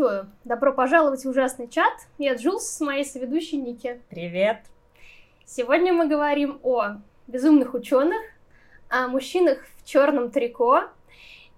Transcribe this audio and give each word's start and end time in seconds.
Приветствую! 0.00 0.32
Добро 0.44 0.72
пожаловать 0.72 1.26
в 1.26 1.28
ужасный 1.28 1.68
чат. 1.68 1.92
Я 2.16 2.32
Джулс 2.32 2.66
с 2.66 2.80
моей 2.80 3.04
соведущей 3.04 3.58
Ники. 3.58 4.00
Привет! 4.08 4.62
Сегодня 5.44 5.92
мы 5.92 6.08
говорим 6.08 6.58
о 6.62 7.02
безумных 7.26 7.74
ученых, 7.74 8.18
о 8.88 9.08
мужчинах 9.08 9.58
в 9.76 9.86
черном 9.86 10.30
трико 10.30 10.84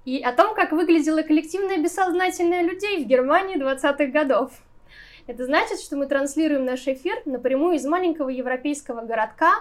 и 0.05 0.21
о 0.21 0.33
том, 0.33 0.57
как 0.57 0.73
выглядело 0.73 1.23
коллективное 1.23 1.79
бессознательное 1.79 2.63
людей 2.63 3.05
в 3.05 3.07
Германии 3.07 3.63
20-х 3.63 4.07
годов. 4.07 4.51
Это 5.29 5.45
значит, 5.45 5.79
что 5.79 5.95
мы 5.95 6.07
транслируем 6.07 6.65
наш 6.65 6.89
эфир 6.89 7.23
напрямую 7.27 7.77
из 7.77 7.85
маленького 7.85 8.29
европейского 8.29 9.03
городка 9.03 9.53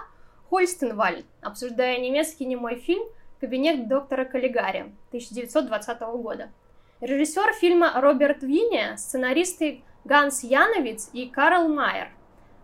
Хольстенваль, 0.50 1.22
обсуждая 1.40 1.98
немецкий 1.98 2.46
немой 2.46 2.74
фильм 2.74 3.04
«Кабинет 3.40 3.86
доктора 3.86 4.24
Каллигари» 4.24 4.92
1920 5.10 6.00
года. 6.00 6.50
Режиссер 7.02 7.52
фильма 7.54 8.00
Роберт 8.00 8.44
Винни, 8.44 8.94
сценаристы 8.94 9.82
Ганс 10.04 10.44
Яновиц 10.44 11.10
и 11.12 11.28
Карл 11.28 11.66
Майер. 11.66 12.10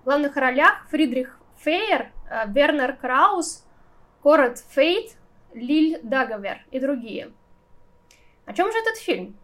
В 0.03 0.05
главных 0.05 0.37
ролях 0.37 0.87
Фридрих 0.91 1.41
Фейер, 1.57 2.13
э, 2.31 2.45
Вернер 2.47 2.95
Краус, 2.95 3.67
Корот 4.23 4.59
Фейт, 4.59 5.17
Лиль 5.55 5.99
Дагавер 6.05 6.65
и 6.71 6.79
другие. 6.79 7.33
О 8.47 8.53
чем 8.53 8.71
же 8.71 8.79
этот 8.79 8.99
фильм? 8.99 9.37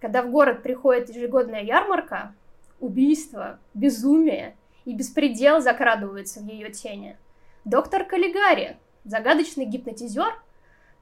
Когда 0.00 0.22
в 0.22 0.30
город 0.30 0.62
приходит 0.62 1.08
ежегодная 1.08 1.64
ярмарка, 1.64 2.36
убийство, 2.78 3.58
безумие 3.74 4.56
и 4.84 4.94
беспредел 4.94 5.60
закрадываются 5.60 6.38
в 6.38 6.46
ее 6.46 6.70
тени. 6.70 7.18
Доктор 7.64 8.04
Каллигари, 8.04 8.76
загадочный 9.02 9.64
гипнотизер, 9.64 10.40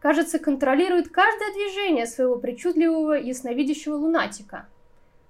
кажется, 0.00 0.38
контролирует 0.38 1.08
каждое 1.08 1.52
движение 1.52 2.06
своего 2.06 2.36
причудливого 2.36 3.14
ясновидящего 3.14 3.94
лунатика. 3.94 4.66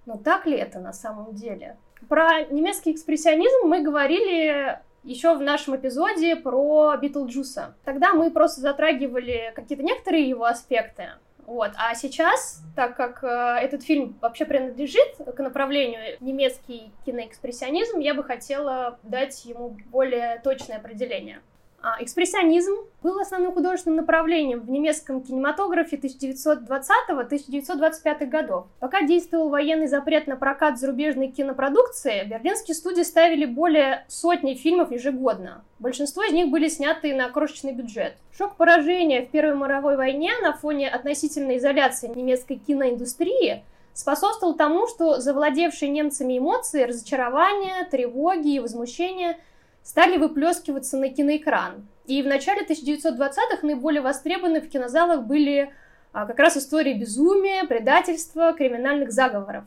Но 0.06 0.17
так 0.17 0.47
ли 0.47 0.56
это 0.56 0.78
на 0.78 0.92
самом 0.92 1.34
деле? 1.34 1.77
Про 2.09 2.45
немецкий 2.45 2.92
экспрессионизм 2.92 3.67
мы 3.67 3.83
говорили 3.83 4.78
еще 5.03 5.34
в 5.34 5.41
нашем 5.41 5.77
эпизоде 5.77 6.37
про 6.37 6.97
Битлджуса. 6.97 7.75
Тогда 7.84 8.12
мы 8.12 8.31
просто 8.31 8.61
затрагивали 8.61 9.53
какие-то 9.55 9.84
некоторые 9.84 10.28
его 10.28 10.44
аспекты. 10.44 11.11
Вот. 11.47 11.70
А 11.77 11.94
сейчас, 11.94 12.61
так 12.75 12.97
как 12.97 13.22
э, 13.22 13.27
этот 13.62 13.84
фильм 13.84 14.19
вообще 14.20 14.44
принадлежит 14.44 15.17
к 15.17 15.39
направлению 15.39 16.17
немецкий 16.20 16.91
киноэкспрессионизм, 17.05 18.00
я 18.00 18.14
бы 18.14 18.25
хотела 18.25 18.98
дать 19.05 19.44
ему 19.44 19.77
более 19.87 20.41
точное 20.42 20.78
определение. 20.78 21.41
А, 21.83 22.03
экспрессионизм 22.03 22.73
был 23.03 23.21
основным 23.21 23.53
художественным 23.53 23.99
направлением 23.99 24.61
в 24.61 24.71
немецком 24.71 25.21
кинематографе 25.23 25.97
1920-1925 25.97 28.27
годов. 28.27 28.65
Пока 28.81 29.03
действовал 29.03 29.51
военный 29.51 29.87
запрет 29.87 30.27
на 30.27 30.37
прокат 30.37 30.79
зарубежной 30.79 31.29
кинопродукции, 31.29 32.25
берлинские 32.25 32.75
студии 32.75 33.03
ставили 33.03 33.45
более 33.45 34.07
сотни 34.09 34.55
фильмов 34.55 34.91
ежегодно. 34.91 35.63
Большинство 35.79 36.25
из 36.25 36.33
них 36.33 36.49
были 36.49 36.69
сняты 36.69 37.15
на 37.15 37.29
крошечный 37.29 37.73
бюджет. 37.73 38.17
Шок 38.37 38.57
поражения 38.57 39.23
в 39.23 39.31
Первой 39.31 39.56
мировой 39.56 39.97
войне 39.97 40.33
на 40.43 40.53
фоне 40.55 40.89
относительной 40.89 41.59
изоляции 41.59 42.09
немецкой 42.09 42.56
киноиндустрии 42.56 43.62
способствовал 43.93 44.55
тому, 44.55 44.89
что 44.89 45.21
завладевшие 45.21 45.91
немцами 45.91 46.39
эмоции, 46.39 46.84
разочарования, 46.84 47.84
тревоги 47.91 48.55
и 48.55 48.61
возмущения– 48.61 49.37
стали 49.87 50.17
выплескиваться 50.17 50.97
на 50.97 51.11
киноэкран. 51.11 51.87
И 52.07 52.21
в 52.21 52.27
начале 52.27 52.63
1920-х 52.63 53.59
наиболее 53.63 54.03
востребованы 54.03 54.61
в 54.61 54.69
кинозалах 54.69 55.23
были 55.23 55.73
а, 56.13 56.27
как 56.27 56.41
раз 56.41 56.57
истории 56.57 56.93
безумия, 56.93 57.65
предательства, 57.65 58.53
криминальных 58.53 59.13
заговоров. 59.13 59.65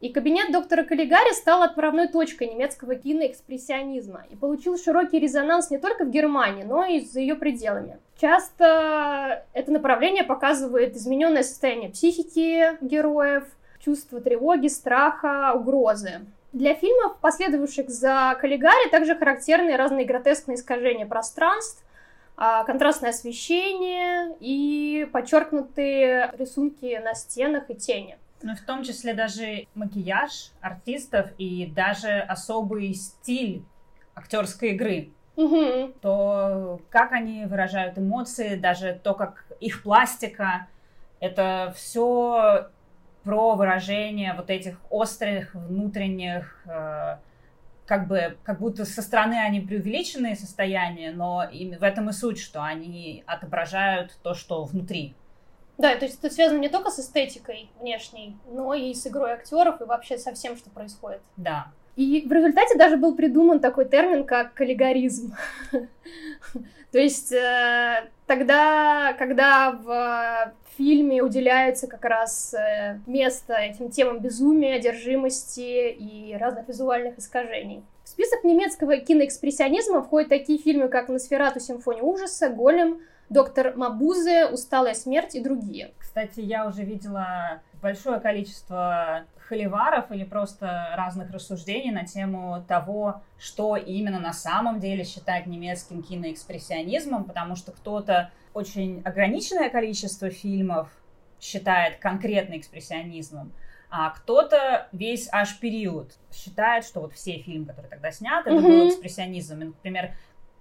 И 0.00 0.08
кабинет 0.08 0.52
доктора 0.52 0.84
Каллигари 0.84 1.34
стал 1.34 1.62
отправной 1.62 2.08
точкой 2.08 2.48
немецкого 2.48 2.94
киноэкспрессионизма 2.94 4.24
и 4.30 4.36
получил 4.36 4.78
широкий 4.78 5.18
резонанс 5.18 5.70
не 5.70 5.76
только 5.76 6.06
в 6.06 6.10
Германии, 6.10 6.62
но 6.62 6.86
и 6.86 7.00
за 7.00 7.20
ее 7.20 7.34
пределами. 7.34 7.98
Часто 8.18 9.44
это 9.52 9.70
направление 9.70 10.24
показывает 10.24 10.96
измененное 10.96 11.42
состояние 11.42 11.90
психики 11.90 12.82
героев, 12.82 13.44
чувство 13.84 14.20
тревоги, 14.20 14.68
страха, 14.68 15.52
угрозы. 15.54 16.20
Для 16.58 16.74
фильмов, 16.74 17.18
последовавших 17.20 17.88
за 17.88 18.36
Каллигари, 18.40 18.90
также 18.90 19.14
характерны 19.14 19.76
разные 19.76 20.04
гротескные 20.04 20.56
искажения 20.56 21.06
пространств, 21.06 21.84
а, 22.36 22.64
контрастное 22.64 23.10
освещение 23.10 24.36
и 24.40 25.08
подчеркнутые 25.12 26.32
рисунки 26.36 26.98
на 26.98 27.14
стенах 27.14 27.70
и 27.70 27.76
тени. 27.76 28.18
Ну, 28.42 28.56
в 28.56 28.60
том 28.62 28.82
числе 28.82 29.14
даже 29.14 29.68
макияж 29.76 30.50
артистов 30.60 31.30
и 31.38 31.66
даже 31.66 32.18
особый 32.18 32.92
стиль 32.94 33.62
актерской 34.16 34.70
игры. 34.70 35.10
Угу. 35.36 35.92
То, 36.02 36.80
как 36.90 37.12
они 37.12 37.44
выражают 37.44 37.98
эмоции, 37.98 38.56
даже 38.56 39.00
то, 39.00 39.14
как 39.14 39.44
их 39.60 39.84
пластика, 39.84 40.66
это 41.20 41.72
все 41.76 42.70
про 43.24 43.54
выражение 43.54 44.34
вот 44.34 44.50
этих 44.50 44.78
острых 44.90 45.54
внутренних, 45.54 46.62
э, 46.66 47.18
как 47.86 48.06
бы, 48.06 48.36
как 48.42 48.60
будто 48.60 48.84
со 48.84 49.02
стороны 49.02 49.34
они 49.34 49.60
преувеличенные 49.60 50.36
состояния, 50.36 51.12
но 51.12 51.44
в 51.50 51.82
этом 51.82 52.10
и 52.10 52.12
суть, 52.12 52.38
что 52.38 52.62
они 52.62 53.24
отображают 53.26 54.18
то, 54.22 54.34
что 54.34 54.64
внутри. 54.64 55.14
Да, 55.78 55.94
то 55.94 56.04
есть 56.04 56.18
это 56.18 56.34
связано 56.34 56.58
не 56.58 56.68
только 56.68 56.90
с 56.90 56.98
эстетикой 56.98 57.70
внешней, 57.80 58.36
но 58.50 58.74
и 58.74 58.92
с 58.92 59.06
игрой 59.06 59.32
актеров 59.32 59.80
и 59.80 59.84
вообще 59.84 60.18
со 60.18 60.34
всем, 60.34 60.56
что 60.56 60.70
происходит. 60.70 61.22
Да. 61.36 61.68
И 61.98 62.24
в 62.28 62.30
результате 62.30 62.78
даже 62.78 62.96
был 62.96 63.16
придуман 63.16 63.58
такой 63.58 63.84
термин, 63.84 64.24
как 64.24 64.54
каллигаризм. 64.54 65.34
То 66.92 66.98
есть 66.98 67.32
э, 67.32 68.08
тогда, 68.24 69.14
когда 69.18 69.72
в 69.72 70.54
фильме 70.76 71.24
уделяется 71.24 71.88
как 71.88 72.04
раз 72.04 72.54
э, 72.54 73.00
место 73.08 73.54
этим 73.54 73.90
темам 73.90 74.20
безумия, 74.20 74.76
одержимости 74.76 75.90
и 75.90 76.36
разных 76.38 76.68
визуальных 76.68 77.18
искажений. 77.18 77.82
В 78.04 78.10
список 78.10 78.44
немецкого 78.44 78.98
киноэкспрессионизма 78.98 80.00
входят 80.00 80.28
такие 80.28 80.60
фильмы, 80.60 80.86
как 80.86 81.08
«Носферату. 81.08 81.58
Симфония 81.58 82.04
ужаса», 82.04 82.48
«Голем», 82.48 83.00
«Доктор 83.28 83.76
Мабузе», 83.76 84.46
«Усталая 84.46 84.94
смерть» 84.94 85.34
и 85.34 85.40
другие. 85.40 85.90
Кстати, 85.98 86.38
я 86.42 86.68
уже 86.68 86.84
видела 86.84 87.60
большое 87.82 88.20
количество 88.20 89.26
холиваров 89.48 90.10
или 90.12 90.24
просто 90.24 90.92
разных 90.96 91.30
рассуждений 91.30 91.90
на 91.90 92.04
тему 92.04 92.64
того, 92.68 93.22
что 93.38 93.76
именно 93.76 94.20
на 94.20 94.32
самом 94.32 94.78
деле 94.78 95.04
считать 95.04 95.46
немецким 95.46 96.02
киноэкспрессионизмом, 96.02 97.24
потому 97.24 97.56
что 97.56 97.72
кто-то 97.72 98.30
очень 98.52 99.02
ограниченное 99.04 99.70
количество 99.70 100.30
фильмов 100.30 100.90
считает 101.40 101.98
конкретно 101.98 102.58
экспрессионизмом, 102.58 103.52
а 103.90 104.10
кто-то 104.10 104.88
весь 104.92 105.28
аж 105.32 105.58
период 105.58 106.12
считает, 106.32 106.84
что 106.84 107.00
вот 107.00 107.14
все 107.14 107.38
фильмы, 107.38 107.66
которые 107.66 107.88
тогда 107.88 108.10
сняты, 108.10 108.50
это 108.50 108.58
mm-hmm. 108.58 108.62
был 108.62 108.88
экспрессионизм. 108.90 109.58
Например, 109.58 110.14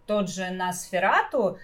тот 0.05 0.29
же 0.29 0.49
«Носферату», 0.51 1.57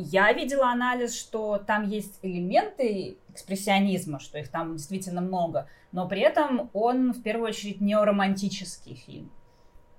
я 0.00 0.32
видела 0.32 0.70
анализ, 0.70 1.18
что 1.18 1.58
там 1.58 1.88
есть 1.88 2.20
элементы 2.22 3.18
экспрессионизма, 3.30 4.20
что 4.20 4.38
их 4.38 4.48
там 4.48 4.76
действительно 4.76 5.20
много, 5.20 5.68
но 5.90 6.06
при 6.06 6.20
этом 6.20 6.70
он 6.72 7.12
в 7.12 7.22
первую 7.22 7.48
очередь 7.48 7.80
неоромантический 7.80 8.94
фильм. 8.94 9.32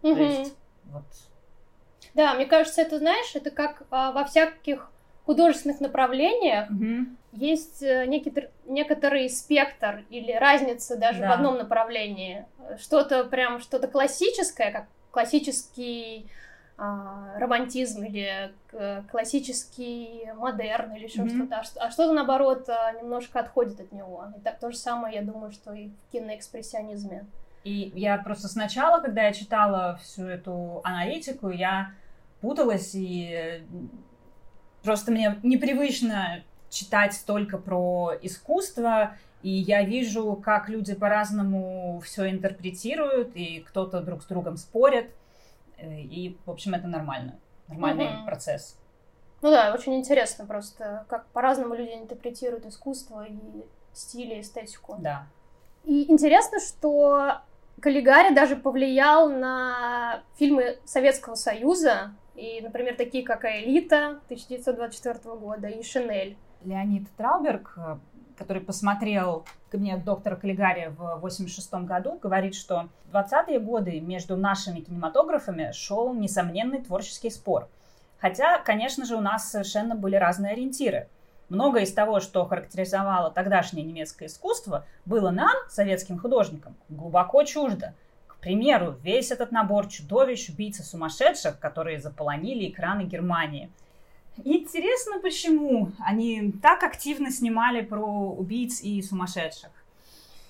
Mm-hmm. 0.02 0.16
То 0.16 0.22
есть, 0.22 0.56
вот. 0.86 1.04
Да, 2.14 2.34
мне 2.34 2.46
кажется, 2.46 2.82
это, 2.82 2.98
знаешь, 2.98 3.36
это 3.36 3.52
как 3.52 3.84
а, 3.92 4.14
во 4.14 4.24
всяких 4.24 4.90
художественных 5.26 5.82
направлениях 5.82 6.72
mm-hmm. 6.72 7.06
есть 7.34 7.84
э, 7.84 8.06
некий, 8.08 8.34
некоторый 8.66 9.30
спектр 9.30 10.06
или 10.10 10.32
разница 10.32 10.96
даже 10.96 11.20
да. 11.20 11.30
в 11.30 11.34
одном 11.34 11.58
направлении. 11.58 12.46
Что-то 12.80 13.26
прям, 13.26 13.60
что-то 13.60 13.90
классическое, 13.90 14.72
как 14.72 14.88
классический 15.12 16.30
романтизм 17.38 18.04
или 18.04 18.54
классический 19.10 20.32
модерн 20.36 20.94
или 20.96 21.06
еще 21.06 21.24
mm-hmm. 21.24 21.36
что-то, 21.36 21.56
а, 21.56 21.88
а 21.88 21.92
что-то 21.92 22.14
наоборот 22.14 22.70
а, 22.70 22.94
немножко 22.94 23.40
отходит 23.40 23.80
от 23.80 23.92
него. 23.92 24.26
И 24.38 24.42
так 24.42 24.60
то 24.60 24.72
же 24.72 24.78
самое, 24.78 25.16
я 25.16 25.22
думаю, 25.22 25.52
что 25.52 25.74
и 25.74 25.90
в 25.90 26.12
киноэкспрессионизме. 26.12 27.26
И 27.64 27.92
я 27.96 28.18
просто 28.18 28.48
сначала, 28.48 29.02
когда 29.02 29.24
я 29.24 29.34
читала 29.34 30.00
всю 30.02 30.26
эту 30.26 30.82
аналитику, 30.84 31.50
я 31.50 31.92
путалась 32.42 32.92
и 32.94 33.64
Просто 34.84 35.12
мне 35.12 35.40
непривычно 35.44 36.44
читать 36.70 37.14
столько 37.14 37.58
про 37.58 38.14
искусство, 38.22 39.16
и 39.42 39.50
я 39.50 39.84
вижу, 39.84 40.36
как 40.36 40.70
люди 40.70 40.94
по-разному 40.94 42.02
все 42.04 42.30
интерпретируют, 42.30 43.36
и 43.36 43.60
кто-то 43.68 44.02
друг 44.02 44.24
с 44.24 44.26
другом 44.26 44.58
спорит. 44.58 45.12
Э, 45.82 46.02
и, 46.02 46.38
в 46.46 46.52
общем, 46.52 46.74
это 46.74 46.88
нормально. 46.88 47.40
Нормальный 47.68 48.06
mm-hmm. 48.06 48.26
процесс. 48.26 48.78
Ну 49.42 49.52
да, 49.52 49.74
очень 49.74 49.96
интересно 49.96 50.46
просто, 50.46 51.06
как 51.08 51.28
по-разному 51.28 51.76
люди 51.76 51.94
интерпретируют 51.94 52.66
искусство 52.66 53.26
и 53.26 53.40
стиль, 53.94 54.34
и 54.34 54.42
эстетику. 54.42 54.98
Да. 55.00 55.28
И 55.86 56.12
интересно, 56.12 56.60
что 56.60 57.42
Каллигари 57.80 58.34
даже 58.34 58.56
повлиял 58.56 59.30
на 59.30 60.24
фильмы 60.36 60.80
Советского 60.84 61.36
Союза, 61.36 62.14
и, 62.36 62.62
например, 62.62 62.96
такие 62.96 63.24
как 63.24 63.46
«Элита» 63.46 64.20
1924 64.26 65.36
года 65.36 65.68
и 65.68 65.84
«Шинель». 65.84 66.38
Леонид 66.64 67.08
Трауберг, 67.16 67.78
который 68.40 68.64
посмотрел 68.64 69.46
кабинет 69.70 70.06
доктора 70.06 70.38
Каллигари 70.38 70.88
в 70.88 71.18
1986 71.18 71.74
году, 71.86 72.18
говорит, 72.24 72.56
что 72.56 72.88
в 73.12 73.16
20-е 73.16 73.60
годы 73.60 74.00
между 74.00 74.38
нашими 74.38 74.80
кинематографами 74.80 75.72
шел 75.74 76.14
несомненный 76.14 76.82
творческий 76.82 77.30
спор. 77.30 77.68
Хотя, 78.18 78.58
конечно 78.60 79.06
же, 79.06 79.18
у 79.18 79.22
нас 79.22 79.52
совершенно 79.52 79.94
были 79.94 80.16
разные 80.16 80.54
ориентиры. 80.54 81.10
Многое 81.50 81.84
из 81.84 81.94
того, 81.94 82.22
что 82.22 82.46
характеризовало 82.46 83.30
тогдашнее 83.30 83.86
немецкое 83.86 84.30
искусство, 84.30 84.86
было 85.06 85.32
нам, 85.32 85.56
советским 85.70 86.18
художникам, 86.18 86.76
глубоко 86.88 87.44
чуждо. 87.44 87.94
К 88.28 88.38
примеру, 88.38 88.96
весь 89.04 89.32
этот 89.32 89.52
набор 89.52 89.88
чудовищ, 89.88 90.50
убийц 90.50 90.80
и 90.80 90.84
сумасшедших, 90.84 91.60
которые 91.60 92.00
заполонили 92.00 92.70
экраны 92.70 93.02
Германии. 93.02 93.70
Интересно, 94.46 95.20
почему 95.20 95.92
они 96.00 96.54
так 96.62 96.84
активно 96.84 97.32
снимали 97.32 97.82
про 97.82 98.06
убийц 98.06 98.82
и 98.82 99.02
сумасшедших. 99.02 99.72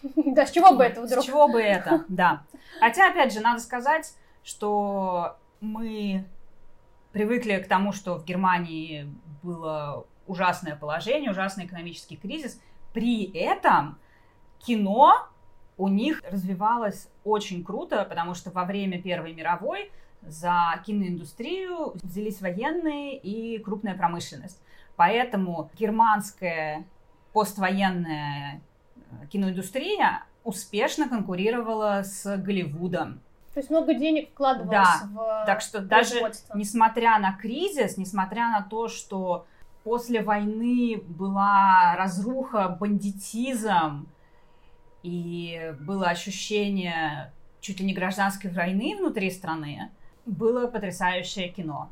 Да, 0.16 0.46
с 0.46 0.52
чего 0.52 0.74
бы 0.74 0.84
это 0.84 1.02
вдруг? 1.02 1.24
С 1.24 1.28
чего 1.28 1.48
бы 1.50 1.62
это, 1.62 2.06
да. 2.08 2.44
Хотя, 2.80 3.10
опять 3.10 3.34
же, 3.34 3.42
надо 3.42 3.60
сказать, 3.60 4.14
что 4.44 5.36
мы 5.60 6.24
привыкли 7.12 7.58
к 7.58 7.68
тому, 7.68 7.92
что 7.92 8.18
в 8.18 8.24
Германии 8.24 9.14
было 9.44 10.06
ужасное 10.28 10.76
положение, 10.76 11.32
ужасный 11.32 11.66
экономический 11.66 12.16
кризис. 12.16 12.62
При 12.94 13.26
этом 13.38 13.98
кино 14.60 15.28
у 15.78 15.88
них 15.88 16.22
развивалось 16.30 17.10
очень 17.24 17.64
круто, 17.64 18.06
потому 18.06 18.36
что 18.36 18.52
во 18.52 18.66
время 18.66 19.02
Первой 19.02 19.34
мировой 19.34 19.92
за 20.22 20.82
киноиндустрию 20.86 21.94
взялись 22.04 22.42
военные 22.42 23.18
и 23.18 23.60
крупная 23.60 23.96
промышленность. 23.96 24.62
Поэтому 24.96 25.72
германская 25.78 26.86
поствоенная 27.34 28.62
э, 28.96 29.28
киноиндустрия 29.28 30.24
успешно 30.44 31.08
конкурировала 31.08 32.04
с 32.04 32.38
Голливудом. 32.38 33.22
То 33.54 33.60
есть 33.60 33.70
много 33.70 33.94
денег 33.94 34.30
вкладывалось 34.32 34.72
да. 34.72 35.10
в 35.12 35.46
Так 35.46 35.62
что 35.62 35.82
даже 35.82 36.20
несмотря 36.54 37.18
на 37.20 37.34
кризис, 37.34 37.98
несмотря 37.98 38.50
на 38.50 38.62
то, 38.62 38.88
что 38.88 39.48
после 39.84 40.22
войны 40.22 41.02
была 41.08 41.96
разруха, 41.98 42.70
бандитизм, 42.70 44.08
и 45.02 45.74
было 45.80 46.08
ощущение 46.08 47.32
чуть 47.62 47.80
ли 47.80 47.86
не 47.86 47.94
гражданской 47.94 48.52
войны 48.52 48.96
внутри 48.98 49.32
страны, 49.32 49.90
было 50.30 50.68
потрясающее 50.68 51.50
кино. 51.50 51.90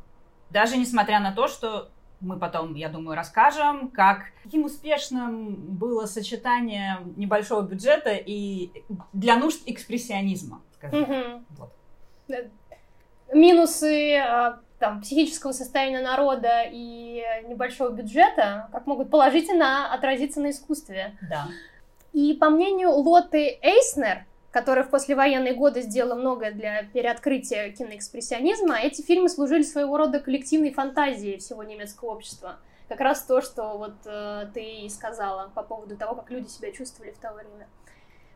Даже 0.50 0.78
несмотря 0.78 1.20
на 1.20 1.34
то, 1.34 1.48
что 1.48 1.90
мы 2.20 2.38
потом, 2.38 2.74
я 2.76 2.90
думаю, 2.90 3.16
расскажем, 3.16 3.90
как 3.90 4.32
каким 4.44 4.66
успешным 4.66 5.56
было 5.56 6.06
сочетание 6.06 7.00
небольшого 7.16 7.62
бюджета 7.62 8.14
и 8.14 8.72
для 9.14 9.38
нужд 9.38 9.62
экспрессионизма, 9.66 10.62
скажем 10.76 11.04
угу. 11.04 11.44
Вот. 11.58 11.74
Минусы 13.34 14.18
а, 14.18 14.60
там, 14.80 15.02
психического 15.02 15.52
состояния 15.52 16.02
народа 16.02 16.64
и 16.72 17.24
небольшого 17.48 17.90
бюджета, 17.90 18.70
как 18.72 18.88
могут 18.88 19.10
положительно 19.10 19.94
отразиться 19.94 20.40
на 20.40 20.52
искусстве. 20.52 21.18
Да. 21.30 21.48
И 22.14 22.34
по 22.34 22.50
мнению 22.50 22.92
Лоты 22.92 23.60
Эйснер, 23.62 24.26
которая 24.58 24.84
в 24.84 24.90
послевоенные 24.90 25.54
годы 25.54 25.84
сделала 25.84 26.16
многое 26.16 26.52
для 26.52 26.82
переоткрытия 26.82 27.70
киноэкспрессионизма, 27.74 28.80
эти 28.80 29.04
фильмы 29.04 29.30
служили 29.30 29.62
своего 29.62 29.98
рода 29.98 30.20
коллективной 30.20 30.74
фантазией 30.74 31.38
всего 31.38 31.62
немецкого 31.62 32.10
общества. 32.10 32.58
Как 32.90 33.00
раз 33.00 33.22
то, 33.22 33.40
что 33.42 33.78
вот 33.78 33.94
э, 34.06 34.48
ты 34.56 34.64
и 34.64 34.90
сказала 34.90 35.52
по 35.54 35.62
поводу 35.62 35.96
того, 35.96 36.16
как 36.16 36.32
люди 36.32 36.48
себя 36.48 36.72
чувствовали 36.72 37.12
в 37.12 37.20
то 37.20 37.34
время. 37.34 37.68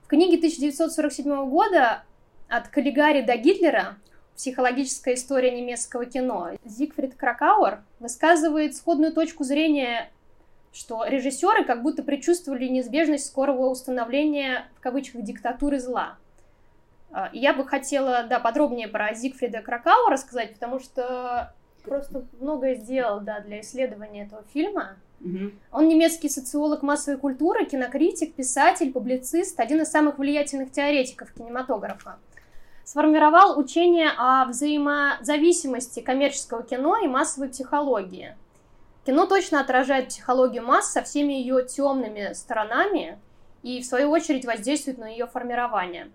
В 0.03 0.09
книге 0.09 0.37
1947 0.37 1.49
года 1.49 2.03
«От 2.47 2.67
Каллигари 2.67 3.23
до 3.23 3.35
Гитлера. 3.37 3.97
Психологическая 4.35 5.15
история 5.15 5.49
немецкого 5.49 6.05
кино» 6.05 6.51
Зигфрид 6.63 7.15
Кракауэр 7.15 7.81
высказывает 7.99 8.75
сходную 8.75 9.11
точку 9.11 9.43
зрения 9.43 10.11
что 10.71 11.05
режиссеры 11.05 11.65
как 11.65 11.83
будто 11.83 12.01
предчувствовали 12.01 12.67
неизбежность 12.67 13.25
скорого 13.25 13.61
установления, 13.61 14.67
в 14.77 14.79
кавычках, 14.79 15.23
диктатуры 15.23 15.79
зла. 15.79 16.17
А, 17.11 17.29
и 17.33 17.39
я 17.39 17.53
бы 17.53 17.67
хотела, 17.67 18.23
да, 18.23 18.39
подробнее 18.39 18.87
про 18.87 19.13
Зигфрида 19.13 19.61
Кракау 19.61 20.07
рассказать, 20.09 20.53
потому 20.53 20.79
что 20.79 21.53
просто 21.83 22.25
многое 22.39 22.75
сделал, 22.75 23.19
да, 23.19 23.41
для 23.41 23.59
исследования 23.61 24.23
этого 24.23 24.43
фильма. 24.53 24.95
Угу. 25.19 25.51
Он 25.73 25.87
немецкий 25.87 26.29
социолог 26.29 26.83
массовой 26.83 27.19
культуры, 27.19 27.65
кинокритик, 27.65 28.33
писатель, 28.33 28.93
публицист, 28.93 29.59
один 29.59 29.81
из 29.81 29.89
самых 29.89 30.19
влиятельных 30.19 30.71
теоретиков 30.71 31.33
кинематографа. 31.33 32.17
Сформировал 32.85 33.59
учение 33.59 34.09
о 34.17 34.45
взаимозависимости 34.45 35.99
коммерческого 35.99 36.63
кино 36.63 36.97
и 37.03 37.07
массовой 37.07 37.49
психологии– 37.49 38.35
Кино 39.05 39.25
точно 39.25 39.61
отражает 39.61 40.09
психологию 40.09 40.63
масс 40.63 40.91
со 40.91 41.01
всеми 41.01 41.33
ее 41.33 41.65
темными 41.65 42.33
сторонами 42.33 43.19
и, 43.63 43.81
в 43.81 43.85
свою 43.85 44.11
очередь, 44.11 44.45
воздействует 44.45 44.99
на 44.99 45.07
ее 45.07 45.25
формирование. 45.25 46.11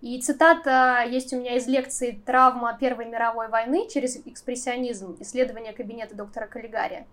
И 0.00 0.20
цитата 0.20 1.04
есть 1.08 1.32
у 1.32 1.36
меня 1.36 1.56
из 1.56 1.68
лекции 1.68 2.20
«Травма 2.26 2.76
Первой 2.78 3.04
мировой 3.04 3.46
войны 3.48 3.88
через 3.88 4.16
экспрессионизм. 4.16 5.16
Исследование 5.20 5.72
кабинета 5.72 6.16
доктора 6.16 6.48
Каллигари» 6.48 7.06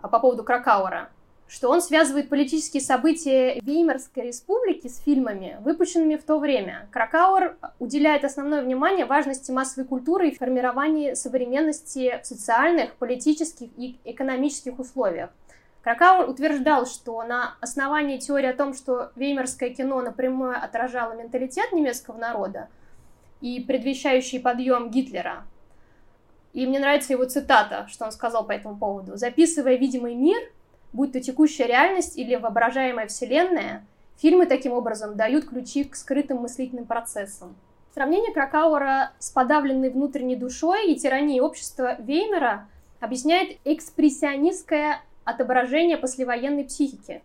по 0.00 0.18
поводу 0.18 0.42
Кракаура 0.44 1.10
что 1.48 1.70
он 1.70 1.80
связывает 1.80 2.28
политические 2.28 2.80
события 2.80 3.60
Веймарской 3.60 4.24
республики 4.24 4.88
с 4.88 4.98
фильмами, 4.98 5.58
выпущенными 5.60 6.16
в 6.16 6.24
то 6.24 6.38
время. 6.38 6.88
Кракауэр 6.90 7.56
уделяет 7.78 8.24
основное 8.24 8.62
внимание 8.62 9.06
важности 9.06 9.52
массовой 9.52 9.86
культуры 9.86 10.28
и 10.28 10.34
формированию 10.36 11.14
современности 11.14 12.20
в 12.22 12.26
социальных, 12.26 12.94
политических 12.94 13.68
и 13.76 13.96
экономических 14.04 14.78
условиях. 14.78 15.30
Кракауэр 15.82 16.28
утверждал, 16.28 16.84
что 16.84 17.22
на 17.22 17.54
основании 17.60 18.18
теории 18.18 18.48
о 18.48 18.56
том, 18.56 18.74
что 18.74 19.12
веймарское 19.14 19.70
кино 19.70 20.02
напрямую 20.02 20.56
отражало 20.60 21.12
менталитет 21.12 21.72
немецкого 21.72 22.16
народа 22.16 22.68
и 23.40 23.60
предвещающий 23.60 24.40
подъем 24.40 24.90
Гитлера, 24.90 25.44
и 26.56 26.66
мне 26.66 26.80
нравится 26.80 27.12
его 27.12 27.26
цитата, 27.26 27.86
что 27.90 28.06
он 28.06 28.12
сказал 28.12 28.46
по 28.46 28.52
этому 28.52 28.78
поводу. 28.78 29.16
«Записывая 29.16 29.76
видимый 29.76 30.14
мир, 30.14 30.38
будь 30.92 31.12
то 31.12 31.20
текущая 31.20 31.66
реальность 31.66 32.16
или 32.16 32.36
воображаемая 32.36 33.06
вселенная, 33.06 33.84
фильмы 34.18 34.46
таким 34.46 34.72
образом 34.72 35.16
дают 35.16 35.46
ключи 35.46 35.84
к 35.84 35.96
скрытым 35.96 36.38
мыслительным 36.38 36.86
процессам. 36.86 37.56
Сравнение 37.94 38.32
Кракауэра 38.32 39.12
с 39.18 39.30
подавленной 39.30 39.90
внутренней 39.90 40.36
душой 40.36 40.92
и 40.92 40.96
тиранией 40.96 41.40
общества 41.40 41.96
Веймера 41.98 42.68
объясняет 43.00 43.58
экспрессионистское 43.64 45.00
отображение 45.24 45.96
послевоенной 45.96 46.64
психики. 46.64 47.22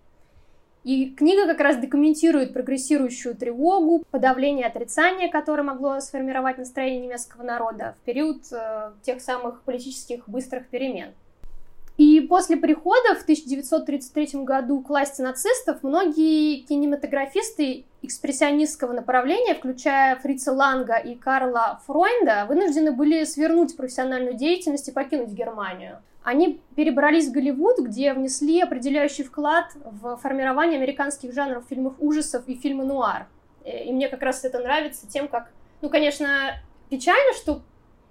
И 0.83 1.11
книга 1.11 1.45
как 1.45 1.59
раз 1.59 1.77
документирует 1.77 2.53
прогрессирующую 2.53 3.35
тревогу, 3.35 4.03
подавление 4.09 4.65
отрицания, 4.65 5.29
которое 5.29 5.61
могло 5.61 5.99
сформировать 5.99 6.57
настроение 6.57 7.01
немецкого 7.01 7.43
народа 7.43 7.95
в 8.01 8.05
период 8.05 8.41
э, 8.51 8.91
тех 9.03 9.21
самых 9.21 9.61
политических 9.61 10.27
быстрых 10.27 10.67
перемен. 10.69 11.13
И 12.01 12.19
после 12.19 12.57
прихода 12.57 13.13
в 13.13 13.21
1933 13.21 14.43
году 14.43 14.81
к 14.81 14.89
власти 14.89 15.21
нацистов 15.21 15.83
многие 15.83 16.61
кинематографисты 16.61 17.85
экспрессионистского 18.01 18.91
направления, 18.91 19.53
включая 19.53 20.15
Фрица 20.15 20.51
Ланга 20.51 20.95
и 20.95 21.13
Карла 21.13 21.79
Фройнда, 21.85 22.47
вынуждены 22.49 22.91
были 22.91 23.23
свернуть 23.23 23.77
профессиональную 23.77 24.33
деятельность 24.33 24.87
и 24.87 24.91
покинуть 24.91 25.29
Германию. 25.29 26.01
Они 26.23 26.59
перебрались 26.75 27.27
в 27.27 27.33
Голливуд, 27.33 27.77
где 27.77 28.15
внесли 28.15 28.61
определяющий 28.61 29.21
вклад 29.21 29.67
в 29.85 30.17
формирование 30.17 30.79
американских 30.79 31.35
жанров 31.35 31.65
фильмов 31.69 31.93
ужасов 31.99 32.47
и 32.47 32.55
фильмы 32.55 32.83
нуар. 32.83 33.27
Э, 33.63 33.83
и 33.83 33.93
мне 33.93 34.09
как 34.09 34.23
раз 34.23 34.43
это 34.43 34.57
нравится 34.57 35.07
тем, 35.07 35.27
как... 35.27 35.51
Ну, 35.83 35.91
конечно, 35.91 36.55
печально, 36.89 37.35
что 37.35 37.61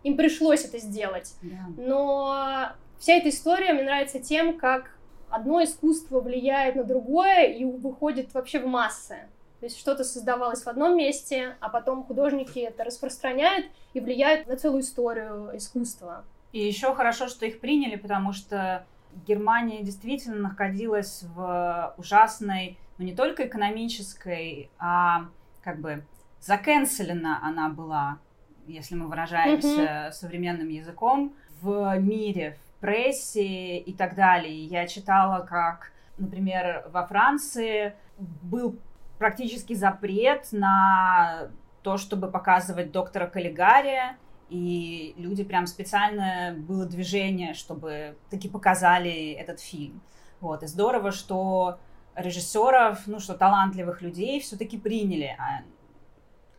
им 0.05 0.17
пришлось 0.17 0.65
это 0.65 0.79
сделать, 0.79 1.35
но 1.77 2.71
вся 3.00 3.14
эта 3.14 3.30
история 3.30 3.73
мне 3.73 3.83
нравится 3.83 4.21
тем, 4.21 4.57
как 4.57 4.92
одно 5.28 5.64
искусство 5.64 6.21
влияет 6.21 6.76
на 6.76 6.85
другое 6.85 7.47
и 7.47 7.64
выходит 7.64 8.33
вообще 8.33 8.61
в 8.61 8.66
массы. 8.66 9.16
То 9.59 9.66
есть 9.66 9.78
что-то 9.78 10.04
создавалось 10.04 10.62
в 10.62 10.69
одном 10.69 10.97
месте, 10.97 11.57
а 11.59 11.69
потом 11.69 12.04
художники 12.04 12.61
это 12.61 12.85
распространяют 12.85 13.66
и 13.95 14.00
влияют 14.00 14.47
на 14.47 14.57
целую 14.57 14.83
историю 14.83 15.50
искусства. 15.54 16.25
И 16.52 16.64
еще 16.64 16.95
хорошо, 16.95 17.26
что 17.26 17.45
их 17.45 17.61
приняли, 17.61 17.97
потому 17.97 18.33
что 18.33 18.87
Германия 19.26 19.83
действительно 19.83 20.37
находилась 20.37 21.25
в 21.35 21.95
ужасной 21.99 22.78
но 23.00 23.07
не 23.07 23.14
только 23.14 23.47
экономической, 23.47 24.69
а 24.78 25.25
как 25.64 25.80
бы 25.80 26.04
закенселена 26.38 27.40
она 27.42 27.71
была, 27.71 28.19
если 28.66 28.95
мы 28.95 29.09
выражаемся 29.09 29.69
mm-hmm. 29.69 30.12
современным 30.12 30.69
языком, 30.69 31.33
в 31.62 31.99
мире, 31.99 32.59
в 32.62 32.70
прессе 32.81 33.79
и 33.79 33.93
так 33.93 34.15
далее. 34.15 34.65
Я 34.67 34.87
читала, 34.87 35.45
как, 35.45 35.93
например, 36.19 36.87
во 36.91 37.07
Франции 37.07 37.95
был 38.19 38.79
практически 39.19 39.75
запрет 39.75 40.49
на 40.53 41.51
то, 41.83 41.97
чтобы 41.97 42.31
показывать 42.31 42.91
доктора 42.91 43.27
Каллигария, 43.27 44.17
и 44.49 45.15
люди 45.17 45.45
прям 45.45 45.67
специально 45.67 46.55
было 46.57 46.87
движение, 46.87 47.55
чтобы 47.55 48.17
таки 48.31 48.49
показали 48.49 49.33
этот 49.33 49.61
фильм. 49.61 50.01
Вот, 50.41 50.63
и 50.63 50.67
здорово, 50.67 51.13
что 51.13 51.79
режиссеров, 52.17 53.07
ну, 53.07 53.21
что 53.21 53.35
талантливых 53.35 54.03
людей 54.03 54.41
все-таки 54.41 54.79
приняли, 54.79 55.37
а, 55.39 55.63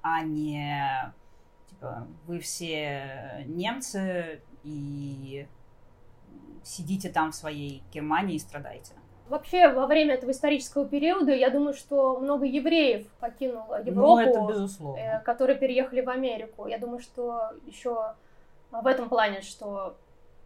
а 0.01 0.21
не 0.21 1.13
типа 1.67 2.07
вы 2.27 2.39
все 2.39 3.43
немцы 3.47 4.41
и 4.63 5.47
сидите 6.63 7.09
там 7.09 7.31
в 7.31 7.35
своей 7.35 7.83
Германии 7.93 8.35
и 8.35 8.39
страдаете. 8.39 8.93
Вообще, 9.29 9.69
во 9.69 9.87
время 9.87 10.15
этого 10.15 10.31
исторического 10.31 10.85
периода, 10.85 11.31
я 11.31 11.49
думаю, 11.49 11.73
что 11.73 12.19
много 12.19 12.45
евреев 12.45 13.07
покинуло 13.21 13.81
Европу, 13.81 14.15
ну, 14.15 14.19
это 14.19 14.41
безусловно. 14.41 14.99
Э, 14.99 15.21
которые 15.21 15.57
переехали 15.57 16.01
в 16.01 16.09
Америку. 16.09 16.67
Я 16.67 16.77
думаю, 16.77 16.99
что 16.99 17.51
еще 17.65 18.13
в 18.71 18.85
этом 18.85 19.07
плане, 19.07 19.39
что, 19.39 19.95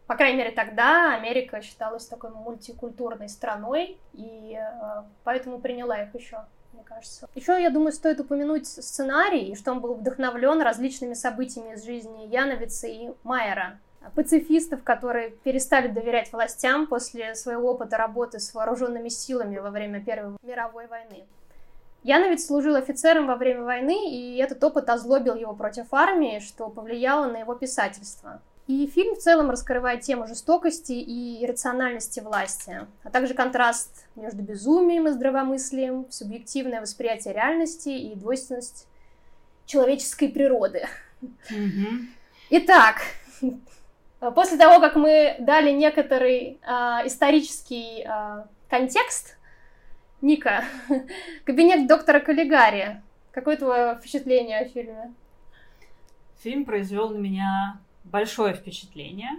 по 0.05 0.15
крайней 0.15 0.37
мере, 0.37 0.51
тогда 0.51 1.15
Америка 1.15 1.63
считалась 1.63 2.05
такой 2.05 2.29
мультикультурной 2.29 3.27
страной, 3.27 3.97
и 4.13 4.55
э, 4.55 5.03
поэтому 5.23 5.57
приняла 5.59 6.03
их 6.03 6.13
еще 6.13 6.45
мне 6.73 6.83
кажется. 6.83 7.27
Еще, 7.33 7.59
я 7.59 7.71
думаю, 7.71 7.91
стоит 7.91 8.19
упомянуть 8.19 8.67
сценарий, 8.67 9.55
что 9.55 9.71
он 9.71 9.79
был 9.79 9.95
вдохновлен 9.95 10.61
различными 10.61 11.13
событиями 11.13 11.73
из 11.73 11.83
жизни 11.85 12.27
Яновица 12.27 12.87
и 12.87 13.11
Майера 13.23 13.79
пацифистов, 14.13 14.83
которые 14.83 15.31
перестали 15.43 15.87
доверять 15.87 16.31
властям 16.31 16.87
после 16.87 17.35
своего 17.35 17.71
опыта 17.71 17.97
работы 17.97 18.39
с 18.39 18.53
вооруженными 18.53 19.09
силами 19.09 19.57
во 19.57 19.71
время 19.71 20.03
Первой 20.03 20.37
мировой 20.43 20.87
войны. 20.87 21.23
Яновец 22.03 22.45
служил 22.45 22.75
офицером 22.75 23.25
во 23.25 23.35
время 23.35 23.63
войны, 23.63 24.11
и 24.11 24.37
этот 24.37 24.63
опыт 24.63 24.89
озлобил 24.89 25.33
его 25.33 25.53
против 25.53 25.87
армии, 25.91 26.39
что 26.39 26.69
повлияло 26.69 27.25
на 27.31 27.37
его 27.37 27.55
писательство. 27.55 28.41
И 28.67 28.87
фильм 28.87 29.15
в 29.15 29.19
целом 29.19 29.49
раскрывает 29.49 30.01
тему 30.01 30.27
жестокости 30.27 30.91
и 30.91 31.43
иррациональности 31.43 32.19
власти, 32.19 32.87
а 33.03 33.09
также 33.09 33.33
контраст 33.33 34.05
между 34.15 34.41
безумием 34.41 35.07
и 35.07 35.11
здравомыслием, 35.11 36.07
субъективное 36.11 36.81
восприятие 36.81 37.33
реальности 37.33 37.89
и 37.89 38.15
двойственность 38.15 38.87
человеческой 39.65 40.29
природы. 40.29 40.87
Mm-hmm. 41.21 42.05
Итак, 42.51 43.01
после 44.31 44.57
того, 44.57 44.79
как 44.79 44.95
мы 44.95 45.35
дали 45.39 45.71
некоторый 45.71 46.59
э, 46.61 47.07
исторический 47.07 48.05
э, 48.05 48.45
контекст, 48.69 49.37
Ника, 50.21 50.63
кабинет 51.45 51.87
доктора 51.87 52.19
Каллигари. 52.19 53.01
Какое 53.31 53.57
твое 53.57 53.95
впечатление 53.95 54.59
о 54.59 54.65
фильме? 54.65 55.13
Фильм 56.37 56.65
произвел 56.65 57.09
на 57.09 57.17
меня 57.17 57.79
большое 58.03 58.53
впечатление. 58.53 59.31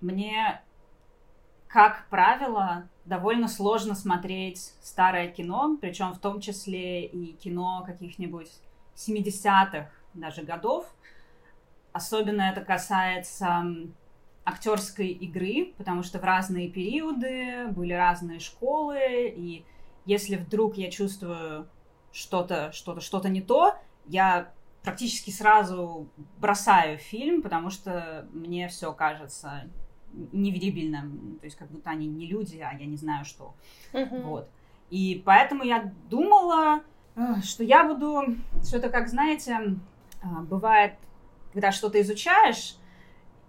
Мне, 0.00 0.60
как 1.66 2.06
правило, 2.08 2.88
довольно 3.04 3.48
сложно 3.48 3.94
смотреть 3.94 4.74
старое 4.80 5.28
кино, 5.28 5.76
причем 5.80 6.12
в 6.12 6.18
том 6.18 6.40
числе 6.40 7.06
и 7.06 7.32
кино 7.32 7.82
каких-нибудь 7.84 8.50
70-х 8.94 9.90
даже 10.14 10.42
годов, 10.42 10.86
Особенно 11.92 12.42
это 12.42 12.60
касается 12.60 13.66
актерской 14.44 15.08
игры, 15.08 15.74
потому 15.76 16.02
что 16.02 16.18
в 16.18 16.24
разные 16.24 16.68
периоды 16.68 17.68
были 17.70 17.92
разные 17.92 18.40
школы, 18.40 19.28
и 19.28 19.64
если 20.06 20.36
вдруг 20.36 20.76
я 20.76 20.90
чувствую 20.90 21.68
что-то, 22.12 22.72
что-то, 22.72 23.00
что-то 23.00 23.28
не 23.28 23.42
то, 23.42 23.74
я 24.06 24.50
практически 24.82 25.30
сразу 25.30 26.08
бросаю 26.38 26.96
фильм, 26.96 27.42
потому 27.42 27.68
что 27.68 28.26
мне 28.32 28.68
все 28.68 28.92
кажется 28.92 29.64
неверибельным, 30.32 31.38
то 31.40 31.44
есть 31.44 31.58
как 31.58 31.68
будто 31.70 31.90
они 31.90 32.06
не 32.06 32.26
люди, 32.26 32.58
а 32.58 32.72
я 32.72 32.86
не 32.86 32.96
знаю 32.96 33.26
что. 33.26 33.54
Uh-huh. 33.92 34.22
Вот. 34.22 34.48
И 34.88 35.22
поэтому 35.24 35.64
я 35.64 35.92
думала, 36.08 36.80
э, 37.14 37.42
что 37.42 37.62
я 37.62 37.84
буду, 37.84 38.36
что 38.64 38.78
это 38.78 38.88
как, 38.88 39.08
знаете, 39.08 39.76
а, 40.22 40.40
бывает 40.40 40.94
когда 41.52 41.72
что-то 41.72 42.00
изучаешь, 42.00 42.76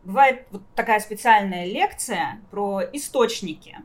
бывает 0.03 0.48
вот 0.51 0.63
такая 0.75 1.00
специальная 1.00 1.65
лекция 1.65 2.41
про 2.51 2.82
источники. 2.94 3.77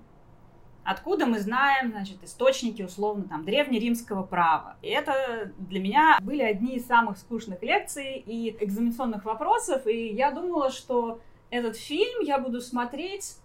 Откуда 0.84 1.24
мы 1.24 1.40
знаем, 1.40 1.92
значит, 1.92 2.22
источники, 2.22 2.82
условно, 2.82 3.24
там, 3.24 3.44
древнеримского 3.44 4.22
права. 4.22 4.76
И 4.82 4.88
это 4.88 5.50
для 5.58 5.80
меня 5.80 6.18
были 6.20 6.42
одни 6.42 6.76
из 6.76 6.86
самых 6.86 7.16
скучных 7.16 7.62
лекций 7.62 8.22
и 8.26 8.54
экзаменационных 8.60 9.24
вопросов, 9.24 9.86
и 9.86 10.08
я 10.08 10.30
думала, 10.30 10.70
что 10.70 11.20
этот 11.48 11.76
фильм 11.76 12.20
я 12.20 12.38
буду 12.38 12.60
смотреть 12.60 13.36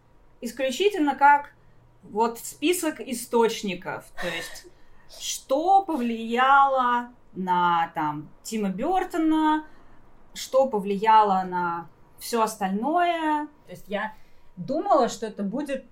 исключительно 0.41 1.15
как 1.15 1.53
вот 2.03 2.39
список 2.39 2.99
источников, 2.99 4.05
то 4.21 4.27
есть 4.27 4.67
что 5.19 5.83
повлияло 5.83 7.09
на 7.33 7.91
там 7.95 8.29
Тима 8.43 8.69
Бертона, 8.69 9.65
что 10.33 10.67
повлияло 10.67 11.43
на 11.43 11.89
все 12.19 12.41
остальное. 12.41 13.47
То 13.65 13.71
есть 13.71 13.85
я 13.87 14.13
думала, 14.55 15.09
что 15.09 15.25
это 15.25 15.43
будет 15.43 15.85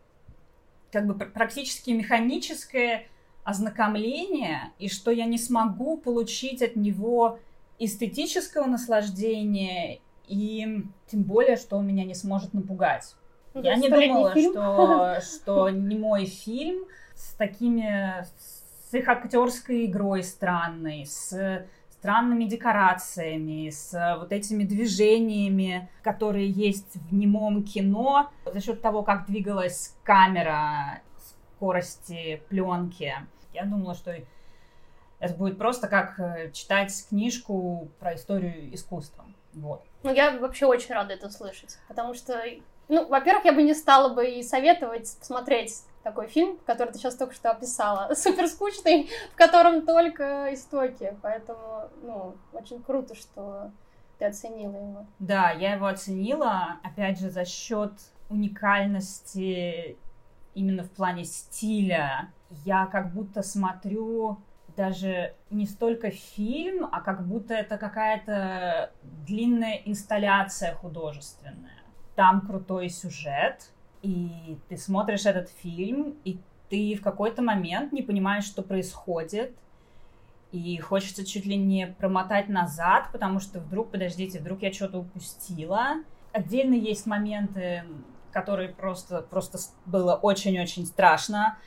как 0.92 1.06
бы 1.06 1.14
практически 1.14 1.92
механическое 1.92 3.08
ознакомление, 3.44 4.72
и 4.78 4.90
что 4.90 5.12
я 5.12 5.26
не 5.26 5.38
смогу 5.38 5.98
получить 5.98 6.62
от 6.62 6.76
него 6.76 7.40
эстетического 7.80 8.66
наслаждения, 8.66 10.00
и 10.28 10.84
тем 11.10 11.24
более, 11.24 11.56
что 11.56 11.78
он 11.78 11.88
меня 11.88 12.04
не 12.04 12.16
сможет 12.16 12.54
напугать. 12.54 13.16
Ну, 13.54 13.64
я 13.64 13.76
не 13.76 13.90
думала, 13.90 14.36
что, 14.36 15.20
что 15.22 15.70
не 15.70 15.98
мой 15.98 16.26
фильм 16.26 16.86
с 17.16 17.34
такими, 17.36 18.26
с 18.38 18.94
их 18.94 19.08
актерской 19.08 19.86
игрой 19.86 20.24
странной, 20.24 21.06
с 21.06 21.66
странными 22.08 22.46
декорациями, 22.46 23.70
с 23.70 23.94
э, 23.94 24.18
вот 24.18 24.32
этими 24.32 24.64
движениями, 24.64 25.90
которые 26.04 26.50
есть 26.50 26.96
в 26.96 27.14
немом 27.14 27.66
кино, 27.66 28.32
за 28.46 28.62
счет 28.62 28.82
того, 28.82 29.04
как 29.04 29.26
двигалась 29.26 29.94
камера, 30.04 31.02
скорости 31.58 32.42
пленки. 32.48 33.14
Я 33.54 33.66
думала, 33.66 33.94
что 33.94 34.16
это 35.20 35.34
будет 35.34 35.58
просто 35.58 35.90
как 35.90 36.18
э, 36.18 36.50
читать 36.54 36.94
книжку 37.10 37.90
про 38.00 38.16
историю 38.16 38.74
искусства. 38.74 39.26
Вот. 39.52 39.84
Ну, 40.04 40.14
я 40.14 40.40
вообще 40.40 40.66
очень 40.66 40.96
рада 40.96 41.14
это 41.14 41.30
слышать, 41.30 41.78
потому 41.90 42.14
что, 42.14 42.42
ну, 42.90 43.08
во-первых, 43.08 43.46
я 43.46 43.54
бы 43.54 43.64
не 43.64 43.74
стала 43.74 44.14
бы 44.14 44.30
и 44.30 44.44
советовать 44.44 45.18
посмотреть 45.20 45.84
такой 46.04 46.28
фильм, 46.28 46.58
который 46.66 46.94
ты 46.94 47.00
сейчас 47.00 47.16
только 47.16 47.34
что 47.34 47.52
описала, 47.52 48.14
супер 48.16 48.48
скучный, 48.48 49.10
в 49.34 49.36
котором 49.36 49.86
только 49.86 50.54
истоки, 50.54 51.18
поэтому, 51.22 51.90
ну, 52.02 52.36
очень 52.54 52.82
круто, 52.82 53.16
что 53.16 53.72
ты 54.18 54.26
оценила 54.26 54.76
его. 54.76 55.06
Да, 55.20 55.52
я 55.52 55.74
его 55.74 55.88
оценила, 55.88 56.78
опять 56.84 57.20
же, 57.20 57.30
за 57.30 57.46
счет 57.46 57.92
уникальности 58.30 59.98
именно 60.54 60.84
в 60.84 60.92
плане 60.92 61.24
стиля. 61.24 62.30
Я 62.66 62.88
как 62.88 63.14
будто 63.14 63.44
смотрю 63.44 64.40
даже 64.76 65.34
не 65.50 65.66
столько 65.66 66.12
фильм, 66.12 66.88
а 66.92 67.02
как 67.02 67.28
будто 67.28 67.54
это 67.54 67.78
какая-то 67.78 68.92
длинная 69.26 69.82
инсталляция 69.86 70.74
художественная. 70.76 71.77
Там 72.18 72.42
крутой 72.42 72.90
сюжет, 72.90 73.70
и 74.02 74.58
ты 74.70 74.78
смотришь 74.78 75.28
этот 75.28 75.50
фильм, 75.50 76.16
и 76.26 76.40
ты 76.70 76.96
в 76.96 77.02
какой-то 77.02 77.44
момент 77.44 77.92
не 77.94 78.02
понимаешь, 78.02 78.44
что 78.44 78.64
происходит, 78.64 79.56
и 80.52 80.80
хочется 80.80 81.24
чуть 81.24 81.46
ли 81.46 81.56
не 81.56 81.86
промотать 81.86 82.50
назад, 82.50 83.10
потому 83.12 83.40
что 83.40 83.60
вдруг, 83.60 83.92
подождите, 83.92 84.40
вдруг 84.40 84.64
я 84.64 84.74
что-то 84.74 84.98
упустила. 84.98 85.98
Отдельно 86.32 86.74
есть 86.74 87.06
моменты, 87.06 87.84
которые 88.32 88.70
просто, 88.70 89.22
просто 89.22 89.60
было 89.86 90.16
очень-очень 90.16 90.88
страшно, 90.88 91.60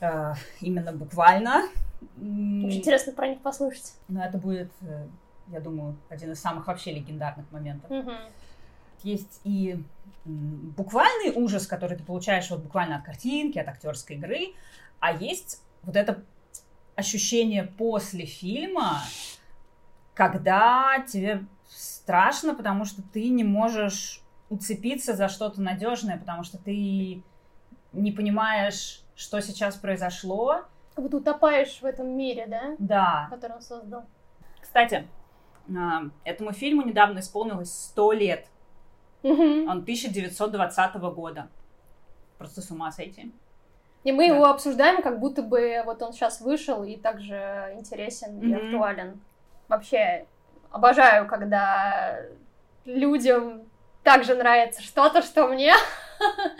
э, 0.00 0.32
именно 0.60 0.92
буквально. 0.92 1.68
Очень 2.16 2.78
интересно 2.78 3.12
про 3.12 3.28
них 3.28 3.40
послушать. 3.40 3.94
Но 4.08 4.24
это 4.24 4.36
будет, 4.36 4.72
э, 4.80 5.06
я 5.52 5.60
думаю, 5.60 5.96
один 6.08 6.32
из 6.32 6.40
самых 6.40 6.66
вообще 6.66 6.92
легендарных 6.92 7.50
моментов. 7.52 7.88
Угу. 7.88 8.12
Есть 9.06 9.40
и 9.44 9.80
буквальный 10.24 11.30
ужас, 11.32 11.68
который 11.68 11.96
ты 11.96 12.02
получаешь 12.02 12.50
вот 12.50 12.60
буквально 12.60 12.96
от 12.96 13.04
картинки, 13.04 13.56
от 13.56 13.68
актерской 13.68 14.16
игры, 14.16 14.54
а 14.98 15.12
есть 15.12 15.62
вот 15.84 15.94
это 15.94 16.24
ощущение 16.96 17.62
после 17.62 18.26
фильма, 18.26 18.98
когда 20.12 21.04
тебе 21.06 21.44
страшно, 21.68 22.52
потому 22.52 22.84
что 22.84 23.00
ты 23.00 23.28
не 23.28 23.44
можешь 23.44 24.22
уцепиться 24.48 25.14
за 25.14 25.28
что-то 25.28 25.62
надежное, 25.62 26.18
потому 26.18 26.42
что 26.42 26.58
ты 26.58 27.22
не 27.92 28.10
понимаешь, 28.10 29.04
что 29.14 29.40
сейчас 29.40 29.76
произошло. 29.76 30.62
Как 30.96 31.04
будто 31.04 31.18
утопаешь 31.18 31.78
в 31.80 31.84
этом 31.84 32.08
мире, 32.08 32.46
да? 32.48 32.74
Да. 32.80 33.28
Который 33.30 33.52
он 33.52 33.62
создал. 33.62 34.06
Кстати, 34.60 35.06
а, 35.68 36.02
этому 36.24 36.50
фильму 36.50 36.82
недавно 36.82 37.20
исполнилось 37.20 37.72
100 37.72 38.12
лет. 38.12 38.46
Он 39.30 39.78
1920 39.78 40.94
года. 41.14 41.48
Просто 42.38 42.60
с 42.60 42.70
ума 42.70 42.92
сойти. 42.92 43.32
И 44.04 44.12
мы 44.12 44.28
да. 44.28 44.34
его 44.34 44.44
обсуждаем, 44.46 45.02
как 45.02 45.18
будто 45.18 45.42
бы 45.42 45.82
вот 45.84 46.00
он 46.02 46.12
сейчас 46.12 46.40
вышел 46.40 46.84
и 46.84 46.96
также 46.96 47.74
интересен 47.76 48.38
mm-hmm. 48.38 48.48
и 48.48 48.54
актуален. 48.54 49.20
Вообще 49.68 50.26
обожаю, 50.70 51.26
когда 51.26 52.20
людям 52.84 53.62
также 54.04 54.36
нравится 54.36 54.82
что-то, 54.82 55.22
что 55.22 55.48
мне. 55.48 55.74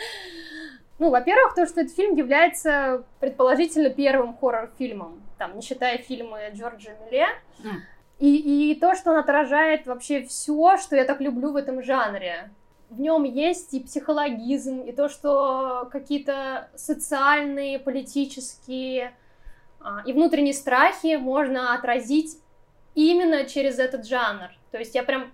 Ну, 0.99 1.11
во-первых, 1.11 1.55
то, 1.55 1.67
что 1.67 1.83
этот 1.83 1.95
фильм 1.95 2.17
является 2.17 3.05
предположительно 3.21 3.91
первым 3.91 4.35
хоррор-фильмом, 4.35 5.23
там, 5.37 5.55
не 5.55 5.61
считая 5.61 5.99
фильмы 5.99 6.51
Джорджа 6.55 6.93
Милле. 7.05 7.27
Mm. 7.59 7.81
И, 8.19 8.71
и 8.71 8.75
то, 8.75 8.95
что 8.95 9.11
он 9.11 9.19
отражает 9.19 9.87
вообще 9.87 10.23
все, 10.23 10.77
что 10.79 10.97
я 10.97 11.05
так 11.05 11.21
люблю 11.21 11.53
в 11.53 11.57
этом 11.57 11.83
жанре. 11.83 12.51
В 12.89 13.01
нем 13.01 13.25
есть 13.25 13.75
и 13.75 13.81
психологизм, 13.81 14.81
и 14.81 14.93
то, 14.93 15.09
что 15.09 15.89
какие-то 15.91 16.69
социальные, 16.77 17.79
политические 17.79 19.13
а, 19.81 20.03
и 20.07 20.13
внутренние 20.13 20.55
страхи 20.55 21.17
можно 21.17 21.75
отразить 21.75 22.39
именно 22.95 23.45
через 23.45 23.79
этот 23.79 24.07
жанр. 24.07 24.49
То 24.71 24.79
есть 24.79 24.95
я 24.95 25.03
прям, 25.03 25.33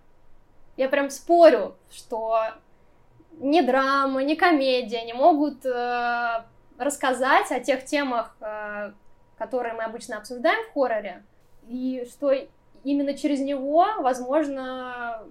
я 0.76 0.88
прям 0.88 1.10
спорю, 1.10 1.76
что 1.90 2.38
ни 3.38 3.60
драма, 3.60 4.22
ни 4.22 4.34
комедия 4.34 5.04
не 5.04 5.12
могут 5.12 5.64
э, 5.64 6.44
рассказать 6.78 7.50
о 7.50 7.60
тех 7.60 7.84
темах, 7.84 8.36
э, 8.40 8.92
которые 9.38 9.74
мы 9.74 9.84
обычно 9.84 10.18
обсуждаем 10.18 10.68
в 10.68 10.72
хорроре, 10.72 11.22
и 11.68 12.06
что 12.10 12.32
именно 12.84 13.14
через 13.14 13.40
него 13.40 13.86
возможно 14.00 15.22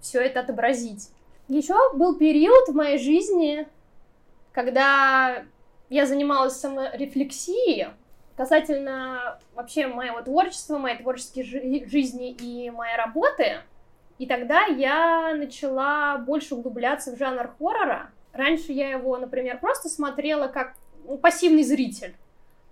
все 0.00 0.20
это 0.20 0.40
отобразить. 0.40 1.10
Еще 1.48 1.74
был 1.94 2.16
период 2.16 2.68
в 2.68 2.74
моей 2.74 2.98
жизни, 2.98 3.66
когда 4.52 5.44
я 5.88 6.06
занималась 6.06 6.56
саморефлексией 6.56 7.88
касательно 8.36 9.40
вообще 9.54 9.88
моего 9.88 10.20
творчества, 10.20 10.78
моей 10.78 10.98
творческой 10.98 11.42
жи- 11.42 11.84
жизни 11.88 12.30
и 12.30 12.70
моей 12.70 12.96
работы. 12.96 13.62
И 14.18 14.26
тогда 14.26 14.66
я 14.66 15.34
начала 15.34 16.18
больше 16.18 16.54
углубляться 16.54 17.14
в 17.14 17.18
жанр 17.18 17.50
хоррора. 17.58 18.10
Раньше 18.32 18.72
я 18.72 18.90
его, 18.90 19.16
например, 19.16 19.58
просто 19.58 19.88
смотрела 19.88 20.46
как 20.46 20.74
ну, 21.04 21.18
пассивный 21.18 21.64
зритель. 21.64 22.14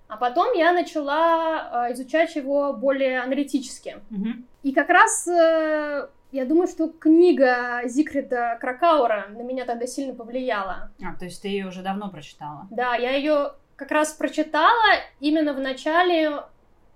А 0.09 0.17
потом 0.17 0.53
я 0.55 0.73
начала 0.73 1.89
э, 1.89 1.93
изучать 1.93 2.37
его 2.37 2.73
более 2.73 3.21
аналитически. 3.21 3.97
Угу. 4.11 4.29
И 4.63 4.73
как 4.73 4.89
раз 4.89 5.27
э, 5.27 6.09
я 6.33 6.45
думаю, 6.45 6.69
что 6.69 6.89
книга 6.89 7.83
Зикрита 7.87 8.59
Кракаура 8.61 9.27
на 9.31 9.43
меня 9.43 9.65
тогда 9.65 9.87
сильно 9.87 10.15
повлияла. 10.15 10.91
А, 11.03 11.19
то 11.19 11.25
есть 11.25 11.43
ты 11.43 11.49
ее 11.49 11.67
уже 11.67 11.83
давно 11.83 12.09
прочитала? 12.09 12.67
Да, 12.71 12.95
я 12.95 13.17
ее 13.17 13.53
как 13.77 13.91
раз 13.91 14.13
прочитала 14.13 14.95
именно 15.21 15.53
в 15.53 15.61
начале 15.61 16.43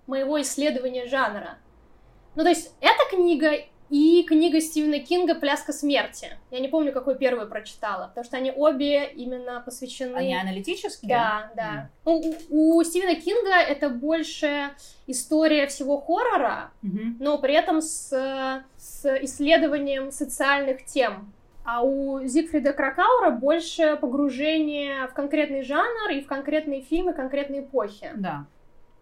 моего 0.07 0.41
исследования 0.41 1.07
жанра. 1.07 1.59
Ну, 2.35 2.43
то 2.43 2.49
есть 2.49 2.75
эта 2.81 3.09
книга 3.11 3.53
и 3.91 4.23
книга 4.23 4.61
Стивена 4.61 5.01
Кинга 5.01 5.35
«Пляска 5.35 5.73
смерти». 5.73 6.39
Я 6.51 6.61
не 6.61 6.69
помню, 6.69 6.93
какой 6.93 7.19
первую 7.19 7.49
прочитала, 7.49 8.07
потому 8.07 8.25
что 8.25 8.37
они 8.37 8.53
обе 8.53 9.05
именно 9.07 9.61
посвящены... 9.65 10.17
Они 10.17 10.35
аналитические? 10.35 11.09
Да, 11.09 11.51
да. 11.57 11.91
Mm. 12.05 12.47
У, 12.51 12.79
у 12.79 12.85
Стивена 12.85 13.17
Кинга 13.17 13.57
это 13.57 13.91
больше 13.91 14.71
история 15.09 15.67
всего 15.67 16.01
хоррора, 16.01 16.71
mm-hmm. 16.85 17.17
но 17.19 17.39
при 17.39 17.55
этом 17.55 17.83
с, 17.83 18.63
с 18.77 19.19
исследованием 19.23 20.13
социальных 20.13 20.85
тем. 20.85 21.33
А 21.65 21.83
у 21.83 22.25
Зигфрида 22.25 22.73
Кракаура 22.73 23.31
больше 23.31 23.97
погружение 24.01 25.09
в 25.09 25.15
конкретный 25.15 25.63
жанр 25.63 26.11
и 26.13 26.21
в 26.21 26.27
конкретные 26.27 26.83
фильмы, 26.83 27.13
конкретные 27.13 27.63
эпохи. 27.63 28.13
Да 28.15 28.47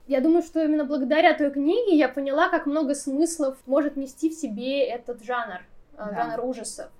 я 0.09 0.23
думаю, 0.23 0.43
что 0.43 0.65
именно 0.65 0.85
благодаря 0.85 1.35
той 1.35 1.51
книге 1.51 1.97
я 1.97 2.09
поняла, 2.09 2.49
как 2.49 2.65
много 2.65 2.95
смыслов 2.95 3.59
может 3.67 3.97
нести 3.97 4.31
в 4.31 4.35
себе 4.35 4.83
этот 4.85 5.23
жанр, 5.23 5.61
э, 5.61 5.97
да. 5.97 6.15
жанр 6.15 6.45
ужасов. 6.47 6.91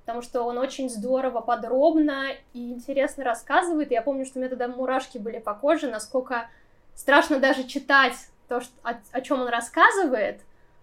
Потому 0.00 0.20
что 0.20 0.42
он 0.42 0.58
очень 0.58 0.90
здорово, 0.90 1.40
подробно 1.40 2.26
и 2.52 2.72
интересно 2.72 3.24
рассказывает. 3.24 3.90
я 3.90 4.02
помню, 4.02 4.26
что 4.26 4.38
у 4.38 4.42
меня 4.42 4.50
тогда 4.50 4.68
мурашки 4.68 5.16
были 5.16 5.38
по 5.38 5.54
коже, 5.54 5.88
насколько 5.88 6.50
страшно 6.94 7.40
даже 7.40 7.64
читать 7.64 8.14
то, 8.48 8.60
что, 8.60 8.74
о, 8.82 9.00
о 9.12 9.20
чем 9.22 9.40
он 9.40 9.48
рассказывает, 9.48 10.42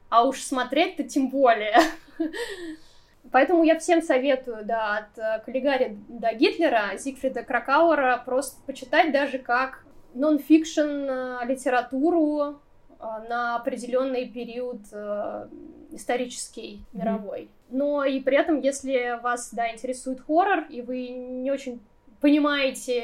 а 0.10 0.24
уж 0.24 0.42
смотреть-то 0.42 1.04
тем 1.04 1.30
более. 1.30 1.78
Поэтому 3.32 3.64
я 3.64 3.78
всем 3.78 4.02
советую, 4.02 4.66
да, 4.66 4.98
от 4.98 5.20
э, 5.20 5.44
Каллигари 5.46 5.98
до 6.08 6.34
Гитлера, 6.34 6.98
Зигфрида 6.98 7.44
Кракауэра 7.44 8.24
просто 8.26 8.60
почитать 8.66 9.12
даже 9.12 9.38
как 9.38 9.84
нон-фикшн 10.14 10.82
э, 10.82 11.40
литературу 11.46 12.60
э, 13.00 13.04
на 13.30 13.56
определенный 13.56 14.28
период 14.28 14.82
э, 14.92 15.48
исторический, 15.92 16.84
mm-hmm. 16.94 16.98
мировой. 17.00 17.50
Но 17.70 18.04
и 18.04 18.20
при 18.20 18.38
этом, 18.38 18.62
если 18.62 19.20
вас, 19.22 19.54
да, 19.54 19.72
интересует 19.72 20.22
хоррор, 20.22 20.66
и 20.70 20.82
вы 20.82 21.10
не 21.10 21.52
очень 21.52 21.80
понимаете, 22.20 23.04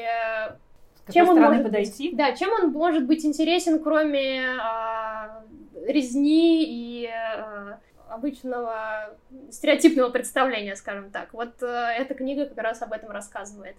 С 1.06 1.12
чем 1.12 1.28
он 1.28 1.40
может 1.40 1.62
подойти? 1.62 2.08
Быть, 2.08 2.18
да, 2.18 2.32
чем 2.34 2.50
он 2.52 2.72
может 2.72 3.06
быть 3.06 3.24
интересен, 3.24 3.82
кроме 3.82 4.42
а, 4.60 5.42
резни 5.86 6.64
и 6.64 7.06
а, 7.06 7.78
обычного 8.08 9.16
стереотипного 9.50 10.10
представления, 10.10 10.76
скажем 10.76 11.10
так. 11.10 11.32
Вот 11.32 11.62
а, 11.62 11.92
эта 11.92 12.14
книга 12.14 12.46
как 12.46 12.58
раз 12.58 12.82
об 12.82 12.92
этом 12.92 13.10
рассказывает. 13.10 13.76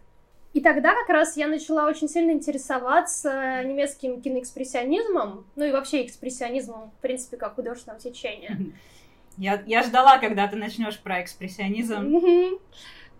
И 0.54 0.62
тогда 0.62 0.96
как 0.96 1.10
раз 1.10 1.38
я 1.38 1.48
начала 1.48 1.88
очень 1.88 2.10
сильно 2.10 2.32
интересоваться 2.32 3.64
немецким 3.64 4.22
киноэкспрессионизмом, 4.22 5.46
ну 5.56 5.66
и 5.66 5.72
вообще 5.72 6.06
экспрессионизмом, 6.06 6.92
в 6.98 7.02
принципе, 7.02 7.38
как 7.38 7.56
художественного 7.56 8.02
течения. 8.02 8.58
Я, 9.40 9.62
я 9.68 9.84
ждала, 9.84 10.18
когда 10.18 10.48
ты 10.48 10.56
начнешь 10.56 10.98
про 10.98 11.22
экспрессионизм. 11.22 12.58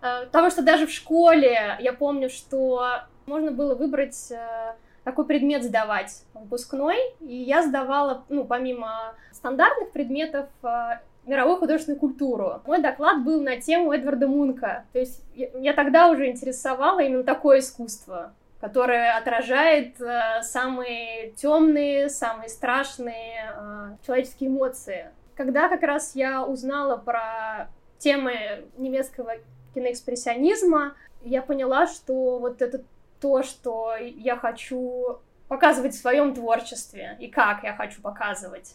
Э, 0.02 0.24
потому 0.26 0.50
что 0.50 0.62
даже 0.62 0.88
в 0.88 0.90
школе 0.90 1.76
я 1.78 1.92
помню, 1.92 2.28
что 2.28 3.04
можно 3.26 3.52
было 3.52 3.76
выбрать 3.76 4.32
э, 4.32 4.74
какой 5.04 5.26
предмет 5.26 5.64
сдавать 5.64 6.24
выпускной, 6.34 6.98
и 7.20 7.34
я 7.34 7.62
сдавала, 7.62 8.24
ну, 8.28 8.44
помимо 8.44 9.14
стандартных 9.32 9.92
предметов, 9.92 10.48
э, 10.62 10.98
мировую 11.28 11.58
художественную 11.58 12.00
культуру. 12.00 12.62
Мой 12.66 12.80
доклад 12.80 13.22
был 13.22 13.40
на 13.40 13.60
тему 13.60 13.92
Эдварда 13.92 14.26
Мунка. 14.26 14.84
То 14.92 14.98
есть 14.98 15.22
я, 15.34 15.72
тогда 15.74 16.10
уже 16.10 16.28
интересовала 16.28 17.00
именно 17.00 17.22
такое 17.22 17.60
искусство, 17.60 18.32
которое 18.60 19.16
отражает 19.16 20.00
э, 20.00 20.42
самые 20.42 21.30
темные, 21.36 22.08
самые 22.08 22.48
страшные 22.48 23.52
э, 23.54 23.96
человеческие 24.04 24.48
эмоции. 24.48 25.10
Когда 25.36 25.68
как 25.68 25.82
раз 25.82 26.16
я 26.16 26.44
узнала 26.44 26.96
про 26.96 27.68
темы 27.98 28.64
немецкого 28.76 29.34
киноэкспрессионизма, 29.74 30.94
я 31.22 31.42
поняла, 31.42 31.86
что 31.86 32.38
вот 32.38 32.62
это 32.62 32.82
то, 33.20 33.42
что 33.42 33.94
я 33.96 34.36
хочу 34.36 35.18
показывать 35.48 35.94
в 35.94 36.00
своем 36.00 36.34
творчестве 36.34 37.16
и 37.20 37.28
как 37.28 37.64
я 37.64 37.74
хочу 37.74 38.00
показывать. 38.00 38.74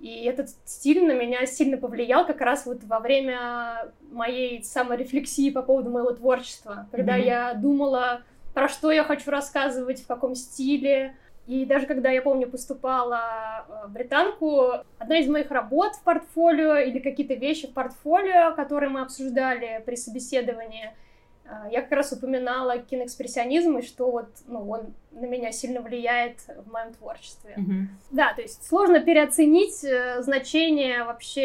И 0.00 0.24
этот 0.24 0.50
стиль 0.64 1.04
на 1.04 1.12
меня 1.12 1.46
сильно 1.46 1.76
повлиял 1.76 2.26
как 2.26 2.40
раз 2.40 2.66
вот 2.66 2.84
во 2.84 3.00
время 3.00 3.92
моей 4.10 4.62
саморефлексии 4.62 5.50
по 5.50 5.62
поводу 5.62 5.90
моего 5.90 6.12
творчества, 6.12 6.88
когда 6.90 7.18
mm-hmm. 7.18 7.26
я 7.26 7.54
думала, 7.54 8.22
про 8.54 8.68
что 8.68 8.92
я 8.92 9.04
хочу 9.04 9.30
рассказывать, 9.30 10.02
в 10.02 10.06
каком 10.06 10.34
стиле. 10.34 11.16
И 11.46 11.66
даже 11.66 11.86
когда 11.86 12.10
я 12.10 12.22
помню 12.22 12.48
поступала 12.48 13.66
э, 13.68 13.86
в 13.86 13.92
британку, 13.92 14.72
одна 14.98 15.18
из 15.18 15.28
моих 15.28 15.50
работ 15.50 15.94
в 15.94 16.02
портфолио 16.02 16.76
или 16.76 17.00
какие-то 17.00 17.34
вещи 17.34 17.66
в 17.66 17.74
портфолио, 17.74 18.54
которые 18.54 18.88
мы 18.88 19.02
обсуждали 19.02 19.82
при 19.84 19.96
собеседовании, 19.96 20.94
я 21.70 21.82
как 21.82 21.92
раз 21.92 22.12
упоминала 22.12 22.78
киноэкспрессионизм 22.78 23.78
и 23.78 23.82
что 23.82 24.10
вот 24.10 24.28
ну, 24.46 24.68
он 24.70 24.94
на 25.10 25.26
меня 25.26 25.52
сильно 25.52 25.80
влияет 25.80 26.40
в 26.48 26.72
моем 26.72 26.94
творчестве. 26.94 27.54
Mm-hmm. 27.56 27.86
Да, 28.10 28.32
то 28.34 28.42
есть 28.42 28.66
сложно 28.66 29.00
переоценить 29.00 29.84
э, 29.84 30.22
значение 30.22 31.04
вообще 31.04 31.42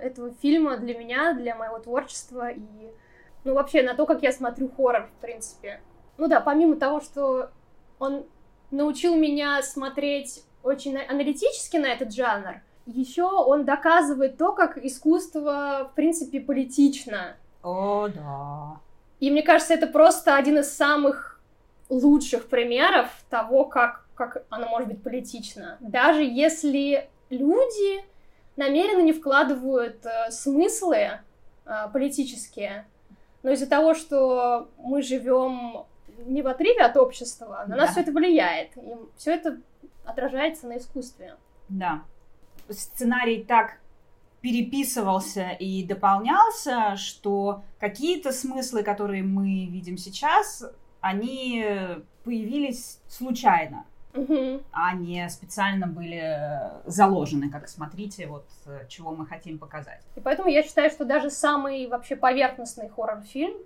этого 0.00 0.32
фильма 0.40 0.78
для 0.78 0.96
меня, 0.96 1.34
для 1.34 1.54
моего 1.54 1.78
творчества 1.78 2.50
и 2.50 2.60
ну 3.44 3.54
вообще 3.54 3.82
на 3.82 3.94
то, 3.94 4.06
как 4.06 4.22
я 4.22 4.32
смотрю 4.32 4.70
хоррор, 4.70 5.10
в 5.18 5.20
принципе. 5.20 5.80
Ну 6.16 6.28
да, 6.28 6.40
помимо 6.40 6.76
того, 6.76 7.00
что 7.00 7.50
он 7.98 8.24
научил 8.70 9.16
меня 9.16 9.62
смотреть 9.62 10.44
очень 10.62 10.96
аналитически 10.96 11.76
на 11.76 11.86
этот 11.86 12.12
жанр. 12.12 12.62
Еще 12.86 13.24
он 13.24 13.64
доказывает 13.64 14.38
то, 14.38 14.52
как 14.52 14.76
искусство, 14.78 15.90
в 15.92 15.94
принципе, 15.94 16.40
политично. 16.40 17.36
О, 17.62 18.08
да. 18.08 18.80
И 19.22 19.30
мне 19.30 19.44
кажется, 19.44 19.74
это 19.74 19.86
просто 19.86 20.34
один 20.34 20.58
из 20.58 20.74
самых 20.74 21.40
лучших 21.88 22.48
примеров 22.48 23.08
того, 23.30 23.64
как, 23.64 24.04
как 24.16 24.42
оно 24.50 24.66
может 24.66 24.88
быть 24.88 25.00
политично. 25.00 25.76
Даже 25.78 26.24
если 26.24 27.08
люди 27.30 28.04
намеренно 28.56 29.00
не 29.00 29.12
вкладывают 29.12 30.04
э, 30.04 30.32
смыслы 30.32 30.96
э, 30.96 31.20
политические, 31.92 32.84
но 33.44 33.52
из-за 33.52 33.68
того, 33.68 33.94
что 33.94 34.68
мы 34.78 35.02
живем 35.02 35.84
не 36.26 36.42
в 36.42 36.48
отрыве 36.48 36.82
от 36.82 36.96
общества, 36.96 37.64
на 37.68 37.76
да. 37.76 37.82
нас 37.82 37.92
все 37.92 38.00
это 38.00 38.10
влияет. 38.10 38.76
И 38.76 38.96
все 39.18 39.34
это 39.34 39.60
отражается 40.04 40.66
на 40.66 40.78
искусстве. 40.78 41.36
Да. 41.68 42.02
Сценарий 42.68 43.44
так 43.44 43.78
переписывался 44.42 45.50
и 45.50 45.84
дополнялся, 45.84 46.96
что 46.96 47.62
какие-то 47.80 48.32
смыслы, 48.32 48.82
которые 48.82 49.22
мы 49.22 49.66
видим 49.66 49.96
сейчас, 49.96 50.64
они 51.00 51.64
появились 52.24 52.98
случайно 53.08 53.86
угу. 54.14 54.62
а 54.72 54.94
не 54.94 55.28
специально 55.28 55.86
были 55.86 56.20
э, 56.22 56.80
заложены, 56.86 57.50
как 57.50 57.68
смотрите, 57.68 58.26
вот 58.26 58.46
э, 58.66 58.86
чего 58.88 59.12
мы 59.12 59.26
хотим 59.26 59.58
показать. 59.58 60.00
И 60.16 60.20
поэтому 60.20 60.48
я 60.48 60.62
считаю, 60.62 60.90
что 60.90 61.04
даже 61.04 61.30
самый 61.30 61.86
вообще 61.86 62.16
поверхностный 62.16 62.88
хоррор-фильм, 62.88 63.56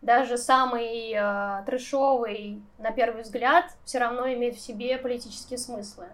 даже 0.00 0.38
самый 0.38 1.12
э, 1.12 1.64
трешовый, 1.66 2.62
на 2.78 2.92
первый 2.92 3.22
взгляд, 3.22 3.76
все 3.84 3.98
равно 3.98 4.32
имеет 4.32 4.56
в 4.56 4.60
себе 4.60 4.98
политические 4.98 5.58
смыслы. 5.58 6.06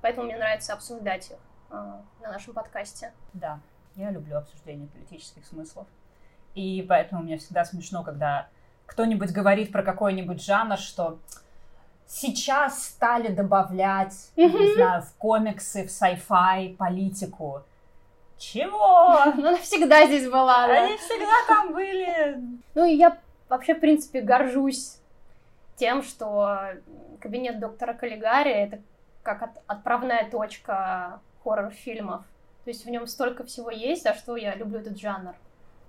Поэтому 0.00 0.26
мне 0.26 0.36
нравится 0.36 0.74
обсуждать 0.74 1.30
их 1.30 1.38
на 1.72 2.04
нашем 2.20 2.54
подкасте. 2.54 3.12
Да, 3.32 3.60
я 3.96 4.10
люблю 4.10 4.38
обсуждение 4.38 4.88
политических 4.88 5.44
смыслов. 5.46 5.86
И 6.54 6.84
поэтому 6.88 7.22
мне 7.22 7.38
всегда 7.38 7.64
смешно, 7.64 8.02
когда 8.02 8.48
кто-нибудь 8.86 9.32
говорит 9.32 9.72
про 9.72 9.82
какой-нибудь 9.82 10.44
жанр, 10.44 10.76
что 10.76 11.18
сейчас 12.06 12.84
стали 12.84 13.28
добавлять, 13.28 14.12
mm-hmm. 14.36 14.58
не 14.58 14.74
знаю, 14.74 15.02
в 15.02 15.14
комиксы, 15.14 15.86
в 15.86 15.90
sci-fi, 15.90 16.76
политику. 16.76 17.62
Чего? 18.36 19.18
Ну, 19.36 19.48
она 19.48 19.56
всегда 19.58 20.04
здесь 20.06 20.28
была? 20.28 20.64
Они 20.64 20.96
всегда 20.98 21.32
там 21.46 21.72
были. 21.72 22.38
Ну, 22.74 22.84
и 22.84 22.96
я 22.96 23.16
вообще, 23.48 23.74
в 23.74 23.80
принципе, 23.80 24.20
горжусь 24.20 24.98
тем, 25.76 26.02
что 26.02 26.58
кабинет 27.20 27.60
доктора 27.60 27.94
Каллигари— 27.94 28.50
это 28.52 28.80
как 29.22 29.42
от, 29.42 29.50
отправная 29.66 30.28
точка 30.28 31.20
хоррор-фильмов. 31.42 32.24
То 32.64 32.70
есть 32.70 32.84
в 32.84 32.90
нем 32.90 33.06
столько 33.06 33.44
всего 33.44 33.70
есть, 33.70 34.02
за 34.02 34.14
что 34.14 34.36
я 34.36 34.54
люблю 34.54 34.78
этот 34.78 34.98
жанр. 34.98 35.34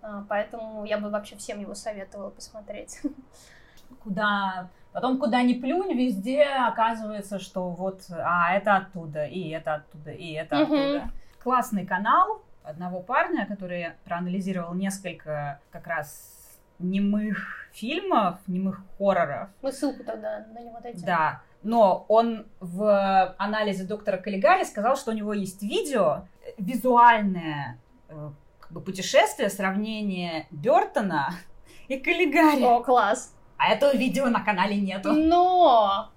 А, 0.02 0.26
поэтому 0.28 0.86
я 0.86 0.98
бы 0.98 1.10
вообще 1.10 1.36
всем 1.36 1.60
его 1.60 1.76
советовала 1.76 2.30
посмотреть. 2.30 3.02
Куда 4.04 4.70
Потом, 4.94 5.18
куда 5.18 5.42
ни 5.42 5.54
плюнь, 5.54 5.98
везде 5.98 6.44
оказывается, 6.44 7.39
что 7.39 7.70
вот, 7.72 8.04
а, 8.12 8.54
это 8.54 8.78
оттуда, 8.78 9.26
и 9.26 9.50
это 9.50 9.76
оттуда, 9.76 10.12
и 10.12 10.34
это 10.34 10.62
угу. 10.62 10.76
оттуда. 10.76 11.12
Классный 11.42 11.86
канал 11.86 12.44
одного 12.63 13.02
парня, 13.02 13.48
который 13.48 13.94
проанализировал 14.06 14.76
несколько 14.76 15.60
как 15.72 15.88
раз 15.88 16.60
немых 16.78 17.70
фильмов, 17.74 18.38
немых 18.46 18.82
хорроров. 18.98 19.50
Мы 19.63 19.72
ссылку 19.72 20.04
тогда 20.04 20.46
на 20.54 20.60
него 20.60 20.80
дадим. 20.80 21.06
Да, 21.06 21.42
но 21.63 22.06
он 22.08 22.45
в 22.60 23.36
анализе 23.38 23.86
доктора 23.86 24.17
Каллигари 24.17 24.63
сказал, 24.63 24.95
что 24.95 25.12
у 25.12 25.13
него 25.13 25.34
есть 25.34 25.62
видео, 25.62 26.26
визуальное 26.58 27.80
э, 28.10 28.30
как 28.60 28.71
бы 28.71 28.82
путешествие, 28.82 29.49
сравнение 29.49 30.47
Бертона 30.52 31.34
и 31.88 31.97
Каллигари. 31.97 32.63
О, 32.63 32.82
класс. 32.82 33.36
А 33.58 33.73
этого 33.73 33.95
видео 33.95 34.28
на 34.28 34.41
канале 34.41 34.76
нету. 34.76 35.13
Но! 35.13 36.10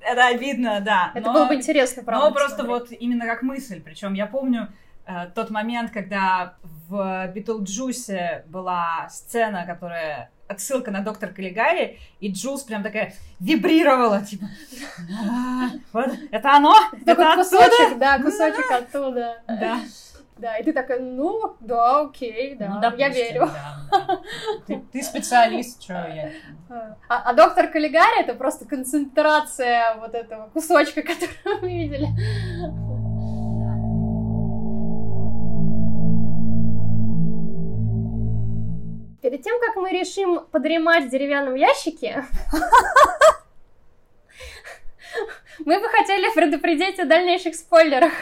Это 0.00 0.26
обидно, 0.28 0.80
да. 0.80 1.12
Это 1.14 1.26
но, 1.26 1.32
было 1.32 1.46
бы 1.46 1.54
интересно, 1.54 2.02
правда. 2.02 2.28
Но 2.28 2.34
просто 2.34 2.64
вот 2.64 2.92
именно 2.92 3.26
как 3.26 3.42
мысль. 3.42 3.80
Причем 3.80 4.14
я 4.14 4.26
помню 4.26 4.68
э, 5.06 5.26
тот 5.34 5.50
момент, 5.50 5.90
когда 5.90 6.54
в 6.90 7.28
Битлджусе 7.28 8.44
была 8.48 9.08
сцена, 9.08 9.64
которая 9.64 10.30
отсылка 10.48 10.90
на 10.90 11.00
доктор 11.00 11.32
Каллигари, 11.32 12.00
и 12.18 12.32
Джулс 12.32 12.64
прям 12.64 12.82
такая 12.82 13.14
вибрировала, 13.38 14.20
типа, 14.22 14.46
«А, 15.22 15.70
вот, 15.92 16.10
это 16.32 16.56
оно? 16.56 16.74
Это 17.06 17.36
кусочек, 17.36 17.98
да, 17.98 18.18
кусочек 18.18 18.70
оттуда. 18.70 19.40
Да. 19.46 19.80
Да, 20.36 20.56
и 20.56 20.64
ты 20.64 20.72
такая, 20.72 21.00
ну, 21.00 21.54
да, 21.60 22.00
окей, 22.00 22.54
да, 22.54 22.68
ну, 22.68 22.80
допустим, 22.80 22.98
я 22.98 23.08
верю. 23.10 23.46
Да, 23.46 23.80
да. 23.90 24.20
Ты, 24.66 24.82
ты 24.90 25.02
специалист, 25.02 25.82
что 25.82 25.92
я... 25.92 26.30
А, 27.10 27.22
а 27.26 27.34
доктор 27.34 27.68
Каллигари— 27.68 28.20
это 28.22 28.34
просто 28.34 28.64
концентрация 28.64 29.96
вот 29.96 30.14
этого 30.14 30.48
кусочка, 30.48 31.02
который 31.02 31.60
мы 31.60 31.68
видели. 31.68 32.08
Перед 39.20 39.42
тем, 39.42 39.60
как 39.60 39.76
мы 39.76 39.90
решим 39.90 40.46
подремать 40.46 41.04
в 41.04 41.10
деревянном 41.10 41.54
ящике, 41.54 42.24
мы 45.58 45.78
бы 45.78 45.88
хотели 45.88 46.32
предупредить 46.34 46.98
о 46.98 47.04
дальнейших 47.04 47.54
спойлерах. 47.54 48.12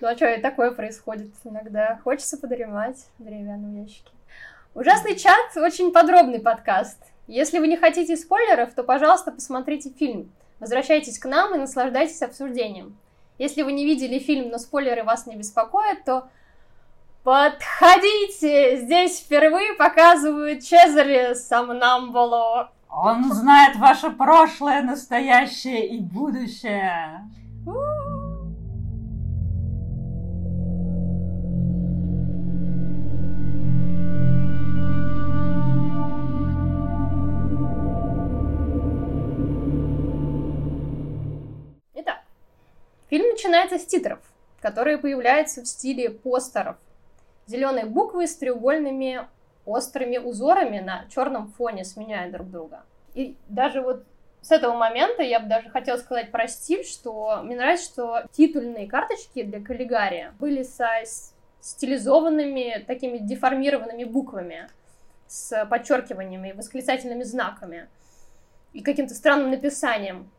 Ну 0.00 0.08
а 0.08 0.16
что, 0.16 0.26
и 0.26 0.40
такое 0.40 0.72
происходит 0.72 1.30
иногда. 1.44 2.00
Хочется 2.02 2.36
подремать 2.36 3.06
в 3.18 3.24
деревянном 3.24 3.80
ящике. 3.80 4.10
Ужасный 4.74 5.16
чат— 5.16 5.56
очень 5.56 5.92
подробный 5.92 6.40
подкаст. 6.40 6.98
Если 7.28 7.60
вы 7.60 7.68
не 7.68 7.76
хотите 7.76 8.16
спойлеров, 8.16 8.74
то, 8.74 8.82
пожалуйста, 8.82 9.30
посмотрите 9.30 9.90
фильм. 9.90 10.32
Возвращайтесь 10.58 11.18
к 11.18 11.26
нам 11.26 11.54
и 11.54 11.58
наслаждайтесь 11.58 12.22
обсуждением. 12.22 12.96
Если 13.38 13.62
вы 13.62 13.72
не 13.72 13.84
видели 13.84 14.18
фильм, 14.18 14.48
но 14.48 14.58
спойлеры 14.58 15.04
вас 15.04 15.26
не 15.26 15.36
беспокоят, 15.36 16.04
то 16.04 16.28
подходите! 17.22 18.78
Здесь 18.78 19.20
впервые 19.20 19.74
показывают 19.74 20.62
Чезаре 20.62 21.34
Самнамболо. 21.34 22.70
Он 22.90 23.32
знает 23.32 23.76
ваше 23.76 24.10
прошлое, 24.10 24.82
настоящее 24.82 25.86
и 25.88 26.00
будущее. 26.00 27.28
У-у-у. 27.66 28.18
Фильм 43.10 43.30
начинается 43.30 43.78
с 43.78 43.86
титров, 43.86 44.18
которые 44.60 44.98
появляются 44.98 45.62
в 45.62 45.66
стиле 45.66 46.10
постеров. 46.10 46.76
Зеленые 47.48 47.86
буквы 47.86 48.26
с 48.26 48.36
треугольными 48.36 49.26
острыми 49.64 50.18
узорами 50.18 50.80
на 50.80 51.06
черном 51.08 51.48
фоне 51.48 51.84
сменяют 51.84 52.32
друг 52.32 52.50
друга. 52.50 52.82
И 53.14 53.36
даже 53.48 53.80
вот 53.80 54.04
с 54.42 54.50
этого 54.50 54.74
момента 54.74 55.22
я 55.22 55.40
бы 55.40 55.48
даже 55.48 55.70
хотела 55.70 55.96
сказать 55.96 56.30
про 56.30 56.46
стиль, 56.46 56.84
что 56.84 57.40
мне 57.42 57.56
нравится, 57.56 57.84
что 57.86 58.24
титульные 58.32 58.86
карточки 58.86 59.42
для 59.42 59.60
каллигария 59.62 60.34
были 60.38 60.62
со 60.62 60.88
стилизованными 61.62 62.84
такими 62.86 63.16
деформированными 63.16 64.04
буквами 64.04 64.68
с 65.26 65.66
подчеркиваниями 65.70 66.50
и 66.50 66.52
восклицательными 66.52 67.22
знаками 67.22 67.88
и 68.74 68.82
каким-то 68.82 69.14
странным 69.14 69.50
написанием. 69.50 70.30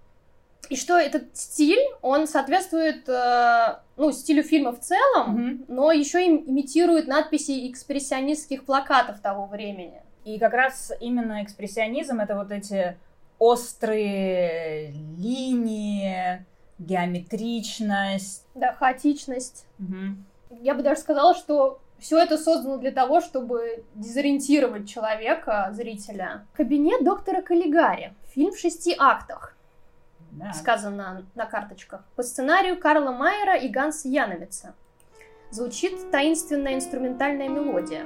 И 0.70 0.76
что 0.76 0.98
этот 0.98 1.36
стиль, 1.36 1.80
он 2.02 2.28
соответствует 2.28 3.08
э, 3.10 3.80
ну, 3.98 4.12
стилю 4.12 4.44
фильма 4.44 4.72
в 4.72 4.80
целом, 4.80 5.38
mm-hmm. 5.38 5.66
но 5.68 5.92
еще 5.92 6.26
и 6.26 6.30
имитирует 6.30 7.08
надписи 7.08 7.70
экспрессионистских 7.72 8.66
плакатов 8.66 9.20
того 9.20 9.48
времени. 9.48 10.02
И 10.26 10.38
как 10.38 10.54
раз 10.54 10.92
именно 11.00 11.44
экспрессионизм 11.44 12.20
это 12.20 12.36
вот 12.36 12.52
эти 12.52 12.98
острые 13.40 14.92
линии, 15.18 16.46
геометричность. 16.78 18.46
Да, 18.54 18.74
хаотичность. 18.74 19.66
Угу. 19.80 20.60
Я 20.62 20.76
бы 20.76 20.84
даже 20.84 21.02
сказала, 21.02 21.34
что 21.34 21.80
все 22.00 22.20
это 22.20 22.38
создано 22.38 22.78
для 22.78 22.92
того, 22.92 23.22
чтобы 23.22 23.84
дезориентировать 23.96 24.90
человека, 24.90 25.70
зрителя. 25.74 26.46
Кабинет 26.54 27.04
доктора 27.04 27.42
Каллигари. 27.42 28.14
Фильм 28.34 28.52
в 28.52 28.60
шести 28.60 28.96
актах 28.98 29.56
сказано 30.54 31.26
на 31.36 31.46
карточках, 31.46 32.04
по 32.16 32.24
сценарию 32.24 32.80
Карла 32.80 33.12
Майера 33.12 33.56
и 33.56 33.68
Ганса 33.68 34.08
Яновица. 34.08 34.74
Звучит 35.52 36.12
таинственная 36.12 36.76
инструментальная 36.76 37.50
мелодия. 37.50 38.06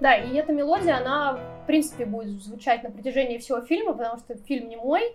Да, 0.00 0.16
и 0.16 0.34
эта 0.34 0.52
мелодия, 0.52 0.96
она, 0.96 1.34
в 1.34 1.66
принципе, 1.66 2.06
будет 2.06 2.42
звучать 2.42 2.82
на 2.82 2.90
протяжении 2.90 3.38
всего 3.38 3.60
фильма, 3.60 3.92
потому 3.92 4.18
что 4.18 4.34
фильм 4.36 4.68
не 4.68 4.76
мой, 4.76 5.14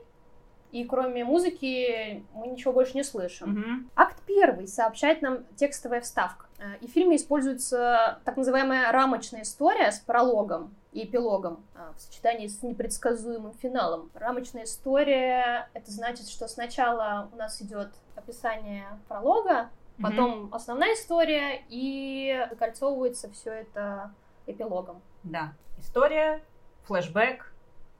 и 0.71 0.83
кроме 0.83 1.23
музыки 1.23 2.23
мы 2.33 2.47
ничего 2.47 2.73
больше 2.73 2.95
не 2.95 3.03
слышим. 3.03 3.51
Мгм. 3.51 3.89
Акт 3.95 4.21
первый 4.25 4.67
сообщает 4.67 5.21
нам 5.21 5.45
текстовая 5.55 6.01
вставка. 6.01 6.47
Э, 6.59 6.77
И 6.81 6.87
в 6.87 6.91
фильме 6.91 7.15
используется 7.15 8.19
так 8.25 8.37
называемая 8.37 8.91
рамочная 8.91 9.43
история 9.43 9.91
с 9.91 9.99
прологом 9.99 10.75
и 10.91 11.05
эпилогом 11.05 11.63
а, 11.75 11.93
в 11.93 12.01
сочетании 12.01 12.47
с 12.47 12.61
непредсказуемым 12.61 13.53
финалом. 13.53 14.09
Рамочная 14.13 14.63
история— 14.63 15.69
это 15.73 15.91
значит, 15.91 16.27
что 16.27 16.47
сначала 16.47 17.29
у 17.33 17.37
нас 17.37 17.61
идет 17.61 17.89
описание 18.15 18.85
пролога, 19.07 19.69
потом 20.01 20.53
основная 20.53 20.93
история, 20.93 21.63
и 21.69 22.45
закольцовывается 22.49 23.29
все 23.31 23.51
это 23.51 24.11
эпилогом. 24.47 25.01
Да. 25.23 25.53
История, 25.79 26.41
флешбэк 26.83 27.51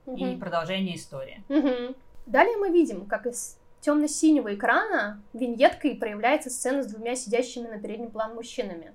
и 0.06 0.26
Мгм. 0.26 0.40
продолжение 0.40 0.96
истории. 0.96 1.44
Мгм. 1.50 1.96
Далее 2.26 2.58
мы 2.58 2.70
видим, 2.70 3.06
как 3.06 3.26
из 3.26 3.58
темно-синего 3.82 4.54
экрана 4.56 5.22
виньеткой 5.34 5.96
проявляется 5.96 6.50
сцена 6.50 6.82
с 6.84 6.88
двумя 6.88 7.16
сидящими 7.16 7.68
на 7.68 7.78
переднем 7.80 8.10
план 8.12 8.34
мужчинами. 8.36 8.94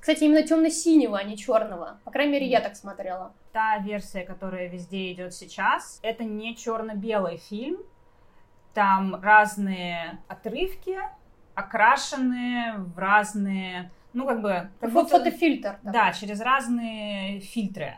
Кстати, 0.00 0.24
именно 0.24 0.42
темно-синего, 0.42 1.18
а 1.18 1.22
не 1.24 1.36
черного. 1.36 1.98
По 2.04 2.10
крайней 2.10 2.32
мере, 2.32 2.46
я 2.46 2.60
так 2.60 2.74
смотрела. 2.74 3.32
Та 3.52 3.78
версия, 3.78 4.22
которая 4.22 4.66
везде 4.68 5.12
идет 5.12 5.34
сейчас, 5.34 6.00
это 6.02 6.24
не 6.24 6.56
черно-белый 6.56 7.36
фильм. 7.36 7.78
Там 8.72 9.20
разные 9.22 10.18
отрывки, 10.26 10.98
окрашенные 11.54 12.74
в 12.78 12.98
разные, 12.98 13.90
ну 14.12 14.26
как 14.26 14.42
бы, 14.42 14.70
как 14.80 14.90
Фо- 14.90 14.92
будто- 15.02 15.18
Фотофильтр. 15.18 15.70
такой. 15.76 15.92
да, 15.92 16.12
через 16.12 16.40
разные 16.40 17.40
фильтры. 17.40 17.96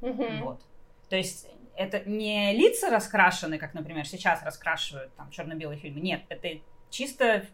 Мгм. 0.00 0.42
Вот. 0.44 0.60
То 1.08 1.16
есть 1.16 1.48
это 1.76 2.00
не 2.08 2.52
лица 2.54 2.90
раскрашены, 2.90 3.58
как, 3.58 3.74
например, 3.74 4.06
сейчас 4.06 4.42
раскрашивают 4.42 5.14
там 5.16 5.30
черно-белые 5.30 5.78
фильмы. 5.78 6.00
Нет, 6.00 6.22
это 6.28 6.48
чисто, 6.90 7.44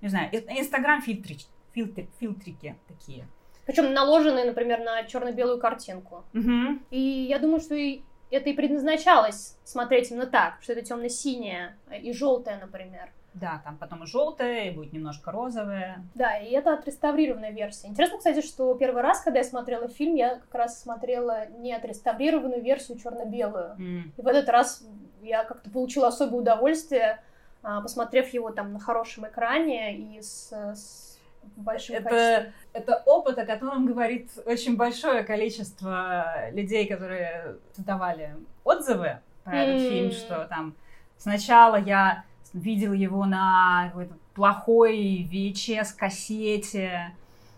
не 0.00 0.08
знаю, 0.08 0.28
инстаграм 0.32 1.00
фильтри, 1.02 1.38
фильтри, 1.72 2.08
фильтрики 2.18 2.76
такие. 2.88 3.26
Причем 3.66 3.94
наложенные, 3.94 4.44
например, 4.44 4.80
на 4.80 5.04
черно-белую 5.04 5.58
картинку. 5.58 6.24
Мгм. 6.34 6.84
И 6.90 6.98
я 7.00 7.38
думаю, 7.38 7.60
что 7.60 7.74
и 7.74 8.02
это 8.30 8.50
и 8.50 8.52
предназначалось 8.52 9.56
смотреть 9.64 10.10
именно 10.10 10.26
так, 10.26 10.58
что 10.62 10.72
это 10.72 10.82
темно-синее 10.82 11.76
и 12.02 12.12
желтое, 12.12 12.58
например. 12.58 13.10
Да, 13.34 13.60
там 13.64 13.76
потом 13.76 14.04
и 14.04 14.06
желтое, 14.06 14.68
и 14.68 14.74
будет 14.74 14.92
немножко 14.92 15.32
розовое. 15.32 16.04
Да, 16.14 16.38
и 16.38 16.50
это 16.52 16.72
отреставрированная 16.74 17.50
версия. 17.50 17.88
Интересно, 17.88 18.18
кстати, 18.18 18.40
что 18.46 18.72
первый 18.74 19.02
раз, 19.02 19.20
когда 19.22 19.40
я 19.40 19.44
смотрела 19.44 19.88
фильм, 19.88 20.14
я 20.14 20.36
как 20.36 20.54
раз 20.54 20.80
смотрела 20.80 21.46
не 21.48 21.72
отреставрированную 21.74 22.62
версию 22.62 22.98
черно-белую. 22.98 23.72
М. 23.78 24.12
И 24.16 24.22
в 24.22 24.26
этот 24.26 24.48
раз 24.48 24.84
я 25.20 25.42
как-то 25.44 25.68
получила 25.68 26.08
особое 26.08 26.40
удовольствие, 26.42 27.20
а, 27.64 27.80
посмотрев 27.80 28.28
его 28.32 28.50
там 28.50 28.72
на 28.72 28.78
хорошем 28.78 29.26
экране 29.26 29.96
и 29.96 30.22
с, 30.22 30.52
с 30.52 31.18
большим 31.56 31.96
Это, 31.96 32.08
качеством. 32.08 32.52
это 32.72 33.02
опыт, 33.04 33.38
о 33.38 33.46
котором 33.46 33.86
говорит 33.86 34.30
очень 34.46 34.76
большое 34.76 35.24
количество 35.24 36.50
людей, 36.52 36.86
которые 36.86 37.56
давали 37.78 38.36
отзывы 38.62 39.18
про 39.42 39.58
этот 39.58 39.80
М. 39.82 39.88
фильм, 39.88 40.10
что 40.12 40.46
там 40.46 40.74
сначала 41.18 41.76
я 41.76 42.24
видел 42.54 42.92
его 42.94 43.26
на 43.26 43.88
какой-то 43.88 44.14
плохой 44.34 45.28
VHS-кассете, 45.30 47.12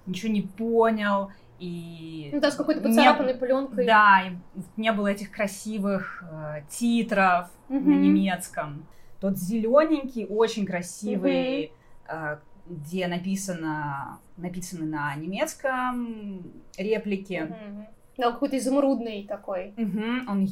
ничего 0.07 0.33
не 0.33 0.43
понял, 0.43 1.31
и... 1.59 2.31
Ну 2.33 2.41
да, 2.41 2.51
с 2.51 2.55
какой-то 2.57 2.81
не- 2.81 2.87
поцарапанной 2.89 3.35
пленкой. 3.35 3.87
Да, 3.87 4.23
и 4.27 4.33
не 4.81 4.93
было 4.93 5.09
этих 5.09 5.31
красивых 5.31 6.23
э, 6.31 6.63
титров 6.69 7.49
на 7.69 7.77
Мгм. 7.79 8.03
немецком. 8.03 8.87
Тот 9.21 9.39
зелененький, 9.39 10.27
очень 10.27 10.67
красивый, 10.67 11.73
э, 12.09 12.37
где 12.69 13.07
написано, 13.07 14.19
написаны 14.37 14.85
на 14.87 15.15
немецком 15.15 16.43
реплики. 16.77 17.49
Мгм. 17.49 17.87
Да, 18.19 18.33
какой-то 18.33 18.59
изумрудный 18.59 19.25
такой. 19.27 19.73
Мгм, 19.77 20.29
Он 20.29 20.49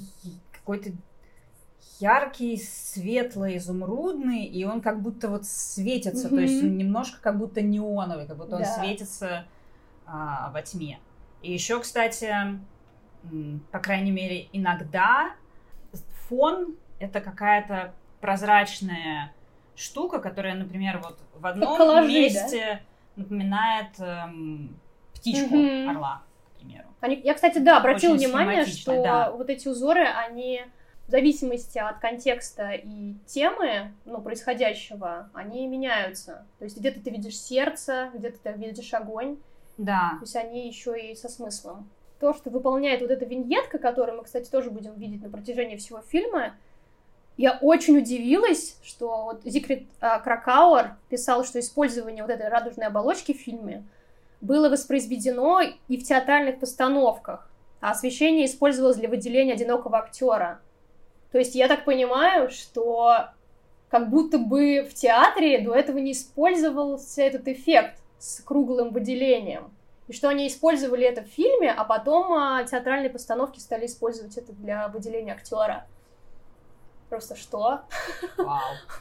какой-то 0.52 0.90
яркий, 2.00 2.56
светлый, 2.56 3.56
изумрудный, 3.56 4.44
и 4.44 4.64
он 4.64 4.80
как 4.80 5.00
будто 5.00 5.28
вот 5.28 5.44
светится, 5.46 6.28
то 6.28 6.40
есть 6.40 6.62
он 6.62 6.76
немножко 6.76 7.20
как 7.20 7.38
будто 7.38 7.62
неоновый, 7.62 8.26
как 8.26 8.36
будто 8.36 8.56
он 8.56 8.62
Да. 8.62 8.68
светится 8.68 9.46
а, 10.06 10.50
во 10.52 10.62
тьме. 10.62 10.98
И 11.42 11.52
еще, 11.52 11.80
кстати, 11.80 12.34
по 13.70 13.78
крайней 13.78 14.10
мере, 14.10 14.48
иногда 14.52 15.32
фон 16.28 16.76
это 16.98 17.20
какая-то 17.20 17.94
прозрачная 18.20 19.32
штука, 19.76 20.18
которая, 20.18 20.54
например, 20.54 21.00
вот 21.02 21.18
в 21.34 21.46
одном 21.46 21.76
коллажи, 21.76 22.08
месте 22.08 22.82
напоминает 23.16 23.98
эм, 23.98 24.78
птичку 25.14 25.56
Мгм. 25.56 25.90
орла, 25.90 26.22
к 26.46 26.58
примеру. 26.58 26.88
Они... 27.00 27.20
Я, 27.22 27.34
кстати, 27.34 27.58
да, 27.58 27.78
обратила 27.78 28.14
Очень 28.14 28.26
внимание, 28.28 28.64
что 28.66 29.02
да. 29.02 29.30
вот 29.30 29.50
эти 29.50 29.68
узоры, 29.68 30.04
они 30.04 30.62
в 31.06 31.10
зависимости 31.10 31.78
от 31.78 31.98
контекста 31.98 32.70
и 32.72 33.14
темы, 33.26 33.92
ну, 34.04 34.20
происходящего, 34.20 35.28
они 35.34 35.66
меняются. 35.66 36.46
То 36.58 36.64
есть 36.64 36.78
где-то 36.78 37.00
ты 37.00 37.10
видишь 37.10 37.38
сердце, 37.38 38.10
где-то 38.14 38.38
ты 38.42 38.52
видишь 38.52 38.94
огонь, 38.94 39.36
Да. 39.76 40.12
то 40.18 40.22
есть 40.22 40.36
они 40.36 40.66
еще 40.66 40.98
и 40.98 41.14
со 41.14 41.28
смыслом. 41.28 41.88
То, 42.20 42.32
что 42.32 42.48
выполняет 42.48 43.02
вот 43.02 43.10
эта 43.10 43.26
виньетка, 43.26 43.78
которую 43.78 44.18
мы, 44.18 44.24
кстати, 44.24 44.48
тоже 44.48 44.70
будем 44.70 44.94
видеть 44.94 45.22
на 45.22 45.28
протяжении 45.28 45.76
всего 45.76 46.00
фильма, 46.00 46.54
я 47.36 47.58
очень 47.60 47.98
удивилась, 47.98 48.78
что 48.82 49.24
вот 49.24 49.42
Зикрит 49.44 49.88
а, 50.00 50.20
Кракауэр 50.20 50.94
писал, 51.08 51.44
что 51.44 51.58
использование 51.58 52.22
вот 52.22 52.30
этой 52.30 52.48
радужной 52.48 52.86
оболочки 52.86 53.34
в 53.34 53.38
фильме 53.40 53.84
было 54.40 54.68
воспроизведено 54.70 55.60
и 55.88 55.96
в 55.98 56.04
театральных 56.04 56.60
постановках, 56.60 57.50
а 57.80 57.90
освещение 57.90 58.46
использовалось 58.46 58.96
для 58.96 59.08
выделения 59.08 59.54
одинокого 59.54 59.98
актера. 59.98 60.60
То 61.34 61.38
есть 61.38 61.56
я 61.56 61.66
так 61.66 61.84
понимаю, 61.84 62.48
что 62.48 63.30
как 63.88 64.08
будто 64.08 64.38
бы 64.38 64.86
в 64.88 64.94
театре 64.94 65.58
до 65.58 65.74
этого 65.74 65.98
не 65.98 66.12
использовался 66.12 67.22
этот 67.22 67.48
эффект 67.48 67.98
с 68.20 68.40
круглым 68.40 68.92
выделением. 68.92 69.74
И 70.06 70.12
что 70.12 70.28
они 70.28 70.46
использовали 70.46 71.04
это 71.04 71.22
в 71.22 71.26
фильме, 71.26 71.72
а 71.72 71.82
потом 71.82 72.32
а, 72.34 72.62
театральные 72.62 73.10
постановки 73.10 73.58
стали 73.58 73.86
использовать 73.86 74.38
это 74.38 74.52
для 74.52 74.86
выделения 74.86 75.32
актера. 75.32 75.88
Просто 77.08 77.34
что? 77.34 77.80
Вау. 78.38 78.60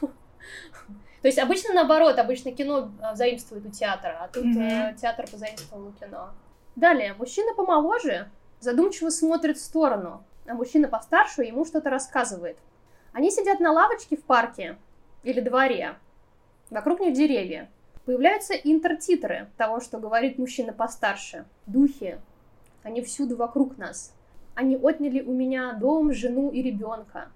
То 1.22 1.28
есть 1.28 1.38
обычно 1.38 1.72
наоборот, 1.72 2.18
обычно 2.18 2.50
кино 2.50 2.90
а, 3.00 3.14
заимствует 3.14 3.64
у 3.64 3.70
театра, 3.70 4.18
а 4.20 4.26
тут 4.26 4.44
э, 4.56 4.96
театр 5.00 5.28
позаимствовал 5.30 5.86
у 5.86 5.92
кино. 5.92 6.30
Далее, 6.74 7.14
мужчина 7.14 7.54
помоложе 7.54 8.28
задумчиво 8.58 9.10
смотрит 9.10 9.56
в 9.56 9.64
сторону, 9.64 10.24
а 10.46 10.54
мужчина 10.54 10.88
постарше 10.88 11.42
ему 11.42 11.64
что-то 11.64 11.90
рассказывает. 11.90 12.58
Они 13.12 13.30
сидят 13.30 13.60
на 13.60 13.72
лавочке 13.72 14.16
в 14.16 14.24
парке 14.24 14.76
или 15.22 15.40
дворе. 15.40 15.96
Вокруг 16.70 17.00
них 17.00 17.14
деревья. 17.14 17.70
Появляются 18.04 18.54
интертитры 18.54 19.48
того, 19.56 19.80
что 19.80 19.98
говорит 19.98 20.38
мужчина 20.38 20.72
постарше. 20.72 21.46
Духи. 21.66 22.18
Они 22.82 23.00
всюду 23.02 23.36
вокруг 23.36 23.78
нас. 23.78 24.14
Они 24.54 24.76
отняли 24.76 25.22
у 25.22 25.32
меня 25.32 25.72
дом, 25.72 26.12
жену 26.12 26.50
и 26.50 26.62
ребенка. 26.62 27.28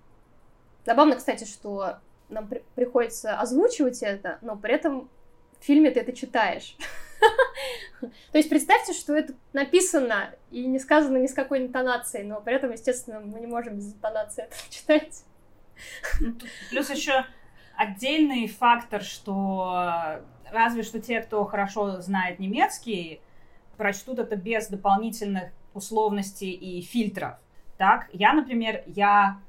Забавно, 0.85 1.17
кстати, 1.17 1.45
что 1.45 1.97
нам 2.29 2.47
при- 2.49 2.63
приходится 2.75 3.39
озвучивать 3.39 4.03
это, 4.03 4.39
но 4.43 4.57
при 4.57 4.75
этом 4.75 5.09
в 5.59 5.65
фильме 5.65 5.91
ты 5.91 6.01
это 6.01 6.13
читаешь. 6.13 6.77
То 8.01 8.39
есть 8.39 8.49
представьте, 8.49 8.93
что 8.93 9.15
это 9.15 9.35
написано 9.53 10.35
и 10.51 10.67
не 10.67 10.79
сказано 10.79 11.17
ни 11.19 11.27
с 11.27 11.35
какой 11.35 11.61
интонацией, 11.61 12.25
но 12.25 12.41
при 12.41 12.55
этом, 12.55 12.71
естественно, 12.71 13.21
мы 13.21 13.41
не 13.41 13.47
можем 13.47 13.77
без 13.77 13.93
интонации 13.93 14.45
это 14.45 14.57
читать. 14.71 15.25
Ну, 16.21 16.35
Плюс 16.71 16.91
еще 16.91 17.25
отдельный 17.77 18.49
фактор, 18.49 19.03
что 19.03 20.21
разве 20.51 20.83
что 20.83 21.01
те, 21.01 21.21
кто 21.21 21.45
хорошо 21.45 22.01
знает 22.01 22.39
немецкий, 22.39 23.21
прочтут 23.77 24.19
это 24.19 24.37
без 24.37 24.69
дополнительных 24.69 25.51
условностей 25.75 26.51
и 26.51 26.83
фильтров. 26.83 27.35
Так, 27.77 28.09
я, 28.13 28.33
например, 28.33 28.83
я 28.87 29.41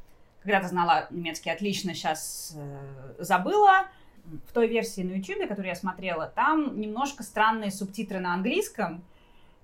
когда-то 0.43 0.67
знала 0.67 1.07
немецкий 1.09 1.49
отлично, 1.49 1.93
сейчас 1.93 2.55
э, 2.55 3.15
забыла. 3.23 3.87
В 4.47 4.53
той 4.53 4.67
версии 4.67 5.01
на 5.01 5.13
YouTube, 5.15 5.47
которую 5.47 5.67
я 5.67 5.75
смотрела, 5.75 6.31
там 6.35 6.79
немножко 6.79 7.23
странные 7.23 7.71
субтитры 7.71 8.19
на 8.19 8.33
английском. 8.33 9.03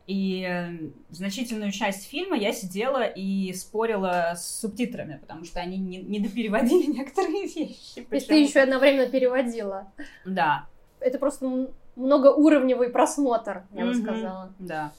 И 0.07 0.45
э, 0.47 0.69
значительную 1.09 1.71
часть 1.71 2.07
фильма 2.07 2.37
я 2.37 2.53
сидела 2.53 3.03
и 3.03 3.51
спорила 3.53 4.33
с 4.35 4.59
субтитрами, 4.61 5.17
потому 5.17 5.45
что 5.45 5.59
они 5.59 5.77
не, 5.77 5.97
не 5.97 6.19
допереводили 6.19 6.85
некоторые 6.99 7.47
вещи. 7.47 8.03
То 8.03 8.15
есть 8.15 8.27
ты 8.27 8.35
еще 8.39 8.59
одновременно 8.59 9.07
переводила. 9.09 9.91
Да, 10.25 10.67
Это 10.99 11.17
просто 11.17 11.69
многоуровневый 11.95 12.89
просмотр, 12.89 13.63
я 13.73 13.85
бы 13.85 13.93
Мгм. 13.93 14.03
сказала. 14.03 14.53
да. 14.59 14.91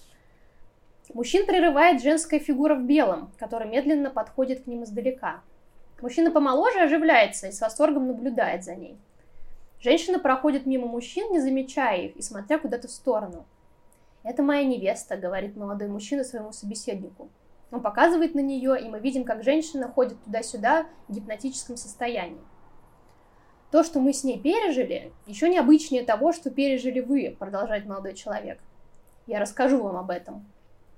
Мужчин 1.14 1.46
прерывает 1.46 2.02
женская 2.02 2.40
фигура 2.40 2.74
в 2.74 2.84
белом, 2.84 3.30
которая 3.38 3.68
медленно 3.68 4.10
подходит 4.10 4.64
к 4.64 4.66
ним 4.66 4.82
издалека. 4.82 5.40
Мужчина 6.02 6.30
помоложе 6.32 6.80
оживляется 6.80 7.46
и 7.46 7.52
с 7.52 7.60
восторгом 7.60 8.08
наблюдает 8.08 8.64
за 8.64 8.74
ней. 8.74 8.96
Женщина 9.80 10.18
проходит 10.18 10.66
мимо 10.66 10.86
мужчин, 10.86 11.30
не 11.32 11.40
замечая 11.40 12.06
их 12.06 12.16
и 12.16 12.22
смотря 12.22 12.58
куда-то 12.58 12.88
в 12.88 12.90
сторону. 12.90 13.44
«Это 14.22 14.42
моя 14.42 14.64
невеста»,— 14.64 15.16
говорит 15.18 15.56
молодой 15.56 15.88
мужчина 15.88 16.24
своему 16.24 16.52
собеседнику. 16.52 17.28
Он 17.70 17.80
показывает 17.80 18.34
на 18.34 18.40
нее, 18.40 18.80
и 18.80 18.88
мы 18.88 19.00
видим, 19.00 19.24
как 19.24 19.42
женщина 19.42 19.88
ходит 19.88 20.22
туда-сюда 20.24 20.86
в 21.08 21.12
гипнотическом 21.12 21.76
состоянии. 21.76 22.40
То, 23.70 23.82
что 23.82 24.00
мы 24.00 24.12
с 24.12 24.22
ней 24.22 24.40
пережили, 24.40 25.12
еще 25.26 25.48
необычнее 25.48 26.04
того, 26.04 26.32
что 26.32 26.50
пережили 26.50 27.00
вы, 27.00 27.36
продолжает 27.38 27.84
молодой 27.84 28.14
человек. 28.14 28.58
Я 29.26 29.40
расскажу 29.40 29.82
вам 29.82 29.96
об 29.96 30.10
этом. 30.10 30.46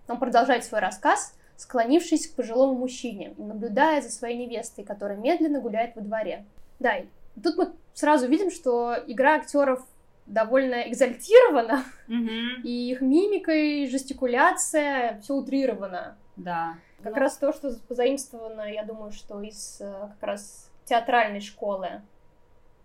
Он 0.07 0.19
продолжает 0.19 0.65
свой 0.65 0.81
рассказ, 0.81 1.35
склонившись 1.57 2.29
к 2.29 2.37
пожилому 2.37 2.75
мужчине 2.75 3.35
и 3.37 3.43
наблюдая 3.43 4.03
за 4.03 4.11
своей 4.11 4.47
невестой, 4.47 4.85
которая 4.85 5.19
медленно 5.19 5.61
гуляет 5.61 5.97
во 5.97 6.03
дворе. 6.03 6.45
Да, 6.79 6.97
и 6.97 7.07
тут 7.43 7.57
мы 7.57 7.73
сразу 7.95 8.27
видим, 8.29 8.51
что 8.51 8.95
игра 9.07 9.35
актеров 9.37 9.85
довольно 10.27 10.89
экзальтирована, 10.89 11.85
Мгм. 12.07 12.63
и 12.63 12.91
их 12.93 13.01
мимика 13.01 13.53
и 13.53 13.87
жестикуляция 13.89 15.21
все 15.23 15.35
утрировано. 15.35 16.17
Да. 16.37 16.75
Как 17.03 17.15
Ну, 17.15 17.21
раз 17.21 17.39
то, 17.39 17.53
что 17.53 17.73
позаимствовано, 17.89 18.71
я 18.73 18.85
думаю, 18.85 19.13
что 19.13 19.41
из 19.41 19.81
э, 19.81 20.09
как 20.19 20.23
раз 20.23 20.71
театральной 20.85 21.41
школы. 21.41 22.03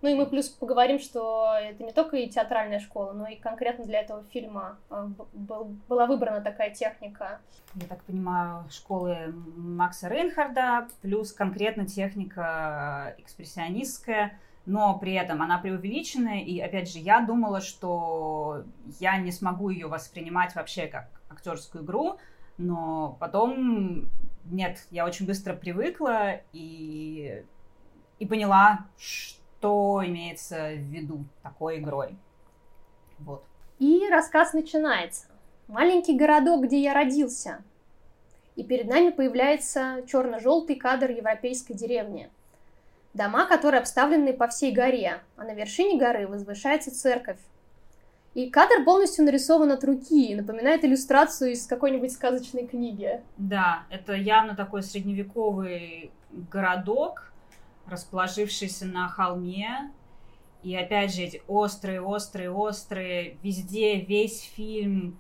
Ну 0.04 0.10
и 0.10 0.16
мы 0.16 0.26
плюс 0.26 0.50
поговорим, 0.50 1.00
что 1.00 1.56
это 1.58 1.82
не 1.82 1.94
только 1.94 2.18
и 2.18 2.30
театральная 2.30 2.82
школа, 2.82 3.14
но 3.14 3.26
и 3.26 3.38
конкретно 3.38 3.86
для 3.86 4.02
этого 4.02 4.22
фильма 4.26 4.78
э, 4.90 5.06
б- 5.08 5.24
был- 5.32 5.78
была 5.88 6.08
выбрана 6.08 6.42
такая 6.42 6.72
техника. 6.74 7.40
я 7.76 7.88
так 7.88 8.04
понимаю, 8.04 8.66
школы 8.70 9.34
Макса 9.56 10.10
Рейнхарда, 10.10 10.90
плюс 11.02 11.32
конкретно 11.32 11.86
техника 11.86 13.16
экспрессионистская, 13.18 14.38
но 14.66 15.00
при 15.00 15.14
этом 15.14 15.42
она 15.42 15.58
преувеличенная, 15.58 16.42
и 16.42 16.60
опять 16.60 16.92
же, 16.92 17.00
я 17.00 17.22
думала, 17.22 17.62
что 17.62 18.66
я 19.00 19.18
не 19.18 19.32
смогу 19.32 19.70
ее 19.70 19.88
воспринимать 19.88 20.54
вообще 20.54 20.88
как 20.88 21.08
актерскую 21.30 21.86
игру, 21.86 22.18
но 22.58 23.16
потом 23.22 24.10
нет, 24.44 24.86
я 24.92 25.06
очень 25.06 25.26
быстро 25.26 25.54
привыкла 25.54 26.42
и, 26.52 27.46
и 28.20 28.26
поняла, 28.26 28.88
что 28.98 29.43
имеется 29.68 30.72
в 30.74 30.82
виду 30.92 31.26
такой 31.42 31.80
игрой. 31.80 32.16
Вот. 33.20 33.44
И 33.80 34.08
рассказ 34.10 34.54
начинается. 34.54 35.26
Маленький 35.68 36.18
городок, 36.18 36.64
где 36.64 36.82
я 36.82 36.94
родился. 36.94 37.64
И 38.56 38.64
перед 38.64 38.88
нами 38.88 39.10
появляется 39.10 40.04
черно-желтый 40.08 40.76
кадр 40.76 41.12
европейской 41.12 41.74
деревни. 41.74 42.30
Дома, 43.14 43.46
которые 43.46 43.80
обставлены 43.80 44.34
по 44.34 44.48
всей 44.48 44.74
горе, 44.74 45.22
а 45.38 45.44
на 45.44 45.54
вершине 45.54 46.00
горы 46.00 46.28
возвышается 46.28 46.92
церковь. 46.92 47.40
И 48.34 48.50
кадр 48.50 48.84
полностью 48.84 49.26
нарисован 49.26 49.72
от 49.72 49.84
руки 49.84 50.32
и 50.32 50.36
напоминает 50.36 50.84
иллюстрацию 50.84 51.52
из 51.52 51.68
какой-нибудь 51.68 52.12
сказочной 52.12 52.66
книги. 52.66 53.22
Да, 53.38 53.84
это 53.92 54.14
явно 54.14 54.56
такой 54.56 54.82
средневековый 54.82 56.12
городок, 56.32 57.33
расположившийся 57.86 58.86
на 58.86 59.08
холме. 59.08 59.92
И 60.64 60.76
опять 60.76 61.14
же 61.14 61.24
эти 61.24 61.42
острые, 61.48 62.02
острые, 62.02 62.50
острые, 62.52 63.38
везде 63.44 64.00
весь 64.00 64.42
фильм 64.42 65.18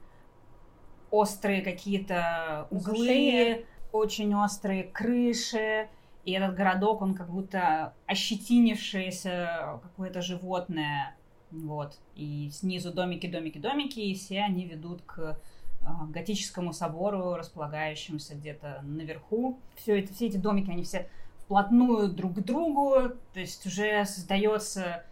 острые 1.14 1.62
какие-то 1.62 2.68
углы, 2.72 2.98
Возвышения. 2.98 3.66
очень 3.92 4.34
острые 4.34 4.84
крыши. 4.84 5.88
И 6.26 6.32
этот 6.32 6.56
городок, 6.56 7.02
он 7.02 7.14
как 7.14 7.30
будто 7.30 7.94
ощетинившееся 8.08 9.80
какое-то 9.84 10.22
животное. 10.22 11.16
Вот. 11.52 12.00
И 12.16 12.50
снизу 12.52 12.92
домики, 12.92 13.28
домики, 13.28 13.60
домики, 13.60 14.00
и 14.00 14.16
все 14.16 14.42
они 14.42 14.66
ведут 14.66 15.04
к 15.04 15.40
а, 15.82 16.06
готическому 16.08 16.74
собору, 16.74 17.36
располагающемуся 17.36 18.34
где-то 18.34 18.80
наверху. 18.84 19.60
Все, 19.76 20.00
это, 20.00 20.14
все 20.14 20.28
эти 20.28 20.38
домики, 20.38 20.72
они 20.72 20.84
все 20.84 21.10
вплотную 21.54 22.10
друг 22.10 22.34
к 22.34 22.40
другу, 22.40 23.10
то 23.32 23.40
есть 23.40 23.64
уже 23.68 24.04
создается 24.06 25.04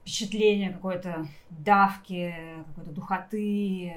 впечатление 0.00 0.70
какой-то 0.70 1.26
давки, 1.50 2.32
какой-то 2.68 2.90
духоты. 2.92 3.92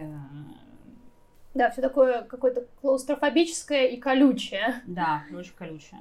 Да, 1.54 1.70
все 1.70 1.82
такое 1.82 2.24
какое-то 2.24 2.66
клаустрофобическое 2.82 3.86
и 3.90 3.98
колючее. 3.98 4.82
Да, 4.88 5.22
очень 5.32 5.54
колючее. 5.54 6.00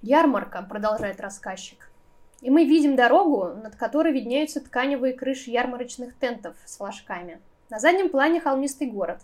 Ярмарка, 0.00 0.62
продолжает 0.62 1.20
рассказчик. 1.20 1.90
И 2.40 2.48
мы 2.48 2.64
видим 2.64 2.94
дорогу, 2.94 3.48
над 3.64 3.74
которой 3.74 4.12
виднеются 4.12 4.60
тканевые 4.60 5.14
крыши 5.14 5.50
ярмарочных 5.50 6.14
тентов 6.14 6.54
с 6.64 6.76
флажками. 6.76 7.40
На 7.68 7.80
заднем 7.80 8.10
плане 8.10 8.40
холмистый 8.40 8.88
город. 8.88 9.22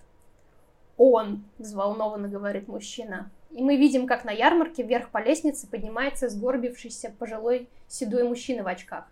«Он!»– 0.96 1.44
взволнованно 1.58 2.26
говорит 2.26 2.66
мужчина. 2.66 3.30
И 3.50 3.62
мы 3.62 3.76
видим, 3.76 4.06
как 4.06 4.24
на 4.24 4.30
ярмарке 4.30 4.82
вверх 4.82 5.10
по 5.10 5.22
лестнице 5.22 5.66
поднимается 5.66 6.28
сгорбившийся 6.28 7.14
пожилой 7.18 7.68
седой 7.86 8.24
мужчина 8.24 8.62
в 8.62 8.68
очках. 8.68 9.06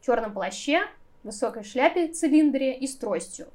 В 0.00 0.04
черном 0.04 0.32
плаще, 0.32 0.82
высокой 1.22 1.64
шляпе, 1.64 2.08
цилиндре 2.08 2.76
и 2.76 2.86
с 2.86 2.96
тростью. 2.96 3.48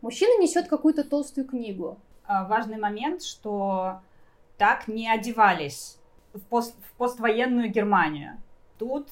Мужчина 0.00 0.42
несет 0.42 0.68
какую-то 0.68 1.04
толстую 1.04 1.46
книгу. 1.46 1.98
А, 2.26 2.44
Важный 2.46 2.78
момент, 2.78 3.22
что 3.22 4.00
так 4.58 4.88
не 4.88 5.08
одевались 5.08 5.98
в, 6.32 6.40
пост- 6.40 6.76
в 6.90 6.96
поствоенную 6.96 7.70
Германию. 7.70 8.40
Тут 8.78 9.08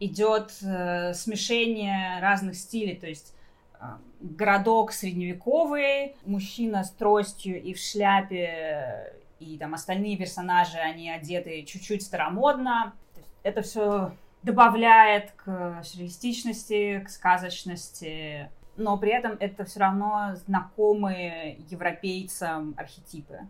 идет 0.00 0.52
э, 0.62 1.14
смешение 1.14 2.20
разных 2.20 2.56
стилей, 2.56 2.96
то 2.96 3.06
есть 3.06 3.32
э, 3.80 3.84
городок 4.20 4.92
средневековый, 4.92 6.16
мужчина 6.26 6.84
с 6.84 6.90
тростью 6.90 7.62
и 7.62 7.72
в 7.72 7.78
шляпе, 7.78 9.14
и 9.38 9.58
там 9.58 9.74
остальные 9.74 10.16
персонажи, 10.16 10.78
они 10.78 11.10
одеты 11.10 11.62
чуть-чуть 11.64 12.02
старомодно. 12.02 12.94
Это 13.42 13.62
все 13.62 14.12
добавляет 14.42 15.32
к 15.32 15.82
сюрреалистичности, 15.82 17.00
к 17.00 17.08
сказочности, 17.08 18.50
но 18.76 18.96
при 18.98 19.12
этом 19.12 19.36
это 19.40 19.64
все 19.64 19.80
равно 19.80 20.34
знакомые 20.46 21.58
европейцам 21.68 22.74
архетипы 22.76 23.40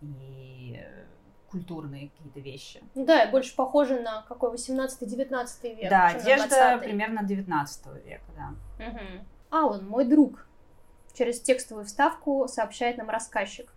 и 0.00 0.82
культурные 1.50 2.08
какие-то 2.08 2.40
вещи. 2.40 2.82
Ну 2.94 3.04
да, 3.04 3.28
больше 3.28 3.54
похоже 3.54 4.00
на 4.00 4.22
какой 4.22 4.54
18-19 4.54 5.76
век. 5.76 5.90
да, 5.90 6.08
одежда 6.08 6.76
20-й. 6.76 6.84
примерно 6.84 7.22
19 7.22 7.86
века, 8.04 8.24
да. 8.36 8.84
Мгм. 8.84 9.24
Алан, 9.50 9.86
мой 9.86 10.04
друг. 10.04 10.46
Через 11.12 11.40
текстовую 11.40 11.86
вставку 11.86 12.48
сообщает 12.48 12.98
нам 12.98 13.08
рассказчик. 13.08 13.72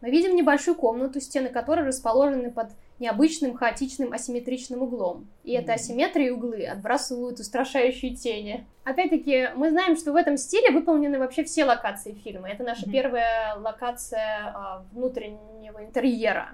Мы 0.00 0.10
видим 0.10 0.34
небольшую 0.34 0.76
комнату, 0.76 1.20
стены 1.20 1.50
которой 1.50 1.86
расположены 1.86 2.50
под 2.50 2.70
необычным, 2.98 3.54
хаотичным, 3.54 4.12
асимметричным 4.12 4.82
углом. 4.82 5.26
И 5.44 5.52
эта 5.52 5.74
асимметрия 5.74 6.28
и 6.28 6.30
углы 6.30 6.64
отбрасывают 6.66 7.38
устрашающие 7.38 8.14
тени. 8.14 8.66
Опять-таки, 8.84 9.48
мы 9.56 9.70
знаем, 9.70 9.96
что 9.96 10.12
в 10.12 10.16
этом 10.16 10.36
стиле 10.36 10.70
выполнены 10.70 11.18
вообще 11.18 11.44
все 11.44 11.64
локации 11.64 12.12
фильма. 12.12 12.48
Это 12.48 12.62
наша 12.62 12.82
Мгм. 12.82 12.92
первая 12.92 13.56
локация 13.56 14.52
а, 14.54 14.84
внутреннего 14.92 15.84
интерьера. 15.84 16.50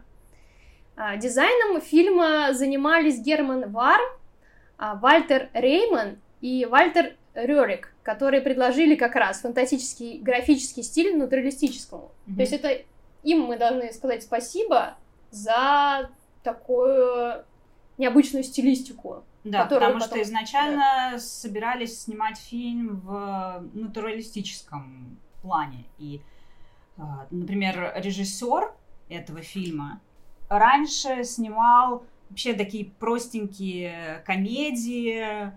А, 0.97 1.17
дизайном 1.17 1.81
фильма 1.81 2.53
занимались 2.53 3.21
Герман 3.21 3.71
Вар, 3.71 4.01
а, 4.79 4.95
Вальтер 4.97 5.51
Рейман 5.53 6.19
и 6.41 6.65
Вальтер 6.65 7.15
Рерик, 7.35 7.93
которые 8.03 8.41
предложили 8.41 8.95
как 8.95 9.15
раз 9.15 9.41
фантастический 9.41 10.19
графический 10.19 10.83
стиль 10.83 11.17
натуралистическому. 11.17 12.11
Мгм. 12.27 12.37
То 12.37 12.41
есть 12.41 12.53
это 12.53 12.83
им 13.23 13.43
мы 13.43 13.57
должны 13.57 13.93
сказать 13.93 14.23
спасибо 14.23 14.97
за 15.31 16.11
такую 16.43 17.45
необычную 17.99 18.45
стилистику. 18.45 19.25
Да, 19.45 19.65
потому 19.65 19.95
потом- 19.95 20.09
что 20.09 20.23
изначально 20.23 21.19
собирались 21.19 22.03
снимать 22.03 22.37
фильм 22.39 23.01
в 23.01 23.65
натуралистическом 23.75 25.19
плане. 25.43 25.85
И, 25.99 26.21
а, 26.99 27.27
например, 27.31 27.93
режиссер 27.97 28.73
этого 29.09 29.43
фильма 29.43 30.01
раньше 30.49 31.23
снимал 31.25 32.05
вообще 32.29 32.55
такие 32.55 32.87
простенькие 32.87 34.23
комедии. 34.27 35.53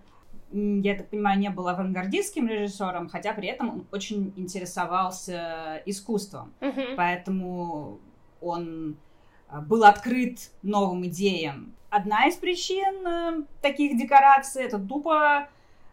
Я 0.51 0.95
так 0.97 1.09
понимаю, 1.09 1.39
не 1.39 1.49
был 1.49 1.67
авангардистским 1.67 2.47
режиссером, 2.47 3.07
хотя 3.09 3.33
при 3.33 3.47
этом 3.47 3.69
он 3.69 3.87
очень 3.91 4.33
интересовался 4.35 5.81
искусством. 5.85 6.53
Мгм. 6.59 6.95
Поэтому 6.97 7.99
он 8.41 8.97
а, 9.47 9.61
был 9.61 9.83
открыт 9.83 10.51
новым 10.63 11.05
идеям. 11.07 11.75
Одна 11.89 12.27
из 12.27 12.35
причин 12.35 13.05
э, 13.07 13.43
таких 13.61 13.97
декораций 13.97 14.63
это 14.63 14.79
тупо 14.79 15.49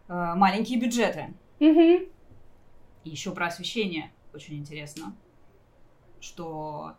э, 0.07 0.33
маленькие 0.35 0.79
бюджеты. 0.79 1.33
И 1.59 2.09
еще 3.03 3.31
про 3.31 3.47
освещение. 3.47 4.11
очень 4.33 4.57
интересно, 4.57 5.15
что 6.19 6.93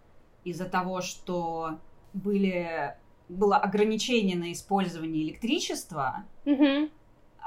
из-за 0.45 0.65
того, 0.65 1.01
что 1.01 1.79
были, 2.13 2.97
было 3.29 3.57
ограничение 3.57 4.37
на 4.37 4.53
использование 4.53 5.23
электричества, 5.25 6.25
Мгм. 6.45 6.91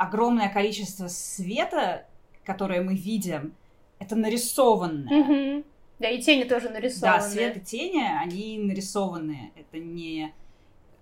Огромное 0.01 0.49
количество 0.49 1.07
света, 1.07 2.07
которое 2.43 2.81
мы 2.81 2.95
видим, 2.95 3.53
это 3.99 4.15
нарисованное. 4.15 5.13
Мгм. 5.13 5.65
Да, 5.99 6.09
и 6.09 6.19
тени 6.19 6.45
тоже 6.45 6.69
нарисованы. 6.69 7.17
Да, 7.17 7.21
свет 7.21 7.57
и 7.57 7.59
тени, 7.59 8.03
они 8.19 8.57
нарисованные. 8.57 9.51
Это 9.55 9.77
не 9.77 10.33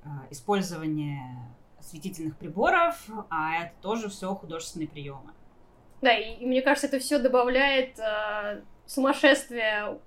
а, 0.04 0.28
использование 0.30 1.22
осветительных 1.80 2.36
приборов, 2.36 3.08
а 3.30 3.64
это 3.64 3.72
тоже 3.82 4.10
все 4.10 4.36
художественные 4.36 4.89
приемы. 4.89 5.32
Да, 6.02 6.14
и, 6.14 6.36
и 6.36 6.45
мне 6.45 6.62
кажется, 6.62 6.88
это 6.88 7.00
все 7.00 7.20
добавляет 7.20 7.97
э, 8.00 8.62
сумасшествие 8.86 9.97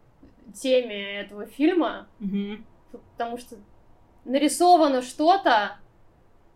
теме 0.53 1.21
этого 1.21 1.47
фильма, 1.47 2.09
потому 3.13 3.39
что 3.39 3.57
нарисовано 4.27 5.01
что-то, 5.01 5.79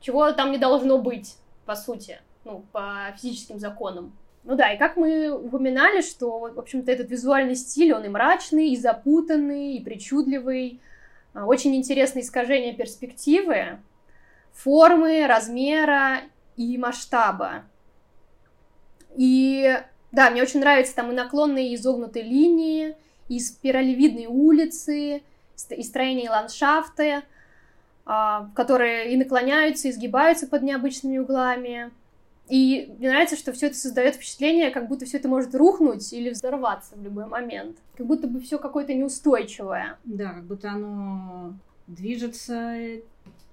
чего 0.00 0.30
там 0.32 0.52
не 0.52 0.58
должно 0.58 0.98
быть, 0.98 1.36
по 1.64 1.74
сути, 1.74 2.20
ну, 2.46 2.64
по 2.72 3.12
физическим 3.18 3.58
законам. 3.58 4.12
Ну 4.44 4.54
да, 4.54 4.72
и 4.72 4.78
как 4.78 4.96
мы 4.96 5.30
упоминали, 5.30 6.00
что, 6.00 6.38
в 6.38 6.58
общем-то, 6.58 6.90
этот 6.92 7.10
визуальный 7.10 7.56
стиль, 7.56 7.92
он 7.92 8.04
и 8.04 8.08
мрачный, 8.08 8.68
и 8.68 8.76
запутанный, 8.76 9.74
и 9.74 9.82
причудливый, 9.82 10.80
а, 11.34 11.46
очень 11.46 11.74
интересное 11.74 12.22
искажение 12.22 12.72
перспективы, 12.72 13.80
формы, 14.52 15.26
размера 15.26 16.20
и 16.56 16.78
масштаба. 16.78 17.64
И 19.16 19.76
да, 20.12 20.30
мне 20.30 20.42
очень 20.42 20.60
нравятся 20.60 20.94
там 20.94 21.10
и 21.10 21.14
наклонные, 21.14 21.72
и 21.72 21.74
изогнутые 21.74 22.24
линии, 22.24 22.94
и 23.28 23.40
спиралевидные 23.40 24.28
улицы, 24.28 25.22
и 25.70 25.82
строение 25.82 26.30
ландшафты, 26.30 27.22
а, 28.04 28.48
которые 28.54 29.12
и 29.12 29.16
наклоняются, 29.16 29.88
и 29.88 29.90
изгибаются 29.90 30.46
под 30.46 30.62
необычными 30.62 31.18
углами. 31.18 31.90
И 32.48 32.94
мне 32.98 33.08
нравится, 33.08 33.36
что 33.36 33.52
все 33.52 33.66
это 33.66 33.76
создает 33.76 34.14
впечатление, 34.14 34.70
как 34.70 34.88
будто 34.88 35.04
все 35.04 35.18
это 35.18 35.28
может 35.28 35.54
рухнуть 35.54 36.12
или 36.12 36.30
взорваться 36.30 36.94
в 36.96 37.02
любой 37.02 37.26
момент. 37.26 37.78
Как 37.96 38.06
будто 38.06 38.28
бы 38.28 38.40
все 38.40 38.58
какое-то 38.58 38.94
неустойчивое. 38.94 39.98
Да, 40.04 40.32
как 40.34 40.44
будто 40.44 40.70
оно 40.70 41.54
движется, 41.86 42.76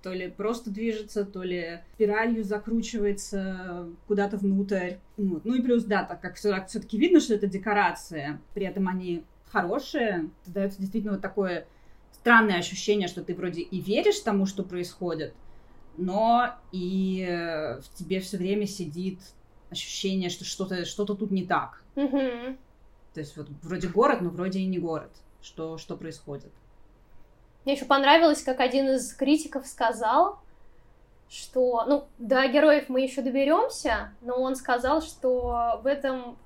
то 0.04 0.12
ли 0.12 0.30
просто 0.30 0.70
движется, 0.70 1.26
то 1.26 1.42
ли 1.42 1.80
спиралью 1.96 2.44
закручивается 2.44 3.88
куда-то 4.08 4.38
внутрь. 4.38 4.96
Ну, 5.18 5.42
ну 5.44 5.56
и 5.56 5.62
плюс, 5.62 5.86
да, 5.86 6.04
так 6.04 6.22
как 6.22 6.36
все-таки 6.36 6.98
видно, 6.98 7.20
что 7.20 7.34
это 7.34 7.48
декорация, 7.48 8.42
при 8.54 8.66
этом 8.66 8.88
они 8.88 9.24
хорошие, 9.50 10.30
создается 10.44 10.80
действительно 10.80 11.14
вот 11.14 11.22
такое 11.22 11.66
странное 12.12 12.58
ощущение, 12.58 13.08
что 13.08 13.24
ты 13.24 13.34
вроде 13.34 13.62
и 13.62 13.80
веришь 13.80 14.20
тому, 14.20 14.46
что 14.46 14.64
происходит, 14.64 15.34
но 15.98 16.56
и 16.72 17.26
э, 17.28 17.80
в 17.82 17.94
тебе 17.96 18.20
все 18.20 18.38
время 18.38 18.68
сидит 18.68 19.20
ощущение, 19.70 20.30
что 20.30 20.46
что-то 20.46 20.86
что 20.86 21.06
тут 21.06 21.32
не 21.32 21.46
так. 21.46 21.84
Угу. 21.96 22.58
То 23.14 23.20
есть 23.20 23.38
вот 23.38 23.48
вроде 23.62 23.88
город, 23.88 24.22
но 24.22 24.30
вроде 24.30 24.60
и 24.60 24.66
не 24.66 24.80
город. 24.80 25.12
Что, 25.42 25.78
что 25.78 25.98
происходит? 25.98 26.52
Мне 27.66 27.76
еще 27.76 27.86
понравилось, 27.86 28.44
как 28.44 28.60
один 28.60 28.90
из 28.90 29.14
критиков 29.14 29.68
сказал, 29.68 30.40
что, 31.30 31.86
ну, 31.88 32.06
до 32.18 32.48
героев 32.48 32.90
мы 32.90 33.02
еще 33.02 33.22
доберемся, 33.22 34.14
но 34.22 34.42
он 34.42 34.56
сказал, 34.56 35.02
что 35.02 35.80
в 35.84 35.88
этом 35.88 36.38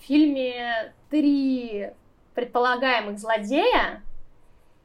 фильме 0.00 0.92
три 1.10 1.90
предполагаемых 2.34 3.18
злодея, 3.18 4.02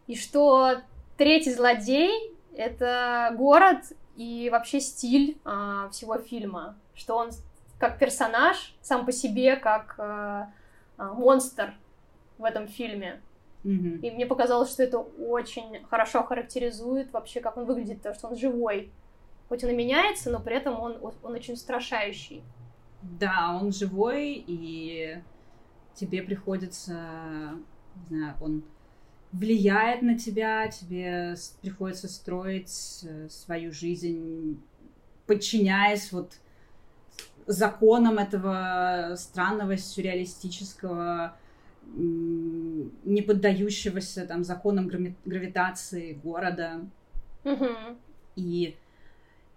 и 0.07 0.15
что 0.15 0.81
третий 1.17 1.53
злодей— 1.53 2.33
это 2.55 3.33
город 3.37 3.79
и 4.15 4.49
вообще 4.51 4.79
стиль 4.79 5.37
а, 5.45 5.89
всего 5.89 6.17
фильма, 6.17 6.77
что 6.93 7.15
он 7.17 7.31
как 7.79 7.97
персонаж 7.97 8.75
сам 8.81 9.05
по 9.05 9.11
себе, 9.11 9.55
как 9.55 9.95
а, 9.97 10.51
монстр 10.97 11.73
в 12.37 12.43
этом 12.43 12.67
фильме. 12.67 13.21
Мгм. 13.63 13.97
И 13.97 14.11
мне 14.11 14.25
показалось, 14.25 14.71
что 14.71 14.83
это 14.83 14.99
очень 14.99 15.83
хорошо 15.89 16.23
характеризует 16.23 17.11
вообще, 17.13 17.41
как 17.41 17.57
он 17.57 17.65
выглядит, 17.65 18.01
то, 18.01 18.13
что 18.13 18.27
он 18.27 18.35
живой. 18.35 18.91
Хоть 19.49 19.63
он 19.63 19.71
и 19.71 19.75
меняется, 19.75 20.31
но 20.31 20.39
при 20.39 20.55
этом 20.55 20.79
он, 20.79 20.97
он 21.01 21.33
очень 21.33 21.53
устрашающий. 21.53 22.43
Да, 23.01 23.59
он 23.61 23.71
живой, 23.71 24.43
и 24.47 25.21
тебе 25.93 26.21
приходится, 26.21 27.55
не 28.09 28.17
знаю, 28.17 28.35
он 28.41 28.63
влияет 29.31 30.01
на 30.01 30.17
тебя, 30.17 30.67
тебе 30.67 31.35
приходится 31.61 32.07
строить 32.07 33.01
э, 33.03 33.27
свою 33.29 33.71
жизнь, 33.71 34.61
подчиняясь 35.25 36.11
вот 36.11 36.33
законам 37.47 38.17
этого 38.17 39.15
странного 39.17 39.77
сюрреалистического, 39.77 41.35
не 41.95 43.21
поддающегося 43.21 44.25
там 44.25 44.43
законам 44.43 44.87
грави- 44.87 45.15
гравитации 45.25 46.13
города. 46.13 46.81
Мгм. 47.43 47.97
И 48.35 48.75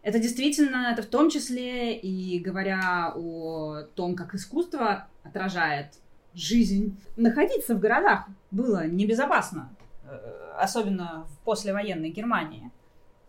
это 0.03 0.18
действительно, 0.18 0.91
это 0.93 1.03
в 1.03 1.07
том 1.07 1.31
числе 1.31 1.97
и 1.97 2.39
говоря 2.39 3.12
о 3.14 3.85
том, 3.95 4.16
как 4.16 4.35
искусство 4.35 5.09
отражает 5.22 5.99
жизнь. 6.35 6.97
Находиться 7.16 7.74
в 7.74 7.78
городах 7.80 8.26
было 8.51 8.87
небезопасно, 8.87 9.70
э, 10.09 10.53
особенно 10.59 11.26
в 11.28 11.45
послевоенной 11.45 12.11
Германии. 12.11 12.70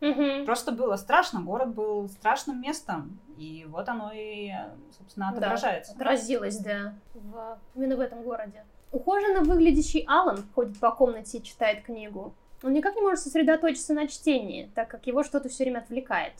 Мгм. 0.02 0.46
Просто 0.46 0.72
было 0.72 0.98
страшно, 0.98 1.42
город 1.42 1.70
был 1.74 2.10
страшным 2.10 2.62
местом, 2.62 3.18
и 3.38 3.66
вот 3.70 3.88
оно 3.90 4.12
и, 4.14 4.52
собственно, 4.98 5.32
Да, 5.32 5.38
отображается. 5.38 5.94
отразилось, 5.94 6.58
да, 6.58 6.94
в- 7.14 7.58
именно 7.76 7.96
в 7.96 8.00
этом 8.02 8.22
городе. 8.24 8.64
Ухоженно 8.92 9.42
выглядящий 9.42 10.06
Алан 10.08 10.44
ходит 10.54 10.80
по 10.80 10.92
комнате 10.92 11.38
и 11.40 11.44
читает 11.44 11.84
книгу. 11.84 12.34
Он 12.64 12.74
никак 12.74 12.96
не 12.96 13.02
может 13.02 13.20
сосредоточиться 13.22 13.94
на 13.94 14.08
чтении, 14.08 14.70
так 14.76 14.88
как 14.90 15.08
его 15.08 15.24
что-то 15.24 15.50
все 15.50 15.64
время 15.64 15.80
отвлекает. 15.80 16.34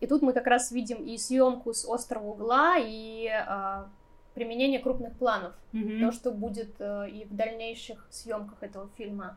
И 0.00 0.06
тут 0.06 0.22
мы 0.22 0.32
как 0.32 0.46
раз 0.46 0.70
видим 0.70 0.98
и 0.98 1.16
съемку 1.18 1.72
с 1.74 1.84
острого 1.88 2.28
угла, 2.30 2.76
и 2.78 3.26
а, 3.28 3.88
применение 4.34 4.80
крупных 4.80 5.14
планов. 5.16 5.52
Мгм. 5.72 6.00
То, 6.00 6.12
что 6.12 6.30
будет 6.32 6.74
э, 6.80 7.10
и 7.10 7.24
в 7.24 7.34
дальнейших 7.36 8.06
съемках 8.10 8.62
этого 8.62 8.88
фильма. 8.96 9.36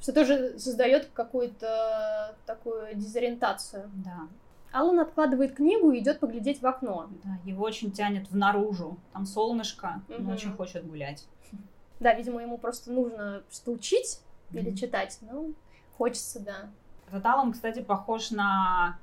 Что 0.00 0.12
тоже 0.14 0.58
создает 0.58 1.10
какую-то 1.12 2.34
такую 2.46 2.94
дезориентацию. 2.94 3.90
Да, 3.96 4.28
Алан 4.72 4.98
откладывает 5.00 5.54
книгу 5.54 5.90
и 5.90 5.98
идет 5.98 6.20
поглядеть 6.20 6.62
в 6.62 6.66
окно. 6.66 7.08
да, 7.24 7.38
его 7.44 7.64
очень 7.64 7.92
тянет 7.92 8.30
в 8.30 8.36
наружу. 8.36 8.96
Там 9.12 9.26
солнышко, 9.26 10.00
он 10.08 10.24
Мгм. 10.24 10.32
очень 10.32 10.52
хочет 10.52 10.86
гулять. 10.86 11.26
Да, 12.00 12.14
видимо, 12.14 12.40
ему 12.40 12.56
просто 12.56 12.90
нужно 12.92 13.42
что-то 13.50 13.72
учить 13.72 14.20
или 14.52 14.70
Мгм. 14.70 14.76
читать. 14.76 15.18
Ну, 15.20 15.52
хочется, 15.98 16.40
да. 16.40 16.70
Этот 17.08 17.26
Алан, 17.26 17.52
кстати, 17.52 17.82
похож 17.82 18.30
на 18.30 18.98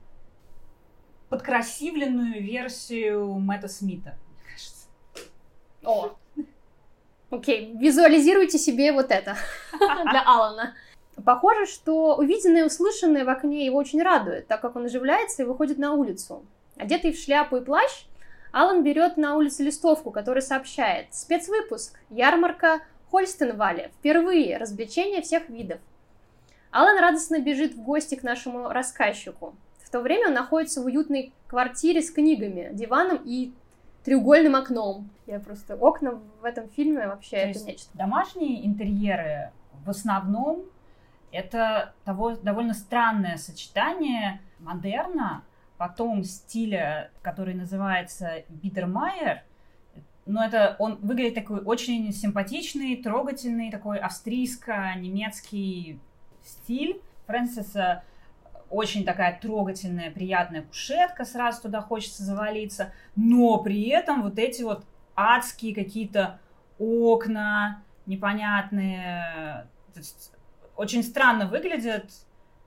подкрасивленную 1.29 2.41
версию 2.41 3.33
Мэтта 3.35 3.67
Смита. 3.67 4.15
О! 5.87 6.11
Окей, 7.29 7.73
визуализируйте 7.79 8.57
себе 8.57 8.91
вот 8.91 9.09
это 9.09 9.37
для 9.79 10.21
Алана. 10.25 10.75
Похоже, 11.25 11.65
что 11.65 12.17
увиденное 12.17 12.63
и 12.63 12.65
услышанное 12.65 13.23
в 13.23 13.29
окне 13.29 13.65
его 13.65 13.77
очень 13.77 14.03
радует, 14.03 14.47
так 14.47 14.61
как 14.61 14.75
он 14.75 14.85
оживляется 14.85 15.43
и 15.43 15.45
выходит 15.45 15.77
на 15.77 15.93
улицу. 15.93 16.45
Одетый 16.75 17.13
в 17.13 17.17
шляпу 17.17 17.55
и 17.55 17.61
плащ, 17.61 18.05
Алан 18.51 18.83
берет 18.83 19.15
на 19.15 19.35
улице 19.35 19.63
листовку, 19.63 20.11
которая 20.11 20.41
сообщает 20.41 21.13
«Спецвыпуск. 21.13 21.97
Ярмарка 22.09 22.81
Хольстенвале. 23.09 23.91
Впервые. 23.97 24.57
Развлечения 24.57 25.21
всех 25.21 25.47
видов». 25.47 25.79
Алан 26.71 26.99
радостно 26.99 27.39
бежит 27.39 27.75
в 27.75 27.81
гости 27.81 28.15
к 28.15 28.23
нашему 28.23 28.69
рассказчику. 28.69 29.55
В 29.83 29.89
то 29.89 30.01
время 30.01 30.27
он 30.27 30.33
находится 30.33 30.81
в 30.81 30.85
уютной 30.85 31.33
квартире 31.47 32.01
с 32.01 32.11
книгами, 32.11 32.69
диваном 32.73 33.21
и 33.23 33.53
треугольным 34.07 34.55
окном. 34.55 35.09
Я 35.25 35.41
просто... 35.41 35.75
Окна 35.75 36.21
в 36.41 36.45
этом 36.45 36.69
фильме 36.69 37.07
вообще 37.07 37.31
То 37.31 37.41
это 37.41 37.47
есть 37.49 37.67
нечто. 37.67 37.89
Домашние 37.93 38.65
интерьеры 38.65 39.51
в 39.85 39.89
основном 39.89 40.63
это 41.33 41.93
того, 42.05 42.37
довольно 42.37 42.73
странное 42.73 43.35
сочетание 43.35 44.39
модерна, 44.59 45.43
потом 45.77 46.23
стиля, 46.23 47.11
который 47.21 47.53
называется 47.53 48.43
Бидермайер, 48.47 49.43
но 50.25 50.45
это 50.45 50.77
он 50.79 50.99
выглядит 51.01 51.35
такой 51.35 51.59
очень 51.59 52.09
симпатичный, 52.13 52.95
трогательный, 52.95 53.71
такой 53.71 53.99
австрийско-немецкий 53.99 55.99
стиль 56.45 57.01
Фрэнсиса. 57.25 58.03
Очень 58.69 59.05
такая 59.05 59.39
трогательная, 59.41 60.11
приятная 60.11 60.61
кушетка, 60.61 61.23
сразу 61.23 61.63
туда 61.63 61.81
хочется 61.81 62.23
завалиться, 62.23 62.91
но 63.15 63.57
при 63.59 63.89
этом 63.89 64.23
вот 64.23 64.37
эти 64.37 64.61
вот 64.63 64.83
адские 65.15 65.73
какие-то 65.73 66.39
окна 66.77 67.83
непонятные. 68.05 69.67
очень 70.75 71.03
странно 71.03 71.47
выглядит 71.47 72.11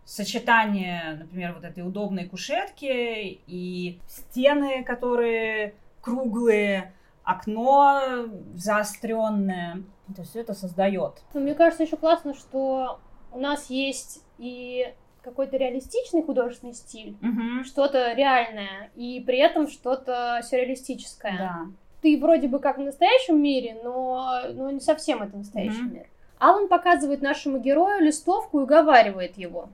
сочетание, 0.05 1.17
например, 1.21 1.53
вот 1.55 1.65
этой 1.65 1.87
удобной 1.87 2.27
кушетки 2.27 3.41
и 3.47 4.01
стены, 4.09 4.83
которые 4.83 5.75
круглые, 6.01 6.93
окно 7.23 8.27
заостренное. 8.55 9.85
То 10.15 10.23
есть 10.23 10.35
это 10.35 10.55
создает. 10.55 11.23
Мне 11.35 11.55
кажется, 11.55 11.85
еще 11.85 11.97
классно, 11.97 12.35
что 12.35 13.01
у 13.33 13.39
нас 13.39 13.71
есть 13.71 14.25
и 14.39 14.93
какой-то 15.31 15.57
реалистичный 15.57 16.23
художественный 16.23 16.75
стиль, 16.75 17.17
угу. 17.23 17.65
что-то 17.65 18.13
реальное, 18.13 18.91
и 18.95 19.21
при 19.21 19.39
этом 19.39 19.69
что-то 19.69 20.41
сюрреалистическое. 20.45 21.39
Да. 21.39 21.67
Ты 22.03 22.19
вроде 22.19 22.49
бы 22.49 22.59
как 22.59 22.79
в 22.79 22.83
настоящем 22.83 23.43
мире, 23.43 23.79
но, 23.83 24.43
но 24.53 24.71
не 24.71 24.81
совсем 24.81 25.23
это 25.23 25.37
настоящий 25.37 25.83
Мгм. 25.83 25.95
мир. 25.95 26.07
Алан 26.39 26.69
показывает 26.69 27.21
нашему 27.21 27.59
герою 27.59 28.03
листовку 28.03 28.61
и 28.61 28.63
уговаривает 28.63 29.37
его. 29.37 29.69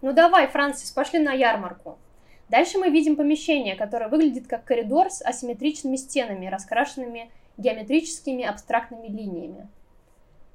Ну 0.00 0.12
давай, 0.12 0.46
Франсис, 0.46 0.90
пошли 0.90 1.18
на 1.18 1.32
ярмарку. 1.32 1.98
Дальше 2.48 2.78
мы 2.78 2.88
видим 2.90 3.16
помещение, 3.16 3.76
которое 3.76 4.08
выглядит 4.08 4.46
как 4.46 4.64
коридор 4.64 5.10
с 5.10 5.22
асимметричными 5.22 5.96
стенами, 5.96 6.46
раскрашенными 6.46 7.30
геометрическими 7.58 8.44
абстрактными 8.44 9.06
линиями. 9.08 9.68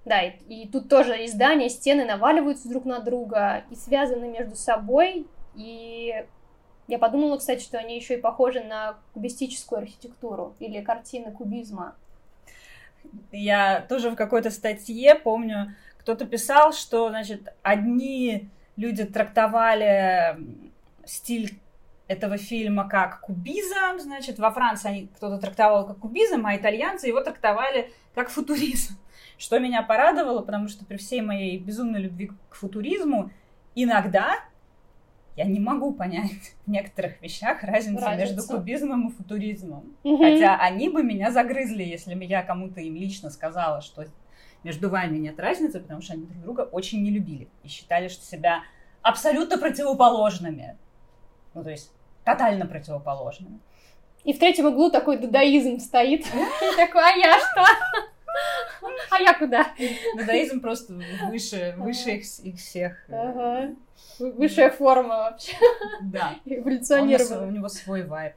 Да, 0.06 0.22
и, 0.22 0.34
и 0.47 0.68
тут 0.68 0.88
тоже 0.88 1.24
и 1.24 1.28
здания, 1.28 1.66
и 1.66 1.70
стены 1.70 2.06
наваливаются 2.06 2.70
друг 2.70 2.86
на 2.86 2.99
друга 2.99 3.64
и 3.72 3.76
связаны 3.76 4.28
между 4.28 4.56
собой. 4.56 5.26
И 5.56 6.26
я 6.88 6.99
подумала, 6.99 7.38
кстати, 7.38 7.64
что 7.64 7.80
они 7.80 7.95
еще 7.95 8.16
и 8.16 8.22
похожи 8.22 8.62
на 8.62 8.97
кубистическую 9.14 9.80
архитектуру 9.80 10.56
или 10.60 10.82
картины 10.82 11.32
кубизма. 11.32 11.95
Я 13.32 13.86
тоже 13.89 14.12
в 14.12 14.16
какой-то 14.16 14.51
статье 14.51 15.16
помню, 15.16 15.76
кто-то 15.99 16.26
писал, 16.26 16.72
что, 16.74 17.10
значит, 17.10 17.53
одни 17.64 18.49
люди 18.76 19.03
трактовали 19.03 20.38
стиль 21.06 21.60
этого 22.08 22.38
фильма 22.38 22.88
как 22.88 23.22
кубизм, 23.22 23.97
значит, 23.99 24.38
во 24.38 24.51
Франции 24.51 25.10
кто-то 25.16 25.39
трактовал 25.39 25.88
как 25.88 25.97
кубизм, 25.97 26.45
а 26.45 26.56
итальянцы 26.56 27.08
его 27.08 27.22
трактовали 27.22 27.91
как 28.14 28.30
футуризм. 28.30 28.95
Что 29.38 29.59
меня 29.59 29.83
порадовало, 29.83 30.41
потому 30.41 30.67
что 30.67 30.86
при 30.86 30.97
всей 30.97 31.21
моей 31.21 31.57
безумной 31.57 32.01
любви 32.01 32.31
к 32.49 32.55
футуризму 32.55 33.31
иногда 33.75 34.39
я 35.36 35.45
не 35.45 35.59
могу 35.59 35.93
понять 35.93 36.31
в 36.65 36.69
некоторых 36.69 37.21
вещах 37.21 37.63
разницу, 37.63 38.03
Разницу. 38.03 38.36
между 38.36 38.47
кубизмом 38.47 39.09
и 39.09 39.11
футуризмом. 39.11 39.95
Мгм. 40.03 40.17
Хотя 40.17 40.57
они 40.57 40.89
бы 40.89 41.03
меня 41.03 41.31
загрызли, 41.31 41.83
если 41.83 42.15
бы 42.15 42.23
я 42.23 42.43
кому-то 42.43 42.79
им 42.79 42.95
лично 42.95 43.29
сказала, 43.29 43.81
что 43.81 44.05
между 44.63 44.89
вами 44.89 45.17
нет 45.17 45.39
разницы, 45.39 45.79
потому 45.79 46.01
что 46.01 46.13
они 46.13 46.25
друг 46.25 46.41
друга 46.41 46.61
очень 46.61 47.03
не 47.03 47.11
любили 47.11 47.47
и 47.63 47.67
считали, 47.67 48.07
что 48.07 48.25
себя 48.25 48.63
абсолютно 49.01 49.57
противоположными. 49.57 50.77
Ну, 51.53 51.63
то 51.63 51.69
есть 51.69 51.91
тотально 52.23 52.65
противоположными. 52.65 53.59
И 54.23 54.33
в 54.33 54.39
третьем 54.39 54.65
углу 54.65 54.89
такой 54.89 55.17
дадаизм 55.19 55.79
стоит. 55.79 56.21
И 56.21 56.75
такой, 56.77 57.01
а 57.03 57.15
я 57.15 57.38
что? 57.38 58.05
А 59.11 59.19
я 59.19 59.33
куда? 59.33 59.67
Дадаизм 60.17 60.59
просто 60.61 60.93
выше, 61.29 61.75
выше 61.77 62.11
их, 62.11 62.39
их 62.39 62.57
всех. 62.59 62.97
Ага. 63.09 63.71
Вы- 64.19 64.31
Высшая 64.33 64.69
форма 64.69 65.15
вообще. 65.29 65.55
Да. 66.01 66.36
Он 66.45 66.51
у, 66.51 66.55
Эволюционировала. 66.61 67.45
него 67.49 67.69
свой 67.69 68.03
вайб. 68.03 68.33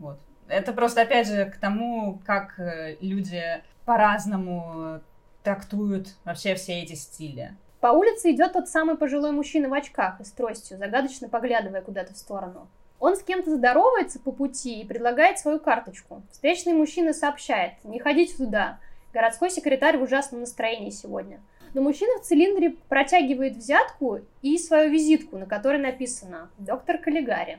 Вот. 0.00 0.18
Это 0.48 0.72
просто, 0.72 1.02
опять 1.02 1.26
же, 1.26 1.46
к 1.46 1.56
тому, 1.56 2.20
как 2.26 2.58
э, 2.58 2.96
люди 3.00 3.42
по-разному 3.84 5.00
трактуют 5.42 6.08
вообще 6.24 6.54
все 6.54 6.80
эти 6.82 6.94
стили. 6.94 7.54
По 7.80 7.88
улице 7.88 8.30
идет 8.30 8.54
тот 8.54 8.68
самый 8.68 8.96
пожилой 8.96 9.32
мужчина 9.32 9.68
в 9.68 9.74
очках 9.74 10.20
и 10.20 10.24
с 10.24 10.30
тростью, 10.32 10.78
загадочно 10.78 11.28
поглядывая 11.28 11.82
куда-то 11.82 12.14
в 12.14 12.16
сторону. 12.16 12.66
Он 12.98 13.16
с 13.16 13.22
кем-то 13.22 13.54
здоровается 13.54 14.18
по 14.18 14.32
пути 14.32 14.80
и 14.80 14.86
предлагает 14.86 15.38
свою 15.38 15.58
карточку. 15.60 16.22
Встречный 16.32 16.72
мужчина 16.72 17.12
сообщает, 17.12 17.72
не 17.84 17.98
ходите 18.00 18.34
туда, 18.36 18.78
городской 19.14 19.48
секретарь 19.50 19.96
в 19.96 20.02
ужасном 20.02 20.40
настроении 20.40 20.90
сегодня. 20.90 21.40
Но 21.72 21.80
мужчина 21.80 22.20
в 22.20 22.22
цилиндре 22.22 22.76
протягивает 22.88 23.56
взятку 23.56 24.20
и 24.42 24.58
свою 24.58 24.90
визитку, 24.90 25.38
на 25.38 25.46
которой 25.46 25.78
написано 25.78 26.50
«Доктор 26.58 26.98
Каллигари». 26.98 27.58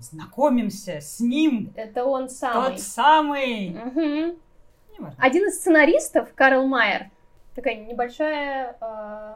Знакомимся 0.00 1.00
с 1.00 1.20
ним. 1.20 1.72
Это 1.76 2.04
он 2.04 2.28
самый. 2.28 2.70
Тот 2.72 2.80
самый. 2.80 3.68
Неважно. 3.68 5.14
Один 5.18 5.48
из 5.48 5.58
сценаристов, 5.58 6.32
Карл 6.34 6.66
Майер, 6.66 7.10
такая 7.54 7.76
небольшая 7.76 8.76
э, 8.80 9.34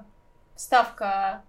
вставка 0.57 1.43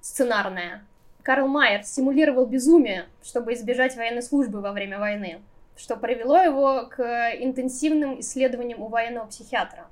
сценарная. 0.00 0.86
Карл 1.22 1.48
Майер 1.48 1.82
симулировал 1.82 2.46
безумие, 2.46 3.06
чтобы 3.22 3.52
избежать 3.54 3.96
военной 3.96 4.22
службы 4.22 4.60
во 4.60 4.72
время 4.72 4.98
войны, 4.98 5.42
что 5.76 5.96
привело 5.96 6.38
его 6.38 6.86
к 6.88 7.00
интенсивным 7.38 8.20
исследованиям 8.20 8.80
у 8.82 8.88
военного 8.88 9.26
психиатра. 9.26 9.86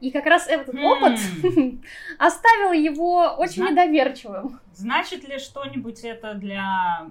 И 0.00 0.10
как 0.10 0.24
раз 0.24 0.46
этот 0.48 0.74
Хм. 0.74 0.82
опыт 0.84 1.18
оставил 2.18 2.72
его 2.72 3.34
очень 3.38 3.62
Зна- 3.62 3.70
недоверчивым. 3.72 4.58
Значит 4.74 5.28
ли 5.28 5.38
что-нибудь 5.38 6.00
это 6.04 6.32
для 6.34 7.06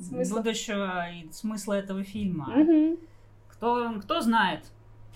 Смысла? 0.00 0.36
будущего 0.38 1.10
и 1.10 1.30
смысла 1.32 1.74
этого 1.74 2.02
фильма? 2.02 2.46
Мгм. 2.56 2.96
Кто, 3.48 3.92
кто 4.00 4.20
знает? 4.22 4.64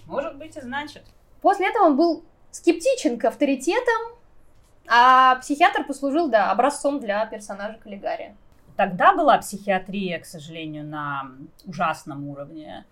Может 0.04 0.36
быть 0.36 0.54
и 0.56 0.60
значит. 0.60 1.02
После 1.40 1.68
этого 1.68 1.86
он 1.86 1.96
был 1.96 2.24
скептичен 2.50 3.18
к 3.18 3.24
авторитетам, 3.24 4.12
а 4.86 5.36
психиатр 5.36 5.84
послужил, 5.84 6.28
да, 6.28 6.50
образцом 6.50 7.00
для 7.00 7.24
персонажа 7.24 7.78
Каллигари. 7.82 8.36
Тогда 8.76 9.14
была 9.14 9.38
психиатрия, 9.38 10.18
к 10.18 10.26
сожалению, 10.26 10.84
на 10.84 11.30
ужасном 11.64 12.28
уровне. 12.28 12.84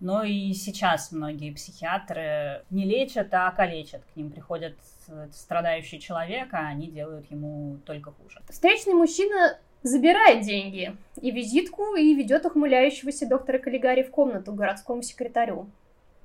Но 0.00 0.22
и 0.22 0.52
сейчас 0.52 1.10
многие 1.10 1.52
психиатры 1.52 2.62
не 2.70 2.84
лечат, 2.84 3.28
а 3.32 3.50
калечат. 3.50 4.02
К 4.12 4.16
ним 4.16 4.30
приходит 4.30 4.76
э, 5.08 5.28
страдающий 5.32 5.98
человек, 5.98 6.54
а 6.54 6.68
они 6.68 6.86
делают 6.86 7.30
ему 7.30 7.78
только 7.84 8.12
хуже. 8.12 8.40
Встречный 8.48 8.94
мужчина 8.94 9.58
забирает 9.82 10.44
деньги 10.44 10.96
и 11.20 11.30
визитку 11.30 11.96
и 11.96 12.14
ведет 12.14 12.46
ухмыляющегося 12.46 13.28
доктора 13.28 13.58
Каллигари 13.58 14.04
в 14.04 14.10
комнату 14.10 14.52
к 14.52 14.56
городскому 14.56 15.02
секретарю. 15.02 15.68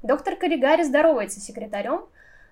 Доктор 0.03 0.35
Каллигари 0.35 0.83
здоровается 0.83 1.39
с 1.39 1.45
секретарем, 1.45 2.05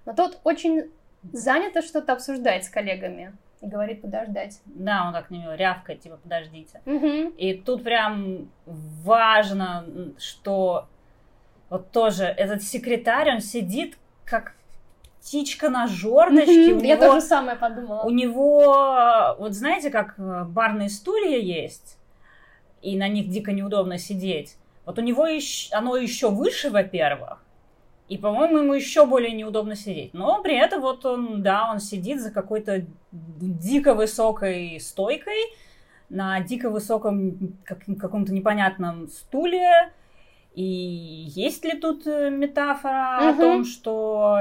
но 0.05 0.13
тот 0.13 0.39
очень 0.43 0.89
занято 1.31 1.81
что-то 1.81 2.13
обсуждает 2.13 2.65
с 2.65 2.69
коллегами 2.69 3.33
и 3.61 3.67
говорит 3.67 4.01
подождать. 4.01 4.59
Да, 4.65 5.05
он 5.07 5.13
так 5.13 5.29
на 5.29 5.35
него 5.35 5.53
рявкает, 5.53 6.01
типа, 6.01 6.17
подождите. 6.17 6.81
Мгм. 6.85 7.29
И 7.37 7.53
тут 7.53 7.83
прям 7.83 8.49
важно, 8.65 9.85
что 10.17 10.87
вот 11.69 11.91
тоже 11.91 12.25
этот 12.25 12.63
секретарь, 12.63 13.31
он 13.35 13.39
сидит 13.39 13.97
как 14.25 14.55
птичка 15.19 15.69
на 15.69 15.87
жердочке. 15.87 16.73
У 16.73 16.79
Я 16.81 16.95
него, 16.95 17.05
тоже 17.07 17.21
самое 17.21 17.55
подумала. 17.57 18.01
у 18.03 18.09
него, 18.09 19.35
вот 19.37 19.53
знаете, 19.53 19.89
как 19.91 20.15
э, 20.17 20.43
барные 20.45 20.89
стулья 20.89 21.37
есть, 21.37 21.97
и 22.81 22.97
на 22.97 23.07
них 23.07 23.29
дико 23.29 23.51
неудобно 23.51 23.99
сидеть. 23.99 24.57
Вот 24.85 24.97
у 24.97 25.01
него 25.03 25.27
ещ- 25.27 25.69
оно 25.71 25.95
еще 25.95 26.29
выше, 26.29 26.71
во-первых, 26.71 27.40
и, 28.11 28.17
по-моему, 28.17 28.57
ему 28.57 28.73
еще 28.73 29.05
более 29.05 29.31
неудобно 29.31 29.73
сидеть. 29.75 30.13
Но 30.13 30.41
при 30.43 30.57
этом 30.57 30.81
вот 30.81 31.05
он, 31.05 31.41
да, 31.41 31.71
он 31.71 31.79
сидит 31.79 32.19
за 32.21 32.29
какой-то 32.29 32.85
дико 33.13 33.93
высокой 33.93 34.81
стойкой, 34.81 35.39
на 36.09 36.41
дико 36.41 36.69
высоком 36.69 37.55
как- 37.63 37.85
каком-то 37.97 38.33
непонятном 38.33 39.07
стуле. 39.07 39.93
И 40.55 40.61
есть 40.63 41.63
ли 41.63 41.79
тут 41.79 42.05
э, 42.05 42.29
метафора 42.29 43.19
о 43.19 43.31
Мгм. 43.31 43.39
том, 43.39 43.63
что 43.65 44.39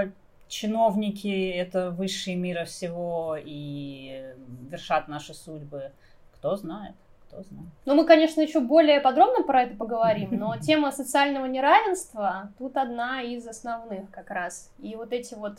чиновники 0.48 1.50
это 1.50 1.92
высшие 1.92 2.34
мира 2.34 2.64
всего 2.64 3.36
и 3.40 4.24
вершат 4.68 5.06
наши 5.06 5.32
судьбы? 5.32 5.92
Кто 6.34 6.56
знает, 6.56 6.96
кто 7.30 7.42
знает. 7.42 7.66
Ну, 7.86 7.94
мы, 7.94 8.04
конечно, 8.04 8.40
еще 8.40 8.60
более 8.60 9.00
подробно 9.00 9.42
про 9.44 9.62
это 9.62 9.76
поговорим, 9.76 10.30
но 10.32 10.56
тема 10.60 10.90
социального 10.90 11.46
неравенства 11.46 12.52
тут 12.58 12.76
одна 12.76 13.22
из 13.22 13.46
основных 13.46 14.10
как 14.10 14.30
раз. 14.30 14.72
И 14.78 14.96
вот 14.96 15.12
эти 15.12 15.34
вот 15.34 15.58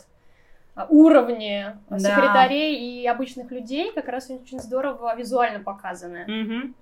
а, 0.74 0.86
уровни 0.88 1.66
Да. 1.88 1.98
секретарей 1.98 2.76
и 3.02 3.06
обычных 3.06 3.50
людей 3.50 3.92
как 3.92 4.08
раз 4.08 4.30
очень 4.30 4.60
здорово 4.60 5.14
визуально 5.16 5.60
показаны. 5.60 6.24
Мгм. 6.26 6.74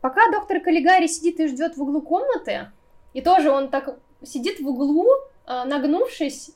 Пока 0.00 0.30
доктор 0.30 0.60
Каллигари 0.60 1.06
сидит 1.06 1.40
и 1.40 1.48
ждет 1.48 1.76
в 1.76 1.82
углу 1.82 2.00
комнаты, 2.02 2.70
и 3.14 3.22
тоже 3.22 3.50
он 3.50 3.68
так 3.70 3.96
сидит 4.22 4.60
в 4.60 4.68
углу, 4.68 5.06
а, 5.46 5.64
нагнувшись, 5.64 6.50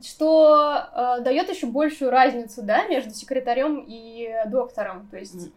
что 0.00 1.18
дает 1.24 1.48
еще 1.48 1.66
большую 1.66 2.12
разницу, 2.12 2.62
да, 2.62 2.86
между 2.86 3.10
секретарем 3.10 3.84
и 3.84 4.32
доктором. 4.46 5.08
То 5.10 5.18
есть 5.18 5.48
э, 5.48 5.50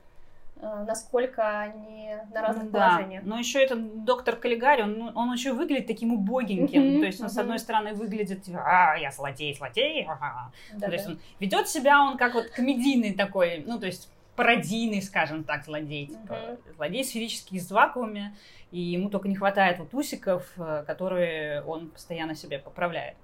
насколько 0.62 1.60
они 1.60 2.16
на 2.34 2.42
разных 2.42 2.72
да. 2.72 2.90
положениях. 2.90 3.24
Но 3.24 3.38
еще 3.38 3.64
этот 3.64 4.04
доктор 4.06 4.36
Каллигари, 4.36 4.84
он, 4.84 5.12
он 5.16 5.34
еще 5.34 5.54
выглядит 5.54 5.88
таким 5.88 6.14
убогеньким. 6.14 6.82
Мгм, 6.94 7.00
То 7.00 7.06
есть 7.08 7.22
он, 7.22 7.30
с 7.30 7.34
мгм. 7.34 7.42
одной 7.42 7.60
стороны, 7.60 7.94
выглядит, 7.94 8.44
типа, 8.44 8.62
а, 8.66 8.96
я 8.98 9.12
злодей, 9.12 9.54
злодей. 9.56 10.06
ага». 10.08 10.52
Да, 10.74 10.88
То 10.88 10.94
есть 10.94 11.06
да. 11.06 11.12
он 11.12 11.20
ведет 11.40 11.68
себя 11.68 12.02
он 12.02 12.18
как 12.18 12.34
вот 12.36 12.48
комедийный 12.48 13.14
такой, 13.14 13.64
ну, 13.66 13.80
то 13.80 13.86
есть 13.88 14.10
пародийный, 14.36 15.02
скажем 15.02 15.44
так, 15.44 15.66
злодей. 15.66 16.08
Типа, 16.08 16.36
Мгм. 16.36 16.76
Злодей 16.76 17.04
сферический 17.04 17.58
из 17.58 17.70
вакууме, 17.72 18.36
и 18.72 18.80
ему 18.80 19.10
только 19.10 19.28
не 19.28 19.36
хватает 19.36 19.80
вот 19.80 19.94
усиков, 19.94 20.50
э, 20.58 20.84
которые 20.88 21.62
он 21.64 21.90
постоянно 21.90 22.36
себе 22.36 22.60
поправляет. 22.60 23.16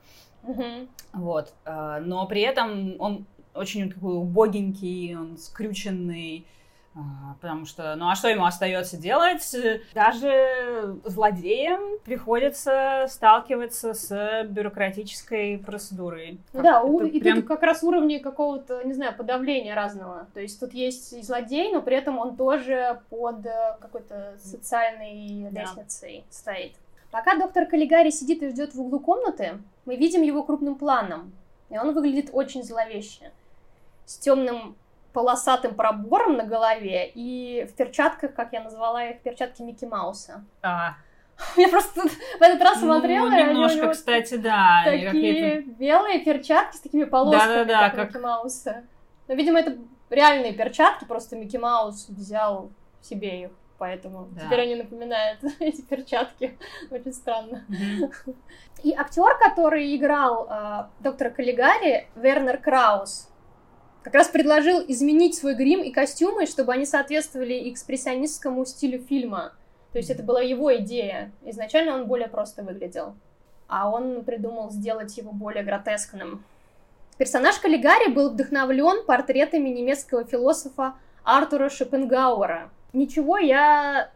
Мгм. 0.44 0.90
Вот. 1.14 1.54
э, 1.66 2.02
Но 2.06 2.26
при 2.28 2.42
этом 2.42 2.96
он 3.00 3.26
очень 3.54 3.92
такой 3.92 4.16
убогенький, 4.18 5.16
он 5.16 5.38
скрюченный, 5.38 6.46
потому 7.42 7.66
что, 7.66 7.96
ну 7.96 8.10
а 8.10 8.16
что 8.16 8.28
ему 8.28 8.46
остается 8.46 8.98
делать? 8.98 9.56
Даже 9.94 10.98
злодеям 11.04 12.00
приходится 12.04 13.06
сталкиваться 13.10 13.94
с 13.94 14.44
бюрократической 14.46 15.58
процедурой. 15.60 16.40
Ну 16.54 16.62
Да, 16.62 16.82
у- 16.82 17.06
и 17.06 17.20
прям- 17.20 17.38
тут 17.40 17.48
как 17.48 17.62
раз 17.64 17.84
уровни 17.84 18.18
какого-то, 18.18 18.84
не 18.84 18.94
знаю, 18.94 19.16
подавления 19.16 19.76
разного. 19.76 20.28
То 20.34 20.40
есть 20.42 20.60
тут 20.60 20.74
есть 20.74 21.14
и 21.14 21.22
злодей, 21.22 21.72
но 21.72 21.82
при 21.82 21.96
этом 21.98 22.18
он 22.20 22.36
тоже 22.36 23.02
под 23.10 23.46
э, 23.46 23.78
какой-то 23.80 24.36
социальной 24.38 25.50
Да. 25.52 25.62
лестницей 25.62 26.24
стоит. 26.30 26.74
Пока 27.12 27.38
доктор 27.38 27.66
Каллигари 27.66 28.10
сидит 28.10 28.44
и 28.44 28.50
ждет 28.50 28.74
в 28.76 28.82
углу 28.82 29.00
комнаты, 29.00 29.60
мы 29.86 29.96
видим 29.96 30.22
его 30.24 30.44
крупным 30.44 30.76
планом. 30.76 31.32
И 31.70 31.78
он 31.78 31.94
выглядит 31.94 32.30
очень 32.34 32.64
зловеще. 32.64 33.32
С 34.06 34.18
темным 34.18 34.76
полосатым 35.18 35.74
пробором 35.74 36.38
на 36.38 36.44
голове 36.44 37.10
и 37.16 37.66
в 37.68 37.76
перчатках, 37.76 38.36
как 38.36 38.54
я 38.54 38.62
назвала 38.62 39.04
их, 39.04 39.24
перчатки 39.24 39.64
Микки 39.64 39.84
Мауса. 39.84 40.46
А, 40.62 40.92
Я 41.58 41.70
просто 41.70 42.02
в 42.02 42.40
этот 42.42 42.62
раз 42.62 42.80
смотрела, 42.82 43.26
ну, 43.28 43.36
и 43.36 43.40
они 43.40 43.50
у 43.50 43.54
немножко, 43.54 43.78
него 43.82 43.92
кстати, 43.94 44.36
да. 44.36 44.84
они 44.86 45.06
такие 45.06 45.62
белые 45.62 46.20
перчатки 46.20 46.76
с 46.78 46.82
такими 46.82 47.06
полосками, 47.06 47.64
Да-да-да, 47.64 47.90
как, 47.90 47.96
как- 47.96 48.08
Микки 48.10 48.18
Мауса. 48.24 48.84
Но, 49.28 49.34
видимо, 49.34 49.60
это 49.60 49.76
реальные 50.12 50.54
перчатки, 50.54 51.06
просто 51.06 51.36
Микки 51.36 51.58
Маус 51.58 52.10
взял 52.10 52.70
себе 53.02 53.42
их, 53.46 53.52
поэтому 53.80 54.28
Да. 54.34 54.42
теперь 54.42 54.62
они 54.62 54.76
напоминают 54.76 55.40
эти 55.60 55.82
перчатки. 55.82 56.60
Очень 56.92 57.12
странно. 57.14 57.66
Мгм. 57.70 58.12
И 58.84 58.94
актер, 58.94 59.36
который 59.40 59.96
играл 59.96 60.48
э, 60.48 60.84
доктора 61.00 61.32
Каллигари, 61.32 62.08
Вернер 62.16 62.60
Краус, 62.60 63.30
как 64.04 64.14
раз 64.14 64.28
предложил 64.28 64.84
изменить 64.88 65.36
свой 65.36 65.56
грим 65.56 65.82
и 65.82 65.92
костюмы, 65.92 66.46
чтобы 66.46 66.74
они 66.74 66.86
соответствовали 66.86 67.70
экспрессионистскому 67.70 68.66
стилю 68.66 69.02
фильма. 69.02 69.54
То 69.92 69.98
есть 70.00 70.10
это 70.10 70.24
была 70.24 70.42
его 70.42 70.76
идея. 70.78 71.32
Изначально 71.44 71.96
он 71.96 72.08
более 72.08 72.28
просто 72.28 72.64
выглядел. 72.64 73.16
А 73.68 73.90
он 73.90 74.24
придумал 74.24 74.70
сделать 74.72 75.18
его 75.18 75.32
более 75.32 75.64
гротескным. 75.64 76.44
Персонаж 77.18 77.58
Каллигари 77.58 78.12
был 78.12 78.30
вдохновлен 78.30 79.06
портретами 79.06 79.70
немецкого 79.70 80.24
философа 80.24 80.94
Артура 81.24 81.70
Шопенгауэра. 81.70 82.70
Ничего 82.94 83.38
я 83.38 84.12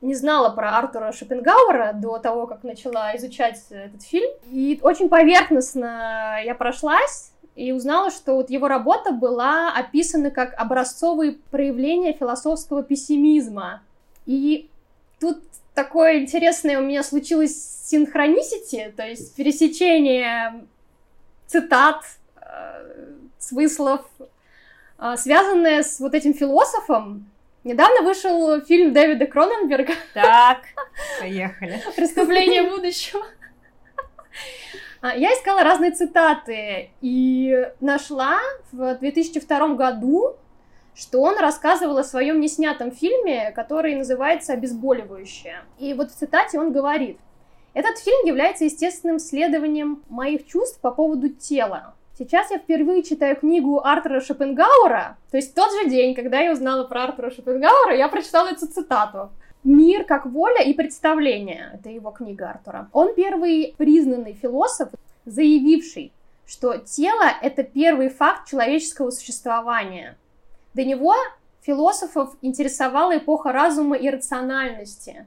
не 0.00 0.14
знала 0.14 0.50
про 0.50 0.76
Артура 0.78 1.12
Шопенгауэра 1.12 1.92
до 1.94 2.18
того, 2.18 2.46
как 2.46 2.64
начала 2.64 3.14
изучать 3.16 3.62
этот 3.70 4.02
фильм. 4.02 4.30
И 4.50 4.80
очень 4.82 5.08
поверхностно 5.08 6.40
я 6.44 6.54
прошлась 6.54 7.32
и 7.56 7.72
узнала, 7.72 8.10
что 8.10 8.34
вот 8.36 8.50
его 8.50 8.68
работа 8.68 9.12
была 9.12 9.72
описана 9.72 10.30
как 10.30 10.54
образцовые 10.58 11.38
проявления 11.50 12.12
философского 12.12 12.82
пессимизма. 12.82 13.82
И 14.26 14.68
тут 15.18 15.42
такое 15.74 16.18
интересное 16.18 16.78
у 16.78 16.84
меня 16.84 17.02
случилось 17.02 17.56
синхронисити, 17.84 18.92
то 18.94 19.06
есть 19.06 19.34
пересечение 19.34 20.66
цитат, 21.46 22.02
э, 22.40 23.12
смыслов, 23.38 24.02
э, 24.98 25.16
связанное 25.16 25.82
с 25.82 25.98
вот 25.98 26.14
этим 26.14 26.34
философом. 26.34 27.30
Недавно 27.64 28.02
вышел 28.02 28.60
фильм 28.60 28.92
Дэвида 28.92 29.26
Кроненберга 29.26 29.94
Так, 30.12 30.60
поехали. 31.20 31.82
«Преступление 31.96 32.70
будущего». 32.70 33.24
А, 35.06 35.14
Я 35.14 35.30
искала 35.34 35.62
разные 35.62 35.92
цитаты 35.92 36.90
и 37.00 37.70
нашла 37.80 38.38
в 38.72 38.96
2002 38.96 39.74
году, 39.74 40.34
что 40.96 41.20
он 41.20 41.38
рассказывал 41.38 41.98
о 41.98 42.04
своем 42.04 42.40
неснятом 42.40 42.90
фильме, 42.90 43.52
который 43.52 43.94
называется 43.94 44.54
«Обезболивающее». 44.54 45.60
И 45.78 45.94
вот 45.94 46.10
в 46.10 46.14
цитате 46.16 46.58
он 46.58 46.72
говорит, 46.72 47.18
«Этот 47.72 47.98
фильм 47.98 48.26
является 48.26 48.64
естественным 48.64 49.20
следованием 49.20 50.02
моих 50.08 50.44
чувств 50.46 50.80
по 50.80 50.90
поводу 50.90 51.28
тела. 51.28 51.94
Сейчас 52.18 52.50
я 52.50 52.58
впервые 52.58 53.02
читаю 53.02 53.36
книгу 53.36 53.84
Артура 53.84 54.20
Шопенгауэра, 54.20 55.18
то 55.30 55.36
есть 55.36 55.54
тот 55.54 55.70
же 55.70 55.88
день, 55.88 56.14
когда 56.14 56.40
я 56.40 56.50
узнала 56.50 56.84
про 56.84 57.04
Артура 57.04 57.30
Шопенгауэра, 57.30 57.94
я 57.94 58.08
прочитала 58.08 58.48
эту 58.48 58.66
цитату. 58.66 59.30
«Мир 59.66 60.04
как 60.04 60.26
воля 60.26 60.62
и 60.62 60.74
представление»— 60.74 61.72
это 61.74 61.90
его 61.90 62.12
книга 62.12 62.50
Артура. 62.50 62.88
Он 62.92 63.16
первый 63.16 63.74
признанный 63.76 64.32
философ, 64.32 64.90
заявивший, 65.24 66.12
что 66.46 66.78
тело— 66.78 67.24
это 67.42 67.64
первый 67.64 68.08
факт 68.08 68.48
человеческого 68.48 69.10
существования. 69.10 70.16
До 70.74 70.84
него 70.84 71.16
философов 71.62 72.36
интересовала 72.42 73.18
эпоха 73.18 73.50
разума 73.50 73.96
и 73.96 74.08
рациональности. 74.08 75.26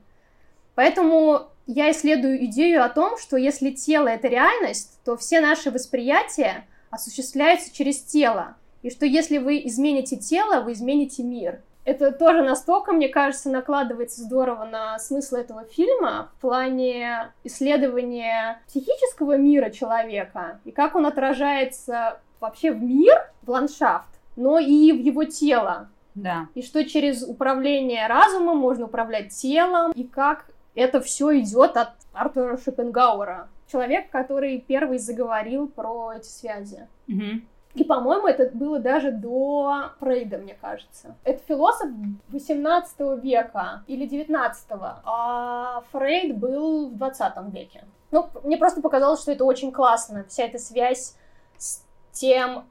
Поэтому 0.74 1.50
я 1.68 1.92
исследую 1.92 2.46
идею 2.46 2.86
о 2.86 2.88
том, 2.88 3.18
что 3.18 3.36
если 3.36 3.72
тело— 3.72 4.08
это 4.08 4.30
реальность, 4.30 5.02
то 5.04 5.18
все 5.18 5.42
наши 5.42 5.70
восприятия 5.70 6.66
осуществляются 6.92 7.76
через 7.76 8.00
тело. 8.00 8.56
И 8.84 8.90
что 8.90 9.06
если 9.06 9.38
вы 9.38 9.58
измените 9.66 10.16
тело, 10.16 10.62
вы 10.62 10.72
измените 10.72 11.24
мир. 11.24 11.62
Это 11.90 12.12
тоже 12.12 12.44
настолько, 12.44 12.92
мне 12.92 13.10
кажется, 13.10 13.50
накладывается 13.50 14.22
здорово 14.22 14.66
на 14.66 15.00
смысл 15.00 15.38
этого 15.38 15.64
фильма 15.64 16.30
в 16.38 16.42
плане 16.42 17.34
исследования 17.44 18.62
психического 18.68 19.38
мира 19.38 19.72
человека 19.72 20.60
и 20.66 20.72
как 20.72 20.96
он 20.96 21.08
отражается 21.08 22.20
вообще 22.40 22.72
в 22.72 22.80
мир, 22.80 23.16
в 23.42 23.50
ландшафт, 23.50 24.08
но 24.36 24.60
и 24.60 24.92
в 24.92 25.00
его 25.00 25.24
тело. 25.24 25.90
Да. 26.14 26.46
И 26.54 26.62
что 26.62 26.86
через 26.86 27.24
управление 27.24 28.06
разумом 28.06 28.60
можно 28.60 28.86
управлять 28.86 29.30
телом, 29.30 29.92
и 29.94 30.04
как 30.04 30.46
это 30.76 31.02
все 31.02 31.40
идет 31.40 31.76
от 31.76 31.94
Артура 32.14 32.58
Шопенгауэра. 32.58 33.48
Человек, 33.66 34.12
который 34.12 34.60
первый 34.60 35.00
заговорил 35.00 35.68
про 35.68 36.14
эти 36.16 36.28
связи. 36.28 36.88
Мгм. 37.08 37.48
И, 37.76 37.84
по-моему, 37.84 38.28
это 38.28 38.50
было 38.56 38.80
даже 38.80 39.12
до 39.12 39.92
Фрейда, 40.00 40.40
мне 40.40 40.56
кажется. 40.60 41.16
Это 41.24 41.42
философ 41.48 41.88
18 42.30 43.00
века 43.24 43.84
или 43.88 44.06
19, 44.06 44.66
а 45.06 45.84
Фрейд 45.92 46.36
был 46.38 46.90
в 46.90 46.96
20 46.98 47.34
веке. 47.54 47.84
Ну, 48.12 48.28
мне 48.44 48.58
просто 48.58 48.82
показалось, 48.82 49.22
что 49.22 49.32
это 49.32 49.46
очень 49.46 49.72
классно, 49.72 50.26
вся 50.28 50.46
эта 50.46 50.58
связь 50.58 51.16
с 51.58 51.84
тем, 52.12 52.66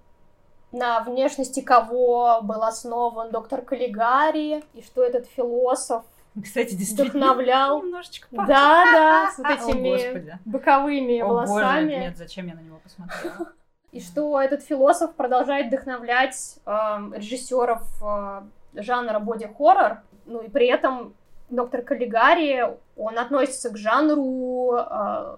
на 0.72 1.00
внешности 1.00 1.60
кого 1.60 2.40
был 2.42 2.62
основан 2.64 3.30
доктор 3.30 3.62
Каллигари, 3.62 4.64
и 4.74 4.82
что 4.82 5.02
этот 5.04 5.26
философ 5.26 6.04
Кстати, 6.42 6.74
действительно. 6.74 7.26
вдохновлял. 7.26 7.82
Немножечко 7.82 8.26
Да, 8.32 8.36
пахнет. 8.38 8.54
да, 8.92 9.30
с 9.32 9.38
вот 9.38 9.46
О, 9.46 9.50
этими 9.52 9.90
Господи. 9.92 10.38
боковыми 10.44 11.20
О, 11.20 11.28
боже, 11.28 11.52
волосами. 11.52 11.90
нет, 11.94 12.16
зачем 12.18 12.48
я 12.48 12.54
на 12.54 12.60
него 12.60 12.78
посмотрела? 12.82 13.52
И 13.92 14.00
что 14.00 14.40
этот 14.40 14.62
философ 14.62 15.14
продолжает 15.14 15.68
вдохновлять 15.68 16.58
эм, 16.66 17.14
режиссеров 17.14 17.82
э, 18.02 18.42
жанра 18.74 19.18
боди-хоррор. 19.18 20.02
Ну 20.26 20.42
и 20.42 20.50
при 20.50 20.66
этом 20.66 21.14
доктор 21.48 21.80
Каллигари, 21.82 22.76
он 22.96 23.18
относится 23.18 23.70
к 23.70 23.78
жанру 23.78 24.74
э, 24.76 25.36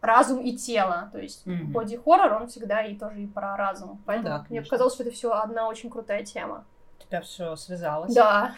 разум 0.00 0.40
и 0.40 0.56
тело. 0.56 1.10
То 1.12 1.18
есть 1.18 1.46
Мгм. 1.46 1.72
боди-хоррор, 1.72 2.32
он 2.42 2.48
всегда 2.48 2.82
и 2.82 2.96
тоже 2.96 3.22
и 3.22 3.26
про 3.28 3.56
разум. 3.56 4.02
Поэтому 4.04 4.28
да, 4.28 4.46
мне 4.48 4.62
показалось, 4.62 4.94
что 4.94 5.04
это 5.04 5.12
все 5.12 5.32
одна 5.32 5.68
очень 5.68 5.88
крутая 5.88 6.24
тема. 6.24 6.64
У 6.98 7.02
тебя 7.04 7.20
все 7.20 7.54
связалось. 7.54 8.12
Да. 8.14 8.52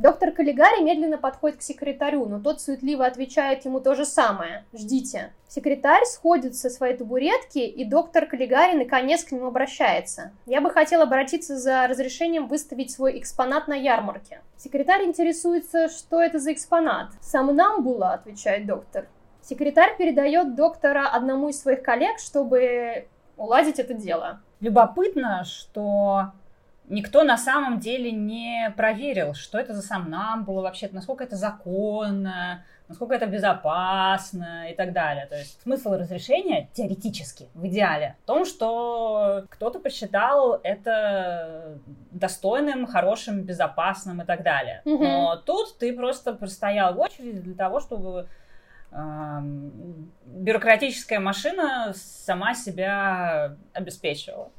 Доктор 0.00 0.30
Каллигари 0.30 0.82
медленно 0.82 1.18
подходит 1.18 1.58
к 1.58 1.62
секретарю, 1.62 2.24
но 2.24 2.40
тот 2.40 2.62
суетливо 2.62 3.04
отвечает 3.04 3.66
ему 3.66 3.80
то 3.80 3.94
же 3.94 4.06
самое. 4.06 4.64
«Ждите». 4.72 5.34
Секретарь 5.46 6.06
сходит 6.06 6.56
со 6.56 6.70
своей 6.70 6.96
табуретки, 6.96 7.58
и 7.58 7.84
доктор 7.84 8.24
Каллигари 8.24 8.78
наконец 8.78 9.24
к 9.24 9.32
нему 9.32 9.48
обращается. 9.48 10.32
«Я 10.46 10.62
бы 10.62 10.70
хотел 10.70 11.02
обратиться 11.02 11.58
за 11.58 11.86
разрешением 11.86 12.46
выставить 12.46 12.90
свой 12.90 13.18
экспонат 13.18 13.68
на 13.68 13.74
ярмарке». 13.74 14.40
Секретарь 14.56 15.04
интересуется, 15.04 15.90
что 15.90 16.18
это 16.18 16.38
за 16.38 16.54
экспонат. 16.54 17.10
«Самнамбула», 17.20 18.14
отвечает 18.14 18.64
доктор. 18.64 19.06
Секретарь 19.42 19.98
передает 19.98 20.54
доктора 20.54 21.08
одному 21.08 21.50
из 21.50 21.60
своих 21.60 21.82
коллег, 21.82 22.20
чтобы 22.20 23.06
уладить 23.36 23.78
это 23.78 23.92
дело. 23.92 24.40
Любопытно, 24.60 25.44
что 25.44 26.32
никто 26.90 27.24
на 27.24 27.38
самом 27.38 27.78
деле 27.80 28.10
не 28.12 28.72
проверил, 28.76 29.32
что 29.34 29.58
это 29.58 29.72
за 29.74 29.82
сомнамбула 29.82 30.62
вообще, 30.62 30.88
насколько 30.92 31.24
это 31.24 31.36
законно, 31.36 32.64
насколько 32.88 33.14
это 33.14 33.26
безопасно 33.26 34.68
и 34.70 34.74
так 34.74 34.92
далее. 34.92 35.26
То 35.26 35.36
есть 35.38 35.62
смысл 35.62 35.94
разрешения 35.94 36.68
теоретически, 36.74 37.48
в 37.54 37.66
идеале, 37.68 38.16
в 38.24 38.26
том, 38.26 38.44
что 38.44 39.44
кто-то 39.48 39.78
посчитал 39.78 40.60
это 40.62 41.78
достойным, 42.10 42.86
хорошим, 42.86 43.42
безопасным 43.42 44.20
и 44.22 44.24
так 44.24 44.42
далее. 44.42 44.82
Но 44.84 45.36
тут 45.36 45.78
ты 45.78 45.94
просто 45.96 46.34
простоял 46.34 46.94
в 46.94 46.98
очереди 47.00 47.40
для 47.40 47.54
того, 47.54 47.80
чтобы 47.80 48.26
бюрократическая 50.26 51.20
машина 51.20 51.92
сама 51.94 52.54
себя 52.54 53.56
обеспечивала. 53.72 54.50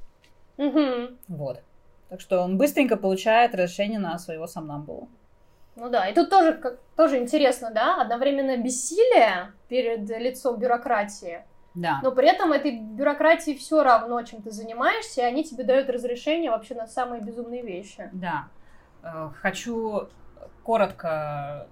Вот. 1.28 1.62
Так 2.12 2.20
что 2.20 2.42
он 2.42 2.58
быстренько 2.58 2.98
получает 2.98 3.56
разрешение 3.56 3.98
на 3.98 4.20
своего 4.20 4.46
сомнамбула. 4.46 5.08
Ну 5.78 5.90
да, 5.90 6.10
и 6.10 6.14
тут 6.14 6.30
тоже, 6.30 6.56
как, 6.56 6.78
тоже 6.98 7.18
интересно, 7.20 7.72
да, 7.74 8.02
одновременно 8.02 8.58
бессилие 8.58 9.54
перед 9.70 10.10
лицом 10.20 10.60
бюрократии, 10.60 11.46
Да. 11.74 12.02
но 12.04 12.12
при 12.12 12.28
этом 12.28 12.52
этой 12.52 12.78
бюрократии 12.78 13.56
все 13.56 13.82
равно, 13.82 14.22
чем 14.24 14.42
ты 14.42 14.52
занимаешься, 14.52 15.22
и 15.22 15.24
они 15.24 15.46
тебе 15.46 15.64
дают 15.64 15.90
разрешение 15.90 16.52
вообще 16.52 16.76
на 16.76 16.86
самые 16.86 17.22
безумные 17.22 17.62
вещи. 17.62 18.10
Да. 18.12 18.50
Э, 19.04 19.30
Хочу 19.42 20.10
коротко, 20.64 21.68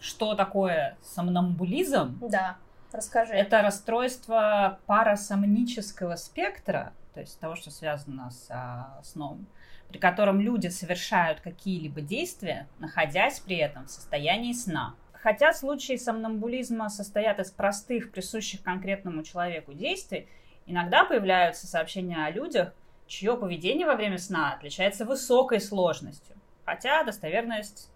что 0.00 0.34
такое 0.34 0.98
сомнамбулизм. 1.02 2.18
Да, 2.20 2.58
расскажи. 2.92 3.32
Это 3.32 3.62
расстройство 3.62 4.78
парасомнического 4.84 6.16
спектра, 6.16 6.92
то 7.14 7.20
есть 7.20 7.40
того, 7.40 7.54
что 7.56 7.70
связано 7.70 8.30
с 8.30 8.48
а, 8.50 9.00
сном, 9.02 9.46
при 9.88 9.98
котором 9.98 10.40
люди 10.40 10.68
совершают 10.68 11.40
какие-либо 11.40 12.00
действия, 12.00 12.68
находясь 12.78 13.40
при 13.40 13.56
этом 13.56 13.86
в 13.86 13.90
состоянии 13.90 14.52
сна. 14.52 14.94
Хотя 15.12 15.52
случаи 15.52 15.96
сомнамбулизма 15.96 16.88
состоят 16.88 17.40
из 17.40 17.50
простых, 17.50 18.12
присущих 18.12 18.62
конкретному 18.62 19.22
человеку 19.22 19.72
действий, 19.72 20.28
иногда 20.66 21.04
появляются 21.04 21.66
сообщения 21.66 22.24
о 22.24 22.30
людях, 22.30 22.72
чье 23.06 23.36
поведение 23.36 23.86
во 23.86 23.96
время 23.96 24.18
сна 24.18 24.52
отличается 24.52 25.04
высокой 25.04 25.60
сложностью, 25.60 26.36
хотя 26.64 27.02
достоверность 27.02 27.90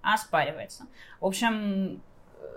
оспаривается. 0.00 0.86
В 1.20 1.26
общем, 1.26 2.00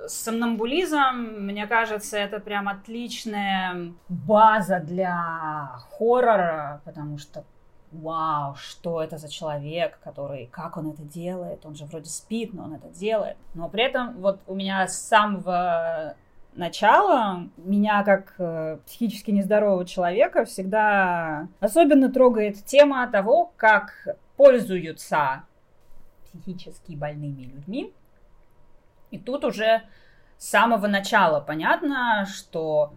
сомнамбулизм, 0.08 0.98
мне 1.40 1.68
кажется, 1.68 2.18
это 2.18 2.40
прям 2.40 2.68
отличная 2.68 3.94
база 4.08 4.80
для 4.80 5.72
хоррора, 5.90 6.82
потому 6.86 7.18
что 7.18 7.44
вау, 8.02 8.56
что 8.56 9.02
это 9.02 9.18
за 9.18 9.30
человек, 9.30 10.00
который, 10.04 10.48
как 10.48 10.78
он 10.78 10.92
это 10.92 11.04
делает, 11.04 11.66
он 11.66 11.76
же 11.76 11.86
вроде 11.86 12.10
спит, 12.10 12.54
но 12.54 12.66
он 12.66 12.74
это 12.74 12.88
делает. 12.90 13.38
Но 13.54 13.70
при 13.70 13.84
этом 13.84 14.14
вот 14.22 14.40
у 14.48 14.56
меня 14.56 14.88
с 14.88 15.00
самого 15.00 16.16
начала 16.56 17.50
меня 17.58 18.04
как 18.04 18.36
э, 18.38 18.78
психически 18.86 19.32
нездорового 19.32 19.86
человека 19.86 20.46
всегда 20.46 21.48
особенно 21.60 22.12
трогает 22.12 22.64
тема 22.64 23.08
того, 23.08 23.54
как 23.58 24.18
пользуются 24.38 25.44
психически 26.26 26.94
больными 26.94 27.44
людьми. 27.44 27.94
И 29.12 29.18
тут 29.18 29.46
уже 29.46 29.84
с 30.38 30.50
самого 30.50 30.88
начала 30.88 31.40
понятно, 31.40 32.26
что 32.26 32.94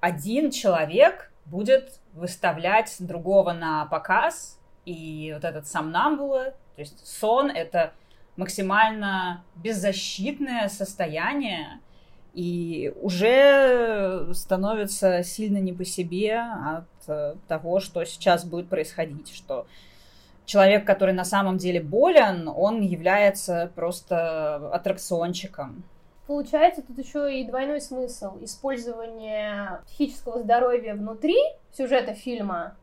один 0.00 0.50
человек 0.50 1.32
будет 1.44 1.99
выставлять 2.14 2.96
другого 2.98 3.52
на 3.52 3.86
показ, 3.86 4.58
и 4.84 5.32
вот 5.34 5.44
этот 5.44 5.66
сомнамбула, 5.66 6.52
то 6.74 6.80
есть 6.80 7.06
сон— 7.06 7.50
это 7.54 7.92
максимально 8.36 9.44
беззащитное 9.56 10.68
состояние, 10.68 11.80
и 12.32 12.92
уже 13.00 14.28
становится 14.34 15.22
сильно 15.22 15.58
не 15.58 15.72
по 15.72 15.84
себе 15.84 16.38
от 16.38 17.08
э, 17.08 17.34
того, 17.48 17.80
что 17.80 18.04
сейчас 18.04 18.44
будет 18.44 18.68
происходить, 18.68 19.34
что 19.34 19.66
человек, 20.44 20.86
который 20.86 21.14
на 21.14 21.24
самом 21.24 21.58
деле 21.58 21.80
болен, 21.80 22.48
он 22.48 22.82
является 22.82 23.70
просто 23.74 24.70
аттракциончиком. 24.72 25.82
Получается, 26.30 26.82
тут 26.82 26.96
еще 26.96 27.40
и 27.40 27.44
двойной 27.44 27.80
смысл. 27.80 28.38
Использование 28.40 29.80
психического 29.86 30.38
здоровья 30.38 30.94
внутри 30.94 31.34
сюжета 31.72 32.14
фильма, 32.14 32.76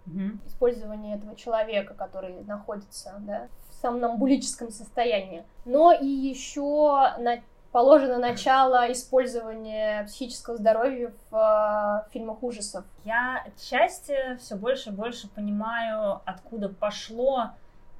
использование 0.45 1.15
этого 1.15 1.33
человека, 1.37 1.93
который 1.93 2.43
находится 2.43 3.13
да, 3.19 3.47
в 3.69 3.75
сомнамбулическом 3.75 4.69
состоянии. 4.69 5.45
Но 5.63 5.93
и 5.93 6.05
еще 6.05 7.13
на... 7.19 7.39
положено 7.71 8.17
начало 8.17 8.91
использования 8.91 10.03
психического 10.07 10.57
здоровья 10.57 11.13
в 11.31 12.03
э, 12.05 12.11
фильмах 12.11 12.43
ужасов. 12.43 12.83
Я 13.05 13.45
отчасти 13.47 14.35
все 14.41 14.57
больше 14.57 14.89
и 14.89 14.91
больше 14.91 15.29
понимаю, 15.29 16.19
откуда 16.25 16.67
пошло 16.67 17.51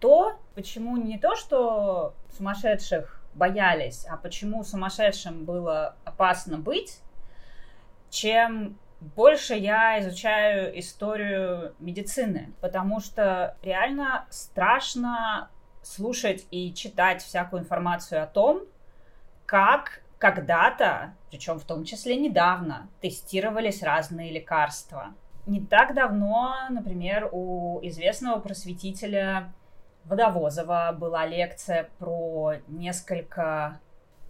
то, 0.02 0.34
почему 0.56 0.98
не 0.98 1.18
то, 1.18 1.38
что 1.38 2.14
сумасшедших 2.36 3.17
боялись, 3.38 4.06
а 4.10 4.18
почему 4.18 4.64
сумасшедшим 4.64 5.46
было 5.46 5.96
опасно 6.04 6.58
быть, 6.58 7.00
чем 8.10 8.78
больше 9.00 9.54
я 9.54 10.00
изучаю 10.02 10.78
историю 10.80 11.76
медицины, 11.80 12.54
потому 12.62 13.00
что 13.00 13.56
реально 13.62 14.26
страшно 14.30 15.50
слушать 15.84 16.48
и 16.52 16.74
читать 16.74 17.22
всякую 17.22 17.62
информацию 17.62 18.24
о 18.24 18.28
том, 18.28 18.64
как 19.46 20.02
когда-то, 20.18 21.14
причем 21.30 21.60
в 21.60 21.64
том 21.64 21.84
числе 21.84 22.18
недавно, 22.18 22.90
тестировались 23.02 23.84
разные 23.84 24.32
лекарства. 24.32 25.14
Не 25.46 25.62
так 25.62 25.94
давно, 25.94 26.56
например, 26.70 27.30
у 27.32 27.80
известного 27.84 28.40
просветителя 28.40 29.54
Водовозова 30.08 30.96
была 30.98 31.26
лекция 31.26 31.90
про 32.00 32.56
несколько, 32.68 33.80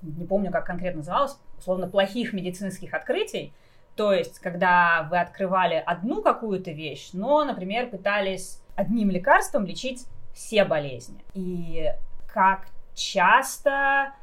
не 0.01 0.25
помню, 0.25 0.51
как 0.51 0.65
конкретно 0.65 0.99
называлось, 0.99 1.37
условно, 1.57 1.87
плохих 1.87 2.33
медицинских 2.33 2.93
открытий. 2.93 3.53
То 3.95 4.13
есть, 4.13 4.39
когда 4.39 5.07
вы 5.09 5.19
открывали 5.19 5.81
одну 5.83 6.21
какую-то 6.21 6.71
вещь, 6.71 7.09
но, 7.13 7.43
например, 7.43 7.89
пытались 7.89 8.61
одним 8.75 9.09
лекарством 9.09 9.65
лечить 9.65 10.05
все 10.33 10.65
болезни. 10.65 11.23
И 11.33 11.91
как 12.31 12.67
часто 12.93 14.13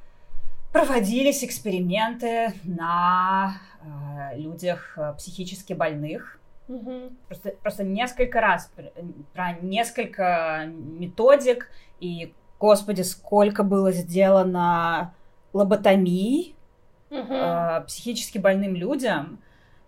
проводились 0.72 1.44
эксперименты 1.44 2.52
на 2.64 3.58
э, 3.80 4.38
людях 4.38 4.94
э, 4.96 5.14
психически 5.16 5.72
больных, 5.72 6.40
Угу. 6.68 7.12
Просто, 7.26 7.50
просто 7.62 7.84
несколько 7.84 8.40
раз 8.40 8.70
про, 8.74 8.90
про 9.32 9.52
несколько 9.60 10.64
методик 10.66 11.70
и, 12.00 12.32
господи, 12.58 13.02
сколько 13.02 13.62
было 13.62 13.92
сделано 13.92 15.14
лоботомий 15.52 16.54
Угу. 17.10 17.32
э, 17.32 17.84
психически 17.86 18.38
больным 18.38 18.74
людям, 18.74 19.38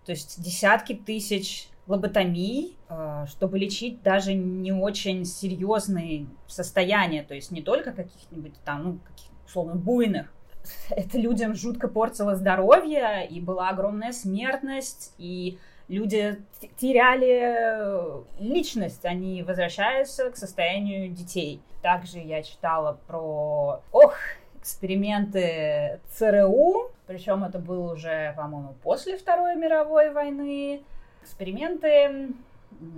то 0.05 0.11
есть 0.11 0.41
десятки 0.41 0.93
тысяч 0.93 1.67
лоботомий, 1.87 2.77
э, 2.89 3.25
чтобы 3.27 3.59
лечить 3.59 4.01
даже 4.01 4.33
не 4.33 4.71
очень 4.71 5.25
серьезные 5.25 6.27
состояния, 6.47 7.23
то 7.23 7.33
есть 7.33 7.51
не 7.51 7.61
только 7.61 7.91
каких-нибудь 7.91 8.53
там, 8.63 8.83
ну, 8.83 8.99
каких 9.05 9.29
условно 9.45 9.75
буйных. 9.75 10.31
Это 10.89 11.17
людям 11.17 11.53
жутко 11.55 11.87
портило 11.89 12.35
здоровье, 12.35 13.27
и 13.27 13.41
была 13.41 13.69
огромная 13.69 14.13
смертность, 14.13 15.13
и 15.17 15.57
люди 15.87 16.41
теряли 16.77 18.23
личность, 18.39 19.05
они 19.05 19.43
возвращаются 19.43 20.29
к 20.31 20.37
состоянию 20.37 21.09
детей. 21.09 21.61
Также 21.81 22.19
я 22.19 22.43
читала 22.43 22.97
про, 23.07 23.81
ох, 23.91 24.15
эксперименты 24.59 25.99
ЦРУ, 26.11 26.91
причем 27.05 27.43
это 27.43 27.59
было 27.59 27.93
уже, 27.93 28.33
по-моему, 28.35 28.75
после 28.83 29.17
Второй 29.17 29.55
мировой 29.55 30.11
войны. 30.11 30.83
Эксперименты, 31.21 32.29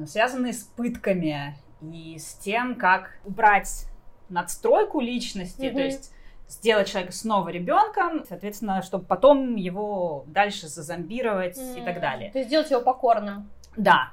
связанные 0.08 0.54
с 0.54 0.64
пытками 0.64 1.56
и 1.82 2.18
с 2.18 2.34
тем, 2.36 2.76
как 2.76 3.12
убрать 3.26 3.86
надстройку 4.30 5.00
личности, 5.00 5.66
Мгм. 5.66 5.76
то 5.76 5.82
есть 5.82 6.14
сделать 6.50 6.89
человека 6.89 7.14
снова 7.14 7.50
ребенком, 7.50 8.26
соответственно, 8.28 8.82
чтобы 8.82 9.06
потом 9.06 9.56
его 9.56 10.26
дальше 10.28 10.68
зазомбировать 10.68 11.58
и 11.58 11.82
так 11.82 12.02
далее. 12.02 12.32
То 12.32 12.39
есть 12.39 12.50
сделать 12.50 12.70
его 12.72 12.82
покорным. 12.82 13.50
Да, 13.78 14.12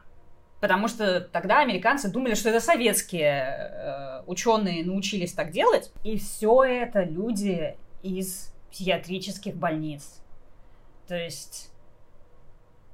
потому 0.60 0.86
что 0.86 1.20
тогда 1.20 1.60
американцы 1.60 2.08
думали, 2.10 2.34
что 2.34 2.50
это 2.50 2.60
советские 2.60 3.32
э, 3.32 4.22
ученые 4.26 4.84
научились 4.84 5.32
так 5.32 5.50
делать, 5.50 5.90
и 6.04 6.18
все 6.18 6.62
это 6.62 7.02
люди 7.02 7.76
из 8.02 8.52
психиатрических 8.70 9.56
больниц. 9.56 10.20
То 11.08 11.16
есть 11.16 11.72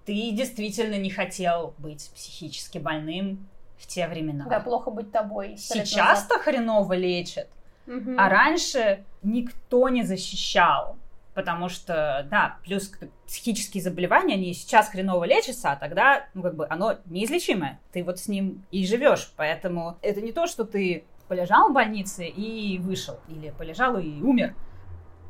ты 0.07 0.30
действительно 0.30 0.99
не 0.99 1.11
хотел 1.11 1.74
быть 1.78 2.11
психически 2.14 2.78
больным, 2.78 3.49
в 3.82 3.86
те 3.88 4.07
времена. 4.07 4.47
Да, 4.49 4.61
плохо 4.61 4.90
быть 4.90 5.11
тобой. 5.11 5.57
Сейчас-то 5.57 6.38
хреново 6.38 6.93
лечат, 6.93 7.49
угу. 7.87 8.14
а 8.16 8.28
раньше 8.28 9.05
никто 9.22 9.89
не 9.89 10.03
защищал. 10.03 10.97
Потому 11.35 11.70
что, 11.70 12.26
да, 12.30 12.59
плюс 12.62 12.93
психические 13.26 13.83
заболевания, 13.83 14.35
они 14.35 14.53
сейчас 14.53 14.91
хреново 14.91 15.24
лечатся, 15.24 15.72
а 15.72 15.76
тогда, 15.76 16.26
ну, 16.35 16.43
как 16.43 16.55
бы, 16.55 16.66
оно 16.68 16.99
неизлечимое. 17.07 17.80
Ты 17.91 18.05
вот 18.05 18.18
с 18.18 18.28
ним 18.28 18.66
и 18.70 18.87
живешь. 18.87 19.33
Поэтому 19.37 19.97
это 20.03 20.20
не 20.20 20.33
то, 20.33 20.47
что 20.47 20.64
ты 20.64 21.05
полежал 21.28 21.70
в 21.70 21.72
больнице 21.72 22.26
и 22.26 22.78
вышел, 22.78 23.18
или 23.28 23.51
полежал 23.57 23.97
и 23.99 24.20
умер. 24.20 24.55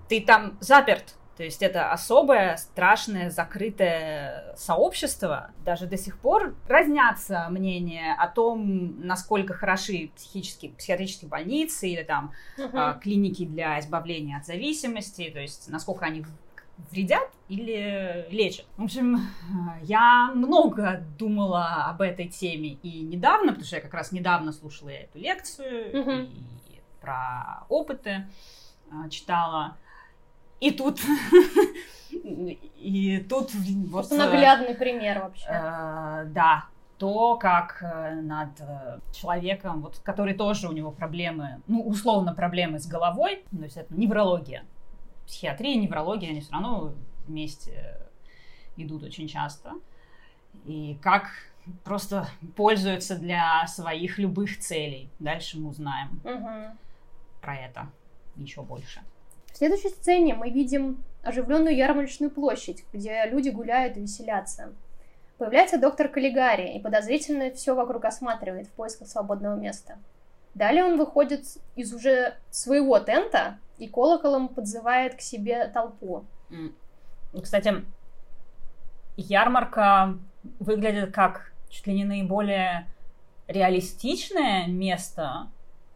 Ты 0.09 0.21
там 0.21 0.59
заперт, 0.59 1.15
то 1.43 1.47
есть 1.47 1.61
это 1.61 1.91
особое, 1.91 2.57
страшное, 2.57 3.29
закрытое 3.29 4.55
сообщество. 4.57 5.51
Даже 5.65 5.89
до 5.89 5.97
сих 5.97 6.17
пор 6.21 6.55
разнятся 6.69 7.49
мнения 7.51 8.15
о 8.17 8.29
том, 8.29 9.05
насколько 9.05 9.53
хороши 9.53 10.13
психические, 10.15 10.71
психиатрические 10.71 11.29
больницы 11.29 11.89
или 11.89 12.05
там 12.05 12.31
uh-huh. 12.57 13.01
клиники 13.01 13.45
для 13.45 13.81
избавления 13.81 14.39
от 14.39 14.47
зависимости, 14.47 15.31
то 15.35 15.41
есть 15.41 15.69
насколько 15.69 16.05
они 16.05 16.25
вредят 16.93 17.29
или 17.49 18.25
лечат. 18.31 18.67
В 18.77 18.85
общем, 18.85 19.19
я 19.83 20.31
много 20.37 21.03
думала 21.19 21.87
об 21.87 22.03
этой 22.03 22.29
теме 22.29 22.75
и 22.85 23.01
недавно, 23.01 23.49
потому 23.49 23.67
что 23.67 23.75
я 23.75 23.83
как 23.83 23.95
раз 23.95 24.13
недавно 24.13 24.53
слушала 24.53 24.91
эту 24.91 25.19
лекцию 25.19 25.93
uh-huh. 25.93 26.25
и 26.25 26.81
про 27.01 27.65
опыты 27.69 28.29
а, 28.93 29.09
читала. 29.09 29.77
И 30.63 30.71
тут... 30.71 31.01
И 32.11 33.19
тут 33.29 33.51
вот... 33.55 34.11
Наглядный 34.11 34.75
пример 34.75 35.21
вообще. 35.21 35.47
Э, 35.49 36.25
да, 36.27 36.67
то, 36.99 37.37
как 37.37 37.83
э, 37.83 38.21
над 38.21 38.61
э, 38.61 39.01
человеком, 39.13 39.81
вот, 39.83 39.99
который 40.01 40.35
тоже 40.35 40.69
у 40.69 40.73
него 40.73 40.91
проблемы, 40.91 41.63
ну, 41.67 41.81
условно 41.83 42.35
проблемы 42.35 42.79
с 42.79 42.87
головой, 42.87 43.45
то 43.51 43.65
есть 43.65 43.77
это 43.77 43.93
неврология. 43.95 44.65
Психиатрия, 45.27 45.75
неврология, 45.77 46.31
они 46.31 46.41
все 46.41 46.53
равно 46.53 46.93
вместе 47.27 47.97
идут 48.77 49.03
очень 49.03 49.27
часто. 49.27 49.73
И 50.67 50.99
как 51.03 51.31
просто 51.83 52.29
пользуются 52.57 53.17
для 53.17 53.67
своих 53.67 54.19
любых 54.19 54.59
целей. 54.59 55.11
Дальше 55.19 55.59
мы 55.59 55.71
узнаем 55.71 56.21
угу. 56.25 56.77
про 57.41 57.57
это 57.57 57.89
еще 58.37 58.63
больше. 58.63 59.01
В 59.53 59.59
следующей 59.59 59.91
сцене 59.91 60.35
мы 60.35 60.51
видим 60.51 61.05
оживленную 61.23 61.77
ярмарочную 61.77 62.31
площадь, 62.31 62.85
где 62.93 63.25
люди 63.27 63.51
гуляют 63.51 63.97
и 63.97 64.01
веселятся. 64.01 64.73
Появляется 65.39 65.79
доктор 65.79 66.09
Каллигари 66.09 66.77
и 66.77 66.81
подозрительно 66.81 67.51
все 67.51 67.75
вокруг 67.75 68.05
осматривает 68.05 68.67
в 68.69 68.71
поисках 68.71 69.09
свободного 69.09 69.57
места. 69.57 69.99
Далее 70.55 70.85
он 70.85 70.99
выходит 70.99 71.45
из 71.77 71.93
уже 71.93 72.35
своего 72.51 72.99
тента 72.99 73.59
и 73.79 73.89
колоколом 73.89 74.49
подзывает 74.49 75.17
к 75.17 75.21
себе 75.21 75.69
толпу. 75.69 76.25
Кстати, 77.41 77.85
ярмарка 79.17 80.19
выглядит 80.61 81.15
как 81.15 81.53
чуть 81.71 81.87
ли 81.87 81.95
не 81.95 82.05
наиболее 82.05 82.87
реалистичное 83.49 84.67
место 84.67 85.49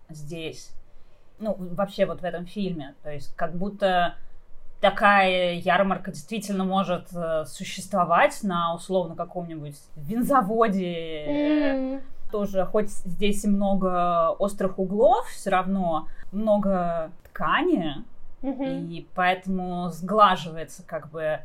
здесь 0.08 0.70
ну, 1.38 1.56
вообще 1.58 2.06
вот 2.06 2.20
в 2.20 2.24
этом 2.24 2.46
фильме. 2.46 2.94
То 3.02 3.10
есть 3.10 3.34
как 3.36 3.54
будто 3.54 4.14
такая 4.80 5.54
ярмарка 5.54 6.12
действительно 6.12 6.64
может 6.64 7.08
э, 7.14 7.44
существовать 7.46 8.42
на 8.42 8.74
условно 8.74 9.16
каком-нибудь 9.16 9.76
винзаводе. 9.96 11.26
Mm. 11.26 12.02
Тоже, 12.30 12.64
хоть 12.66 12.90
здесь 12.90 13.44
и 13.44 13.48
много 13.48 14.30
острых 14.30 14.78
углов, 14.78 15.26
все 15.28 15.50
равно 15.50 16.08
много 16.32 17.12
ткани, 17.24 18.04
mm-hmm. 18.42 18.86
и 18.88 19.06
поэтому 19.14 19.90
сглаживается 19.90 20.82
как 20.84 21.08
бы 21.10 21.38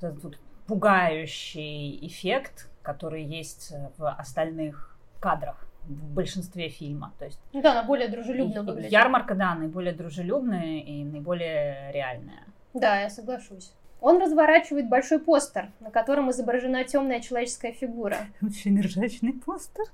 этот 0.00 0.38
пугающий 0.66 1.98
эффект, 2.06 2.70
который 2.82 3.22
есть 3.22 3.74
в 3.98 4.08
остальных 4.10 4.96
кадрах 5.20 5.66
в 5.84 6.14
большинстве 6.14 6.68
фильма. 6.68 7.12
То 7.18 7.24
есть, 7.26 7.40
ну 7.52 7.62
да, 7.62 7.72
она 7.72 7.82
более 7.82 8.08
дружелюбно 8.08 8.62
выглядит. 8.62 8.92
Ярмарка, 8.92 9.34
да, 9.34 9.54
наиболее 9.54 9.92
дружелюбная 9.92 10.78
и 10.78 11.04
наиболее 11.04 11.92
реальная. 11.92 12.44
Да, 12.74 13.00
я 13.00 13.10
соглашусь. 13.10 13.72
Он 14.00 14.20
разворачивает 14.20 14.88
большой 14.88 15.20
постер, 15.20 15.70
на 15.80 15.90
котором 15.90 16.30
изображена 16.30 16.84
темная 16.84 17.20
человеческая 17.20 17.72
фигура. 17.72 18.16
Очень 18.42 18.80
ржачный 18.80 19.32
постер. 19.32 19.86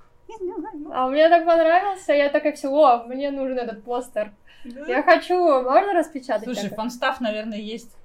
А 0.91 1.07
мне 1.07 1.27
так 1.27 1.45
понравился, 1.45 2.13
я 2.13 2.29
такая 2.29 2.53
все, 2.53 2.69
о, 2.69 3.03
мне 3.05 3.31
нужен 3.31 3.57
этот 3.57 3.83
постер. 3.83 4.31
Да? 4.63 4.85
Я 4.85 5.03
хочу, 5.03 5.35
можно 5.63 5.93
распечатать? 5.93 6.43
Слушай, 6.43 6.67
это? 6.67 6.75
фанстав, 6.75 7.19
наверное, 7.19 7.57
есть. 7.57 7.95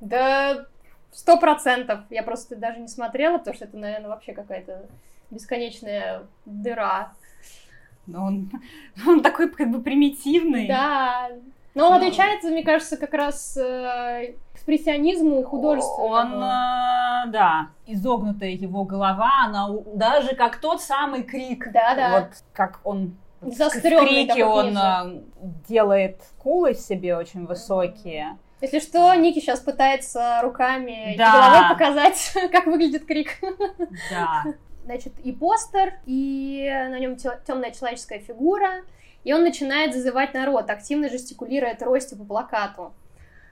Да, 0.00 0.66
сто 1.12 1.38
процентов. 1.38 2.00
Я 2.10 2.22
просто 2.22 2.56
даже 2.56 2.80
не 2.80 2.88
смотрела, 2.88 3.38
потому 3.38 3.54
что 3.54 3.66
это, 3.66 3.76
наверное, 3.76 4.08
вообще 4.08 4.32
какая-то 4.32 4.86
бесконечная 5.30 6.22
дыра. 6.44 7.12
Но 8.06 8.26
он, 8.26 8.50
он 9.06 9.22
такой 9.22 9.48
как 9.50 9.70
бы 9.70 9.80
примитивный. 9.80 10.66
Да. 10.66 11.28
Но 11.74 11.88
он 11.88 11.94
отличается, 11.94 12.48
мне 12.48 12.64
кажется, 12.64 12.96
как 12.96 13.14
раз 13.14 13.56
э, 13.56 14.34
экспрессионизму 14.54 15.42
художеству. 15.44 16.04
Он, 16.04 16.42
э, 16.42 17.28
да, 17.28 17.68
изогнутая 17.86 18.50
его 18.50 18.84
голова, 18.84 19.30
она 19.44 19.68
даже 19.94 20.34
как 20.34 20.56
тот 20.56 20.82
самый 20.82 21.22
крик. 21.22 21.70
Да, 21.72 21.94
да. 21.94 22.20
Вот 22.20 22.30
как 22.52 22.80
он 22.82 23.16
в 23.40 23.80
крике 23.80 24.44
он 24.44 24.76
э, 24.76 25.22
делает 25.68 26.20
кулы 26.38 26.74
себе 26.74 27.16
очень 27.16 27.46
высокие. 27.46 28.36
Если 28.60 28.80
что, 28.80 29.14
Ники 29.14 29.38
сейчас 29.38 29.60
пытается 29.60 30.40
руками 30.42 31.14
да. 31.16 31.28
и 31.28 31.32
головой 31.32 31.68
показать, 31.70 32.34
как 32.52 32.66
выглядит 32.66 33.06
крик. 33.06 33.38
Да 34.10 34.44
значит, 34.84 35.12
и 35.24 35.32
постер, 35.32 35.94
и 36.06 36.68
на 36.90 36.98
нем 36.98 37.16
темная 37.16 37.70
человеческая 37.70 38.20
фигура, 38.20 38.82
и 39.24 39.32
он 39.32 39.42
начинает 39.42 39.94
зазывать 39.94 40.34
народ, 40.34 40.70
активно 40.70 41.08
жестикулируя 41.08 41.74
тростью 41.74 42.18
по 42.18 42.24
плакату. 42.24 42.92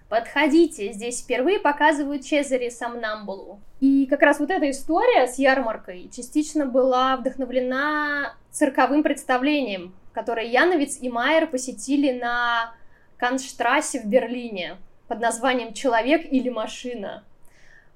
Подходите, 0.09 0.93
здесь 0.93 1.21
впервые 1.21 1.61
показывают 1.61 2.25
Чезаре 2.25 2.71
Самнамбулу. 2.71 3.61
И 3.81 4.07
как 4.07 4.23
раз 4.23 4.41
вот 4.41 4.51
эта 4.51 4.71
история 4.71 5.27
с 5.27 5.39
ярмаркой 5.39 6.11
частично 6.15 6.65
была 6.65 7.17
вдохновлена 7.17 8.35
цирковым 8.51 9.03
представлением, 9.03 9.95
которое 10.15 10.47
Яновец 10.47 10.99
и 11.01 11.11
Майер 11.11 11.47
посетили 11.47 12.19
на 12.19 12.73
Канштрассе 13.19 14.01
в 14.01 14.07
Берлине 14.07 14.79
под 15.09 15.21
названием 15.21 15.75
«Человек 15.75 16.27
или 16.33 16.49
машина», 16.49 17.23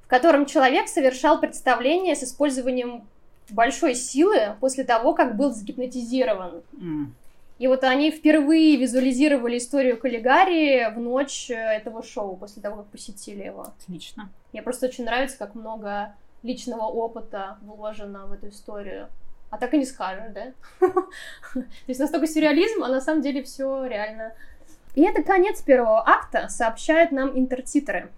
в 0.04 0.06
котором 0.06 0.44
человек 0.44 0.88
совершал 0.88 1.40
представление 1.40 2.14
с 2.14 2.22
использованием 2.22 3.08
большой 3.50 3.94
силы 3.94 4.56
после 4.60 4.84
того, 4.84 5.14
как 5.14 5.36
был 5.36 5.52
загипнотизирован. 5.52 6.62
Mm. 6.72 7.06
И 7.58 7.68
вот 7.68 7.84
они 7.84 8.10
впервые 8.10 8.76
визуализировали 8.76 9.58
историю 9.58 9.96
Каллигари 9.96 10.92
в 10.92 10.98
ночь 10.98 11.48
э, 11.50 11.54
этого 11.54 12.02
шоу, 12.02 12.36
после 12.36 12.60
того, 12.60 12.78
как 12.78 12.86
посетили 12.86 13.44
его. 13.44 13.68
Отлично. 13.84 14.30
Мне 14.52 14.62
просто 14.62 14.86
очень 14.86 15.04
нравится, 15.04 15.38
как 15.38 15.54
много 15.54 16.14
личного 16.42 16.86
опыта 16.86 17.58
вложено 17.62 18.26
в 18.26 18.32
эту 18.32 18.48
историю. 18.48 19.08
А 19.50 19.58
так 19.58 19.74
и 19.74 19.78
не 19.78 19.84
скажешь, 19.84 20.32
да? 20.34 20.52
То 21.54 21.64
есть 21.86 22.00
настолько 22.00 22.26
сюрреализм, 22.26 22.82
а 22.82 22.88
на 22.88 23.00
самом 23.00 23.22
деле 23.22 23.42
все 23.42 23.84
реально. 23.84 24.32
И 24.94 25.02
это 25.02 25.22
конец 25.22 25.62
первого 25.62 26.02
акта, 26.04 26.48
сообщают 26.48 27.12
нам 27.12 27.38
интертитры. 27.38 28.10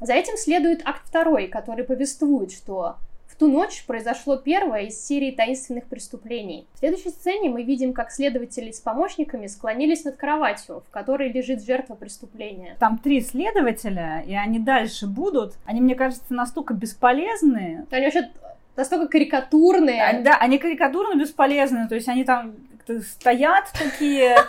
За 0.00 0.12
этим 0.14 0.36
следует 0.36 0.82
акт 0.84 1.02
второй, 1.04 1.48
который 1.48 1.84
повествует, 1.84 2.52
что 2.52 2.96
ту 3.38 3.46
ночь 3.46 3.84
произошло 3.86 4.36
первое 4.36 4.86
из 4.86 5.04
серии 5.04 5.30
таинственных 5.30 5.86
преступлений. 5.86 6.66
В 6.74 6.78
следующей 6.80 7.10
сцене 7.10 7.48
мы 7.50 7.62
видим, 7.62 7.92
как 7.92 8.10
следователи 8.10 8.72
с 8.72 8.80
помощниками 8.80 9.46
склонились 9.46 10.04
над 10.04 10.16
кроватью, 10.16 10.82
в 10.86 10.90
которой 10.90 11.30
лежит 11.30 11.64
жертва 11.64 11.94
преступления. 11.94 12.76
Там 12.80 12.98
три 12.98 13.20
следователя, 13.20 14.24
и 14.26 14.34
они 14.34 14.58
дальше 14.58 15.06
будут. 15.06 15.54
Они, 15.64 15.80
мне 15.80 15.94
кажется, 15.94 16.34
настолько 16.34 16.74
бесполезные. 16.74 17.86
Они 17.90 18.04
вообще 18.04 18.30
настолько 18.76 19.08
карикатурные. 19.08 20.02
Они, 20.02 20.24
да, 20.24 20.36
они 20.36 20.58
карикатурно 20.58 21.18
бесполезные. 21.18 21.88
То 21.88 21.94
есть 21.94 22.08
они 22.08 22.24
там 22.24 22.54
стоят 23.02 23.72
такие... 23.72 24.36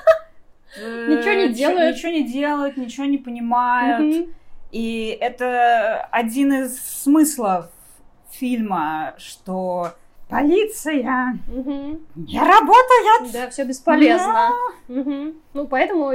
Ничего 0.77 1.33
не 1.33 1.53
делают. 1.53 1.95
Ничего 1.95 2.11
не 2.11 2.23
делают, 2.23 2.77
ничего 2.77 3.05
не 3.05 3.17
понимают. 3.17 4.29
И 4.71 5.17
это 5.19 6.01
один 6.11 6.53
из 6.53 6.79
смыслов 6.79 7.71
фильма, 8.31 9.13
что 9.17 9.93
полиция 10.29 11.39
угу. 11.47 11.99
не 12.15 12.39
работает. 12.39 13.33
Да, 13.33 13.49
все 13.49 13.63
бесполезно. 13.63 14.51
Да. 14.87 15.01
Угу. 15.01 15.33
Ну, 15.53 15.67
поэтому 15.67 16.09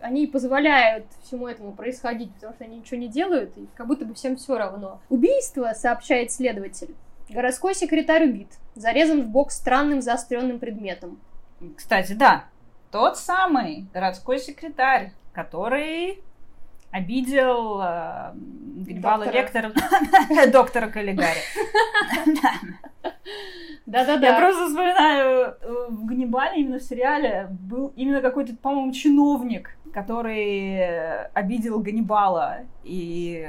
они 0.00 0.24
и 0.24 0.26
позволяют 0.26 1.06
всему 1.22 1.48
этому 1.48 1.72
происходить, 1.72 2.32
потому 2.34 2.54
что 2.54 2.64
они 2.64 2.78
ничего 2.78 2.98
не 2.98 3.08
делают, 3.08 3.56
и 3.56 3.68
как 3.74 3.86
будто 3.86 4.04
бы 4.04 4.14
всем 4.14 4.36
все 4.36 4.56
равно. 4.56 5.00
Убийство, 5.08 5.72
сообщает 5.74 6.32
следователь, 6.32 6.94
Городской 7.28 7.74
секретарь 7.74 8.24
убит, 8.24 8.48
зарезан 8.74 9.22
в 9.22 9.28
бок 9.28 9.52
странным 9.52 10.00
заостренным 10.00 10.58
предметом. 10.58 11.20
Кстати, 11.76 12.14
да, 12.14 12.46
тот 12.90 13.18
самый 13.18 13.86
городской 13.92 14.38
секретарь, 14.38 15.12
который 15.34 16.22
обидел 16.90 17.80
э, 17.82 18.32
Грибала 18.34 19.30
Лектора, 19.30 19.72
доктора 20.52 20.88
Каллигари. 20.92 21.40
Да-да-да. 23.86 24.26
Я 24.26 24.38
просто 24.38 24.66
вспоминаю, 24.66 25.56
э, 25.60 25.86
в 25.88 26.04
Ганнибале, 26.04 26.60
именно 26.60 26.78
в 26.78 26.82
сериале, 26.82 27.48
был 27.50 27.92
именно 27.96 28.20
какой-то, 28.20 28.54
по-моему, 28.56 28.92
чиновник, 28.92 29.76
который 29.94 31.26
обидел 31.32 31.80
Ганнибала, 31.80 32.58
и 32.84 33.48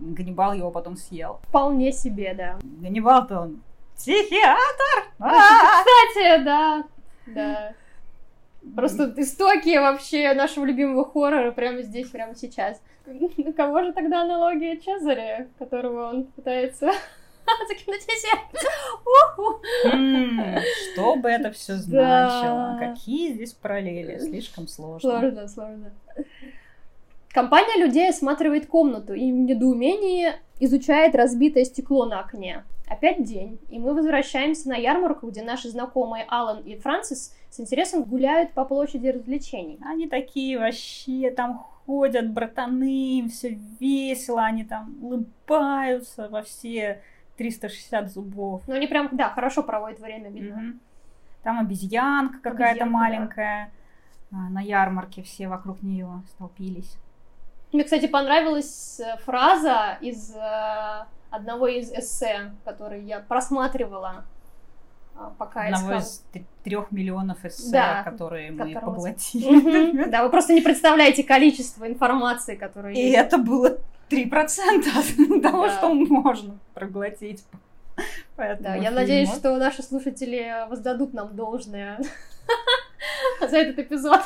Ганнибал 0.00 0.52
его 0.52 0.70
потом 0.70 0.96
съел. 0.96 1.40
Вполне 1.48 1.92
себе, 1.92 2.34
да. 2.34 2.58
Ганнибал-то 2.62 3.40
он 3.40 3.62
психиатр! 3.96 5.10
Кстати, 5.18 6.44
да, 6.44 6.84
да. 7.26 7.72
Просто 8.74 9.12
истоки 9.16 9.76
вообще 9.78 10.32
нашего 10.34 10.64
любимого 10.64 11.04
хоррора 11.04 11.52
прямо 11.52 11.82
здесь, 11.82 12.08
прямо 12.08 12.34
сейчас. 12.34 12.80
На 13.36 13.52
кого 13.52 13.82
же 13.82 13.92
тогда 13.92 14.22
аналогия 14.22 14.76
Чезаря, 14.76 15.48
которого 15.58 16.10
он 16.10 16.24
пытается 16.24 16.86
загипнотизировать? 17.68 18.40
Что 20.92 21.16
бы 21.16 21.28
это 21.28 21.50
все 21.52 21.74
значило? 21.76 22.76
Какие 22.78 23.32
здесь 23.32 23.52
параллели? 23.52 24.18
Слишком 24.18 24.68
сложно. 24.68 25.20
Сложно, 25.20 25.48
сложно. 25.48 25.92
Компания 27.30 27.78
людей 27.78 28.08
осматривает 28.10 28.66
комнату 28.66 29.14
и 29.14 29.30
в 29.30 29.36
недоумении 29.36 30.32
изучает 30.58 31.14
разбитое 31.14 31.64
стекло 31.64 32.04
на 32.04 32.20
окне. 32.20 32.64
Опять 32.90 33.22
день, 33.22 33.60
и 33.68 33.78
мы 33.78 33.94
возвращаемся 33.94 34.68
на 34.68 34.74
ярмарку, 34.74 35.28
где 35.28 35.44
наши 35.44 35.68
знакомые 35.68 36.24
Алан 36.28 36.64
и 36.64 36.76
Фрэнсис 36.76 37.32
с 37.48 37.60
интересом 37.60 38.02
гуляют 38.02 38.50
по 38.50 38.64
площади 38.64 39.06
развлечений. 39.06 39.78
Они 39.86 40.08
такие 40.08 40.58
вообще 40.58 41.30
там 41.30 41.64
ходят, 41.86 42.28
братаны, 42.32 43.20
им 43.20 43.28
все 43.28 43.56
весело, 43.78 44.42
они 44.42 44.64
там 44.64 44.96
улыбаются 45.00 46.28
во 46.28 46.42
все 46.42 47.00
360 47.36 48.10
зубов. 48.10 48.62
Ну, 48.66 48.74
они 48.74 48.88
прям, 48.88 49.08
да, 49.12 49.28
хорошо 49.28 49.62
проводят 49.62 50.00
время, 50.00 50.28
видно. 50.28 50.56
Угу. 50.56 50.78
Там 51.44 51.60
обезьянка 51.60 52.40
какая-то 52.40 52.86
маленькая. 52.86 53.70
Да. 54.32 54.38
На 54.50 54.60
ярмарке 54.60 55.22
все 55.22 55.46
вокруг 55.46 55.80
нее 55.82 56.24
столпились. 56.30 56.96
Мне, 57.72 57.84
кстати, 57.84 58.08
понравилась 58.08 58.98
э, 58.98 59.16
фраза 59.18 59.96
из 60.00 60.34
э, 60.34 61.04
одного 61.30 61.66
из 61.66 61.92
эссе, 61.92 62.52
который 62.64 63.02
я 63.04 63.20
просматривала 63.20 64.24
а, 65.20 65.32
пока 65.38 65.62
Одного 65.62 65.98
искала. 65.98 66.00
из 66.00 66.24
трех 66.64 66.92
миллионов 66.92 67.44
эссе, 67.44 67.72
да, 67.72 68.02
которые 68.02 68.50
мы 68.52 68.72
поглотили. 68.72 70.06
Да, 70.10 70.24
вы 70.24 70.30
просто 70.30 70.54
не 70.54 70.62
представляете 70.62 71.24
количество 71.24 71.86
информации, 71.86 72.56
которое 72.56 72.94
И 72.94 73.10
это 73.10 73.36
было 73.36 73.78
3% 74.08 75.40
того, 75.42 75.68
что 75.68 75.92
можно 75.92 76.58
проглотить. 76.74 77.44
да, 78.36 78.76
я 78.76 78.90
надеюсь, 78.90 79.30
что 79.30 79.56
наши 79.58 79.82
слушатели 79.82 80.66
воздадут 80.68 81.12
нам 81.12 81.36
должное 81.36 82.00
за 83.40 83.58
этот 83.58 83.78
эпизод. 83.78 84.22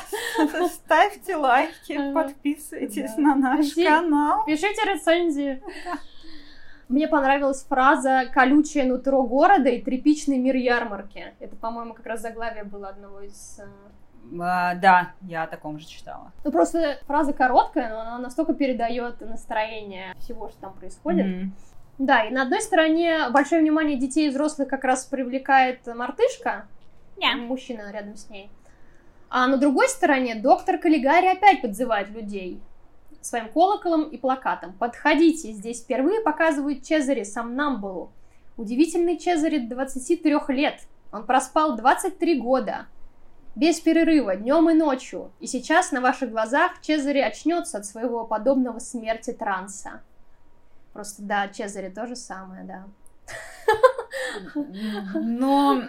Ставьте 0.73 1.35
лайки, 1.35 2.13
подписывайтесь 2.13 3.17
на 3.17 3.35
наш 3.35 3.73
канал. 3.73 4.45
Пишите 4.45 4.81
рецензии. 4.85 5.61
Мне 6.87 7.07
понравилась 7.07 7.63
фраза 7.63 8.25
«колючее 8.31 8.83
нутро 8.83 9.23
города 9.23 9.69
и 9.69 9.81
тряпичный 9.81 10.37
мир 10.37 10.55
ярмарки». 10.55 11.33
Это, 11.39 11.55
по-моему, 11.55 11.93
как 11.93 12.05
раз 12.05 12.21
заглавие 12.21 12.63
было 12.63 12.89
одного 12.89 13.21
из... 13.21 13.59
А, 14.39 14.75
да, 14.75 15.13
я 15.21 15.43
о 15.43 15.47
таком 15.47 15.79
же 15.79 15.87
читала. 15.87 16.31
Ну, 16.43 16.51
просто 16.51 16.99
фраза 17.05 17.33
короткая, 17.33 17.89
но 17.89 18.01
она 18.01 18.17
настолько 18.19 18.53
передает 18.53 19.21
настроение 19.21 20.15
всего, 20.19 20.49
что 20.49 20.61
там 20.61 20.73
происходит. 20.73 21.25
Mm-hmm. 21.25 21.49
Да, 21.97 22.25
и 22.25 22.31
на 22.31 22.43
одной 22.43 22.61
стороне 22.61 23.29
большое 23.29 23.61
внимание 23.61 23.97
детей 23.97 24.27
и 24.27 24.29
взрослых 24.29 24.67
как 24.67 24.83
раз 24.83 25.05
привлекает 25.05 25.85
мартышка, 25.87 26.67
yeah. 27.17 27.35
мужчина 27.35 27.91
рядом 27.91 28.15
с 28.15 28.29
ней. 28.29 28.49
А 29.29 29.47
на 29.47 29.57
другой 29.57 29.87
стороне 29.89 30.35
доктор 30.35 30.77
Каллигари 30.77 31.27
опять 31.27 31.61
подзывает 31.61 32.09
людей 32.09 32.61
своим 33.25 33.49
колоколом 33.49 34.03
и 34.03 34.17
плакатом. 34.17 34.73
Подходите, 34.73 35.51
здесь 35.51 35.81
впервые 35.81 36.21
показывают 36.21 36.83
Чезаре 36.83 37.25
Самнамбулу. 37.25 38.11
Удивительный 38.57 39.17
Чезаре 39.17 39.59
23 39.59 40.35
лет. 40.49 40.81
Он 41.11 41.25
проспал 41.25 41.75
23 41.75 42.39
года. 42.39 42.87
Без 43.55 43.79
перерыва, 43.79 44.35
днем 44.35 44.69
и 44.69 44.73
ночью. 44.73 45.31
И 45.39 45.47
сейчас 45.47 45.91
на 45.91 46.01
ваших 46.01 46.31
глазах 46.31 46.81
Чезаре 46.81 47.25
очнется 47.25 47.77
от 47.77 47.85
своего 47.85 48.25
подобного 48.25 48.79
смерти 48.79 49.31
транса. 49.31 50.01
Просто 50.93 51.21
да, 51.21 51.47
Чезаре 51.47 51.89
то 51.89 52.05
же 52.05 52.15
самое, 52.15 52.63
да. 52.63 52.85
Но, 55.13 55.83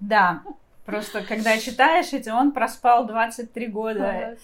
да, 0.00 0.42
просто 0.84 1.22
когда 1.22 1.58
читаешь 1.58 2.12
эти, 2.12 2.28
он 2.28 2.52
проспал 2.52 3.06
23 3.06 3.66
года. 3.68 4.36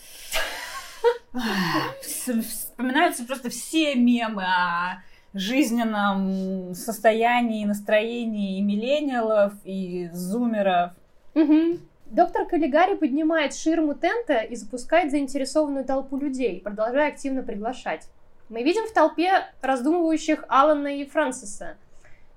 Вспоминаются 2.03 3.25
просто 3.25 3.51
все 3.51 3.95
мемы 3.95 4.45
о 4.45 5.03
жизненном 5.35 6.75
состоянии, 6.75 7.65
настроении 7.65 8.59
и 8.59 8.63
миллениалов, 8.63 9.53
и 9.65 10.09
зумеров. 10.13 10.93
Угу. 11.35 11.79
Доктор 12.07 12.47
Каллигари 12.47 12.95
поднимает 12.95 13.55
ширму 13.55 13.95
тента 13.95 14.39
и 14.39 14.57
запускает 14.57 15.11
заинтересованную 15.11 15.85
толпу 15.85 16.17
людей, 16.17 16.61
продолжая 16.61 17.09
активно 17.09 17.43
приглашать. 17.43 18.09
Мы 18.49 18.63
видим 18.63 18.87
в 18.87 18.93
толпе 18.93 19.45
раздумывающих 19.61 20.45
Алана 20.49 20.89
и 20.89 21.05
Франсиса. 21.05 21.77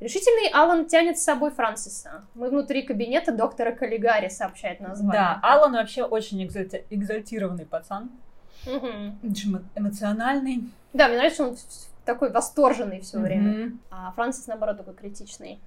Решительный 0.01 0.49
Алан 0.51 0.88
тянет 0.88 1.18
с 1.20 1.24
собой 1.24 1.51
Франсиса. 1.51 2.26
Мы 2.34 2.49
внутри 2.49 2.82
кабинета 2.82 3.32
доктора 3.32 3.72
Каллигари, 3.72 4.28
сообщает 4.28 4.82
название. 4.82 5.14
Да, 5.14 5.39
Алан 5.41 5.74
вообще 5.74 6.03
очень 6.03 6.43
экзальти- 6.43 6.84
экзальтированный 6.89 7.66
пацан. 7.66 8.09
Угу. 8.66 9.64
Эмоциональный. 9.76 10.64
Да, 10.93 11.07
мне 11.07 11.18
нравится, 11.18 11.43
что 11.43 11.49
он 11.51 11.57
такой 12.05 12.32
восторженный 12.32 13.01
все 13.01 13.18
угу. 13.18 13.26
время. 13.26 13.72
А 13.89 14.12
Франсис, 14.12 14.47
наоборот, 14.47 14.78
такой 14.78 14.93
критичный. 14.93 15.59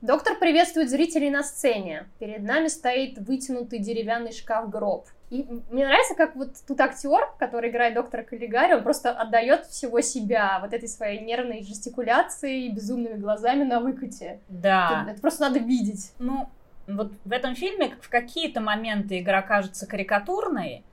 Доктор 0.00 0.38
приветствует 0.38 0.90
зрителей 0.90 1.30
на 1.30 1.42
сцене. 1.42 2.06
Перед 2.18 2.42
нами 2.42 2.68
стоит 2.68 3.16
вытянутый 3.18 3.78
деревянный 3.78 4.32
шкаф-гроб. 4.32 5.06
И 5.30 5.46
мне 5.70 5.86
нравится, 5.86 6.14
как 6.14 6.36
вот 6.36 6.50
тут 6.68 6.78
актер, 6.78 7.26
который 7.38 7.70
играет 7.70 7.94
доктора 7.94 8.22
Каллигари, 8.22 8.74
он 8.74 8.82
просто 8.82 9.10
отдает 9.10 9.64
всего 9.66 10.02
себя 10.02 10.58
вот 10.60 10.74
этой 10.74 10.88
своей 10.88 11.20
нервной 11.20 11.62
жестикуляцией, 11.62 12.68
безумными 12.68 13.18
глазами 13.18 13.64
на 13.64 13.80
выкате. 13.80 14.40
Да. 14.48 15.04
Это, 15.04 15.12
это 15.12 15.20
просто 15.22 15.40
надо 15.40 15.58
видеть. 15.58 16.12
Ну, 16.18 16.50
вот 16.86 17.12
в 17.24 17.32
этом 17.32 17.54
фильме 17.54 17.96
в 18.00 18.10
какие-то 18.10 18.60
моменты 18.60 19.20
игра 19.20 19.40
кажется 19.40 19.86
карикатурной, 19.86 20.84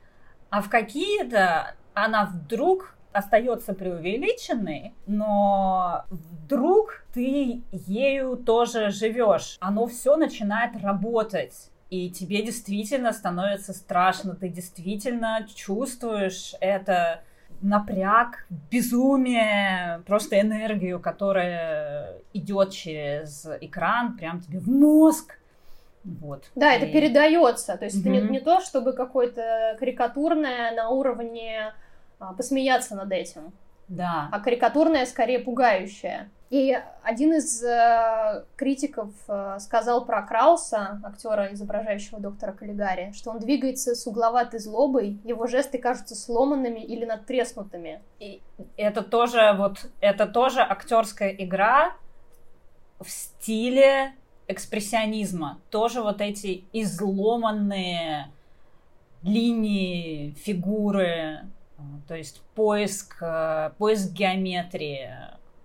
а 0.51 0.61
в 0.61 0.69
какие-то 0.69 1.75
она 1.93 2.25
вдруг 2.25 2.95
остается 3.13 3.73
преувеличенной, 3.73 4.93
но 5.07 6.05
вдруг 6.09 7.03
ты 7.13 7.63
ею 7.71 8.37
тоже 8.37 8.91
живешь. 8.91 9.57
Оно 9.59 9.87
все 9.87 10.15
начинает 10.17 10.75
работать. 10.81 11.71
И 11.89 12.09
тебе 12.09 12.41
действительно 12.41 13.11
становится 13.11 13.73
страшно, 13.73 14.35
ты 14.35 14.47
действительно 14.47 15.45
чувствуешь 15.53 16.53
это 16.61 17.21
напряг, 17.61 18.45
безумие, 18.71 20.01
просто 20.05 20.39
энергию, 20.39 20.99
которая 20.99 22.17
идет 22.33 22.71
через 22.71 23.45
экран, 23.59 24.17
прям 24.17 24.39
тебе 24.41 24.59
в 24.59 24.69
мозг. 24.69 25.37
Вот. 26.03 26.49
Да, 26.55 26.73
и... 26.73 26.77
это 26.77 26.91
передается. 26.91 27.77
То 27.77 27.85
есть 27.85 27.97
mm-hmm. 27.97 28.17
это 28.17 28.25
не, 28.27 28.29
не 28.29 28.39
то, 28.39 28.59
чтобы 28.61 28.93
какое-то 28.93 29.75
карикатурное 29.79 30.73
на 30.75 30.89
уровне 30.89 31.73
а, 32.19 32.33
посмеяться 32.33 32.95
над 32.95 33.11
этим. 33.11 33.53
Да. 33.87 34.29
А 34.31 34.39
карикатурное 34.39 35.05
скорее 35.05 35.39
пугающее. 35.39 36.29
И 36.49 36.77
один 37.01 37.33
из 37.33 37.63
э, 37.63 38.43
критиков 38.57 39.09
э, 39.29 39.57
сказал 39.59 40.03
про 40.03 40.21
Крауса, 40.21 40.99
актера, 41.01 41.53
изображающего 41.53 42.19
доктора 42.19 42.51
Каллигари, 42.51 43.13
что 43.13 43.31
он 43.31 43.39
двигается 43.39 43.95
с 43.95 44.05
угловатой 44.05 44.59
злобой, 44.59 45.17
его 45.23 45.47
жесты 45.47 45.77
кажутся 45.77 46.13
сломанными 46.13 46.81
или 46.81 47.05
надтреснутыми. 47.05 48.01
И 48.19 48.41
это 48.75 49.01
тоже 49.01 49.55
вот 49.57 49.89
это 50.01 50.25
тоже 50.25 50.59
актерская 50.59 51.29
игра 51.29 51.93
в 52.99 53.09
стиле 53.09 54.13
экспрессионизма. 54.51 55.59
Тоже 55.69 56.01
вот 56.01 56.21
эти 56.21 56.65
изломанные 56.73 58.31
линии, 59.23 60.31
фигуры, 60.31 61.39
э, 61.77 61.81
то 62.07 62.15
есть 62.15 62.41
поиск, 62.55 63.17
э, 63.21 63.71
поиск 63.77 64.11
геометрии, 64.11 65.09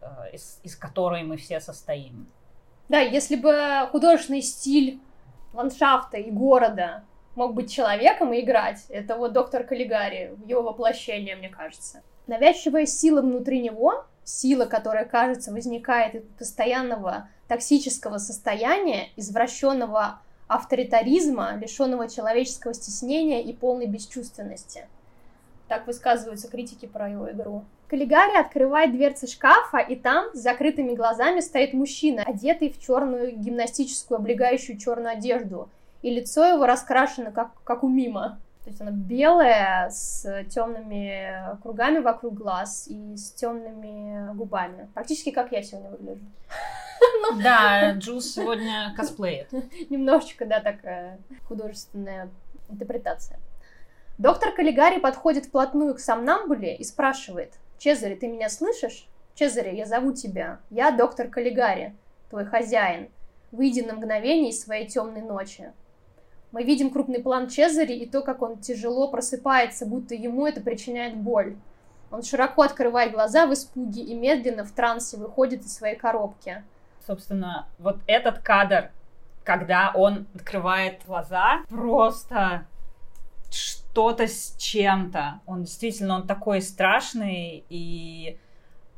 э, 0.00 0.06
из, 0.34 0.60
из 0.62 0.76
которой 0.76 1.22
мы 1.22 1.36
все 1.36 1.60
состоим. 1.60 2.26
Да, 2.88 3.00
если 3.00 3.36
бы 3.36 3.88
художественный 3.90 4.42
стиль 4.42 5.00
ландшафта 5.52 6.18
и 6.18 6.30
города 6.30 7.04
мог 7.34 7.54
быть 7.54 7.72
человеком 7.72 8.32
и 8.32 8.40
играть, 8.40 8.84
это 8.88 9.16
вот 9.16 9.32
доктор 9.32 9.64
Каллигари, 9.64 10.36
его 10.46 10.62
воплощение, 10.62 11.36
мне 11.36 11.48
кажется. 11.48 12.02
Навязчивая 12.26 12.86
сила 12.86 13.22
внутри 13.22 13.60
него, 13.60 14.04
сила, 14.26 14.66
которая, 14.66 15.06
кажется, 15.06 15.52
возникает 15.52 16.14
из 16.16 16.22
постоянного 16.38 17.28
токсического 17.48 18.18
состояния, 18.18 19.08
извращенного 19.16 20.20
авторитаризма, 20.48 21.56
лишенного 21.56 22.08
человеческого 22.08 22.74
стеснения 22.74 23.42
и 23.42 23.52
полной 23.52 23.86
бесчувственности. 23.86 24.86
Так 25.68 25.86
высказываются 25.86 26.48
критики 26.48 26.86
про 26.86 27.08
его 27.08 27.30
игру. 27.30 27.64
Каллигари 27.88 28.36
открывает 28.36 28.92
дверцы 28.92 29.28
шкафа, 29.28 29.78
и 29.78 29.94
там 29.94 30.34
с 30.34 30.38
закрытыми 30.38 30.94
глазами 30.94 31.40
стоит 31.40 31.72
мужчина, 31.72 32.24
одетый 32.24 32.70
в 32.70 32.80
черную 32.80 33.36
гимнастическую 33.36 34.18
облегающую 34.18 34.76
черную 34.76 35.12
одежду, 35.12 35.68
и 36.02 36.10
лицо 36.10 36.44
его 36.44 36.66
раскрашено, 36.66 37.30
как, 37.30 37.50
как 37.62 37.84
у 37.84 37.88
мима. 37.88 38.40
То 38.66 38.70
есть 38.70 38.80
она 38.80 38.90
белая, 38.90 39.88
с 39.90 40.26
темными 40.50 41.56
кругами 41.62 42.00
вокруг 42.00 42.34
глаз 42.34 42.88
и 42.88 43.16
с 43.16 43.30
темными 43.30 44.34
губами. 44.34 44.88
Практически 44.92 45.30
как 45.30 45.52
я 45.52 45.62
сегодня 45.62 45.90
выгляжу. 45.90 46.24
Ну, 47.22 47.40
да, 47.40 47.92
Джулс 47.92 48.32
сегодня 48.34 48.92
косплеит. 48.96 49.52
Немножечко, 49.90 50.46
да, 50.46 50.58
такая 50.58 51.18
художественная 51.46 52.28
интерпретация. 52.68 53.38
Доктор 54.18 54.50
Каллигари 54.50 54.98
подходит 54.98 55.46
вплотную 55.46 55.94
к 55.94 56.00
Самнамбуле 56.00 56.74
и 56.74 56.82
спрашивает, 56.82 57.52
«Чезаре, 57.78 58.16
ты 58.16 58.26
меня 58.26 58.48
слышишь? 58.48 59.06
Чезаре, 59.36 59.76
я 59.76 59.86
зову 59.86 60.12
тебя. 60.12 60.58
Я 60.70 60.90
доктор 60.90 61.28
Каллигари, 61.28 61.94
твой 62.30 62.46
хозяин. 62.46 63.10
Выйди 63.52 63.82
на 63.82 63.94
мгновение 63.94 64.50
из 64.50 64.60
своей 64.60 64.88
темной 64.88 65.22
ночи». 65.22 65.72
Мы 66.52 66.62
видим 66.62 66.90
крупный 66.90 67.20
план 67.20 67.48
Чезари 67.48 67.94
и 67.94 68.06
то, 68.06 68.22
как 68.22 68.42
он 68.42 68.58
тяжело 68.58 69.08
просыпается, 69.08 69.86
будто 69.86 70.14
ему 70.14 70.46
это 70.46 70.60
причиняет 70.60 71.16
боль. 71.16 71.56
Он 72.10 72.22
широко 72.22 72.62
открывает 72.62 73.12
глаза 73.12 73.46
в 73.46 73.52
испуге 73.52 74.02
и 74.02 74.14
медленно 74.14 74.64
в 74.64 74.70
трансе 74.72 75.16
выходит 75.16 75.62
из 75.62 75.74
своей 75.74 75.96
коробки. 75.96 76.62
Собственно, 77.06 77.66
вот 77.78 77.98
этот 78.06 78.38
кадр, 78.38 78.90
когда 79.44 79.92
он 79.94 80.26
открывает 80.34 81.02
глаза, 81.06 81.62
просто 81.68 82.66
что-то 83.50 84.26
с 84.26 84.54
чем-то. 84.58 85.40
Он 85.46 85.64
действительно, 85.64 86.16
он 86.16 86.26
такой 86.26 86.62
страшный 86.62 87.64
и 87.68 88.38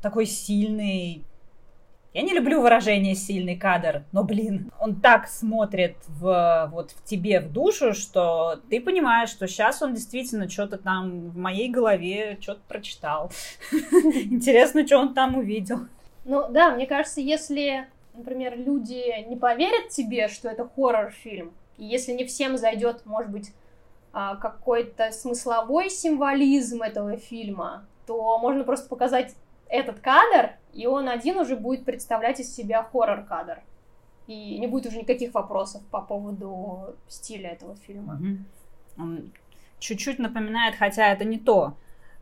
такой 0.01 0.25
сильный. 0.25 1.23
Я 2.11 2.23
не 2.23 2.33
люблю 2.33 2.61
выражение 2.61 3.13
«сильный 3.13 3.55
кадр», 3.55 4.03
но, 4.11 4.23
блин, 4.23 4.71
он 4.79 4.99
так 4.99 5.27
смотрит 5.27 5.95
в, 6.07 6.69
вот, 6.71 6.89
в 6.89 7.03
тебе, 7.03 7.39
в 7.39 7.51
душу, 7.51 7.93
что 7.93 8.59
ты 8.67 8.81
понимаешь, 8.81 9.29
что 9.29 9.47
сейчас 9.47 9.83
он 9.83 9.93
действительно 9.93 10.49
что-то 10.49 10.77
там 10.77 11.29
в 11.29 11.37
моей 11.37 11.69
голове 11.69 12.39
что-то 12.41 12.61
прочитал. 12.67 13.31
Интересно, 13.71 14.87
что 14.87 14.97
он 14.97 15.13
там 15.13 15.37
увидел. 15.37 15.81
Ну 16.25 16.47
да, 16.49 16.71
мне 16.71 16.87
кажется, 16.87 17.21
если, 17.21 17.87
например, 18.15 18.57
люди 18.57 19.27
не 19.27 19.35
поверят 19.35 19.89
тебе, 19.89 20.29
что 20.29 20.49
это 20.49 20.67
хоррор-фильм, 20.67 21.53
и 21.77 21.85
если 21.85 22.13
не 22.13 22.25
всем 22.25 22.57
зайдет, 22.57 23.05
может 23.05 23.31
быть, 23.31 23.53
а, 24.11 24.35
какой-то 24.35 25.11
смысловой 25.11 25.91
символизм 25.91 26.81
этого 26.81 27.17
фильма, 27.17 27.85
то 28.07 28.39
можно 28.39 28.63
просто 28.63 28.89
показать 28.89 29.35
этот 29.69 29.99
кадр, 29.99 30.51
и 30.73 30.87
он 30.87 31.07
один 31.07 31.37
уже 31.37 31.55
будет 31.55 31.85
представлять 31.85 32.39
из 32.39 32.53
себя 32.53 32.83
хоррор-кадр. 32.83 33.59
И 34.27 34.59
не 34.59 34.67
будет 34.67 34.87
уже 34.87 34.97
никаких 34.97 35.33
вопросов 35.33 35.81
по 35.89 36.01
поводу 36.01 36.95
стиля 37.07 37.51
этого 37.51 37.75
фильма. 37.75 38.19
Он 38.97 39.31
чуть-чуть 39.79 40.19
напоминает, 40.19 40.75
хотя 40.75 41.07
это 41.11 41.23
не 41.23 41.39
то, 41.39 41.77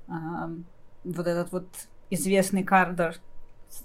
а, 0.07 0.49
вот 1.03 1.27
этот 1.27 1.51
вот 1.51 1.67
известный 2.09 2.63
кадр, 2.63 3.15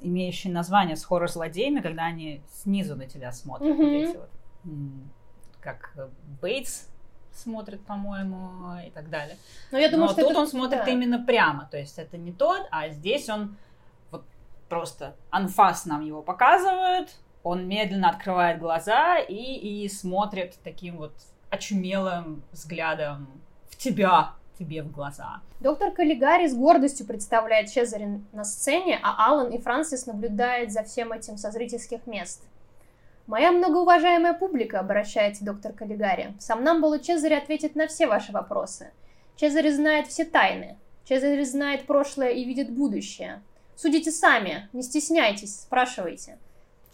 имеющий 0.01 0.51
название 0.51 0.97
с 0.97 1.05
хоррор-злодеями, 1.05 1.81
когда 1.81 2.05
они 2.05 2.43
снизу 2.53 2.95
на 2.95 3.07
тебя 3.07 3.33
смотрят. 3.33 3.71
Mm-hmm. 3.71 3.77
Вот 3.77 4.09
эти 4.09 4.17
вот, 4.17 4.31
как 5.61 5.95
Бейтс 6.41 6.89
смотрит, 7.35 7.85
по-моему, 7.85 8.79
и 8.87 8.91
так 8.91 9.11
далее. 9.11 9.37
Но 9.71 9.79
я 9.79 9.91
думаю, 9.91 10.09
Но 10.09 10.13
что 10.13 10.23
тут 10.23 10.31
это... 10.33 10.41
он 10.41 10.47
смотрит 10.47 10.85
да. 10.85 10.91
именно 10.91 11.19
прямо, 11.23 11.69
то 11.71 11.79
есть 11.79 11.99
это 11.99 12.17
не 12.17 12.33
тот, 12.33 12.67
а 12.71 12.89
здесь 12.89 13.29
он 13.29 13.57
вот 14.11 14.25
просто 14.69 15.15
анфас 15.31 15.87
нам 15.87 16.03
его 16.03 16.23
показывают, 16.23 17.11
он 17.43 17.67
медленно 17.67 18.11
открывает 18.11 18.59
глаза 18.59 19.19
и, 19.19 19.35
и 19.35 19.89
смотрит 19.89 20.55
таким 20.63 20.99
вот 20.99 21.13
очумелым 21.51 22.43
взглядом 22.53 23.29
в 23.69 23.77
тебя, 23.77 24.33
тебе 24.59 24.83
в 24.83 24.91
глаза. 24.91 25.41
Доктор 25.61 25.93
Каллигари 25.93 26.47
с 26.47 26.55
гордостью 26.55 27.07
представляет 27.07 27.71
Чезаре 27.71 28.21
на 28.33 28.45
сцене, 28.45 28.99
а 29.03 29.31
Алан 29.31 29.51
и 29.51 29.59
Франсис 29.61 30.07
наблюдают 30.07 30.71
за 30.71 30.83
всем 30.83 31.13
этим 31.13 31.37
со 31.37 31.51
зрительских 31.51 32.07
мест. 32.07 32.43
«Моя 33.27 33.53
многоуважаемая 33.53 34.35
публика»,— 34.35 34.79
обращается 34.81 35.45
доктор 35.45 35.73
Каллигари, 35.73 36.35
«Самнамбула 36.41 36.99
Чезаре 36.99 37.39
ответит 37.39 37.77
на 37.77 37.87
все 37.87 38.07
ваши 38.07 38.33
вопросы. 38.33 38.91
Чезаре 39.37 39.73
знает 39.73 40.09
все 40.09 40.25
тайны. 40.25 40.77
Чезаре 41.05 41.45
знает 41.45 41.87
прошлое 41.87 42.31
и 42.31 42.45
видит 42.45 42.71
будущее. 42.71 43.43
Судите 43.77 44.11
сами, 44.11 44.69
не 44.73 44.83
стесняйтесь, 44.83 45.61
спрашивайте». 45.61 46.39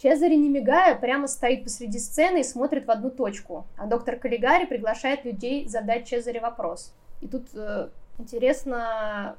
Чезаре, 0.01 0.37
не 0.37 0.47
мигая, 0.47 0.95
прямо 0.95 1.27
стоит 1.27 1.63
посреди 1.65 1.99
сцены 1.99 2.39
и 2.39 2.43
смотрит 2.43 2.85
в 2.85 2.91
одну 2.91 3.09
точку, 3.09 3.65
а 3.77 3.85
доктор 3.85 4.15
Каллигари 4.15 4.65
приглашает 4.65 5.25
людей 5.25 5.67
задать 5.67 6.07
Чезаре 6.07 6.39
вопрос. 6.39 6.93
И 7.19 7.27
тут 7.27 7.47
э, 7.53 7.89
интересно 8.17 9.35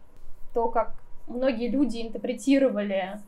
то, 0.52 0.68
как 0.68 0.92
многие 1.28 1.68
люди 1.68 2.02
интерпретировали 2.02 3.20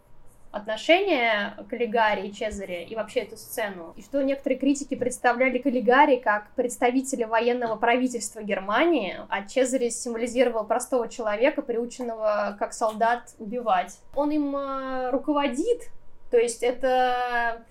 отношения 0.53 1.57
Каллигари 1.69 2.29
и 2.29 2.33
Чезаре 2.33 2.85
и 2.85 2.95
вообще 2.95 3.21
эту 3.21 3.37
сцену. 3.37 3.95
И 3.97 4.03
что 4.03 4.23
некоторые 4.23 4.59
критики 4.59 4.95
представляли 4.95 5.59
Каллигари 5.59 6.17
как 6.17 6.51
представителя 6.55 7.27
военного 7.27 7.77
правительства 7.77 8.43
Германии, 8.43 9.17
а 9.29 9.47
Чезаре 9.47 9.91
символизировал 9.91 10.65
простого 10.65 11.09
человека, 11.09 11.63
приученного 11.63 12.57
как 12.59 12.75
солдат 12.75 13.35
убивать. 13.39 13.99
Он 14.15 14.31
им 14.31 14.55
э, 14.55 15.11
руководит, 15.11 15.91
то 16.31 16.37
есть 16.37 16.63
это 16.63 17.63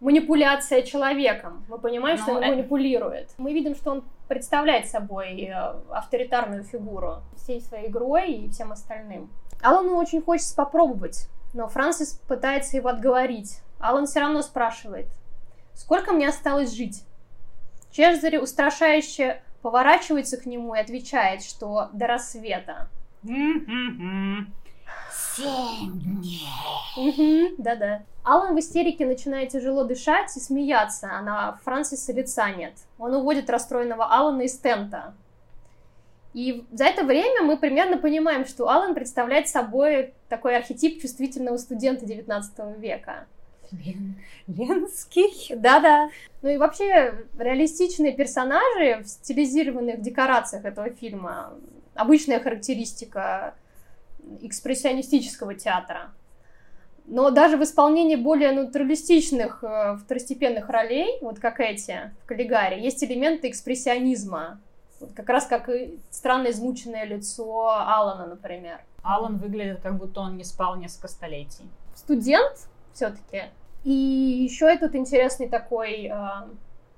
манипуляция 0.00 0.82
человеком. 0.82 1.64
Мы 1.68 1.78
понимаем, 1.78 2.16
Но 2.18 2.22
что 2.22 2.32
он 2.32 2.42
это... 2.42 2.52
манипулирует. 2.52 3.30
Мы 3.36 3.52
видим, 3.52 3.74
что 3.74 3.90
он 3.90 4.04
представляет 4.28 4.88
собой 4.88 5.42
э, 5.42 5.74
авторитарную 5.90 6.62
фигуру 6.62 7.16
всей 7.36 7.60
своей 7.60 7.88
игрой 7.88 8.32
и 8.32 8.48
всем 8.48 8.70
остальным. 8.70 9.28
Алану 9.60 9.96
очень 9.96 10.22
хочется 10.22 10.54
попробовать 10.54 11.28
но 11.52 11.68
Франсис 11.68 12.20
пытается 12.28 12.76
его 12.76 12.88
отговорить. 12.88 13.60
Алан 13.78 14.06
все 14.06 14.20
равно 14.20 14.42
спрашивает, 14.42 15.06
сколько 15.74 16.12
мне 16.12 16.28
осталось 16.28 16.72
жить? 16.74 17.04
Чезаре 17.90 18.40
устрашающе 18.40 19.42
поворачивается 19.62 20.36
к 20.36 20.46
нему 20.46 20.74
и 20.74 20.78
отвечает, 20.78 21.42
что 21.42 21.88
до 21.92 22.06
рассвета. 22.06 22.88
Семь 25.36 26.00
дней. 26.00 27.54
Да-да. 27.58 28.02
Алан 28.22 28.54
в 28.54 28.58
истерике 28.58 29.06
начинает 29.06 29.50
тяжело 29.50 29.84
дышать 29.84 30.36
и 30.36 30.40
смеяться, 30.40 31.08
а 31.10 31.22
на 31.22 31.58
Франсиса 31.64 32.12
лица 32.12 32.50
нет. 32.50 32.74
Он 32.98 33.14
уводит 33.14 33.48
расстроенного 33.48 34.04
Алана 34.06 34.42
из 34.42 34.58
тента. 34.58 35.14
И 36.32 36.64
за 36.70 36.84
это 36.84 37.04
время 37.04 37.42
мы 37.42 37.56
примерно 37.56 37.98
понимаем, 37.98 38.46
что 38.46 38.68
Алан 38.68 38.94
представляет 38.94 39.48
собой 39.48 40.14
такой 40.28 40.56
архетип 40.56 41.00
чувствительного 41.02 41.56
студента 41.56 42.06
19 42.06 42.78
века. 42.78 43.26
Ленский? 44.46 45.54
Да-да. 45.56 46.10
Ну 46.42 46.48
и 46.48 46.56
вообще 46.56 47.26
реалистичные 47.38 48.12
персонажи 48.12 49.02
в 49.02 49.08
стилизированных 49.08 50.00
декорациях 50.00 50.64
этого 50.64 50.90
фильма 50.90 51.52
обычная 51.94 52.40
характеристика 52.40 53.54
экспрессионистического 54.40 55.54
театра. 55.54 56.12
Но 57.06 57.30
даже 57.30 57.56
в 57.56 57.64
исполнении 57.64 58.14
более 58.14 58.52
натуралистичных 58.52 59.64
э, 59.64 59.96
второстепенных 59.96 60.68
ролей, 60.68 61.18
вот 61.22 61.40
как 61.40 61.58
эти 61.58 62.12
в 62.22 62.26
Каллигаре, 62.26 62.80
есть 62.80 63.02
элементы 63.02 63.48
экспрессионизма. 63.48 64.60
Вот 65.00 65.12
как 65.14 65.28
раз 65.28 65.46
как 65.46 65.68
и 65.68 65.98
странно 66.10 66.50
измученное 66.50 67.04
лицо 67.04 67.68
Алана, 67.68 68.26
например. 68.26 68.80
Алан 69.02 69.38
выглядит, 69.38 69.80
как 69.80 69.96
будто 69.96 70.20
он 70.20 70.36
не 70.36 70.44
спал 70.44 70.76
несколько 70.76 71.08
столетий. 71.08 71.68
Студент 71.94 72.68
все-таки. 72.92 73.44
И 73.82 73.90
еще 73.90 74.66
этот 74.66 74.94
интересный 74.94 75.48
такой, 75.48 76.06
э, 76.06 76.18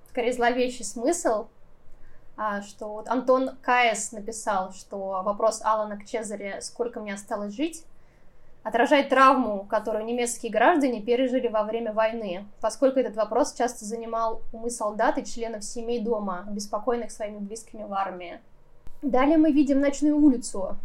скорее 0.08 0.32
зловещий 0.32 0.84
смысл, 0.84 1.46
э, 2.36 2.62
что 2.62 2.88
вот 2.88 3.08
Антон 3.08 3.56
Каес 3.62 4.10
написал, 4.10 4.72
что 4.72 5.22
вопрос 5.22 5.62
Алана 5.62 5.96
к 5.96 6.06
Чезаре 6.06 6.60
«Сколько 6.60 6.98
мне 6.98 7.14
осталось 7.14 7.54
жить?» 7.54 7.84
Отражает 8.62 9.08
травму, 9.08 9.64
которую 9.64 10.04
немецкие 10.04 10.52
граждане 10.52 11.00
пережили 11.00 11.48
во 11.48 11.64
время 11.64 11.92
войны, 11.92 12.46
поскольку 12.60 13.00
этот 13.00 13.16
вопрос 13.16 13.54
часто 13.54 13.84
занимал 13.84 14.42
умы 14.52 14.70
солдат 14.70 15.18
и 15.18 15.24
членов 15.24 15.64
семей 15.64 16.00
дома, 16.00 16.46
беспокойных 16.48 17.10
своими 17.10 17.38
близкими 17.38 17.82
в 17.82 17.92
армии. 17.92 18.40
Далее 19.02 19.36
мы 19.36 19.50
видим 19.50 19.80
ночную 19.80 20.16
улицу, 20.16 20.76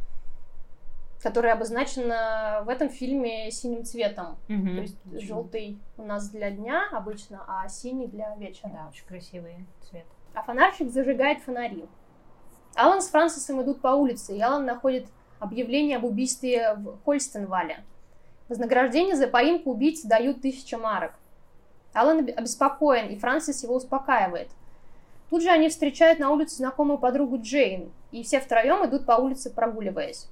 которая 1.22 1.54
обозначена 1.54 2.64
в 2.66 2.70
этом 2.70 2.90
фильме 2.90 3.52
синим 3.52 3.86
цветом. 3.86 4.38
Мгм. 4.48 4.76
То 4.76 4.82
есть 4.82 4.98
желтый 5.14 5.80
у 5.98 6.04
нас 6.04 6.30
для 6.30 6.50
дня 6.50 6.88
обычно, 6.92 7.44
а 7.48 7.68
синий 7.70 8.08
для 8.08 8.36
вечера. 8.36 8.70
Да, 8.70 8.88
очень 8.90 9.06
красивый 9.06 9.68
цвет. 9.82 10.06
А 10.34 10.42
фонарщик 10.42 10.90
зажигает 10.90 11.42
фонари. 11.42 11.86
Алан 12.76 13.02
с 13.02 13.08
Франсисом 13.10 13.62
идут 13.62 13.82
по 13.82 13.90
улице, 13.90 14.36
и 14.36 14.42
Алан 14.42 14.66
находит 14.66 15.08
объявление 15.40 15.98
об 15.98 16.06
убийстве 16.06 16.76
в 16.76 16.98
Хольстенвале. 17.06 17.84
Вознаграждение 18.50 19.16
за 19.16 19.28
поимку 19.28 19.72
убийц 19.72 20.04
дают 20.04 20.42
тысяча 20.42 20.78
марок. 20.78 21.14
Алан 21.94 22.20
об- 22.20 22.30
обеспокоен, 22.38 23.10
и 23.10 23.18
Франсис 23.18 23.64
его 23.64 23.76
успокаивает. 23.76 24.50
Тут 25.30 25.44
же 25.44 25.50
они 25.50 25.68
встречают 25.68 26.20
на 26.20 26.30
улице 26.32 26.56
знакомую 26.56 26.98
подругу 26.98 27.40
Джейн, 27.42 27.92
и 28.12 28.24
все 28.24 28.40
втроем 28.40 28.86
идут 28.86 29.06
по 29.06 29.14
улице, 29.14 29.50
прогуливаясь. 29.50 30.28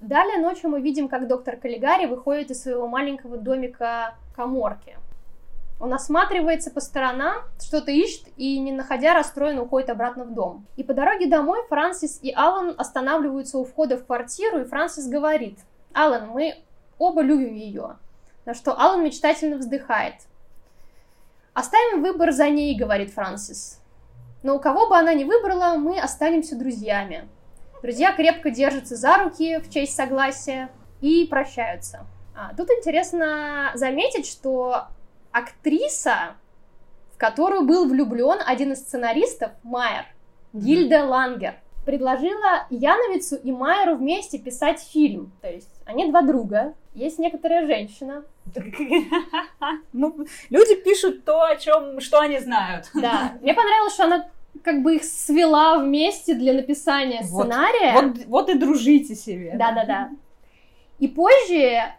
Далее 0.00 0.38
ночью 0.38 0.70
мы 0.70 0.80
видим, 0.80 1.08
как 1.08 1.26
доктор 1.26 1.56
Каллигари 1.56 2.06
выходит 2.06 2.50
из 2.50 2.62
своего 2.62 2.86
маленького 2.86 3.36
домика 3.36 4.14
коморки. 4.34 4.96
Он 5.80 5.94
осматривается 5.94 6.70
по 6.70 6.80
сторонам, 6.80 7.42
что-то 7.58 7.90
ищет 7.90 8.26
и, 8.36 8.58
не 8.58 8.70
находя, 8.70 9.14
расстроенно 9.14 9.62
уходит 9.62 9.88
обратно 9.88 10.24
в 10.24 10.34
дом. 10.34 10.66
И 10.76 10.84
по 10.84 10.92
дороге 10.92 11.26
домой 11.26 11.60
Франсис 11.70 12.18
и 12.20 12.32
Алан 12.36 12.74
останавливаются 12.76 13.56
у 13.56 13.64
входа 13.64 13.96
в 13.96 14.04
квартиру, 14.04 14.60
и 14.60 14.64
Франсис 14.64 15.08
говорит, 15.08 15.58
«Алан, 15.94 16.28
мы 16.28 16.56
оба 16.98 17.22
любим 17.22 17.54
ее». 17.54 17.96
На 18.44 18.52
что 18.52 18.78
Алан 18.78 19.02
мечтательно 19.02 19.56
вздыхает. 19.56 20.16
«Оставим 21.54 22.02
выбор 22.02 22.32
за 22.32 22.50
ней»,— 22.50 22.76
говорит 22.78 23.14
Франсис. 23.14 23.80
«Но 24.42 24.56
у 24.56 24.60
кого 24.60 24.86
бы 24.86 24.98
она 24.98 25.14
ни 25.14 25.24
выбрала, 25.24 25.76
мы 25.78 25.98
останемся 25.98 26.56
друзьями». 26.56 27.26
Друзья 27.82 28.12
крепко 28.12 28.50
держатся 28.50 28.96
за 28.96 29.16
руки 29.16 29.58
в 29.58 29.70
честь 29.70 29.96
согласия 29.96 30.68
и 31.00 31.26
прощаются. 31.26 32.06
А, 32.36 32.54
тут 32.54 32.68
интересно 32.70 33.70
заметить, 33.74 34.26
что 34.26 34.88
актриса, 35.32 36.36
в 37.14 37.18
которую 37.18 37.64
был 37.66 37.88
влюблен 37.88 38.38
один 38.44 38.72
из 38.72 38.80
сценаристов, 38.80 39.52
Майер, 39.62 40.06
Гильда 40.52 41.04
Лангер, 41.04 41.54
предложила 41.84 42.66
Яновицу 42.70 43.36
и 43.36 43.52
Майеру 43.52 43.96
вместе 43.96 44.38
писать 44.38 44.80
фильм. 44.80 45.32
То 45.40 45.50
есть 45.50 45.70
они 45.84 46.10
два 46.10 46.22
друга, 46.22 46.74
есть 46.94 47.18
некоторая 47.18 47.66
женщина. 47.66 48.24
Ну, 49.92 50.26
люди 50.48 50.74
пишут 50.82 51.24
то, 51.24 51.42
о 51.42 51.56
чем, 51.56 52.00
что 52.00 52.20
они 52.20 52.38
знают. 52.38 52.90
Да, 52.94 53.34
мне 53.40 53.54
понравилось, 53.54 53.94
что 53.94 54.04
она 54.04 54.28
как 54.64 54.82
бы 54.82 54.96
их 54.96 55.04
свела 55.04 55.78
вместе 55.78 56.34
для 56.34 56.52
написания 56.52 57.20
Вот. 57.22 57.46
сценария. 57.46 57.92
Вот, 57.92 58.16
вот 58.26 58.48
и 58.50 58.54
дружите 58.54 59.14
себе. 59.14 59.52
Да-да-да. 59.56 60.10
И 60.98 61.08
позже 61.08 61.94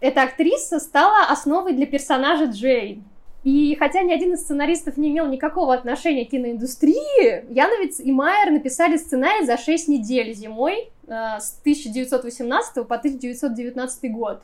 эта 0.00 0.22
актриса 0.22 0.78
стала 0.78 1.26
основой 1.28 1.72
для 1.72 1.86
персонажа 1.86 2.44
Джейн. 2.44 3.04
И 3.44 3.76
хотя 3.76 4.02
ни 4.02 4.12
один 4.12 4.34
из 4.34 4.42
сценаристов 4.42 4.96
не 4.96 5.10
имел 5.10 5.26
никакого 5.26 5.72
отношения 5.72 6.26
к 6.26 6.30
киноиндустрии, 6.30 7.52
Яновец 7.52 8.00
и 8.00 8.12
Майер 8.12 8.50
написали 8.50 8.96
сценарий 8.96 9.46
за 9.46 9.56
6 9.56 9.88
недель 9.88 10.34
зимой 10.34 10.90
э, 11.06 11.38
с 11.40 11.58
1918 11.60 12.86
по 12.86 12.96
1919 12.96 14.12
год. 14.12 14.42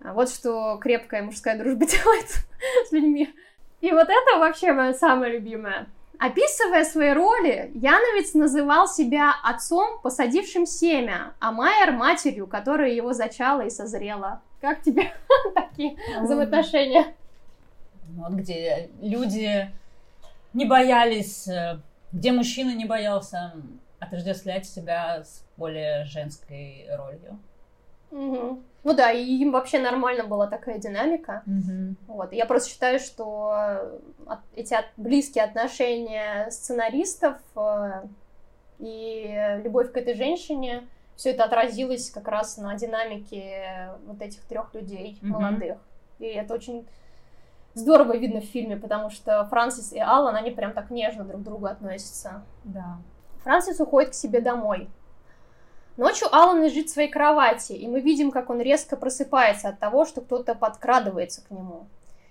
А 0.00 0.12
Вот 0.14 0.30
что 0.30 0.78
крепкая 0.80 1.22
мужская 1.22 1.58
дружба 1.58 1.86
делает 1.86 2.28
с 2.88 2.92
людьми. 2.92 3.28
И 3.80 3.90
вот 3.90 4.08
это 4.08 4.38
вообще 4.38 4.72
мое 4.72 4.92
самое 4.92 5.32
любимое. 5.32 5.86
Описывая 6.18 6.84
свои 6.84 7.12
роли, 7.12 7.70
Яновец 7.74 8.34
называл 8.34 8.86
себя 8.86 9.32
отцом, 9.42 10.00
посадившим 10.02 10.66
семя, 10.66 11.34
а 11.40 11.50
Майер 11.50 11.92
матерью, 11.92 12.46
которая 12.46 12.90
его 12.90 13.12
зачала 13.12 13.62
и 13.62 13.70
созрела. 13.70 14.40
Как 14.60 14.82
тебе 14.82 15.12
такие 15.54 15.96
взаимоотношения? 16.20 17.14
Вот 18.14 18.32
где 18.32 18.90
люди 19.00 19.70
не 20.52 20.64
боялись, 20.64 21.48
э, 21.48 21.80
где 22.12 22.30
мужчина 22.30 22.74
не 22.74 22.84
боялся 22.84 23.54
отождествлять 23.98 24.66
себя 24.66 25.24
с 25.24 25.44
более 25.56 26.04
женской 26.04 26.86
ролью. 26.90 27.38
Мгм. 28.10 28.62
Ну 28.84 28.94
да, 28.94 29.12
и 29.12 29.22
им 29.24 29.52
вообще 29.52 29.78
нормально 29.78 30.24
была 30.24 30.46
такая 30.48 30.78
динамика. 30.78 31.42
Вот. 32.08 32.32
и 32.32 32.36
Я 32.36 32.46
просто 32.46 32.68
считаю, 32.70 32.98
что 32.98 33.52
от- 34.26 34.40
эти 34.56 34.76
близкие 34.96 35.44
отношения 35.44 36.50
сценаристов 36.50 37.36
э, 37.56 38.02
и 38.80 39.60
любовь 39.62 39.92
к 39.92 39.96
этой 39.96 40.14
женщине, 40.14 40.82
все 41.14 41.30
это 41.30 41.44
отразилось 41.44 42.10
как 42.10 42.26
раз 42.26 42.56
на 42.56 42.74
динамике 42.74 43.90
вот 44.06 44.20
этих 44.20 44.40
трех 44.44 44.74
людей 44.74 45.18
Мгм. 45.22 45.32
молодых. 45.32 45.78
И 46.18 46.24
это 46.26 46.54
очень 46.54 46.86
здорово 47.74 48.16
видно 48.16 48.40
в 48.40 48.44
фильме, 48.44 48.76
потому 48.76 49.10
что 49.10 49.44
Франсис 49.46 49.92
и 49.92 49.98
Аллан, 50.00 50.34
они 50.34 50.50
прям 50.50 50.72
так 50.72 50.90
нежно 50.90 51.24
друг 51.24 51.42
к 51.42 51.44
другу 51.44 51.66
относятся. 51.66 52.42
Да. 52.64 52.96
Франсис 53.44 53.78
уходит 53.80 54.10
к 54.10 54.14
себе 54.14 54.40
домой. 54.40 54.88
Ночью 55.96 56.28
Алан 56.34 56.64
лежит 56.64 56.88
в 56.88 56.92
своей 56.92 57.10
кровати, 57.10 57.72
и 57.72 57.86
мы 57.86 58.00
видим, 58.00 58.30
как 58.30 58.48
он 58.50 58.60
резко 58.60 58.96
просыпается 58.96 59.68
от 59.68 59.78
того, 59.78 60.06
что 60.06 60.20
кто-то 60.22 60.54
подкрадывается 60.54 61.42
к 61.44 61.50
нему. 61.50 61.86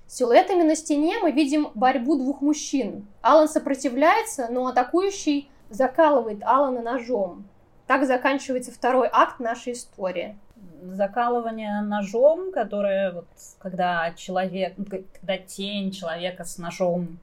Силуэтами 0.08 0.64
на 0.64 0.76
стене 0.76 1.20
мы 1.22 1.32
видим 1.32 1.70
борьбу 1.76 2.18
двух 2.18 2.42
мужчин. 2.42 3.08
Алан 3.22 3.48
сопротивляется, 3.48 4.48
но 4.50 4.68
атакующий 4.68 5.50
закалывает 5.70 6.44
Алана 6.44 6.82
ножом. 6.82 7.46
Так 7.88 8.06
заканчивается 8.06 8.72
второй 8.72 9.08
акт 9.12 9.40
нашей 9.40 9.74
истории. 9.74 10.38
Закалывание 10.84 11.82
ножом, 11.82 12.52
которое 12.52 13.12
вот 13.12 13.28
когда 13.60 14.12
человек, 14.16 14.74
ну, 14.78 14.86
когда 14.86 15.38
тень 15.38 15.92
человека 15.92 16.44
с 16.44 16.58
ножом 16.58 17.20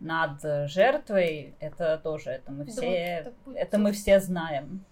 над 0.00 0.40
жертвой, 0.70 1.54
это 1.60 2.00
тоже, 2.02 2.30
это 2.30 2.50
мы 2.52 2.64
Да 2.64 2.72
все, 2.72 2.80
вот 2.80 2.88
это 2.96 3.32
будет- 3.44 3.56
это 3.58 3.78
мы 3.78 3.92
все 3.92 4.20
знаем, 4.20 4.84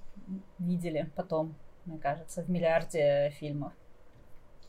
видели 0.58 1.10
потом, 1.16 1.54
мне 1.84 1.98
кажется, 1.98 2.42
в 2.42 2.50
миллиарде 2.50 3.30
фильмов. 3.38 3.72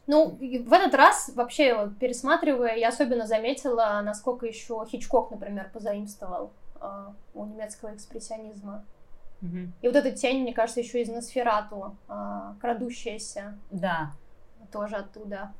Ну, 0.08 0.30
в 0.40 0.74
этот 0.74 0.94
раз, 0.96 1.32
вообще, 1.36 1.92
пересматривая, 2.00 2.76
я 2.78 2.90
особенно 2.90 3.28
заметила, 3.28 4.02
насколько 4.04 4.46
еще 4.46 4.86
Хичкок, 4.90 5.32
например, 5.32 5.70
позаимствовал 5.74 6.52
э, 6.80 7.08
у 7.34 7.46
немецкого 7.46 7.94
экспрессионизма. 7.94 8.86
Мгм. 9.42 9.74
И 9.82 9.88
вот 9.88 9.96
эта 9.96 10.12
тень, 10.12 10.44
мне 10.44 10.54
кажется, 10.54 10.80
еще 10.80 11.02
из 11.02 11.10
Носферату, 11.10 11.96
а, 12.08 12.56
крадущаяся, 12.60 13.58
Да. 13.70 14.12
тоже 14.72 14.96
оттуда. 14.96 15.54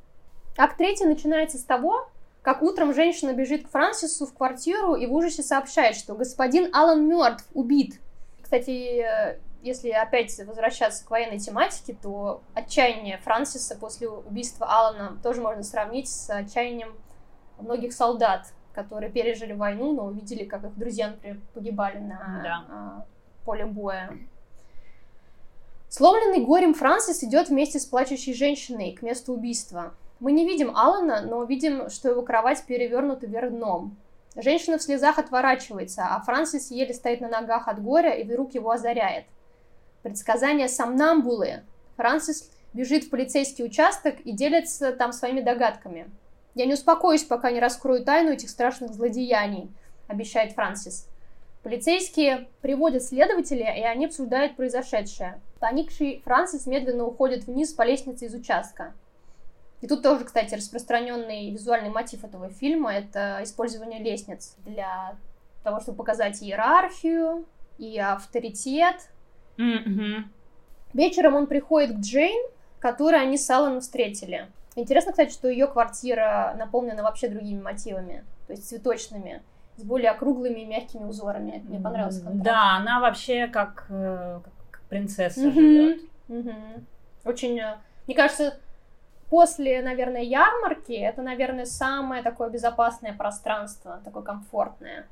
Акт 0.56 0.78
третий 0.78 1.04
начинается 1.04 1.58
с 1.58 1.62
того, 1.62 2.08
как 2.42 2.62
утром 2.62 2.94
женщина 2.94 3.32
бежит 3.34 3.66
к 3.66 3.70
Франсису 3.70 4.26
в 4.26 4.34
квартиру 4.34 4.94
и 4.94 5.06
в 5.06 5.12
ужасе 5.12 5.42
сообщает, 5.42 5.94
что 5.94 6.14
господин 6.14 6.74
Алан 6.74 7.06
мертв, 7.06 7.46
убит. 7.54 8.00
Кстати, 8.42 9.02
э, 9.02 9.38
если 9.62 9.90
опять 9.90 10.36
возвращаться 10.46 11.04
к 11.04 11.10
военной 11.10 11.38
тематике, 11.38 11.96
то 12.00 12.42
отчаяние 12.54 13.18
Франсиса 13.18 13.76
после 13.76 14.08
убийства 14.08 14.66
Алана 14.66 15.18
тоже 15.22 15.40
можно 15.40 15.62
сравнить 15.62 16.08
с 16.08 16.30
отчаянием 16.30 16.94
многих 17.58 17.92
солдат, 17.92 18.52
которые 18.72 19.10
пережили 19.10 19.52
войну, 19.52 19.92
но 19.92 20.06
увидели, 20.06 20.44
как 20.44 20.64
их 20.64 20.76
друзья, 20.78 21.08
например, 21.08 21.40
погибали 21.54 21.98
на 21.98 22.40
Да. 22.42 22.64
а, 22.70 23.06
поле 23.44 23.66
боя. 23.66 24.16
Сломленный 25.88 26.44
горем 26.44 26.74
Франсис 26.74 27.24
идет 27.24 27.48
вместе 27.48 27.80
с 27.80 27.86
плачущей 27.86 28.34
женщиной 28.34 28.92
к 28.92 29.02
месту 29.02 29.32
убийства. 29.32 29.94
Мы 30.20 30.32
не 30.32 30.46
видим 30.46 30.76
Алана, 30.76 31.22
но 31.22 31.42
видим, 31.44 31.88
что 31.88 32.10
его 32.10 32.22
кровать 32.22 32.64
перевернута 32.64 33.26
вверх 33.26 33.50
дном. 33.50 33.96
Женщина 34.36 34.78
в 34.78 34.82
слезах 34.82 35.18
отворачивается, 35.18 36.06
а 36.10 36.20
Франсис 36.20 36.70
еле 36.70 36.92
стоит 36.92 37.20
на 37.20 37.28
ногах 37.28 37.66
от 37.68 37.82
горя, 37.82 38.12
и 38.12 38.24
вдруг 38.24 38.54
его 38.54 38.70
озаряет. 38.70 39.24
Предсказание 40.02 40.68
сомнамбулы. 40.68 41.62
Франсис 41.96 42.50
бежит 42.72 43.04
в 43.04 43.10
полицейский 43.10 43.64
участок 43.64 44.20
и 44.20 44.32
делится 44.32 44.92
там 44.92 45.12
своими 45.12 45.40
догадками. 45.40 46.10
«Я 46.54 46.66
не 46.66 46.74
успокоюсь, 46.74 47.24
пока 47.24 47.50
не 47.50 47.60
раскрою 47.60 48.04
тайну 48.04 48.30
этих 48.30 48.50
страшных 48.50 48.92
злодеяний»,— 48.92 49.70
обещает 50.08 50.52
Франсис. 50.52 51.08
Полицейские 51.62 52.48
приводят 52.62 53.02
следователя, 53.02 53.74
и 53.74 53.82
они 53.82 54.06
обсуждают 54.06 54.56
произошедшее. 54.56 55.40
Поникший 55.60 56.22
Франсис 56.24 56.66
медленно 56.66 57.04
уходит 57.04 57.46
вниз 57.46 57.72
по 57.72 57.82
лестнице 57.82 58.26
из 58.26 58.34
участка. 58.34 58.94
И 59.80 59.86
тут 59.86 60.02
тоже, 60.02 60.24
кстати, 60.24 60.54
распространенный 60.54 61.50
визуальный 61.50 61.90
мотив 61.90 62.24
этого 62.24 62.48
фильма– 62.48 62.94
это 62.94 63.40
использование 63.42 64.00
лестниц 64.00 64.56
для 64.64 65.16
того, 65.62 65.80
чтобы 65.80 65.98
показать 65.98 66.42
иерархию 66.42 67.44
и 67.78 67.98
авторитет. 67.98 69.08
Мгм. 69.58 70.30
Вечером 70.94 71.34
он 71.34 71.46
приходит 71.46 71.96
к 71.96 72.00
Джейн, 72.00 72.46
которой 72.78 73.20
они 73.20 73.36
с 73.36 73.50
Алланом 73.50 73.80
встретили. 73.80 74.46
Интересно, 74.76 75.12
кстати, 75.12 75.32
что 75.32 75.48
ее 75.48 75.66
квартира 75.66 76.54
наполнена 76.56 77.02
вообще 77.02 77.28
другими 77.28 77.60
мотивами, 77.60 78.24
то 78.46 78.52
есть 78.52 78.68
цветочными, 78.68 79.42
с 79.76 79.82
более 79.82 80.10
округлыми 80.10 80.60
и 80.60 80.64
мягкими 80.64 81.04
узорами. 81.04 81.62
Мне 81.66 81.80
понравился 81.80 82.22
контраст. 82.22 82.44
Да, 82.44 82.76
она 82.76 83.00
вообще 83.00 83.48
как, 83.48 83.86
э, 83.90 84.40
как 84.70 84.80
принцесса 84.88 85.46
mm-hmm. 85.46 85.52
живет. 85.52 86.00
Mm-hmm. 86.28 86.82
Очень, 87.24 87.58
э, 87.58 87.76
мне 88.06 88.16
кажется, 88.16 88.58
после, 89.30 89.82
наверное, 89.82 90.22
ярмарки 90.22 90.92
это, 90.92 91.22
наверное, 91.22 91.66
самое 91.66 92.22
такое 92.22 92.48
безопасное 92.48 93.12
пространство, 93.12 94.00
такое 94.04 94.22
комфортное. 94.22 95.06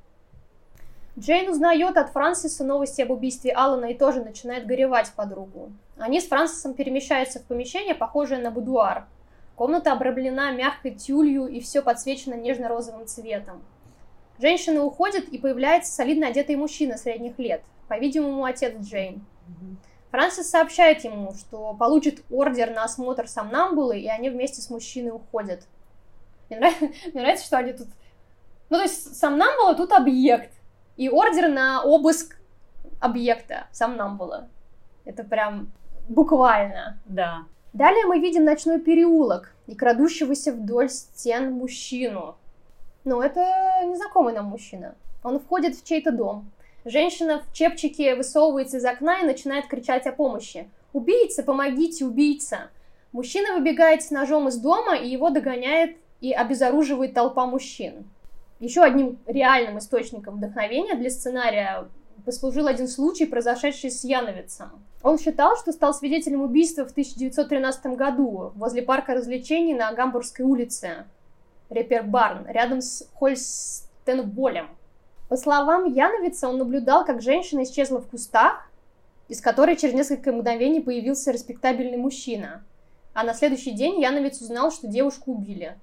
Джейн 1.19 1.49
узнает 1.49 1.97
от 1.97 2.11
Франсиса 2.11 2.63
новости 2.63 3.01
об 3.01 3.11
убийстве 3.11 3.53
Алана 3.53 3.87
и 3.87 3.95
тоже 3.95 4.23
начинает 4.23 4.67
горевать 4.67 5.13
подругу. 5.17 5.73
Они 5.97 6.21
с 6.21 6.27
Франсисом 6.27 6.75
перемещаются 6.75 7.41
в 7.41 7.45
помещение, 7.45 7.95
похожее 7.95 8.41
на 8.41 8.51
будуар. 8.51 9.07
Комната 9.55 9.93
обрамлена 9.93 10.51
мягкой 10.53 10.95
тюлью 10.95 11.47
и 11.47 11.61
все 11.61 11.81
подсвечено 11.81 12.35
нежно-розовым 12.35 13.07
цветом. 13.07 13.63
Женщина 14.39 14.85
уходит, 14.85 15.31
и 15.31 15.39
появляется 15.39 15.91
солидно 15.91 16.29
одетый 16.29 16.57
мужчина 16.57 16.99
средних 16.99 17.39
лет, 17.39 17.63
по-видимому, 17.89 18.45
отец 18.45 18.75
Джейн. 18.79 19.25
Франсис 20.11 20.51
сообщает 20.51 21.05
ему, 21.05 21.33
что 21.33 21.75
получит 21.75 22.23
ордер 22.31 22.71
на 22.71 22.85
осмотр 22.85 23.27
сомнамбулы, 23.27 23.99
и 23.99 24.09
они 24.09 24.29
вместе 24.29 24.61
с 24.61 24.69
мужчиной 24.69 25.13
уходят. 25.13 25.67
Мне 26.51 26.59
нравится, 26.59 26.85
мне 27.13 27.23
нравится 27.23 27.47
что 27.47 27.57
они 27.57 27.73
тут... 27.73 27.89
Ну, 28.69 28.77
то 28.77 28.83
есть 28.83 29.17
сомнамбула 29.17 29.75
тут 29.75 29.93
объект, 29.93 30.51
и 30.97 31.09
ордер 31.09 31.49
на 31.49 31.83
обыск 31.83 32.37
объекта 33.01 33.67
сомнамбула. 33.73 34.49
Это 35.05 35.25
прям 35.25 35.71
буквально. 36.09 36.99
Да. 37.07 37.45
Далее 37.73 38.07
мы 38.07 38.21
видим 38.21 38.45
ночной 38.45 38.81
переулок 38.81 39.53
и 39.67 39.75
крадущегося 39.75 40.53
вдоль 40.53 40.89
стен 40.89 41.53
мужчину. 41.53 42.37
Но 43.05 43.23
это 43.23 43.41
незнакомый 43.85 44.35
нам 44.35 44.47
мужчина. 44.47 44.95
Он 45.23 45.39
входит 45.39 45.77
в 45.77 45.85
чей-то 45.85 46.11
дом. 46.11 46.51
Женщина 46.85 47.41
в 47.41 47.53
чепчике 47.53 48.15
высовывается 48.15 48.79
из 48.79 48.85
окна 48.85 49.21
и 49.21 49.27
начинает 49.27 49.67
кричать 49.67 50.07
о 50.07 50.13
помощи. 50.13 50.71
«Убийца! 50.93 51.43
Помогите, 51.43 52.07
убийца!» 52.07 52.71
Мужчина 53.13 53.55
выбегает 53.55 54.03
с 54.03 54.11
ножом 54.11 54.49
из 54.49 54.57
дома, 54.57 54.95
и 54.95 55.09
его 55.09 55.31
догоняет 55.31 55.97
и 56.21 56.33
обезоруживает 56.33 57.13
толпа 57.13 57.47
мужчин. 57.47 58.09
Еще 58.59 58.83
одним 58.83 59.19
реальным 59.27 59.79
источником 59.79 60.37
вдохновения 60.37 60.95
для 60.95 61.11
сценария 61.11 61.89
послужил 62.25 62.67
один 62.67 62.89
случай, 62.89 63.27
произошедший 63.27 63.91
с 63.91 64.03
Яновицем. 64.03 64.71
Он 65.03 65.19
считал, 65.19 65.57
что 65.57 65.73
стал 65.73 65.93
свидетелем 65.93 66.43
убийства 66.43 66.87
в 66.87 66.91
1913 66.91 67.87
году 67.97 68.53
возле 68.55 68.83
парка 68.83 69.15
развлечений 69.15 69.75
на 69.75 69.93
Гамбургской 69.93 70.45
улице, 70.45 71.05
Репер 71.69 72.03
Барн, 72.05 72.47
рядом 72.49 72.81
с 72.81 73.09
Хольстенболем. 73.19 74.69
По 75.29 75.37
словам 75.37 75.93
Яновица, 75.93 76.49
он 76.49 76.59
наблюдал, 76.59 77.05
как 77.05 77.21
женщина 77.21 77.63
исчезла 77.63 78.01
в 78.01 78.09
кустах, 78.09 78.71
из 79.29 79.41
которой 79.41 79.77
через 79.77 79.95
несколько 79.95 80.33
мгновений 80.33 80.81
появился 80.81 81.31
респектабельный 81.31 81.99
мужчина. 81.99 82.63
А 83.13 83.25
на 83.25 83.35
следующий 83.35 83.73
день 83.73 84.01
Яновец 84.01 84.41
узнал, 84.41 84.71
что 84.71 84.87
девушку 84.87 85.33
убили. 85.33 85.77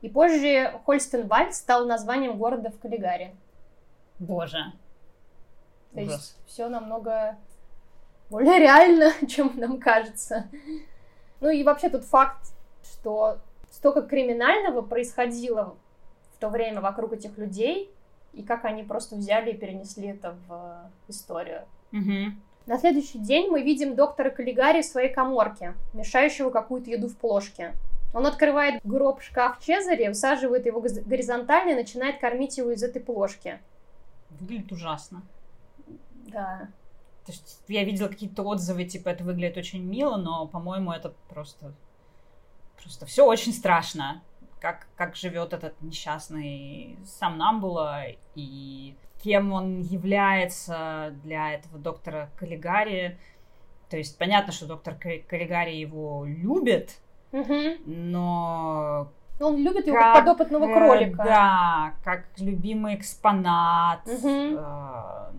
И 0.00 0.08
позже 0.08 0.72
Хольстенвальд 0.84 1.54
стал 1.54 1.86
названием 1.86 2.38
города 2.38 2.70
в 2.70 2.78
Каллигаре. 2.78 3.34
Боже. 4.18 4.58
То 5.94 6.00
Ужас. 6.00 6.12
есть 6.12 6.36
все 6.46 6.68
намного 6.68 7.36
более 8.30 8.58
реально, 8.58 9.12
чем 9.28 9.52
нам 9.56 9.78
кажется. 9.78 10.48
Ну 11.40 11.50
и 11.50 11.62
вообще 11.64 11.88
тут 11.88 12.04
факт, 12.04 12.52
что 12.82 13.38
столько 13.70 14.02
криминального 14.02 14.82
происходило 14.82 15.76
в 16.34 16.38
то 16.38 16.48
время 16.48 16.80
вокруг 16.80 17.12
этих 17.12 17.36
людей, 17.38 17.90
и 18.32 18.42
как 18.42 18.64
они 18.64 18.82
просто 18.82 19.16
взяли 19.16 19.52
и 19.52 19.56
перенесли 19.56 20.08
это 20.08 20.36
в 20.46 20.90
историю. 21.08 21.62
Угу. 21.92 22.34
На 22.66 22.78
следующий 22.78 23.18
день 23.18 23.50
мы 23.50 23.62
видим 23.62 23.96
доктора 23.96 24.30
Каллигари 24.30 24.82
в 24.82 24.84
своей 24.84 25.12
коморке, 25.12 25.74
мешающего 25.94 26.50
какую-то 26.50 26.90
еду 26.90 27.08
в 27.08 27.16
плошке. 27.16 27.74
Он 28.14 28.26
открывает 28.26 28.82
гроб-шкаф 28.84 29.60
Чезаре, 29.60 30.10
усаживает 30.10 30.66
его 30.66 30.80
горизонтально 30.80 31.70
и 31.70 31.74
начинает 31.74 32.20
кормить 32.20 32.56
его 32.58 32.70
из 32.70 32.82
этой 32.82 33.02
плошки. 33.02 33.60
Выглядит 34.30 34.72
ужасно. 34.72 35.22
Да. 36.26 36.68
То 37.26 37.32
есть 37.32 37.60
я 37.68 37.84
видела 37.84 38.08
какие-то 38.08 38.42
отзывы, 38.42 38.84
типа, 38.84 39.10
это 39.10 39.24
выглядит 39.24 39.58
очень 39.58 39.82
мило, 39.84 40.16
но, 40.16 40.46
по-моему, 40.46 40.92
это 40.92 41.14
просто... 41.28 41.74
Просто 42.82 43.06
все 43.06 43.26
очень 43.26 43.52
страшно. 43.52 44.22
Как, 44.60 44.86
как 44.96 45.14
живет 45.14 45.52
этот 45.52 45.80
несчастный 45.82 46.98
Самнамбула 47.04 48.04
и 48.34 48.96
кем 49.22 49.52
он 49.52 49.80
является 49.80 51.14
для 51.22 51.52
этого 51.52 51.78
доктора 51.78 52.30
Каллигари. 52.38 53.18
То 53.90 53.96
есть 53.96 54.16
понятно, 54.16 54.52
что 54.52 54.66
доктор 54.66 54.94
Каллигари 54.94 55.76
его 55.76 56.24
любит, 56.24 56.98
Угу. 57.32 57.82
Но 57.86 59.08
он 59.40 59.56
любит 59.56 59.86
его 59.86 59.96
как 59.96 60.14
подопытного 60.14 60.68
э, 60.68 60.74
кролика. 60.74 61.24
Да, 61.24 61.94
как 62.04 62.24
любимый 62.38 62.96
экспонат, 62.96 64.00
угу. 64.06 64.28
э, 64.28 65.30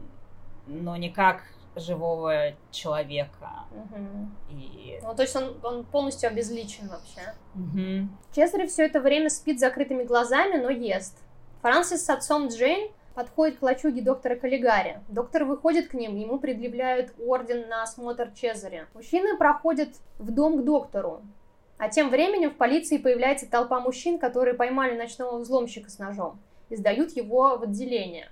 но 0.68 0.95
не 0.95 1.10
как 1.10 1.44
живого 1.76 2.53
человека. 2.72 3.66
Угу. 3.72 4.30
И... 4.52 4.99
Ну, 5.02 5.16
то 5.16 5.22
есть 5.24 5.36
он, 5.36 5.57
он 5.64 5.84
полностью 5.86 6.30
обезличен 6.30 6.88
вообще. 6.88 7.34
Угу. 7.56 8.10
Чезаре 8.36 8.68
все 8.68 8.86
это 8.86 9.02
время 9.02 9.30
спит 9.30 9.57
с 9.57 9.61
закрытыми 9.61 10.03
глазами, 10.03 10.61
но 10.61 10.70
ест. 10.70 11.18
Франсис 11.61 12.06
с 12.06 12.10
отцом 12.10 12.48
Джейн 12.48 12.91
подходит 13.16 13.60
к 13.60 13.64
лачуге 13.64 14.02
доктора 14.02 14.36
Каллигари. 14.36 15.02
Доктор 15.10 15.44
выходит 15.44 15.90
к 15.90 15.94
ним, 15.94 16.16
ему 16.16 16.40
предъявляют 16.40 17.14
орден 17.20 17.68
на 17.68 17.84
осмотр 17.84 18.32
Чезаре. 18.34 18.88
Мужчины 18.94 19.38
проходят 19.38 19.90
в 20.20 20.32
дом 20.32 20.61
к 20.61 20.64
доктору. 20.64 21.22
А 21.80 21.88
тем 21.88 22.10
временем 22.10 22.51
в 22.51 22.57
полиции 22.57 22.97
появляется 22.97 23.49
толпа 23.49 23.80
мужчин, 23.80 24.19
которые 24.19 24.53
поймали 24.53 24.97
ночного 24.97 25.39
взломщика 25.39 25.89
с 25.89 25.97
ножом 25.97 26.38
и 26.69 26.76
сдают 26.76 27.15
его 27.15 27.57
в 27.57 27.64
отделение. 27.64 28.30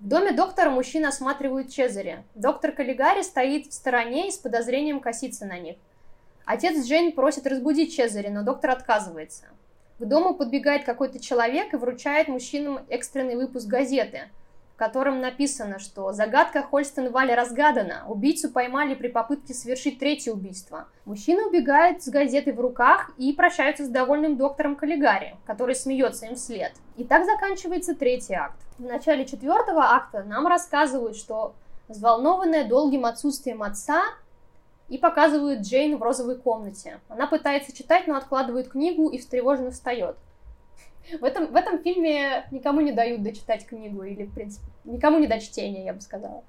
В 0.00 0.08
доме 0.08 0.32
доктора 0.32 0.68
мужчины 0.68 1.06
осматривают 1.06 1.70
Чезаре. 1.70 2.24
Доктор 2.34 2.72
Каллигари 2.72 3.22
стоит 3.22 3.68
в 3.68 3.72
стороне 3.72 4.26
и 4.26 4.30
с 4.32 4.36
подозрением 4.36 4.98
косится 4.98 5.46
на 5.46 5.60
них. 5.60 5.76
Отец 6.44 6.84
Джейн 6.84 7.12
просит 7.12 7.46
разбудить 7.46 7.94
Чезаре, 7.94 8.30
но 8.30 8.42
доктор 8.42 8.70
отказывается. 8.70 9.44
К 10.00 10.04
дому 10.04 10.34
подбегает 10.34 10.84
какой-то 10.84 11.20
человек 11.20 11.72
и 11.72 11.76
вручает 11.76 12.26
мужчинам 12.26 12.84
экстренный 12.88 13.36
выпуск 13.36 13.68
газеты– 13.68 14.28
котором 14.82 15.20
написано, 15.20 15.78
что 15.78 16.10
загадка 16.10 16.60
Хольстенваля 16.60 17.36
разгадана, 17.36 18.02
убийцу 18.08 18.50
поймали 18.50 18.96
при 18.96 19.06
попытке 19.06 19.54
совершить 19.54 20.00
третье 20.00 20.32
убийство. 20.32 20.88
Мужчина 21.04 21.46
убегает 21.46 22.02
с 22.02 22.08
газетой 22.08 22.52
в 22.52 22.58
руках 22.58 23.12
и 23.16 23.32
прощаются 23.32 23.84
с 23.84 23.88
довольным 23.88 24.36
доктором 24.36 24.74
Каллигари, 24.74 25.36
который 25.46 25.76
смеется 25.76 26.26
им 26.26 26.34
вслед. 26.34 26.72
И 26.96 27.04
так 27.04 27.24
заканчивается 27.24 27.94
третий 27.94 28.34
акт. 28.34 28.56
В 28.76 28.82
начале 28.82 29.24
четвертого 29.24 29.84
акта 29.84 30.24
нам 30.24 30.48
рассказывают, 30.48 31.16
что 31.16 31.54
взволнованная 31.86 32.66
долгим 32.66 33.04
отсутствием 33.04 33.62
отца 33.62 34.02
и 34.88 34.98
показывают 34.98 35.60
Джейн 35.60 35.96
в 35.96 36.02
розовой 36.02 36.38
комнате. 36.38 36.98
Она 37.08 37.28
пытается 37.28 37.72
читать, 37.72 38.08
но 38.08 38.16
откладывает 38.16 38.68
книгу 38.68 39.10
и 39.10 39.18
встревоженно 39.18 39.70
встает. 39.70 40.16
В 41.20 41.24
этом, 41.24 41.46
в 41.46 41.56
этом 41.56 41.78
фильме 41.78 42.46
никому 42.50 42.80
не 42.80 42.92
дают 42.92 43.22
дочитать 43.22 43.66
книгу, 43.66 44.02
или, 44.02 44.24
в 44.24 44.34
принципе, 44.34 44.66
никому 44.84 45.18
не 45.18 45.26
до 45.26 45.40
чтения, 45.40 45.84
я 45.84 45.92
бы 45.92 46.00
сказала. 46.00 46.44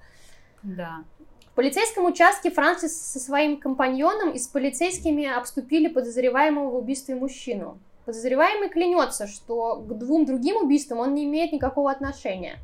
Да. 0.64 1.04
В 1.52 1.56
полицейском 1.56 2.06
участке 2.06 2.50
Франсис 2.50 3.00
со 3.00 3.20
своим 3.20 3.60
компаньоном 3.60 4.32
и 4.32 4.40
с 4.40 4.48
полицейскими 4.48 5.26
обступили 5.26 5.88
подозреваемого 5.88 6.70
в 6.70 6.76
убийстве 6.76 7.16
мужчину. 7.16 7.78
Подозреваемый 8.06 8.70
клянется, 8.70 9.28
что 9.28 9.76
к 9.76 9.98
двум 9.98 10.26
другим 10.26 10.58
убийствам 10.58 11.00
он 11.00 11.14
не 11.14 11.26
имеет 11.26 11.54
никакого 11.54 11.92
отношения. 11.92 12.58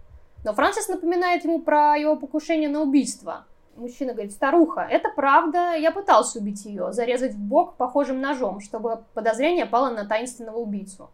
Но 0.43 0.53
Франсис 0.53 0.87
напоминает 0.87 1.43
ему 1.43 1.59
про 1.59 1.95
его 1.95 2.15
покушение 2.15 2.67
на 2.67 2.81
убийство. 2.81 3.45
Мужчина 3.75 4.13
говорит, 4.13 4.31
старуха, 4.31 4.81
это 4.81 5.09
правда, 5.15 5.75
я 5.75 5.91
пытался 5.91 6.39
убить 6.39 6.65
ее, 6.65 6.91
зарезать 6.91 7.33
в 7.33 7.39
бок 7.39 7.75
похожим 7.75 8.19
ножом, 8.19 8.59
чтобы 8.59 9.03
подозрение 9.13 9.65
пало 9.65 9.89
на 9.89 10.05
таинственного 10.05 10.57
убийцу. 10.57 11.09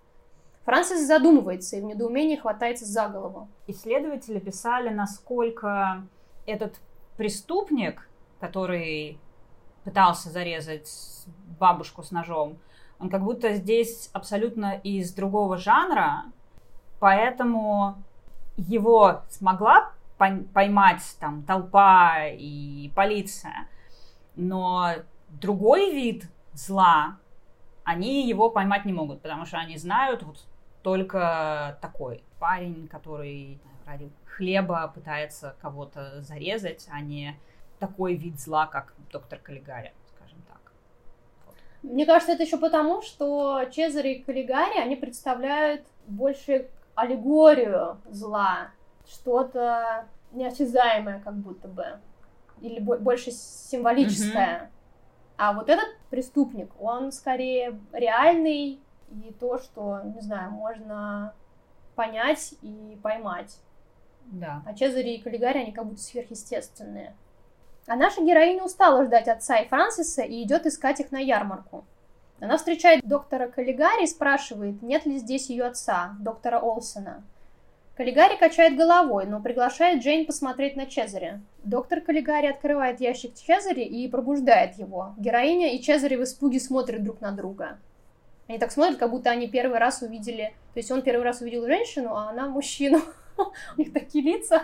Франсис 0.65 1.05
задумывается 1.05 1.77
и 1.77 1.81
в 1.81 1.83
недоумении 1.83 2.37
хватается 2.37 2.85
за 2.85 3.07
голову. 3.07 3.47
Исследователи 3.67 4.39
писали, 4.39 4.89
насколько 4.89 6.03
этот 6.47 6.79
преступник, 7.17 8.09
который 8.39 9.19
пытался 9.83 10.31
зарезать 10.31 10.89
бабушку 11.59 12.01
с 12.01 12.09
ножом, 12.09 12.57
он 12.97 13.09
как 13.11 13.23
будто 13.23 13.53
здесь 13.53 14.09
абсолютно 14.11 14.75
из 14.77 15.13
другого 15.13 15.57
жанра, 15.57 16.23
поэтому 16.99 18.01
его 18.57 19.21
смогла 19.29 19.91
поймать 20.17 21.03
там 21.19 21.43
толпа 21.43 22.25
и 22.27 22.89
полиция, 22.95 23.67
но 24.35 24.93
другой 25.29 25.93
вид 25.93 26.25
зла, 26.53 27.17
они 27.83 28.27
его 28.27 28.49
поймать 28.49 28.85
не 28.85 28.93
могут, 28.93 29.21
потому 29.21 29.45
что 29.45 29.57
они 29.57 29.77
знают 29.77 30.23
вот 30.23 30.43
только 30.85 31.79
такой 31.81 32.23
парень, 32.39 32.87
который 32.87 33.59
ради 33.87 34.11
хлеба 34.27 34.87
пытается 34.93 35.55
кого-то 35.59 36.21
зарезать, 36.21 36.87
а 36.91 37.01
не 37.01 37.39
такой 37.79 38.13
вид 38.13 38.39
зла, 38.39 38.67
как 38.67 38.93
доктор 39.11 39.39
Каллигари, 39.39 39.93
скажем 40.15 40.37
так. 40.47 40.73
Вот. 41.47 41.55
Мне 41.81 42.05
кажется, 42.05 42.33
это 42.33 42.43
еще 42.43 42.57
потому, 42.57 43.01
что 43.01 43.63
Чезаре 43.71 44.17
и 44.17 44.23
Каллигари, 44.23 44.77
они 44.79 44.95
представляют 44.95 45.87
больше 46.05 46.69
аллегорию 46.93 47.97
зла, 48.11 48.69
что-то 49.07 50.05
неосязаемое 50.33 51.19
как 51.19 51.33
будто 51.33 51.67
бы, 51.67 51.99
или 52.61 52.79
больше 52.79 53.31
символическое. 53.31 54.59
Mm-hmm. 54.59 54.69
А 55.37 55.53
вот 55.53 55.67
этот 55.67 55.97
преступник, 56.11 56.69
он 56.79 57.11
скорее 57.11 57.79
реальный 57.91 58.79
и 59.23 59.33
то, 59.33 59.57
что, 59.57 60.01
не 60.03 60.21
знаю, 60.21 60.51
можно 60.51 61.33
понять 61.95 62.55
и 62.61 62.97
поймать. 63.01 63.57
Да. 64.25 64.61
А 64.65 64.73
Чезаре 64.73 65.15
и 65.15 65.21
Каллигари, 65.21 65.59
они 65.59 65.71
как 65.71 65.85
будто 65.85 66.01
сверхъестественные. 66.01 67.15
А 67.87 67.95
наша 67.95 68.21
героиня 68.21 68.63
устала 68.63 69.05
ждать 69.05 69.27
отца 69.27 69.57
и 69.57 69.67
Франсиса 69.67 70.23
и 70.23 70.43
идет 70.43 70.65
искать 70.65 70.99
их 70.99 71.11
на 71.11 71.19
ярмарку. 71.19 71.85
Она 72.39 72.57
встречает 72.57 73.05
доктора 73.05 73.47
Каллигари 73.47 74.03
и 74.03 74.07
спрашивает, 74.07 74.81
нет 74.81 75.05
ли 75.05 75.17
здесь 75.17 75.49
ее 75.49 75.65
отца, 75.65 76.15
доктора 76.19 76.59
Олсона. 76.59 77.23
Каллигари 77.95 78.35
качает 78.35 78.75
головой, 78.75 79.25
но 79.25 79.41
приглашает 79.41 80.03
Джейн 80.03 80.25
посмотреть 80.25 80.75
на 80.75 80.85
Чезаре. 80.85 81.41
Доктор 81.63 82.01
Каллигари 82.01 82.47
открывает 82.47 82.99
ящик 82.99 83.35
Чезаре 83.35 83.85
и 83.85 84.09
пробуждает 84.09 84.77
его. 84.77 85.13
Героиня 85.17 85.73
и 85.73 85.81
Чезаре 85.81 86.17
в 86.17 86.23
испуге 86.23 86.59
смотрят 86.59 87.03
друг 87.03 87.21
на 87.21 87.31
друга. 87.31 87.77
Они 88.47 88.59
так 88.59 88.71
смотрят, 88.71 88.97
как 88.97 89.09
будто 89.09 89.29
они 89.29 89.47
первый 89.47 89.79
раз 89.79 90.01
увидели... 90.01 90.53
То 90.73 90.79
есть 90.79 90.91
он 90.91 91.01
первый 91.01 91.23
раз 91.23 91.41
увидел 91.41 91.65
женщину, 91.65 92.15
а 92.15 92.29
она 92.29 92.47
мужчину. 92.47 93.01
У 93.77 93.79
них 93.79 93.93
такие 93.93 94.23
лица. 94.23 94.63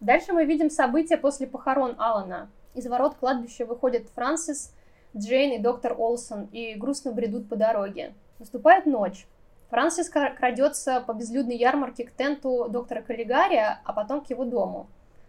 Дальше 0.00 0.32
мы 0.32 0.44
видим 0.44 0.70
события 0.70 1.16
после 1.16 1.46
похорон 1.46 1.94
Алана. 1.98 2.50
Из 2.74 2.86
ворот 2.86 3.16
кладбища 3.16 3.66
выходят 3.66 4.08
Франсис, 4.14 4.74
Джейн 5.16 5.52
и 5.52 5.58
доктор 5.58 5.94
Олсон 5.98 6.44
и 6.52 6.74
грустно 6.74 7.12
бредут 7.12 7.48
по 7.48 7.56
дороге. 7.56 8.14
Наступает 8.38 8.86
ночь. 8.86 9.26
Франсис 9.70 10.08
крадется 10.08 11.02
по 11.06 11.12
безлюдной 11.12 11.56
ярмарке 11.56 12.04
к 12.04 12.12
тенту 12.12 12.68
доктора 12.68 13.02
Каллигария, 13.02 13.80
а 13.84 13.92
потом 13.92 14.24
к 14.24 14.30
его 14.30 14.44
дому. 14.44 14.88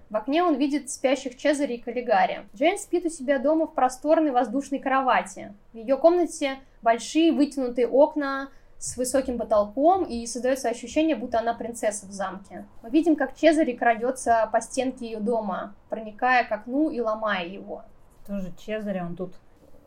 В 0.10 0.16
окне 0.16 0.44
он 0.44 0.56
видит 0.56 0.90
спящих 0.90 1.38
Чезаре 1.38 1.76
и 1.76 1.82
Каллигари. 1.82 2.48
Джейн 2.56 2.80
спит 2.80 3.06
у 3.06 3.10
себя 3.10 3.38
дома 3.38 3.68
в 3.68 3.76
просторной 3.76 4.32
воздушной 4.32 4.80
кровати. 4.80 5.54
В 5.72 5.78
ее 5.78 5.98
комнате 5.98 6.58
большие 6.82 7.32
вытянутые 7.32 7.88
окна 7.88 8.50
с 8.80 8.98
высоким 8.98 9.38
потолком, 9.38 10.06
и 10.06 10.26
создается 10.26 10.70
ощущение, 10.70 11.16
будто 11.16 11.40
она 11.40 11.54
принцесса 11.54 12.08
в 12.08 12.12
замке. 12.12 12.66
Мы 12.82 12.90
видим, 12.90 13.16
как 13.18 13.36
Чезаре 13.36 13.74
крадется 13.74 14.50
по 14.52 14.62
стенке 14.62 15.06
ее 15.06 15.20
дома, 15.20 15.76
проникая 15.90 16.46
к 16.46 16.52
окну 16.52 16.90
и 16.90 17.00
ломая 17.02 17.46
его. 17.46 17.84
Тоже 18.26 18.54
Чезаре, 18.58 19.04
он 19.04 19.16
тут 19.16 19.36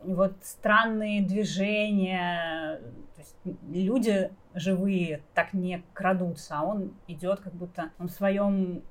него 0.03 0.29
странные 0.41 1.21
движения, 1.21 2.79
то 3.15 3.21
есть 3.21 3.35
люди 3.69 4.31
живые 4.53 5.23
так 5.33 5.53
не 5.53 5.83
крадутся, 5.93 6.59
а 6.59 6.63
он 6.63 6.93
идет 7.07 7.39
как 7.39 7.53
будто 7.53 7.91
он 7.99 8.07
в 8.07 8.11
своем 8.11 8.83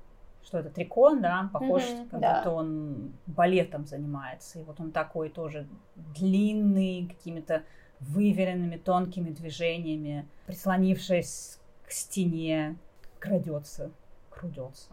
что 0.45 0.59
это 0.59 0.69
трико, 0.69 1.15
да, 1.15 1.49
похож, 1.53 1.83
mm-hmm, 1.83 2.09
как 2.09 2.19
да. 2.19 2.35
будто 2.37 2.51
он 2.51 3.13
балетом 3.27 3.85
занимается. 3.85 4.59
И 4.59 4.63
вот 4.63 4.79
он 4.79 4.91
такой 4.91 5.29
тоже 5.29 5.67
длинный, 5.95 7.07
какими-то 7.07 7.63
выверенными 7.99 8.77
тонкими 8.77 9.29
движениями, 9.29 10.27
прислонившись 10.45 11.59
к 11.85 11.91
стене, 11.91 12.77
крадется, 13.19 13.91
крудется. 14.29 14.89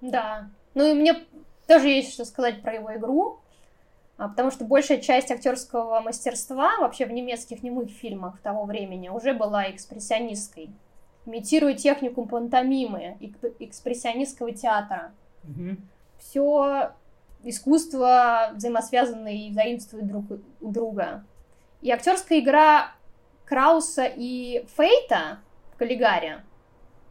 Да. 0.00 0.48
Ну 0.74 0.90
и 0.90 0.94
мне 0.94 1.24
тоже 1.66 1.88
есть 1.88 2.12
что 2.12 2.24
сказать 2.24 2.62
про 2.62 2.74
его 2.74 2.94
игру. 2.94 3.40
А, 4.16 4.28
потому 4.28 4.50
что 4.50 4.64
большая 4.64 4.98
часть 4.98 5.30
актерского 5.30 6.00
мастерства 6.00 6.78
вообще 6.78 7.04
в 7.06 7.10
немецких 7.10 7.62
немых 7.62 7.90
фильмах 7.90 8.40
того 8.40 8.64
времени 8.64 9.08
уже 9.08 9.34
была 9.34 9.70
экспрессионистской. 9.70 10.70
Имитируя 11.26 11.74
технику 11.74 12.26
пантомимы, 12.26 13.16
экспрессионистского 13.58 14.52
театра. 14.52 15.12
Угу. 15.44 15.76
Все 16.18 16.92
искусство 17.42 18.52
взаимосвязаны 18.54 19.48
и 19.48 19.52
заимствуют 19.52 20.06
друг 20.06 20.24
у 20.60 20.70
друга. 20.70 21.24
И 21.82 21.90
актерская 21.90 22.40
игра 22.40 22.92
Крауса 23.44 24.04
и 24.04 24.64
Фейта 24.76 25.40
в 25.74 25.76
Каллигаре, 25.76 26.42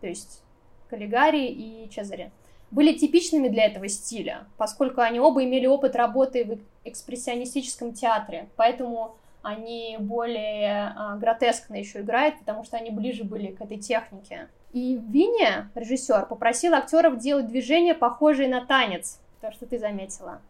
то 0.01 0.07
есть 0.07 0.41
Каллигари 0.89 1.47
и 1.47 1.89
Чезаре, 1.89 2.31
были 2.71 2.97
типичными 2.97 3.49
для 3.49 3.65
этого 3.65 3.87
стиля, 3.87 4.47
поскольку 4.57 5.01
они 5.01 5.19
оба 5.19 5.43
имели 5.43 5.67
опыт 5.67 5.95
работы 5.95 6.43
в 6.43 6.59
экспрессионистическом 6.87 7.93
театре, 7.93 8.49
поэтому 8.55 9.15
они 9.43 9.97
более 9.99 10.93
а, 10.95 11.15
гротескно 11.17 11.75
еще 11.75 12.01
играют, 12.01 12.39
потому 12.39 12.63
что 12.63 12.77
они 12.77 12.89
ближе 12.89 13.23
были 13.23 13.51
к 13.51 13.61
этой 13.61 13.77
технике. 13.77 14.47
И 14.71 14.95
Винни, 14.95 15.69
режиссер, 15.75 16.25
попросил 16.25 16.73
актеров 16.73 17.19
делать 17.19 17.47
движения, 17.47 17.93
похожие 17.93 18.49
на 18.49 18.65
танец, 18.65 19.19
то, 19.41 19.51
что 19.51 19.67
ты 19.67 19.77
заметила. 19.77 20.41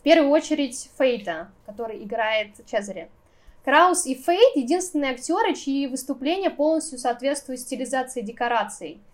В 0.00 0.02
первую 0.02 0.30
очередь 0.30 0.90
Фейта, 0.98 1.48
который 1.64 2.02
играет 2.02 2.50
Чезаре. 2.70 3.08
Краус 3.64 4.04
и 4.04 4.14
Фейт— 4.14 4.54
единственные 4.56 5.12
актеры, 5.12 5.54
чьи 5.54 5.86
выступления 5.86 6.50
полностью 6.50 6.98
соответствуют 6.98 7.60
стилизации 7.60 8.20
декораций— 8.20 9.00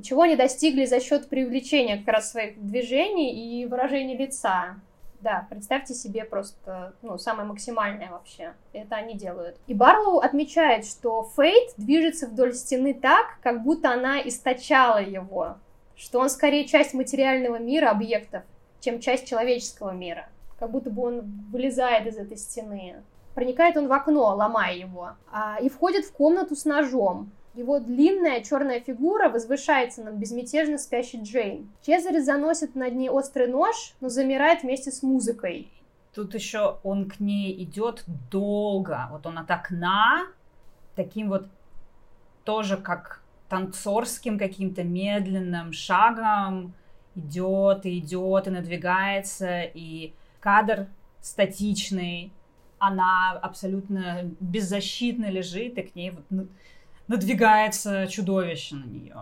и 0.00 0.02
чего 0.02 0.22
они 0.22 0.34
достигли 0.34 0.86
за 0.86 0.98
счет 0.98 1.28
привлечения 1.28 1.98
как 1.98 2.08
раз 2.08 2.30
своих 2.30 2.58
движений 2.64 3.60
и 3.60 3.66
выражения 3.66 4.16
лица. 4.16 4.76
Да, 5.20 5.46
представьте 5.50 5.92
себе 5.92 6.24
просто, 6.24 6.94
ну, 7.02 7.18
самое 7.18 7.46
максимальное 7.46 8.10
вообще. 8.10 8.54
Это 8.72 8.96
они 8.96 9.14
делают. 9.14 9.58
И 9.66 9.74
Барлоу 9.74 10.18
отмечает, 10.18 10.86
что 10.86 11.30
Фейт 11.36 11.74
движется 11.76 12.26
вдоль 12.26 12.54
стены 12.54 12.94
так, 12.94 13.38
как 13.42 13.62
будто 13.62 13.90
она 13.90 14.20
источала 14.22 15.02
его. 15.02 15.56
Что 15.94 16.20
он 16.20 16.30
скорее 16.30 16.66
часть 16.66 16.94
материального 16.94 17.56
мира 17.56 17.90
объектов, 17.90 18.44
чем 18.80 19.00
часть 19.00 19.28
человеческого 19.28 19.90
мира. 19.90 20.28
Как 20.58 20.70
будто 20.70 20.88
бы 20.88 21.02
он 21.02 21.20
вылезает 21.52 22.06
из 22.06 22.16
этой 22.16 22.38
стены. 22.38 23.02
Проникает 23.34 23.76
он 23.76 23.88
в 23.88 23.92
окно, 23.92 24.34
ломая 24.34 24.74
его. 24.74 25.10
А, 25.30 25.58
и 25.60 25.68
входит 25.68 26.06
в 26.06 26.12
комнату 26.12 26.56
с 26.56 26.64
ножом. 26.64 27.30
Его 27.54 27.80
длинная 27.80 28.42
черная 28.42 28.80
фигура 28.80 29.28
возвышается 29.28 30.04
над 30.04 30.14
безмятежно 30.14 30.78
спящей 30.78 31.20
Джейн. 31.22 31.68
Чезарь 31.84 32.20
заносит 32.20 32.76
над 32.76 32.94
ней 32.94 33.10
острый 33.10 33.48
нож, 33.48 33.94
но 34.00 34.08
замирает 34.08 34.62
вместе 34.62 34.92
с 34.92 35.02
музыкой. 35.02 35.68
Тут 36.14 36.34
еще 36.34 36.78
он 36.84 37.08
к 37.08 37.18
ней 37.18 37.62
идет 37.62 38.04
долго. 38.30 39.08
Вот 39.10 39.26
он 39.26 39.38
от 39.38 39.50
окна, 39.50 40.26
таким 40.94 41.28
вот 41.28 41.46
тоже 42.44 42.76
как 42.76 43.22
танцорским 43.48 44.38
каким-то 44.38 44.84
медленным 44.84 45.72
шагом 45.72 46.72
идет 47.16 47.84
и 47.84 47.98
идет 47.98 48.46
и 48.46 48.50
надвигается, 48.50 49.62
и 49.62 50.14
кадр 50.40 50.86
статичный, 51.20 52.32
она 52.78 53.32
абсолютно 53.32 54.30
беззащитно 54.40 55.30
лежит, 55.30 55.76
и 55.78 55.82
к 55.82 55.94
ней 55.94 56.12
вот 56.12 56.24
ну, 56.30 56.46
надвигается 57.10 58.06
чудовище 58.06 58.76
на 58.76 58.84
нее. 58.84 59.16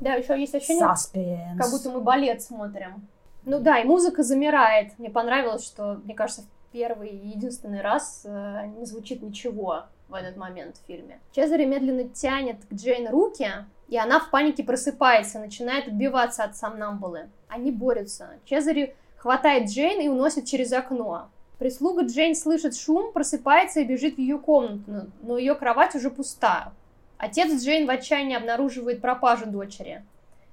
Да, 0.00 0.14
еще 0.14 0.38
есть 0.38 0.54
ощущение, 0.54 0.84
Suspense. 0.84 1.58
как 1.58 1.70
будто 1.70 1.90
мы 1.90 2.00
балет 2.00 2.42
смотрим. 2.42 3.06
Ну 3.44 3.60
да, 3.60 3.80
и 3.80 3.84
музыка 3.84 4.22
замирает. 4.22 4.98
Мне 4.98 5.10
понравилось, 5.10 5.64
что, 5.64 6.00
мне 6.04 6.14
кажется, 6.14 6.42
в 6.42 6.72
первый 6.72 7.10
и 7.10 7.28
единственный 7.28 7.82
раз 7.82 8.22
э, 8.24 8.66
не 8.78 8.86
звучит 8.86 9.22
ничего 9.22 9.84
в 10.08 10.14
этот 10.14 10.36
момент 10.36 10.76
в 10.76 10.86
фильме. 10.86 11.20
Чезаре 11.32 11.66
медленно 11.66 12.04
тянет 12.04 12.64
к 12.64 12.72
Джейн 12.72 13.08
руки, 13.08 13.48
и 13.88 13.98
она 13.98 14.20
в 14.20 14.30
панике 14.30 14.62
просыпается, 14.62 15.40
начинает 15.40 15.88
отбиваться 15.88 16.44
от 16.44 16.56
сомнамбулы. 16.56 17.28
Они 17.48 17.70
борются. 17.70 18.30
Чезаре 18.44 18.94
хватает 19.16 19.68
Джейн 19.68 20.00
и 20.00 20.08
уносит 20.08 20.46
через 20.46 20.72
окно. 20.72 21.28
Прислуга 21.58 22.02
Джейн 22.02 22.34
слышит 22.34 22.76
шум, 22.76 23.12
просыпается 23.12 23.80
и 23.80 23.84
бежит 23.84 24.16
в 24.16 24.18
ее 24.18 24.38
комнату, 24.38 25.10
но 25.22 25.36
ее 25.36 25.54
кровать 25.54 25.94
уже 25.94 26.10
пуста. 26.10 26.72
Отец 27.18 27.62
Джейн 27.62 27.86
в 27.86 27.90
отчаянии 27.90 28.36
обнаруживает 28.36 29.00
пропажу 29.00 29.46
дочери. 29.46 30.04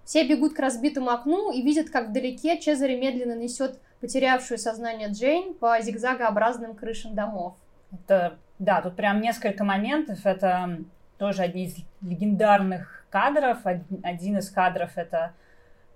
Все 0.03 0.27
бегут 0.27 0.53
к 0.53 0.59
разбитому 0.59 1.09
окну 1.09 1.51
и 1.51 1.61
видят, 1.61 1.89
как 1.89 2.09
вдалеке 2.09 2.59
Чезаре 2.59 2.99
медленно 2.99 3.35
несет 3.35 3.79
потерявшую 3.99 4.57
сознание 4.57 5.09
Джейн 5.09 5.53
по 5.53 5.79
зигзагообразным 5.79 6.75
крышам 6.75 7.13
домов. 7.13 7.55
Это, 7.91 8.37
да, 8.59 8.81
тут 8.81 8.95
прям 8.95 9.21
несколько 9.21 9.63
моментов. 9.63 10.25
Это 10.25 10.79
тоже 11.17 11.43
одни 11.43 11.65
из 11.65 11.75
легендарных 12.01 13.05
кадров. 13.09 13.59
Один 14.03 14.37
из 14.37 14.49
кадров 14.49 14.91
это 14.95 15.33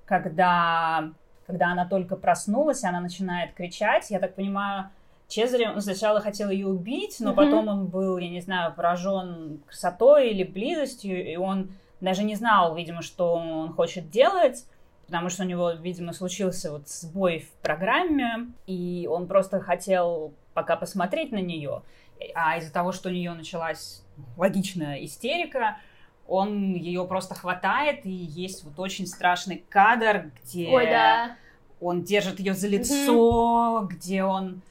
когда, 0.05 1.09
когда 1.47 1.71
она 1.71 1.85
только 1.85 2.15
проснулась, 2.15 2.83
она 2.83 2.99
начинает 2.99 3.53
кричать. 3.53 4.11
Я 4.11 4.19
так 4.19 4.35
понимаю, 4.35 4.91
Чезаре 5.27 5.69
он 5.69 5.81
сначала 5.81 6.21
хотел 6.21 6.49
ее 6.49 6.67
убить, 6.67 7.17
но 7.19 7.31
Мгм. 7.31 7.35
потом 7.35 7.67
он 7.67 7.85
был, 7.87 8.17
я 8.17 8.29
не 8.29 8.41
знаю, 8.41 8.73
поражен 8.75 9.61
красотой 9.65 10.29
или 10.29 10.43
близостью, 10.43 11.25
и 11.31 11.35
он 11.35 11.71
даже 12.01 12.23
не 12.23 12.35
знал, 12.35 12.75
видимо, 12.75 13.01
что 13.01 13.33
он 13.33 13.73
хочет 13.73 14.09
делать, 14.09 14.65
потому 15.07 15.29
что 15.29 15.43
у 15.43 15.47
него, 15.47 15.71
видимо, 15.71 16.13
случился 16.13 16.71
вот 16.71 16.87
сбой 16.89 17.39
в 17.39 17.49
программе, 17.63 18.51
и 18.67 19.07
он 19.11 19.27
просто 19.27 19.59
хотел 19.59 20.33
пока 20.53 20.75
посмотреть 20.75 21.31
на 21.31 21.41
нее. 21.41 21.81
А 22.33 22.57
из-за 22.57 22.71
того, 22.71 22.91
что 22.91 23.09
у 23.09 23.11
нее 23.11 23.33
началась 23.33 24.03
логичная 24.37 25.03
истерика, 25.03 25.77
он 26.27 26.73
ее 26.73 27.05
просто 27.05 27.35
хватает, 27.35 28.05
и 28.05 28.11
есть 28.11 28.63
вот 28.63 28.79
очень 28.79 29.05
страшный 29.05 29.63
кадр, 29.69 30.31
где 30.43 30.67
Ой, 30.69 30.85
да. 30.87 31.35
он 31.81 32.03
держит 32.03 32.39
ее 32.39 32.53
за 32.53 32.67
лицо, 32.67 33.87
где 33.91 34.23
он 34.23 34.61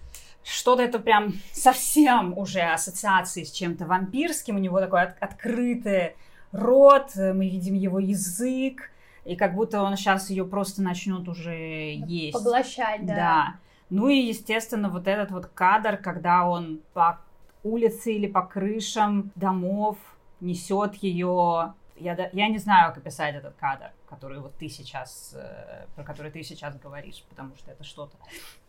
что-то 0.45 0.83
это 0.83 0.99
прям 0.99 1.33
совсем 1.53 2.37
уже 2.39 2.61
ассоциации 2.61 3.45
с 3.45 3.51
чем-то 3.51 3.87
вампирским, 3.87 4.57
у 4.57 4.59
него 4.59 4.79
такой 4.81 5.03
от- 5.03 5.19
открытый 5.23 6.15
рот, 6.53 7.11
э, 7.17 7.33
мы 7.33 7.49
видим 7.49 7.75
его 7.75 7.99
язык, 7.99 8.91
и 9.25 9.37
как 9.37 9.55
будто 9.55 9.83
он 9.83 9.97
сейчас 9.97 10.31
ее 10.31 10.45
просто 10.45 10.83
начнет 10.83 11.27
уже 11.29 11.95
есть. 11.95 12.35
Поглощать, 12.35 13.05
да. 13.07 13.15
Да. 13.17 13.55
Ну 13.91 14.09
и, 14.09 14.17
естественно, 14.19 14.89
вот 14.89 15.09
этот 15.09 15.31
вот 15.31 15.47
кадр, 15.47 15.97
когда 15.97 16.47
он 16.47 16.81
по 16.93 17.21
улице 17.63 18.13
или 18.13 18.27
по 18.27 18.43
крышам 18.43 19.31
домов 19.35 19.97
несет 20.41 20.95
ее. 20.97 21.75
Я, 21.97 22.31
я 22.33 22.49
не 22.49 22.59
знаю, 22.59 22.93
как 22.93 22.99
описать 22.99 23.37
этот 23.37 23.55
кадр, 23.55 23.93
который 24.09 24.41
вот 24.41 24.55
ты 24.57 24.69
сейчас, 24.69 25.33
э, 25.37 25.87
про 25.95 26.03
который 26.03 26.33
ты 26.33 26.43
сейчас 26.43 26.77
говоришь, 26.77 27.25
потому 27.29 27.55
что 27.57 27.71
это 27.71 27.85
что-то. 27.85 28.17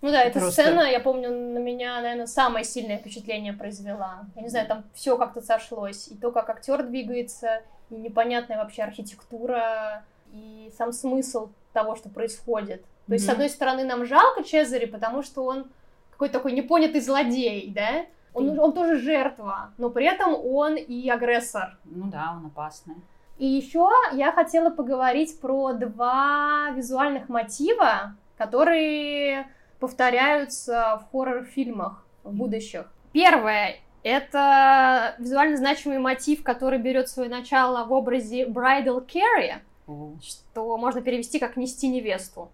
Ну 0.02 0.12
да, 0.12 0.22
эта 0.22 0.40
Просто- 0.40 0.62
сцена, 0.62 0.82
я 0.82 1.00
помню, 1.00 1.32
на 1.32 1.58
меня, 1.58 2.00
наверное, 2.02 2.28
самое 2.28 2.64
сильное 2.64 2.98
впечатление 2.98 3.54
произвела. 3.54 4.26
Я 4.36 4.42
не 4.44 4.50
знаю, 4.50 4.68
там 4.68 4.84
все 4.94 5.18
как-то 5.18 5.42
сошлось. 5.42 6.08
И 6.10 6.16
то, 6.16 6.32
как 6.32 6.50
актер 6.50 6.84
двигается, 6.84 7.64
и 7.90 7.96
непонятная 7.96 8.58
вообще 8.58 8.84
архитектура, 8.84 10.04
и 10.32 10.72
сам 10.78 10.92
смысл 10.92 11.50
того, 11.74 11.96
что 11.96 12.10
происходит. 12.10 12.86
То 13.08 13.14
есть, 13.14 13.26
с 13.26 13.30
одной 13.30 13.50
стороны, 13.50 13.84
нам 13.86 14.06
жалко 14.06 14.44
Чезаре, 14.44 14.88
потому 14.88 15.24
что 15.24 15.46
он 15.46 15.68
какой-то 16.12 16.34
такой 16.34 16.54
непонятый 16.54 17.02
злодей, 17.02 17.72
да? 17.72 18.06
Он, 18.34 18.60
он 18.60 18.74
тоже 18.74 18.98
жертва, 18.98 19.72
но 19.78 19.90
при 19.90 20.06
этом 20.06 20.34
он 20.34 20.76
и 20.76 21.10
агрессор. 21.10 21.78
Ну 21.86 22.08
да, 22.08 22.36
он 22.38 22.48
опасный. 22.48 22.96
И 23.38 23.45
еще 23.45 23.90
я 24.14 24.32
хотела 24.32 24.70
поговорить 24.70 25.40
про 25.41 25.74
два 25.74 26.72
визуальных 26.72 27.28
мотива, 27.28 28.16
которые 28.38 29.48
повторяются 29.80 31.02
в 31.02 31.12
хоррор-фильмах 31.12 32.06
в 32.24 32.34
будущих. 32.34 32.91
Первое— 33.12 33.76
это 34.03 35.16
визуально 35.20 35.57
значимый 35.57 35.99
мотив, 35.99 36.44
который 36.44 36.80
берет 36.80 37.10
свое 37.10 37.30
начало 37.30 37.86
в 37.86 37.91
образе 37.91 38.45
Bridal 38.45 39.06
Carry, 39.06 39.56
что 40.22 40.78
можно 40.78 41.02
перевести 41.02 41.40
как 41.40 41.57
«нести 41.57 41.90
невесту». 41.90 42.52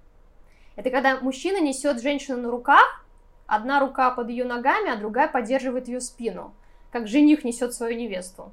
Это 0.75 0.89
когда 0.89 1.19
мужчина 1.19 1.61
несет 1.61 2.01
женщину 2.01 2.41
на 2.41 2.49
руках, 2.49 3.05
одна 3.45 3.79
рука 3.79 4.09
под 4.11 4.29
ее 4.29 4.45
ногами, 4.45 4.91
а 4.91 4.95
другая 4.95 5.27
поддерживает 5.27 5.87
ее 5.87 6.01
спину, 6.01 6.55
как 6.91 7.07
жених 7.07 7.43
несет 7.43 7.73
свою 7.73 7.97
невесту. 7.97 8.51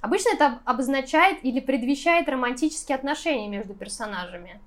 Обычно 0.00 0.30
это 0.34 0.60
обозначает 0.64 1.44
или 1.44 1.60
предвещает 1.60 2.28
романтические 2.28 2.96
отношения 2.96 3.48
между 3.48 3.74
персонажами 3.74 4.60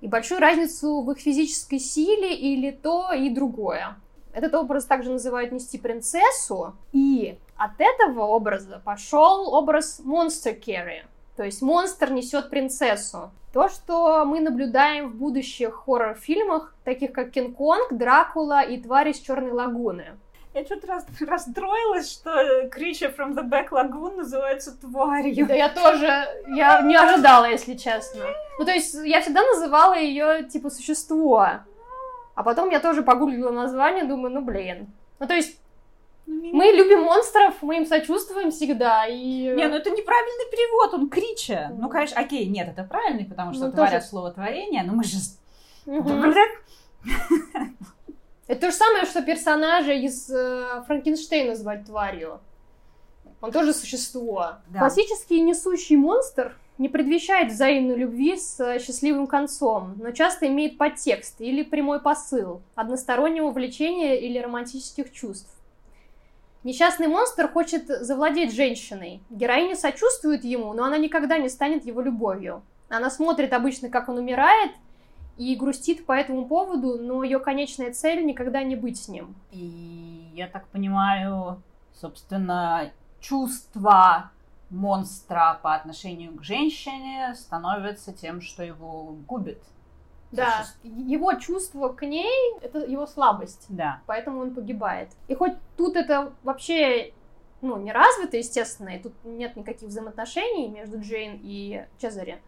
и 0.00 0.08
большую 0.08 0.40
разницу 0.40 1.00
в 1.00 1.10
их 1.12 1.18
физической 1.18 1.78
силе 1.78 2.34
или 2.34 2.70
то 2.70 3.12
и 3.12 3.30
другое. 3.30 3.96
Этот 4.32 4.54
образ 4.54 4.84
также 4.84 5.10
называют 5.10 5.52
нести 5.52 5.78
принцессу, 5.78 6.74
и 6.92 7.38
от 7.56 7.72
этого 7.78 8.22
образа 8.22 8.82
пошел 8.84 9.54
образ 9.54 10.00
Monster 10.04 10.60
Carry, 10.60 11.04
то 11.36 11.44
есть 11.44 11.62
монстр 11.62 12.10
несет 12.10 12.50
принцессу. 12.50 13.30
То, 13.52 13.68
что 13.68 14.24
мы 14.24 14.40
наблюдаем 14.40 15.10
в 15.10 15.14
будущих 15.14 15.84
хоррор-фильмах, 15.86 16.74
таких 16.82 17.12
как 17.12 17.30
Кинг-Конг, 17.30 17.92
Дракула 17.96 18.62
и 18.62 18.82
Твари 18.82 19.12
из 19.12 19.20
Черной 19.20 19.52
лагуны. 19.52 20.18
Я 20.54 20.64
что-то 20.64 20.86
раз, 20.86 21.04
расстроилась, 21.20 22.12
что 22.12 22.30
Creature 22.66 23.16
from 23.16 23.34
the 23.34 23.42
Back 23.42 23.70
Lagoon 23.70 24.14
называется 24.16 24.78
тварью. 24.80 25.48
Да 25.48 25.54
я 25.54 25.68
тоже, 25.68 26.06
я 26.54 26.80
не 26.82 26.94
ожидала, 26.94 27.46
если 27.46 27.74
честно. 27.74 28.24
Ну, 28.60 28.64
то 28.64 28.70
есть, 28.70 28.94
я 28.94 29.20
всегда 29.20 29.42
называла 29.42 29.94
ее, 29.94 30.44
типа, 30.44 30.70
существо. 30.70 31.48
А 32.36 32.42
потом 32.44 32.70
я 32.70 32.78
тоже 32.78 33.02
погуглила 33.02 33.50
название, 33.50 34.04
думаю, 34.04 34.32
ну, 34.32 34.42
блин. 34.42 34.86
Ну, 35.18 35.26
то 35.26 35.34
есть, 35.34 35.58
мы 36.26 36.66
любим 36.66 37.02
монстров, 37.02 37.54
мы 37.62 37.78
им 37.78 37.86
сочувствуем 37.86 38.52
всегда, 38.52 39.06
и... 39.06 39.48
Не, 39.48 39.66
ну 39.66 39.76
это 39.76 39.90
неправильный 39.90 40.50
перевод, 40.50 40.94
он 40.94 41.10
крича. 41.10 41.72
Ну, 41.76 41.88
конечно, 41.88 42.20
окей, 42.20 42.46
нет, 42.46 42.68
это 42.68 42.84
правильный, 42.84 43.24
потому 43.24 43.52
что 43.52 43.66
Ну, 43.66 43.72
тварь 43.72 43.88
тоже- 43.88 43.96
от 43.98 44.04
слова 44.06 44.30
творение, 44.30 44.84
но 44.84 44.92
мы 44.94 45.02
же... 45.02 45.16
Мгм. 45.86 46.32
Это 48.46 48.60
то 48.60 48.70
же 48.70 48.76
самое, 48.76 49.04
что 49.06 49.22
персонажа 49.22 49.92
из 49.92 50.28
э, 50.30 50.82
Франкенштейна 50.86 51.54
звать 51.54 51.86
тварью. 51.86 52.40
Он 53.40 53.52
тоже 53.52 53.72
существо. 53.72 54.56
Да. 54.68 54.80
Классический 54.80 55.40
несущий 55.40 55.96
монстр 55.96 56.56
не 56.76 56.88
предвещает 56.88 57.52
взаимной 57.52 57.96
любви 57.96 58.36
с 58.36 58.60
э, 58.60 58.78
счастливым 58.80 59.26
концом, 59.26 59.94
но 59.96 60.10
часто 60.10 60.46
имеет 60.46 60.76
подтекст 60.76 61.40
или 61.40 61.62
прямой 61.62 62.00
посыл, 62.00 62.62
одностороннего 62.74 63.50
влечения 63.50 64.14
или 64.14 64.38
романтических 64.38 65.10
чувств. 65.12 65.50
Несчастный 66.64 67.06
монстр 67.06 67.48
хочет 67.48 67.86
завладеть 67.86 68.54
женщиной. 68.54 69.20
Героиня 69.30 69.76
сочувствует 69.76 70.44
ему, 70.44 70.72
но 70.72 70.84
она 70.84 70.96
никогда 70.96 71.38
не 71.38 71.48
станет 71.48 71.84
его 71.84 72.00
любовью. 72.00 72.62
Она 72.88 73.10
смотрит 73.10 73.52
обычно, 73.52 73.90
как 73.90 74.08
он 74.08 74.18
умирает, 74.18 74.70
и 75.36 75.56
грустит 75.56 76.06
по 76.06 76.12
этому 76.12 76.46
поводу, 76.46 76.98
но 76.98 77.22
ее 77.22 77.38
конечная 77.38 77.92
цель 77.92 78.24
никогда 78.24 78.62
не 78.62 78.76
быть 78.76 78.98
с 79.00 79.08
ним. 79.08 79.34
И 79.50 80.30
я 80.34 80.46
так 80.48 80.66
понимаю, 80.68 81.62
собственно, 81.92 82.90
чувства 83.20 84.30
монстра 84.70 85.58
по 85.62 85.74
отношению 85.74 86.34
к 86.36 86.42
женщине 86.42 87.34
становятся 87.34 88.12
тем, 88.12 88.40
что 88.40 88.62
его 88.62 89.16
губит. 89.26 89.62
Да, 90.32 90.64
его 90.82 91.34
чувство 91.34 91.90
к 91.90 92.04
ней— 92.04 92.54
это 92.60 92.80
его 92.80 93.06
слабость, 93.06 93.66
Да. 93.68 94.00
поэтому 94.06 94.40
он 94.40 94.52
погибает. 94.52 95.10
И 95.28 95.34
хоть 95.34 95.52
тут 95.76 95.94
это 95.94 96.32
вообще 96.42 97.12
ну, 97.64 97.78
не 97.78 97.92
развито, 97.92 98.36
естественно, 98.36 98.90
и 98.90 98.98
тут 98.98 99.12
нет 99.24 99.56
никаких 99.56 99.88
взаимоотношений 99.88 100.68
между 100.68 101.00
Джейн 101.00 101.40
и 101.42 101.86
Чезаре, 101.98 102.42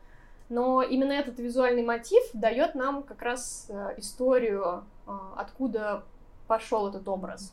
но 0.49 0.83
именно 0.83 1.13
этот 1.13 1.39
визуальный 1.39 1.83
мотив 1.83 2.23
дает 2.33 2.75
нам 2.75 3.03
как 3.03 3.23
раз 3.23 3.67
э, 3.69 3.95
историю, 3.99 4.85
э, 5.07 5.11
откуда 5.37 6.05
пошел 6.47 6.89
этот 6.89 7.09
образ. 7.09 7.53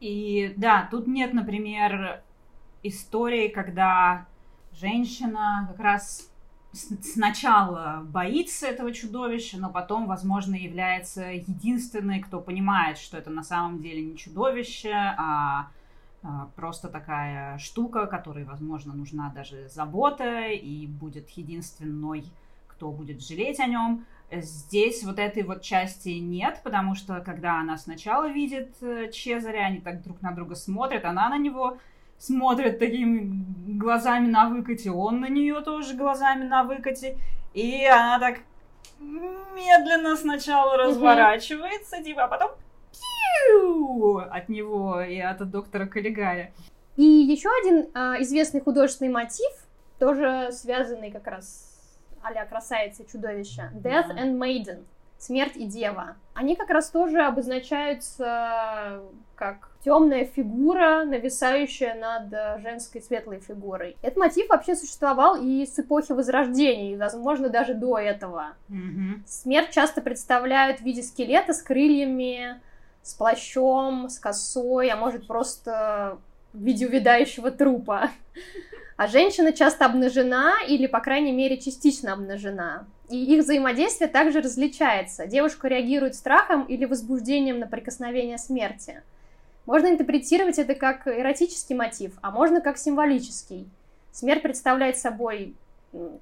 И 0.00 0.54
да, 0.56 0.88
тут 0.90 1.06
нет, 1.06 1.32
например, 1.32 2.22
истории, 2.82 3.48
когда 3.48 4.26
женщина 4.72 5.66
как 5.70 5.80
раз 5.80 6.30
сначала 6.72 8.02
боится 8.04 8.66
этого 8.66 8.92
чудовища, 8.92 9.58
но 9.58 9.70
потом, 9.70 10.06
возможно, 10.06 10.54
является 10.54 11.26
единственной, 11.32 12.20
кто 12.20 12.40
понимает, 12.40 12.98
что 12.98 13.16
это 13.16 13.30
на 13.30 13.42
самом 13.42 13.80
деле 13.80 14.02
не 14.02 14.16
чудовище, 14.16 14.92
а, 14.92 15.68
просто 16.56 16.88
такая 16.88 17.58
штука, 17.58 18.06
которой, 18.06 18.44
возможно, 18.44 18.94
нужна 18.94 19.32
даже 19.34 19.68
забота 19.68 20.48
и 20.48 20.86
будет 20.86 21.28
единственной, 21.30 22.24
кто 22.66 22.90
будет 22.90 23.22
жалеть 23.22 23.60
о 23.60 23.66
нем. 23.66 24.04
Здесь 24.32 25.04
вот 25.04 25.18
этой 25.18 25.42
вот 25.42 25.62
части 25.62 26.08
нет, 26.08 26.60
потому 26.64 26.94
что 26.94 27.20
когда 27.20 27.60
она 27.60 27.76
сначала 27.76 28.28
видит 28.28 28.74
э, 28.80 29.10
Чезаря, 29.12 29.66
они 29.66 29.80
так 29.80 30.02
друг 30.02 30.22
на 30.22 30.32
друга 30.32 30.54
смотрят, 30.56 31.04
она 31.04 31.28
на 31.28 31.38
него 31.38 31.76
смотрит 32.18 32.78
такими 32.78 33.44
глазами 33.78 34.26
на 34.26 34.48
выкате, 34.48 34.90
он 34.90 35.20
на 35.20 35.28
нее 35.28 35.60
тоже 35.60 35.94
глазами 35.94 36.44
на 36.44 36.64
выкате, 36.64 37.18
и 37.52 37.84
она 37.86 38.18
так 38.18 38.40
медленно 38.98 40.16
сначала 40.16 40.76
разворачивается, 40.78 42.02
типа, 42.02 42.24
а 42.24 42.28
потом 42.28 42.50
от 44.30 44.48
него 44.48 45.00
и 45.00 45.18
от 45.18 45.48
доктора 45.50 45.86
Каллигари. 45.86 46.52
И 46.96 47.02
еще 47.04 47.48
один 47.62 47.88
а, 47.94 48.20
известный 48.20 48.60
художественный 48.60 49.10
мотив, 49.10 49.50
тоже 49.98 50.50
связанный 50.52 51.10
как 51.10 51.26
раз 51.26 51.70
а-ля 52.22 52.44
красавица 52.46 53.02
и 53.02 53.06
чудовище, 53.06 53.70
Death 53.74 54.08
Да. 54.08 54.14
and 54.16 54.38
Maiden, 54.38 54.84
смерть 55.18 55.56
и 55.56 55.66
дева. 55.66 56.16
Они 56.34 56.56
как 56.56 56.70
раз 56.70 56.90
тоже 56.90 57.22
обозначаются 57.22 59.02
как 59.34 59.70
темная 59.84 60.24
фигура, 60.24 61.04
нависающая 61.04 61.94
над 61.94 62.32
э, 62.32 62.58
женской 62.62 63.02
светлой 63.02 63.40
фигурой. 63.40 63.96
Этот 64.00 64.16
мотив 64.16 64.48
вообще 64.48 64.74
существовал 64.76 65.36
и 65.36 65.66
с 65.66 65.78
эпохи 65.78 66.12
Возрождения, 66.12 66.92
и, 66.92 66.96
возможно, 66.96 67.50
даже 67.50 67.74
до 67.74 67.98
этого. 67.98 68.54
Мгм. 68.68 69.22
Смерть 69.26 69.70
часто 69.70 70.00
представляют 70.00 70.78
в 70.80 70.84
виде 70.84 71.02
скелета 71.02 71.52
с 71.52 71.62
крыльями, 71.62 72.60
с 73.04 73.14
плащом, 73.14 74.08
с 74.08 74.18
косой, 74.18 74.88
а 74.88 74.96
может 74.96 75.28
просто 75.28 76.18
в 76.52 76.58
виде 76.58 76.86
увядающего 76.86 77.50
трупа. 77.50 78.10
А 78.96 79.06
женщина 79.08 79.52
часто 79.52 79.86
обнажена 79.86 80.54
или, 80.66 80.86
по 80.86 81.00
крайней 81.00 81.32
мере, 81.32 81.58
частично 81.58 82.12
обнажена. 82.12 82.86
И 83.10 83.22
их 83.34 83.44
взаимодействие 83.44 84.08
также 84.08 84.40
различается. 84.40 85.26
Девушка 85.26 85.68
реагирует 85.68 86.14
страхом 86.14 86.64
или 86.64 86.84
возбуждением 86.84 87.58
на 87.58 87.66
прикосновение 87.66 88.38
смерти. 88.38 89.02
Можно 89.66 89.88
интерпретировать 89.88 90.58
это 90.58 90.74
как 90.74 91.06
эротический 91.06 91.74
мотив, 91.74 92.12
а 92.22 92.30
можно 92.30 92.60
как 92.60 92.78
символический. 92.78 93.68
Смерть 94.12 94.42
представляет 94.42 94.96
собой 94.96 95.54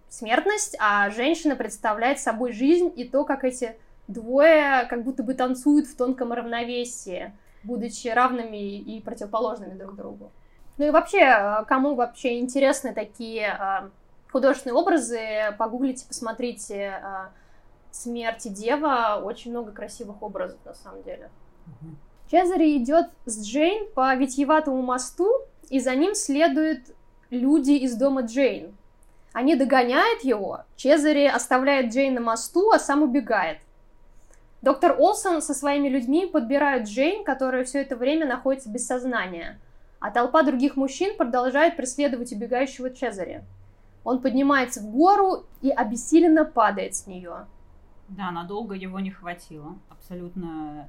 смертность, 0.09 0.77
а 0.81 1.11
женщина 1.11 1.57
представляет 1.57 2.19
собой 2.19 2.53
жизнь 2.53 2.93
и 2.97 3.05
то, 3.05 3.25
как 3.25 3.45
эти 3.45 3.77
двое 4.09 4.87
как 4.87 5.05
будто 5.05 5.23
бы 5.23 5.35
танцуют 5.35 5.87
в 5.87 5.97
тонком 5.97 6.33
равновесии, 6.33 7.33
будучи 7.65 8.09
равными 8.09 8.79
и 8.79 9.01
противоположными 9.01 9.75
друг 9.75 9.97
другу. 9.97 10.31
Ну 10.79 10.87
и 10.87 10.91
вообще, 10.91 11.21
э, 11.21 11.65
кому 11.67 11.95
вообще 11.95 12.39
интересны 12.39 12.95
такие 12.95 13.47
э, 13.47 13.89
художественные 14.31 14.75
образы, 14.75 15.21
погуглите, 15.59 16.07
посмотрите 16.07 17.01
э, 17.03 17.29
«Смерть 17.91 18.47
и 18.47 18.51
дева», 18.51 19.21
очень 19.23 19.51
много 19.51 19.73
красивых 19.73 20.23
образов 20.23 20.59
на 20.65 20.75
самом 20.75 21.03
деле. 21.03 21.31
Угу. 21.67 21.91
Чезаре 22.31 22.77
идет 22.79 23.11
с 23.27 23.47
Джейн 23.47 23.87
по 23.95 24.15
Витьеватому 24.15 24.81
мосту, 24.81 25.29
и 25.69 25.81
за 25.81 25.95
ним 25.95 26.15
следуют 26.15 26.81
люди 27.29 27.73
из 27.73 27.95
дома 27.95 28.23
Джейн. 28.23 28.75
Они 29.35 29.55
догоняют 29.55 30.23
его, 30.23 30.61
Чезаре 30.77 31.31
оставляет 31.31 31.93
Джейн 31.93 32.15
на 32.15 32.21
мосту, 32.21 32.71
а 32.71 32.79
сам 32.79 33.03
убегает. 33.03 33.59
Доктор 34.63 34.95
Олсон 34.97 35.43
со 35.43 35.55
своими 35.55 35.89
людьми 35.89 36.25
подбирают 36.25 36.89
Джейн, 36.89 37.25
которая 37.25 37.65
все 37.65 37.83
это 37.83 37.97
время 37.97 38.27
находится 38.27 38.71
без 38.71 38.87
сознания, 38.87 39.59
а 39.99 40.13
толпа 40.13 40.45
других 40.45 40.77
мужчин 40.77 41.17
продолжает 41.17 41.77
преследовать 41.77 42.33
убегающего 42.33 42.91
Чезаре. 42.91 43.45
Он 44.05 44.21
поднимается 44.21 44.81
в 44.81 44.91
гору 44.91 45.47
и 45.63 45.71
обессиленно 45.71 46.45
падает 46.45 46.95
с 46.95 47.09
нее. 47.09 47.47
Да, 48.09 48.31
надолго 48.31 48.75
его 48.75 49.01
не 49.01 49.11
хватило. 49.11 49.77
Абсолютно 49.89 50.89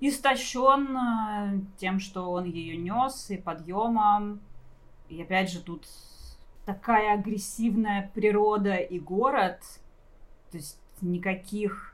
истощен 0.00 1.68
тем, 1.76 2.00
что 2.00 2.32
он 2.32 2.44
ее 2.44 2.76
нес, 2.76 3.30
и 3.30 3.36
подъемом. 3.36 4.40
И 5.08 5.22
опять 5.22 5.52
же 5.52 5.60
тут 5.60 5.86
такая 6.66 7.14
агрессивная 7.14 8.10
природа 8.12 8.74
и 8.74 8.98
город, 8.98 9.60
то 10.50 10.56
есть 10.56 10.80
никаких 11.00 11.93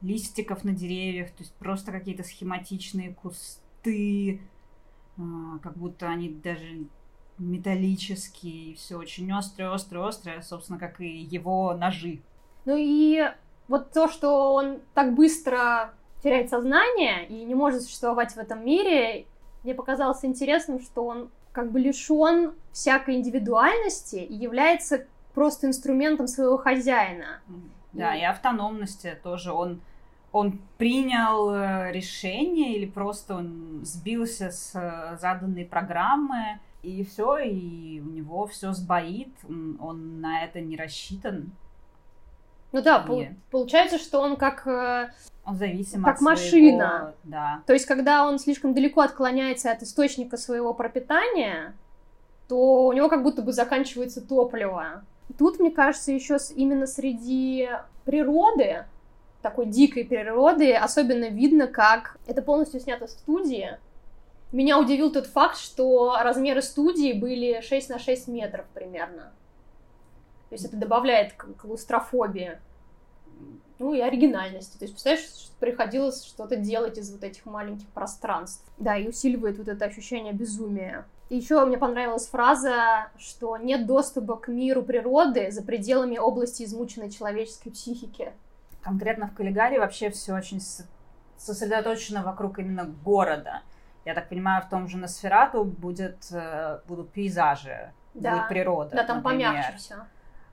листиков 0.00 0.64
на 0.64 0.72
деревьях, 0.72 1.30
то 1.30 1.42
есть 1.42 1.54
просто 1.54 1.92
какие-то 1.92 2.22
схематичные 2.22 3.14
кусты, 3.14 4.40
а, 5.16 5.58
как 5.62 5.76
будто 5.76 6.08
они 6.08 6.28
даже 6.28 6.86
металлические, 7.38 8.74
все 8.76 8.96
очень 8.96 9.30
острое, 9.32 9.72
острое, 9.72 10.06
острое, 10.06 10.42
собственно, 10.42 10.78
как 10.78 11.00
и 11.00 11.08
его 11.08 11.74
ножи. 11.74 12.20
Ну 12.64 12.76
и 12.76 13.22
вот 13.68 13.92
то, 13.92 14.08
что 14.08 14.54
он 14.54 14.80
так 14.94 15.14
быстро 15.14 15.92
теряет 16.22 16.50
сознание 16.50 17.26
и 17.26 17.44
не 17.44 17.54
может 17.54 17.82
существовать 17.82 18.32
в 18.32 18.38
этом 18.38 18.64
мире, 18.64 19.26
мне 19.62 19.74
показалось 19.74 20.24
интересным, 20.24 20.80
что 20.80 21.04
он 21.04 21.30
как 21.52 21.72
бы 21.72 21.80
лишен 21.80 22.54
всякой 22.72 23.16
индивидуальности 23.16 24.16
и 24.16 24.34
является 24.34 25.06
просто 25.34 25.66
инструментом 25.66 26.26
своего 26.26 26.56
хозяина. 26.56 27.40
Да, 27.92 28.14
и, 28.14 28.20
и 28.20 28.24
автономности 28.24 29.18
тоже. 29.22 29.52
Он, 29.52 29.80
он 30.38 30.58
принял 30.78 31.50
э, 31.50 31.92
решение 31.92 32.76
или 32.76 32.86
просто 32.86 33.34
он 33.34 33.80
сбился 33.84 34.50
с 34.50 34.72
э, 34.74 35.16
заданной 35.20 35.64
программы, 35.64 36.60
и 36.82 37.04
все, 37.04 37.38
и 37.38 38.00
у 38.00 38.08
него 38.08 38.46
все 38.46 38.72
сбоит, 38.72 39.34
он 39.48 40.20
на 40.20 40.44
это 40.44 40.60
не 40.60 40.76
рассчитан. 40.76 41.50
Ну 42.70 42.82
да, 42.82 43.04
и... 43.10 43.30
получается, 43.50 43.98
что 43.98 44.20
он 44.20 44.36
как 44.36 44.66
э, 44.66 45.10
он 45.44 45.56
зависим 45.56 46.04
как 46.04 46.16
от 46.16 46.20
машина. 46.20 46.88
Своего, 46.88 47.14
да. 47.24 47.62
То 47.66 47.72
есть, 47.72 47.86
когда 47.86 48.26
он 48.26 48.38
слишком 48.38 48.74
далеко 48.74 49.00
отклоняется 49.00 49.72
от 49.72 49.82
источника 49.82 50.36
своего 50.36 50.74
пропитания, 50.74 51.74
то 52.48 52.86
у 52.86 52.92
него 52.92 53.08
как 53.08 53.22
будто 53.22 53.42
бы 53.42 53.52
заканчивается 53.52 54.20
топливо. 54.20 55.04
Тут, 55.38 55.58
мне 55.58 55.70
кажется, 55.70 56.12
еще 56.12 56.36
именно 56.54 56.86
среди 56.86 57.68
природы, 58.04 58.84
такой 59.42 59.66
дикой 59.66 60.04
природы, 60.04 60.74
особенно 60.74 61.26
видно, 61.26 61.66
как 61.66 62.18
это 62.26 62.42
полностью 62.42 62.80
снято 62.80 63.06
в 63.06 63.10
студии. 63.10 63.78
Меня 64.52 64.78
удивил 64.78 65.12
тот 65.12 65.26
факт, 65.26 65.58
что 65.58 66.16
размеры 66.20 66.62
студии 66.62 67.12
были 67.12 67.60
6 67.60 67.90
на 67.90 67.98
6 67.98 68.28
метров 68.28 68.66
примерно. 68.74 69.32
То 70.48 70.54
есть 70.54 70.64
это 70.64 70.76
добавляет 70.76 71.34
клаустрофобии 71.34 72.58
ну 73.78 73.94
и 73.94 74.00
оригинальности. 74.00 74.76
То 74.76 74.84
есть, 74.84 74.94
представляешь, 74.94 75.26
что 75.26 75.52
приходилось 75.60 76.24
что-то 76.24 76.56
делать 76.56 76.98
из 76.98 77.12
вот 77.12 77.22
этих 77.22 77.46
маленьких 77.46 77.86
пространств. 77.88 78.64
Да, 78.76 78.96
и 78.96 79.08
усиливает 79.08 79.58
вот 79.58 79.68
это 79.68 79.84
ощущение 79.84 80.32
безумия. 80.32 81.06
И 81.28 81.36
еще 81.36 81.64
мне 81.64 81.78
понравилась 81.78 82.26
фраза, 82.26 83.10
что 83.18 83.56
нет 83.56 83.86
доступа 83.86 84.36
к 84.36 84.48
миру 84.48 84.82
природы 84.82 85.50
за 85.50 85.62
пределами 85.62 86.18
области 86.18 86.62
измученной 86.64 87.10
человеческой 87.10 87.70
психики. 87.70 88.32
Конкретно 88.88 89.26
в 89.26 89.34
Каллигаре 89.34 89.78
вообще 89.78 90.08
все 90.08 90.32
очень 90.32 90.62
сосредоточено 91.36 92.22
вокруг 92.22 92.58
именно 92.58 92.84
города. 92.84 93.60
Я 94.06 94.14
так 94.14 94.30
понимаю, 94.30 94.62
в 94.62 94.70
том 94.70 94.88
же 94.88 94.96
Носферату 94.96 95.62
будет, 95.62 96.26
э, 96.32 96.80
будут 96.88 97.12
пейзажи, 97.12 97.92
да. 98.14 98.30
будет 98.32 98.48
природа. 98.48 98.96
Да, 98.96 99.04
там 99.04 99.18
например. 99.18 99.50
помягче 99.50 99.76
все. 99.76 99.94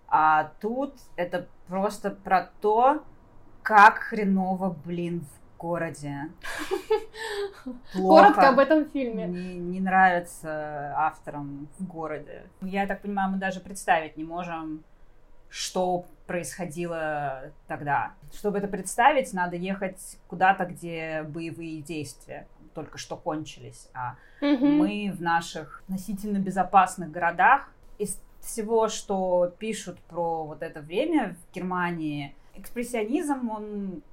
А 0.10 0.52
тут 0.60 0.96
это 1.16 1.48
просто 1.68 2.12
про 2.12 2.50
то, 2.60 3.06
как 3.64 4.00
хреново, 4.00 4.76
блин, 4.84 5.22
в 5.22 5.58
городе. 5.58 6.30
Плохо. 7.94 8.24
Коротко 8.24 8.50
об 8.50 8.60
этом 8.60 8.90
фильме. 8.90 9.28
Не, 9.28 9.56
не 9.56 9.80
нравится 9.80 10.94
авторам 10.98 11.70
в 11.80 11.88
городе. 11.88 12.44
Я 12.60 12.86
так 12.86 13.02
понимаю, 13.02 13.32
мы 13.32 13.38
даже 13.38 13.62
представить 13.62 14.18
не 14.18 14.26
можем, 14.26 14.84
что 15.56 16.06
происходило 16.28 17.44
тогда. 17.68 18.12
Чтобы 18.34 18.58
это 18.58 18.68
представить, 18.68 19.32
надо 19.32 19.56
ехать 19.56 20.18
куда-то, 20.28 20.66
где 20.66 21.24
боевые 21.24 21.82
действия 21.82 22.46
только 22.74 22.98
что 22.98 23.16
кончились. 23.16 23.88
А 23.94 24.16
угу. 24.42 24.66
мы 24.66 25.14
в 25.18 25.22
наших 25.22 25.82
относительно 25.88 26.40
безопасных 26.40 27.10
городах 27.10 27.70
из 27.98 28.20
всего, 28.42 28.90
что 28.90 29.54
пишут 29.58 29.98
про 30.10 30.44
вот 30.44 30.62
это 30.62 30.82
время 30.82 31.38
в 31.38 31.56
Германии, 31.56 32.36
экспрессионизм, 32.56 33.50
он 33.50 34.04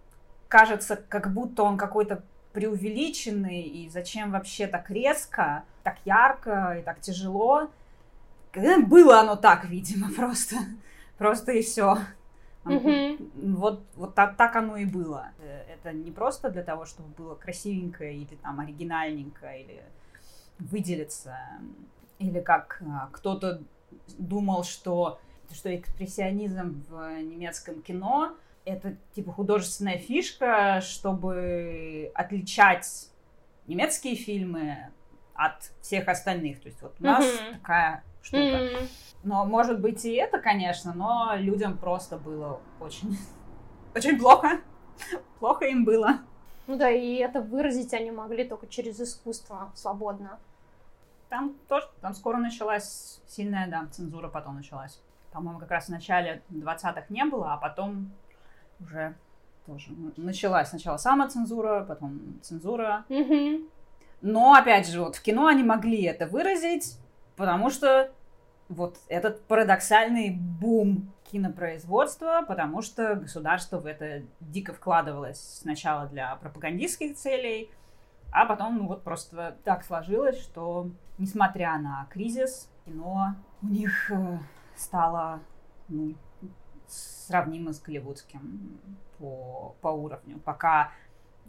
кажется, 0.46 0.94
как 0.94 1.32
будто 1.32 1.64
он 1.64 1.76
какой-то 1.76 2.22
преувеличенный, 2.52 3.62
и 3.62 3.88
зачем 3.88 4.30
вообще 4.30 4.68
так 4.68 4.88
резко, 4.90 5.64
так 5.82 5.96
ярко 6.04 6.76
и 6.78 6.82
так 6.82 7.00
тяжело. 7.00 7.68
Было 8.54 9.18
оно 9.18 9.34
так, 9.34 9.64
видимо, 9.64 10.08
просто. 10.16 10.54
Просто 11.18 11.52
и 11.52 11.62
все. 11.62 11.98
Mm-hmm. 12.64 13.54
Вот, 13.54 13.82
вот 13.96 14.14
так, 14.14 14.36
так 14.36 14.56
оно 14.56 14.76
и 14.76 14.84
было. 14.84 15.30
Это 15.68 15.92
не 15.92 16.10
просто 16.10 16.50
для 16.50 16.62
того, 16.62 16.84
чтобы 16.84 17.08
было 17.10 17.34
красивенько 17.34 18.04
или 18.04 18.36
там 18.36 18.60
оригинальненько, 18.60 19.50
или 19.52 19.82
выделиться. 20.58 21.36
Или 22.18 22.40
как 22.40 22.80
а, 22.86 23.08
кто-то 23.12 23.62
думал, 24.18 24.64
что 24.64 25.18
что 25.50 25.74
экспрессионизм 25.74 26.82
в 26.88 27.20
немецком 27.20 27.82
кино 27.82 28.34
это 28.64 28.96
типа 29.14 29.32
художественная 29.32 29.98
фишка, 29.98 30.80
чтобы 30.80 32.10
отличать 32.14 33.10
немецкие 33.66 34.14
фильмы 34.14 34.90
от 35.34 35.72
всех 35.80 36.08
остальных. 36.08 36.60
То 36.60 36.68
есть 36.68 36.80
вот 36.80 36.94
у 37.00 37.02
нас 37.02 37.24
mm-hmm. 37.24 37.52
такая 37.58 38.04
штука. 38.22 38.40
Mm-hmm. 38.40 38.88
Но 39.24 39.44
может 39.44 39.80
быть 39.80 40.04
и 40.04 40.14
это, 40.14 40.38
конечно, 40.38 40.92
но 40.94 41.32
людям 41.36 41.76
просто 41.76 42.16
было 42.16 42.60
очень, 42.80 43.16
очень 43.94 44.18
плохо. 44.18 44.60
Плохо 45.38 45.66
им 45.66 45.84
было. 45.84 46.18
Ну 46.66 46.76
да, 46.76 46.90
и 46.90 47.16
это 47.16 47.40
выразить 47.40 47.92
они 47.92 48.10
могли 48.10 48.44
только 48.44 48.66
через 48.66 49.00
искусство 49.00 49.70
свободно. 49.74 50.38
Там 51.28 51.56
тоже, 51.68 51.88
там 52.00 52.14
скоро 52.14 52.36
началась 52.36 53.20
сильная, 53.26 53.68
да, 53.68 53.86
цензура 53.90 54.28
потом 54.28 54.56
началась 54.56 55.00
по-моему, 55.32 55.58
как 55.58 55.70
раз 55.70 55.86
в 55.86 55.88
начале 55.88 56.42
20-х 56.50 57.06
не 57.08 57.24
было, 57.24 57.54
а 57.54 57.56
потом 57.56 58.12
уже 58.80 59.14
тоже 59.66 59.90
началась 60.16 60.68
сначала 60.68 60.96
самоцензура, 60.96 61.84
потом 61.88 62.20
цензура. 62.42 63.04
Mm-hmm. 63.08 63.68
Но, 64.20 64.54
опять 64.54 64.88
же, 64.88 65.00
вот 65.00 65.16
в 65.16 65.22
кино 65.22 65.46
они 65.46 65.62
могли 65.62 66.02
это 66.02 66.26
выразить, 66.26 66.98
потому 67.36 67.70
что 67.70 68.10
вот 68.68 68.96
этот 69.08 69.44
парадоксальный 69.46 70.30
бум 70.30 71.12
кинопроизводства, 71.24 72.44
потому 72.46 72.82
что 72.82 73.14
государство 73.16 73.78
в 73.78 73.86
это 73.86 74.22
дико 74.40 74.72
вкладывалось 74.72 75.40
сначала 75.60 76.06
для 76.06 76.36
пропагандистских 76.36 77.16
целей, 77.16 77.70
А 78.30 78.46
потом, 78.46 78.78
ну 78.78 78.86
вот 78.86 79.02
просто 79.02 79.56
так 79.64 79.84
сложилось, 79.84 80.40
что 80.40 80.90
несмотря 81.18 81.76
на 81.78 82.06
кризис, 82.10 82.70
кино 82.86 83.34
у 83.62 83.66
них 83.66 84.10
э, 84.10 84.38
стало 84.74 85.40
ну, 85.88 86.14
сравнимо 86.86 87.72
с 87.72 87.80
голливудским 87.80 88.80
по, 89.18 89.74
по 89.80 89.88
уровню. 89.88 90.38
Пока 90.40 90.92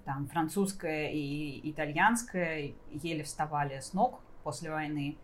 там 0.05 0.27
французское 0.27 1.09
и 1.09 1.71
итальянское 1.71 2.73
еле 2.91 3.23
вставали 3.23 3.79
с 3.79 3.93
ног 3.93 4.19
после 4.43 4.71
войны. 4.71 5.17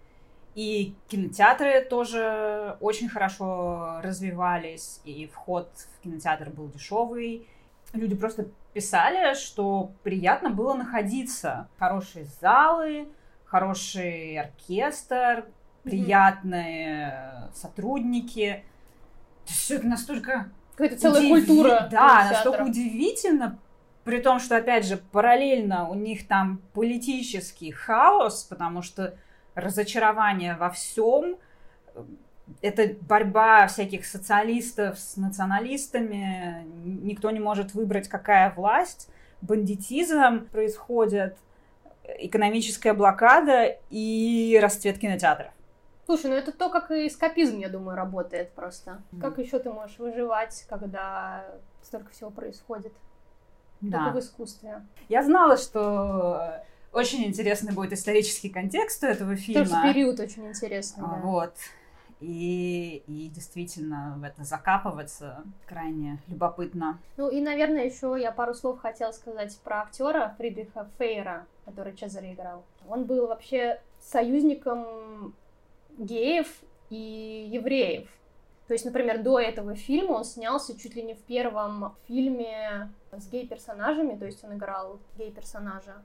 И 0.60 0.94
кинотеатры 1.08 1.86
тоже 1.86 2.76
очень 2.82 3.08
хорошо 3.08 4.02
развивались, 4.04 5.00
и 5.06 5.26
вход 5.28 5.72
в 5.74 6.04
кинотеатр 6.04 6.50
был 6.50 6.68
дешевый. 6.68 7.48
Люди 7.94 8.14
просто 8.14 8.46
писали, 8.74 9.36
что 9.36 9.94
приятно 10.04 10.50
было 10.50 10.74
находиться. 10.74 11.70
Хорошие 11.80 12.26
залы, 12.42 13.08
хороший 13.46 14.36
оркестр, 14.36 15.46
приятные 15.84 17.50
сотрудники. 17.54 18.66
Все 19.46 19.78
это 19.78 19.88
настолько... 19.88 20.52
Какая-то 20.72 21.00
целая 21.00 21.22
удив... 21.22 21.48
культура. 21.48 21.88
Да, 21.90 22.28
настолько 22.34 22.64
удивительно, 22.64 23.60
при 24.04 24.20
том, 24.20 24.40
что, 24.40 24.58
опять 24.58 24.86
же, 24.86 24.98
параллельно 24.98 25.88
у 25.88 25.94
них 25.94 26.28
там 26.28 26.62
политический 26.74 27.72
хаос, 27.72 28.44
потому 28.44 28.82
что 28.82 29.16
разочарование 29.56 30.56
во 30.56 30.70
всем, 30.70 31.38
это 32.62 32.96
борьба 33.02 33.68
всяких 33.68 34.06
социалистов 34.06 34.98
с 34.98 35.18
националистами, 35.18 36.66
никто 36.84 37.30
не 37.32 37.40
может 37.40 37.74
выбрать, 37.74 38.08
какая 38.08 38.54
власть, 38.54 39.10
бандитизм 39.42 40.48
происходит, 40.48 41.38
экономическая 42.18 42.94
блокада 42.94 43.78
и 43.90 44.60
расцвет 44.62 44.98
кинотеатров. 44.98 45.52
Слушай, 46.06 46.32
ну 46.32 46.38
это 46.38 46.52
то, 46.52 46.70
как 46.70 46.90
и 46.90 47.08
эскапизм, 47.08 47.60
я 47.60 47.70
думаю, 47.70 47.96
работает 47.96 48.52
просто. 48.54 49.04
Mm. 49.12 49.22
Как 49.22 49.38
еще 49.38 49.60
ты 49.60 49.72
можешь 49.72 50.00
выживать, 50.00 50.66
когда 50.68 51.46
столько 51.84 52.10
всего 52.12 52.32
происходит? 52.32 52.94
Да. 53.82 54.06
Только 54.06 54.16
в 54.16 54.20
искусстве. 54.20 54.82
Я 55.08 55.24
знала, 55.24 55.56
что 55.56 56.64
очень 56.92 57.26
интересный 57.26 57.74
будет 57.74 57.94
исторический 57.94 58.50
контекст 58.50 59.04
у 59.04 59.08
этого 59.08 59.36
фильма. 59.36 59.66
Тоже 59.66 59.94
период 59.94 60.20
очень 60.20 60.48
интересный, 60.48 61.04
да. 61.04 61.20
Вот. 61.24 61.54
И, 62.20 63.02
и 63.08 63.30
действительно 63.30 64.18
в 64.20 64.24
это 64.24 64.44
закапываться 64.44 65.44
крайне 65.66 66.20
любопытно. 66.28 67.00
Ну 67.16 67.30
и, 67.30 67.40
наверное, 67.40 67.86
еще 67.86 68.18
я 68.20 68.32
пару 68.32 68.54
слов 68.54 68.80
хотела 68.80 69.12
сказать 69.14 69.58
про 69.64 69.84
актера 69.84 70.36
Фридриха 70.38 70.90
Фейра, 70.98 71.46
который 71.66 71.96
Чезаре 71.96 72.34
играл. 72.34 72.66
Он 72.90 73.06
был 73.06 73.28
вообще 73.28 73.82
союзником 74.02 75.34
геев 75.98 76.48
и 76.90 77.50
евреев. 77.54 78.10
То 78.68 78.74
есть, 78.74 78.86
например, 78.86 79.24
до 79.24 79.40
этого 79.40 79.76
фильма 79.76 80.12
он 80.12 80.26
снялся 80.26 80.78
чуть 80.78 80.96
ли 80.96 81.02
не 81.02 81.14
в 81.16 81.20
первом 81.20 81.96
фильме 82.06 82.92
с 83.12 83.28
гей-персонажами, 83.28 84.18
то 84.18 84.26
есть 84.26 84.44
он 84.44 84.56
играл 84.56 85.00
гей-персонажа. 85.18 86.02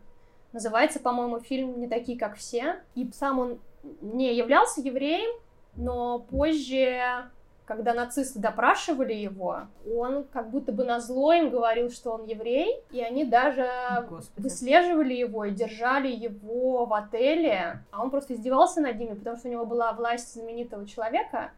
Называется, 0.54 1.00
по-моему, 1.00 1.40
фильм 1.40 1.80
«Не 1.80 1.88
такие, 1.88 2.16
как 2.16 2.36
все». 2.36 2.76
И 2.94 3.10
сам 3.12 3.40
он 3.40 3.58
не 4.00 4.32
являлся 4.32 4.80
евреем, 4.80 5.36
но 5.74 6.20
позже, 6.20 7.24
когда 7.64 7.92
нацисты 7.92 8.38
допрашивали 8.38 9.12
его, 9.12 9.62
он 9.84 10.22
как 10.32 10.50
будто 10.50 10.70
бы 10.70 10.84
на 10.84 11.00
зло 11.00 11.32
им 11.32 11.50
говорил, 11.50 11.90
что 11.90 12.12
он 12.12 12.26
еврей, 12.26 12.76
и 12.92 13.00
они 13.00 13.24
даже 13.24 13.68
Господи. 14.08 14.44
выслеживали 14.44 15.14
его 15.14 15.44
и 15.44 15.50
держали 15.50 16.06
его 16.06 16.86
в 16.86 16.94
отеле, 16.94 17.82
а 17.90 18.04
он 18.04 18.10
просто 18.10 18.34
издевался 18.34 18.80
над 18.80 18.96
ними, 18.96 19.14
потому 19.14 19.36
что 19.36 19.48
у 19.48 19.50
него 19.50 19.66
была 19.66 19.92
власть 19.92 20.34
знаменитого 20.34 20.86
человека, 20.86 21.50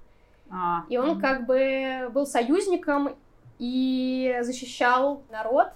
а, 0.50 0.84
и 0.88 0.96
он 0.96 1.10
угу. 1.10 1.20
как 1.20 1.44
бы 1.44 2.08
был 2.14 2.24
союзником 2.24 3.14
и 3.58 4.38
защищал 4.40 5.22
народ 5.30 5.68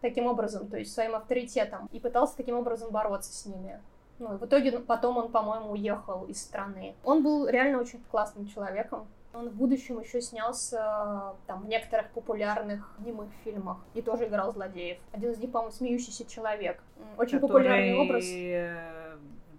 таким 0.00 0.26
образом, 0.26 0.68
то 0.68 0.76
есть 0.76 0.92
своим 0.92 1.14
авторитетом, 1.14 1.88
и 1.92 2.00
пытался 2.00 2.36
таким 2.36 2.56
образом 2.56 2.90
бороться 2.90 3.32
с 3.32 3.46
ними. 3.46 3.80
Ну, 4.18 4.34
и 4.34 4.36
в 4.36 4.44
итоге 4.44 4.78
потом 4.78 5.16
он, 5.16 5.30
по-моему, 5.30 5.72
уехал 5.72 6.26
из 6.26 6.42
страны. 6.42 6.94
Он 7.04 7.22
был 7.22 7.48
реально 7.48 7.80
очень 7.80 8.02
классным 8.10 8.46
человеком. 8.46 9.06
Он 9.32 9.48
в 9.48 9.54
будущем 9.54 10.00
еще 10.00 10.20
снялся 10.20 11.34
там 11.46 11.62
в 11.62 11.68
некоторых 11.68 12.10
популярных 12.10 12.96
немых 12.98 13.28
фильмах 13.44 13.78
и 13.94 14.02
тоже 14.02 14.26
играл 14.26 14.52
злодеев. 14.52 14.98
Один 15.12 15.30
из 15.30 15.38
них, 15.38 15.50
по-моему, 15.52 15.72
смеющийся 15.72 16.26
человек. 16.26 16.82
Очень 17.16 17.40
Который... 17.40 17.64
популярный 17.64 17.96
образ. 17.96 18.24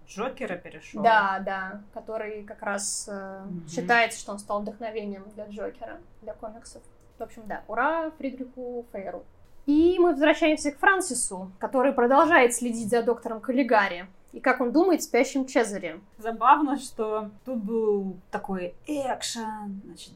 Джокера 0.06 0.56
перешел. 0.56 1.02
Да, 1.02 1.40
да, 1.44 1.80
который 1.94 2.42
как 2.44 2.60
раз 2.62 3.08
э, 3.08 3.12
mm-hmm. 3.12 3.70
считается, 3.70 4.18
что 4.18 4.32
он 4.32 4.38
стал 4.38 4.60
вдохновением 4.60 5.24
для 5.34 5.46
Джокера, 5.46 6.00
для 6.20 6.34
комиксов. 6.34 6.82
В 7.18 7.22
общем, 7.22 7.42
да, 7.46 7.62
ура 7.66 8.10
Фридриху 8.18 8.84
Фейру. 8.92 9.24
И 9.66 9.96
мы 9.98 10.12
возвращаемся 10.12 10.72
к 10.72 10.78
Франсису, 10.78 11.52
который 11.58 11.92
продолжает 11.92 12.54
следить 12.54 12.90
за 12.90 13.02
доктором 13.02 13.40
Каллигари. 13.40 14.06
И 14.32 14.40
как 14.40 14.60
он 14.60 14.72
думает, 14.72 15.02
спящим 15.02 15.46
Чезаре. 15.46 16.00
Забавно, 16.18 16.78
что 16.78 17.30
тут 17.44 17.58
был 17.58 18.16
такой 18.30 18.74
экшен, 18.86 19.82
значит, 19.84 20.12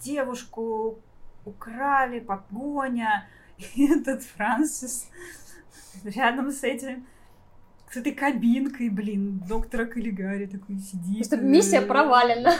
девушку 0.00 0.98
украли, 1.44 2.20
погоня, 2.20 3.28
и 3.74 3.86
этот 3.86 4.22
Франсис 4.22 5.08
рядом 6.04 6.50
с 6.50 6.62
этим 6.64 7.06
с 7.92 7.96
этой 7.98 8.12
кабинкой, 8.12 8.88
блин, 8.88 9.42
доктора 9.46 9.84
Каллигари 9.84 10.46
такой 10.46 10.78
сидит. 10.78 11.28
Просто 11.28 11.36
миссия 11.36 11.82
провалена. 11.82 12.54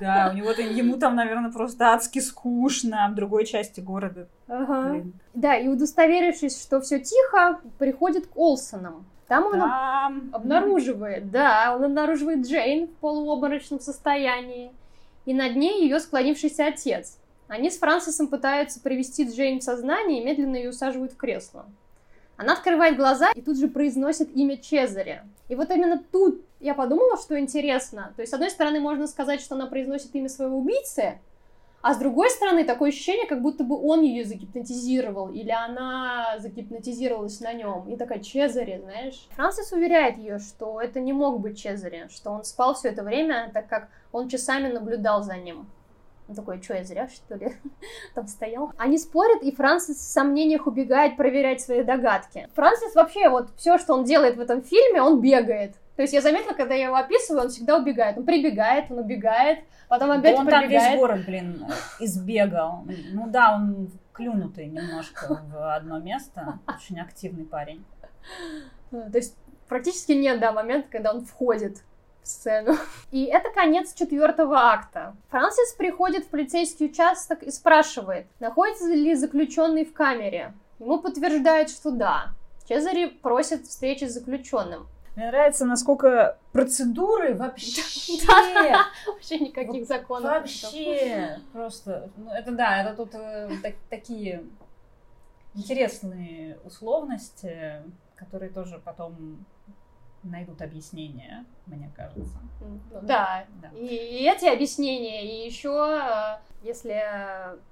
Да, 0.00 0.30
у 0.32 0.36
него 0.36 0.52
там, 0.54 0.66
ему 0.66 0.96
там, 0.96 1.16
наверное, 1.16 1.50
просто 1.50 1.92
адски 1.92 2.18
скучно 2.18 3.06
а 3.06 3.08
в 3.10 3.14
другой 3.14 3.44
части 3.46 3.80
города. 3.80 4.28
Ага. 4.48 5.02
Да, 5.34 5.56
и 5.56 5.68
удостоверившись, 5.68 6.62
что 6.62 6.80
все 6.80 6.98
тихо, 7.00 7.60
приходит 7.78 8.26
к 8.26 8.36
Олсонам. 8.36 9.06
Там 9.28 9.44
он 9.46 9.52
там... 9.52 10.30
обнаруживает, 10.32 11.30
да, 11.30 11.74
он 11.76 11.84
обнаруживает 11.84 12.46
Джейн 12.46 12.86
в 12.86 12.92
полуобморочном 12.92 13.78
состоянии, 13.78 14.72
и 15.26 15.34
над 15.34 15.54
ней 15.54 15.82
ее 15.82 16.00
склонившийся 16.00 16.66
отец. 16.66 17.18
Они 17.46 17.70
с 17.70 17.78
Франсисом 17.78 18.28
пытаются 18.28 18.80
привести 18.80 19.24
Джейн 19.24 19.60
в 19.60 19.62
сознание 19.62 20.22
и 20.22 20.24
медленно 20.24 20.56
ее 20.56 20.70
усаживают 20.70 21.12
в 21.12 21.16
кресло. 21.16 21.66
Она 22.38 22.54
открывает 22.54 22.96
глаза 22.96 23.30
и 23.34 23.42
тут 23.42 23.58
же 23.58 23.68
произносит 23.68 24.34
имя 24.34 24.56
Чезаря. 24.56 25.26
И 25.48 25.54
вот 25.54 25.70
именно 25.70 26.02
тут 26.12 26.42
я 26.60 26.74
подумала, 26.74 27.16
что 27.16 27.38
интересно. 27.38 28.12
То 28.16 28.22
есть, 28.22 28.30
с 28.30 28.34
одной 28.34 28.50
стороны, 28.50 28.80
можно 28.80 29.06
сказать, 29.06 29.40
что 29.40 29.54
она 29.54 29.66
произносит 29.66 30.14
имя 30.14 30.28
своего 30.28 30.58
убийцы, 30.58 31.18
а 31.80 31.94
с 31.94 31.98
другой 31.98 32.28
стороны, 32.30 32.64
такое 32.64 32.90
ощущение, 32.90 33.26
как 33.26 33.40
будто 33.40 33.62
бы 33.62 33.80
он 33.80 34.02
ее 34.02 34.24
загипнотизировал, 34.24 35.30
или 35.30 35.50
она 35.50 36.36
загипнотизировалась 36.38 37.40
на 37.40 37.52
нем. 37.52 37.88
И 37.88 37.96
такая, 37.96 38.18
Чезаре, 38.18 38.80
знаешь. 38.80 39.28
Франсис 39.36 39.70
уверяет 39.70 40.18
ее, 40.18 40.40
что 40.40 40.80
это 40.80 40.98
не 40.98 41.12
мог 41.12 41.40
быть 41.40 41.58
Чезаре, 41.60 42.08
что 42.10 42.30
он 42.30 42.42
спал 42.42 42.74
все 42.74 42.88
это 42.88 43.04
время, 43.04 43.50
так 43.54 43.68
как 43.68 43.88
он 44.10 44.28
часами 44.28 44.72
наблюдал 44.72 45.22
за 45.22 45.36
ним. 45.36 45.68
Он 46.28 46.34
такой, 46.34 46.62
что 46.62 46.74
я 46.74 46.84
зря, 46.84 47.08
что 47.08 47.36
ли, 47.36 47.54
там 48.14 48.26
стоял? 48.26 48.72
Они 48.76 48.98
спорят, 48.98 49.42
и 49.42 49.50
Франсис 49.50 49.96
в 49.96 50.12
сомнениях 50.12 50.66
убегает 50.66 51.16
проверять 51.16 51.62
свои 51.62 51.82
догадки. 51.82 52.48
Франсис 52.54 52.94
вообще, 52.94 53.30
вот 53.30 53.48
все, 53.56 53.78
что 53.78 53.94
он 53.94 54.04
делает 54.04 54.36
в 54.36 54.40
этом 54.40 54.62
фильме, 54.62 55.00
он 55.00 55.20
бегает. 55.20 55.76
То 55.96 56.02
есть 56.02 56.14
я 56.14 56.20
заметила, 56.20 56.52
когда 56.52 56.74
я 56.74 56.84
его 56.84 56.96
описываю, 56.96 57.44
он 57.44 57.48
всегда 57.48 57.76
убегает. 57.76 58.18
Он 58.18 58.24
прибегает, 58.24 58.90
он 58.90 58.98
убегает, 58.98 59.64
потом 59.88 60.12
опять 60.12 60.36
да 60.36 60.40
он 60.42 60.46
прибегает. 60.46 60.70
там 60.70 60.90
весь 60.92 60.98
город, 61.00 61.20
блин, 61.26 61.66
избегал. 61.98 62.84
Ну 63.12 63.26
да, 63.28 63.56
он 63.56 63.90
клюнутый 64.12 64.66
немножко 64.66 65.42
в 65.50 65.74
одно 65.74 65.98
место. 65.98 66.60
Очень 66.68 67.00
активный 67.00 67.44
парень. 67.44 67.84
То 68.90 69.10
есть 69.14 69.36
практически 69.66 70.12
нет, 70.12 70.38
да, 70.38 70.52
момента, 70.52 70.88
когда 70.90 71.12
он 71.12 71.24
входит 71.24 71.82
сцену. 72.28 72.76
И 73.10 73.24
это 73.24 73.50
конец 73.50 73.94
четвертого 73.94 74.56
акта. 74.56 75.16
Франсис 75.30 75.72
приходит 75.74 76.24
в 76.24 76.28
полицейский 76.28 76.86
участок 76.86 77.42
и 77.42 77.50
спрашивает, 77.50 78.26
находится 78.40 78.88
ли 78.88 79.14
заключенный 79.14 79.84
в 79.84 79.92
камере. 79.92 80.54
Ему 80.78 81.00
подтверждают, 81.00 81.70
что 81.70 81.90
да. 81.90 82.28
Чезари 82.68 83.06
просит 83.06 83.66
встречи 83.66 84.04
с 84.04 84.14
заключенным. 84.14 84.88
Мне 85.16 85.26
нравится, 85.28 85.64
насколько 85.64 86.38
процедуры 86.52 87.34
вообще... 87.34 87.82
Вообще 89.06 89.38
никаких 89.40 89.84
законов. 89.86 90.30
Вообще. 90.30 91.40
Просто, 91.52 92.08
ну 92.16 92.30
это 92.30 92.52
да, 92.52 92.82
это 92.82 92.94
тут 92.94 93.14
э, 93.14 93.50
такие 93.90 94.44
интересные 95.54 96.58
условности, 96.64 97.82
которые 98.14 98.50
тоже 98.50 98.80
потом 98.84 99.44
найдут 100.22 100.62
объяснение, 100.62 101.44
мне 101.66 101.90
кажется. 101.96 102.38
Да. 103.02 103.44
да. 103.62 103.70
И, 103.74 103.86
и 103.86 104.28
эти 104.28 104.46
объяснения, 104.46 105.24
и 105.24 105.46
еще 105.46 106.00
э, 106.00 106.38
Если 106.62 107.00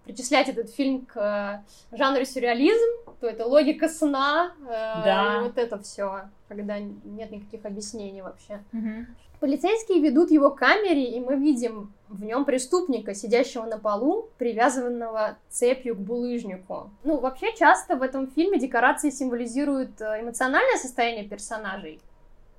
причислять 0.05 0.49
этот 0.49 0.71
фильм 0.71 1.07
к 1.07 1.65
жанру 1.93 2.25
сюрреализм, 2.25 3.13
то 3.21 3.27
это 3.27 3.47
логика 3.47 3.89
сна, 3.89 4.53
да. 4.65 5.39
и 5.39 5.45
вот 5.45 5.59
это 5.59 5.79
все, 5.79 6.29
когда 6.49 6.79
нет 6.79 7.31
никаких 7.31 7.65
объяснений 7.65 8.23
вообще. 8.23 8.63
Угу. 8.73 9.07
Полицейские 9.41 10.01
ведут 10.01 10.31
его 10.31 10.51
к 10.51 10.59
камере, 10.59 11.05
и 11.05 11.21
мы 11.21 11.37
видим 11.37 11.93
в 12.09 12.25
нем 12.25 12.45
преступника, 12.45 13.15
сидящего 13.15 13.65
на 13.65 13.79
полу, 13.79 14.31
привязанного 14.39 15.37
цепью 15.51 15.95
к 15.95 15.99
булыжнику. 15.99 16.91
Ну, 17.05 17.19
вообще 17.19 17.55
часто 17.55 17.97
в 17.97 18.03
этом 18.03 18.31
фильме 18.31 18.59
декорации 18.59 19.11
символизируют 19.11 20.01
э, 20.01 20.23
эмоциональное 20.23 20.79
состояние 20.79 21.25
персонажей 21.29 22.01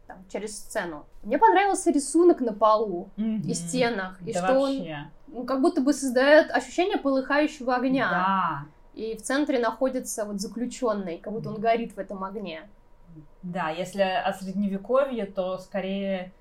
там, 0.07 0.17
через 0.31 0.57
сцену. 0.57 1.05
Мне 1.23 1.38
понравился 1.38 1.91
рисунок 1.91 2.39
на 2.39 2.53
полу 2.53 3.09
mm-hmm. 3.17 3.41
и 3.41 3.53
стенах, 3.53 4.21
и 4.21 4.34
да 4.34 4.43
что 4.43 4.59
вообще. 4.59 4.95
он 4.95 5.11
ну, 5.27 5.45
как 5.45 5.61
будто 5.61 5.81
бы 5.81 5.93
создает 5.93 6.51
ощущение 6.51 6.97
полыхающего 6.97 7.75
огня. 7.75 8.09
Да. 8.09 8.65
И 8.93 9.15
в 9.15 9.21
центре 9.21 9.59
находится 9.59 10.25
вот 10.25 10.39
заключенный, 10.39 11.19
как 11.19 11.34
будто 11.34 11.49
он 11.49 11.59
горит 11.59 11.93
в 11.93 11.99
этом 11.99 12.23
огне. 12.23 12.67
Да, 13.43 13.69
если 13.69 14.01
о 14.01 14.34
средневековье, 14.34 15.25
то 15.25 15.57
скорее 15.57 16.34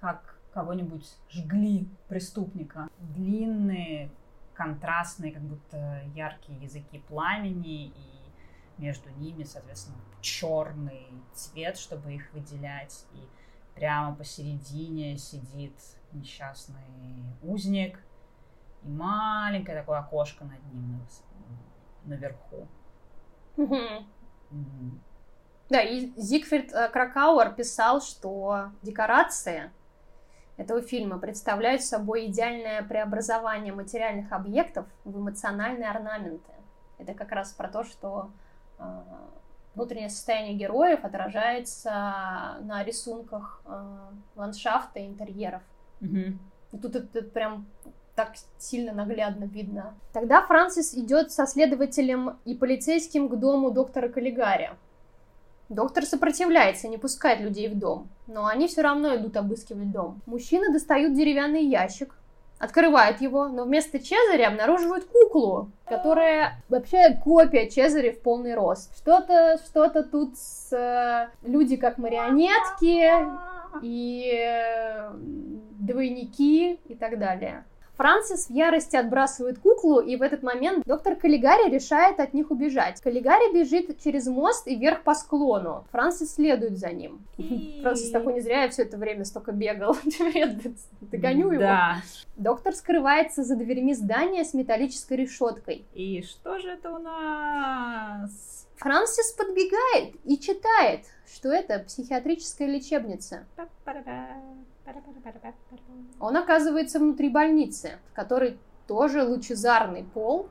как 0.00 0.38
кого-нибудь 0.52 1.06
жгли 1.30 1.88
преступника. 2.08 2.88
Длинные, 2.98 4.10
контрастные, 4.54 5.32
как 5.32 5.42
будто 5.42 6.02
яркие 6.14 6.58
языки 6.60 7.02
пламени, 7.08 7.86
и 7.86 8.14
между 8.78 9.10
ними, 9.18 9.42
соответственно, 9.42 9.98
черный 10.24 11.06
цвет, 11.34 11.76
чтобы 11.76 12.14
их 12.14 12.32
выделять. 12.32 13.04
И 13.12 13.28
прямо 13.74 14.14
посередине 14.14 15.16
сидит 15.18 15.74
несчастный 16.12 17.24
узник, 17.42 17.98
и 18.82 18.88
маленькое 18.88 19.78
такое 19.78 19.98
окошко 19.98 20.44
над 20.44 20.64
ним 20.72 21.00
наверху. 22.04 22.66
Да, 25.70 25.80
и 25.80 26.12
Зигфрид 26.16 26.72
э, 26.72 26.88
Кракауэр 26.90 27.54
писал, 27.54 28.02
что 28.02 28.70
декорации 28.82 29.70
этого 30.58 30.82
фильма 30.82 31.18
представляют 31.18 31.82
собой 31.82 32.26
идеальное 32.26 32.82
преобразование 32.82 33.72
материальных 33.72 34.30
объектов 34.30 34.86
в 35.04 35.18
эмоциональные 35.18 35.88
орнаменты. 35.88 36.52
Это 36.98 37.14
как 37.14 37.32
раз 37.32 37.52
про 37.52 37.68
то, 37.68 37.82
что 37.82 38.30
э, 38.78 38.84
внутреннее 39.74 40.10
состояние 40.10 40.54
героев 40.54 41.04
отражается 41.04 41.90
на 42.62 42.82
рисунках 42.84 43.62
э, 43.66 43.96
ландшафта 44.36 45.00
и 45.00 45.06
интерьеров. 45.06 45.62
Mm-hmm. 46.00 46.36
И 46.72 46.78
тут 46.78 46.96
это, 46.96 47.18
это 47.18 47.28
прям 47.30 47.66
так 48.14 48.34
сильно 48.58 48.92
наглядно 48.92 49.44
видно. 49.44 49.94
Тогда 50.12 50.42
Франсис 50.42 50.94
идет 50.94 51.32
со 51.32 51.46
следователем 51.46 52.38
и 52.44 52.54
полицейским 52.54 53.28
к 53.28 53.36
дому 53.38 53.70
доктора 53.70 54.08
Каллигари. 54.08 54.70
Доктор 55.68 56.04
сопротивляется, 56.04 56.88
не 56.88 56.98
пускает 56.98 57.40
людей 57.40 57.68
в 57.68 57.78
дом, 57.78 58.08
но 58.26 58.46
они 58.46 58.68
все 58.68 58.82
равно 58.82 59.16
идут 59.16 59.36
обыскивать 59.36 59.90
дом. 59.90 60.20
Мужчины 60.26 60.72
достают 60.72 61.14
деревянный 61.14 61.64
ящик, 61.64 62.14
открывают 62.58 63.20
его, 63.20 63.48
но 63.48 63.64
вместо 63.64 63.98
Чезаря 63.98 64.48
обнаруживают 64.48 65.04
куклу, 65.04 65.70
которая 65.86 66.62
вообще 66.68 67.14
копия 67.22 67.68
Чезаря 67.68 68.12
в 68.12 68.20
полный 68.20 68.54
рост. 68.54 68.96
Что-то, 68.96 69.58
что-то 69.58 70.02
тут 70.02 70.36
с 70.36 70.72
э, 70.72 71.28
люди 71.46 71.76
как 71.76 71.98
марионетки 71.98 73.26
и 73.82 74.32
э, 74.32 75.10
двойники 75.78 76.80
и 76.86 76.94
так 76.94 77.18
далее. 77.18 77.64
Франсис 77.96 78.48
в 78.48 78.50
ярости 78.52 78.96
отбрасывает 78.96 79.58
куклу, 79.58 80.00
и 80.00 80.16
в 80.16 80.22
этот 80.22 80.42
момент 80.42 80.84
доктор 80.84 81.14
Каллигари 81.14 81.70
решает 81.70 82.18
от 82.18 82.34
них 82.34 82.50
убежать. 82.50 83.00
Каллигари 83.00 83.54
бежит 83.54 84.00
через 84.02 84.26
мост 84.26 84.66
и 84.66 84.74
вверх 84.74 85.02
по 85.02 85.14
склону. 85.14 85.84
Франсис 85.92 86.34
следует 86.34 86.76
за 86.78 86.90
ним. 86.90 87.24
Франсис 87.82 88.10
такой 88.10 88.34
не 88.34 88.40
зря 88.40 88.64
я 88.64 88.68
все 88.68 88.82
это 88.82 88.96
время 88.96 89.24
столько 89.24 89.52
бегал. 89.52 89.96
Догоню 91.00 91.52
его. 91.52 91.60
Да. 91.60 92.02
Доктор 92.36 92.74
скрывается 92.74 93.44
за 93.44 93.54
дверьми 93.54 93.94
здания 93.94 94.44
с 94.44 94.54
металлической 94.54 95.16
решеткой. 95.16 95.84
И 95.94 96.22
что 96.22 96.58
же 96.58 96.70
это 96.70 96.90
у 96.90 96.98
нас? 96.98 98.66
Франсис 98.76 99.32
подбегает 99.32 100.16
и 100.24 100.36
читает, 100.38 101.02
что 101.32 101.48
это 101.48 101.78
психиатрическая 101.78 102.68
лечебница. 102.68 103.46
Он 106.20 106.36
оказывается 106.36 106.98
внутри 106.98 107.28
больницы, 107.28 107.98
в 108.10 108.14
которой 108.14 108.58
тоже 108.86 109.22
лучезарный 109.22 110.04
пол, 110.04 110.48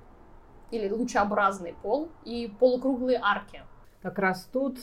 или 0.71 0.89
лучеобразный 0.89 1.75
пол, 1.81 2.09
и 2.25 2.51
полукруглые 2.59 3.19
арки. 3.21 3.61
Как 4.01 4.17
раз 4.17 4.49
тут, 4.51 4.79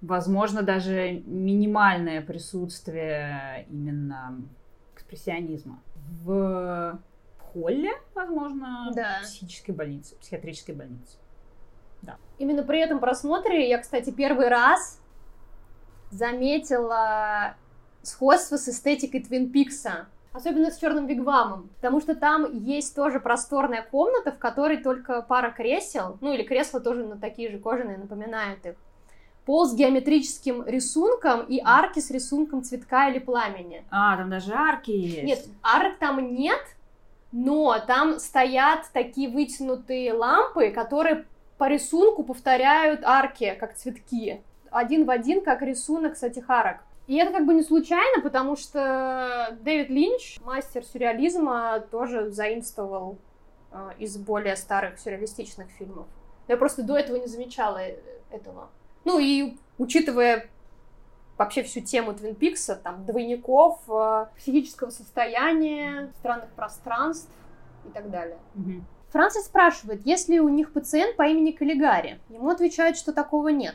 возможно, 0.00 0.62
даже 0.62 1.22
минимальное 1.26 2.22
присутствие 2.22 3.66
именно 3.68 4.40
экспрессионизма. 4.94 5.82
В 6.22 6.98
холле, 7.38 7.90
возможно, 8.14 8.90
да. 8.94 9.18
психической 9.22 9.74
больницы, 9.74 10.16
психиатрической 10.16 10.74
больницы. 10.74 11.18
Да. 12.02 12.16
Именно 12.38 12.62
при 12.62 12.80
этом 12.80 13.00
просмотре 13.00 13.68
я, 13.68 13.78
кстати, 13.78 14.10
первый 14.10 14.48
раз 14.48 15.00
заметила 16.10 17.56
сходство 18.02 18.56
с 18.56 18.68
эстетикой 18.68 19.22
Твин 19.22 19.50
Пикса. 19.50 20.06
Особенно 20.32 20.70
с 20.70 20.78
черным 20.78 21.06
вигвамом, 21.06 21.70
потому 21.76 22.00
что 22.00 22.14
там 22.14 22.56
есть 22.56 22.94
тоже 22.94 23.18
просторная 23.18 23.82
комната, 23.82 24.30
в 24.30 24.38
которой 24.38 24.76
только 24.76 25.22
пара 25.22 25.50
кресел, 25.50 26.18
ну 26.20 26.32
или 26.32 26.44
кресла 26.44 26.78
тоже 26.78 27.04
на 27.04 27.18
такие 27.18 27.50
же 27.50 27.58
кожаные 27.58 27.98
напоминают 27.98 28.64
их. 28.64 28.74
Пол 29.44 29.66
с 29.66 29.74
геометрическим 29.74 30.64
рисунком 30.66 31.40
и 31.42 31.60
арки 31.64 31.98
с 31.98 32.12
рисунком 32.12 32.62
цветка 32.62 33.08
или 33.08 33.18
пламени. 33.18 33.84
А, 33.90 34.16
там 34.16 34.30
даже 34.30 34.52
арки 34.54 34.92
есть. 34.92 35.24
Нет, 35.24 35.44
арок 35.64 35.98
там 35.98 36.32
нет, 36.32 36.60
но 37.32 37.76
там 37.84 38.20
стоят 38.20 38.88
такие 38.92 39.28
вытянутые 39.28 40.12
лампы, 40.12 40.70
которые 40.70 41.24
по 41.58 41.68
рисунку 41.68 42.22
повторяют 42.22 43.00
арки, 43.02 43.56
как 43.58 43.74
цветки. 43.74 44.40
Один 44.70 45.04
в 45.04 45.10
один, 45.10 45.42
как 45.42 45.62
рисунок 45.62 46.16
с 46.16 46.22
этих 46.22 46.48
арок. 46.48 46.78
И 47.10 47.16
это 47.16 47.32
как 47.32 47.44
бы 47.44 47.54
не 47.54 47.64
случайно, 47.64 48.22
потому 48.22 48.54
что 48.54 49.58
Дэвид 49.62 49.90
Линч, 49.90 50.38
мастер 50.44 50.84
сюрреализма, 50.84 51.82
тоже 51.90 52.30
заимствовал 52.30 53.18
э, 53.72 53.90
из 53.98 54.16
более 54.16 54.54
старых 54.54 54.96
сюрреалистичных 55.00 55.68
фильмов. 55.70 56.06
Я 56.46 56.56
просто 56.56 56.84
до 56.84 56.96
этого 56.96 57.16
не 57.16 57.26
замечала 57.26 57.78
э, 57.78 57.96
этого. 58.30 58.68
Ну 59.04 59.18
и 59.18 59.58
учитывая 59.76 60.46
вообще 61.36 61.64
всю 61.64 61.80
тему 61.80 62.14
Твин 62.14 62.36
Пикса, 62.36 62.76
там, 62.76 63.04
двойников, 63.06 63.80
э, 63.88 64.26
психического 64.36 64.90
состояния, 64.90 66.12
странных 66.20 66.50
пространств 66.50 67.32
и 67.88 67.88
так 67.88 68.08
далее. 68.12 68.38
Франсис 69.08 69.46
спрашивает, 69.46 70.06
есть 70.06 70.28
ли 70.28 70.38
у 70.38 70.48
них 70.48 70.72
пациент 70.72 71.16
по 71.16 71.26
имени 71.26 71.50
Каллигари. 71.50 72.20
Ему 72.28 72.50
отвечают, 72.50 72.96
что 72.96 73.12
такого 73.12 73.48
нет. 73.48 73.74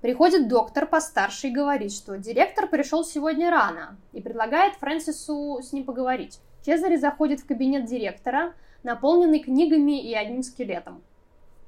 Приходит 0.00 0.48
доктор 0.48 0.86
постарше 0.86 1.48
и 1.48 1.52
говорит, 1.52 1.92
что 1.92 2.16
директор 2.16 2.66
пришел 2.66 3.04
сегодня 3.04 3.50
рано 3.50 3.98
и 4.12 4.22
предлагает 4.22 4.74
Фрэнсису 4.76 5.60
с 5.62 5.72
ним 5.72 5.84
поговорить. 5.84 6.40
Чезари 6.64 6.96
заходит 6.96 7.40
в 7.40 7.46
кабинет 7.46 7.84
директора, 7.84 8.54
наполненный 8.82 9.40
книгами 9.40 10.02
и 10.02 10.14
одним 10.14 10.42
скелетом. 10.42 11.02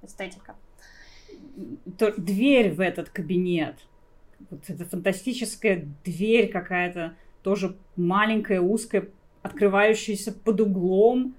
Эстетика. 0.02 0.54
Дверь 2.16 2.72
в 2.72 2.80
этот 2.80 3.10
кабинет. 3.10 3.76
Вот 4.50 4.60
эта 4.68 4.86
фантастическая 4.86 5.86
дверь 6.04 6.50
какая-то, 6.50 7.14
тоже 7.42 7.76
маленькая, 7.96 8.60
узкая, 8.60 9.08
открывающаяся 9.42 10.32
под 10.32 10.60
углом. 10.60 11.34